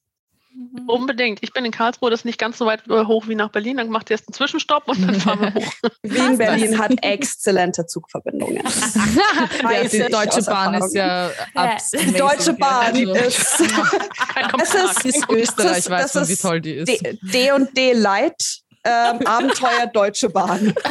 Unbedingt. 0.87 1.39
Ich 1.41 1.53
bin 1.53 1.63
in 1.65 1.71
Karlsruhe, 1.71 2.09
das 2.09 2.21
ist 2.21 2.25
nicht 2.25 2.37
ganz 2.39 2.57
so 2.57 2.65
weit 2.65 2.87
äh, 2.89 3.05
hoch 3.05 3.27
wie 3.27 3.35
nach 3.35 3.49
Berlin. 3.49 3.77
Dann 3.77 3.89
macht 3.89 4.09
ihr 4.09 4.15
erst 4.15 4.27
einen 4.27 4.33
Zwischenstopp 4.33 4.87
und 4.87 5.01
dann 5.01 5.15
fahren 5.19 5.39
wir 5.41 5.53
hoch. 5.55 5.73
Wien, 6.03 6.37
Berlin 6.37 6.77
hat 6.77 6.91
exzellente 7.03 7.85
Zugverbindungen. 7.85 8.61
Ja, 9.63 9.83
die 9.83 10.11
Deutsche 10.11 10.41
Bahn 10.43 10.73
ist 10.75 10.93
ja 10.93 11.29
Die 11.93 12.13
Deutsche 12.13 12.53
Bahn 12.53 12.93
Also, 12.95 13.13
ist, 13.13 13.59
es 14.97 15.05
ist, 15.05 15.29
Österreich 15.29 15.89
weiß 15.89 16.15
man, 16.15 16.27
wie 16.27 16.35
toll 16.35 16.61
die 16.61 16.73
ist. 16.73 16.87
D- 16.89 17.17
D 17.21 17.51
und 17.51 17.75
D 17.77 17.93
Light. 17.93 18.60
Ähm, 18.83 19.25
Abenteuer 19.25 19.87
Deutsche 19.93 20.29
Bahn. 20.29 20.73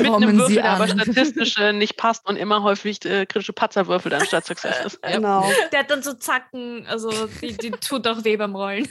Mit 0.00 0.10
Kommen 0.10 0.22
einem 0.22 0.36
Sie 0.36 0.38
Würfel, 0.38 0.54
der 0.56 0.70
aber 0.70 0.84
an. 0.84 0.98
statistisch 1.00 1.58
äh, 1.58 1.72
nicht 1.72 1.96
passt 1.96 2.26
und 2.26 2.36
immer 2.36 2.62
häufig 2.62 3.04
äh, 3.04 3.26
kritische 3.26 3.52
Patzer 3.52 3.86
würfelt 3.86 4.14
anstatt 4.14 4.46
Success 4.46 4.84
ist. 4.84 4.98
Ja. 5.04 5.12
Genau. 5.16 5.50
Der 5.70 5.80
hat 5.80 5.90
dann 5.90 6.02
so 6.02 6.14
Zacken, 6.14 6.86
also 6.86 7.10
die, 7.40 7.56
die 7.56 7.70
tut 7.70 8.06
auch 8.06 8.24
weh 8.24 8.36
beim 8.36 8.54
Rollen. 8.56 8.88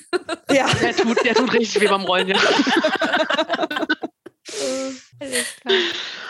Ja. 0.51 0.67
Der 0.81 0.95
tut, 0.95 1.23
der 1.25 1.35
tut 1.35 1.53
richtig 1.53 1.81
weh 1.81 1.87
beim 1.87 2.03
Rollen. 2.03 2.27
Ja. 2.29 2.37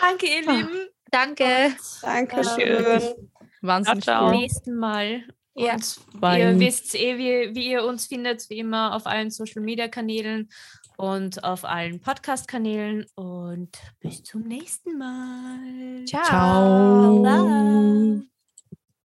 Danke, 0.00 0.26
ihr 0.26 0.40
Lieben. 0.40 0.88
Danke. 1.10 1.74
Dankeschön. 2.02 3.02
Wahnsinnig 3.60 4.04
Ciao, 4.04 4.18
ciao. 4.18 4.26
Beim 4.26 4.34
cool. 4.34 4.40
nächsten 4.40 4.76
Mal. 4.76 5.24
Ja. 5.54 5.76
Ihr 6.36 6.58
wisst 6.58 6.94
eh, 6.94 7.18
wie, 7.18 7.54
wie 7.54 7.70
ihr 7.70 7.84
uns 7.84 8.06
findet, 8.06 8.48
wie 8.48 8.58
immer 8.58 8.94
auf 8.94 9.06
allen 9.06 9.30
Social 9.30 9.62
Media 9.62 9.88
Kanälen 9.88 10.48
und 10.96 11.44
auf 11.44 11.64
allen 11.64 12.00
Podcast 12.00 12.48
Kanälen. 12.48 13.06
Und 13.14 13.76
bis 14.00 14.22
zum 14.22 14.42
nächsten 14.42 14.96
Mal. 14.98 16.04
Ciao. 16.06 16.24
Ciao. 16.24 17.22
Bye. 17.22 18.32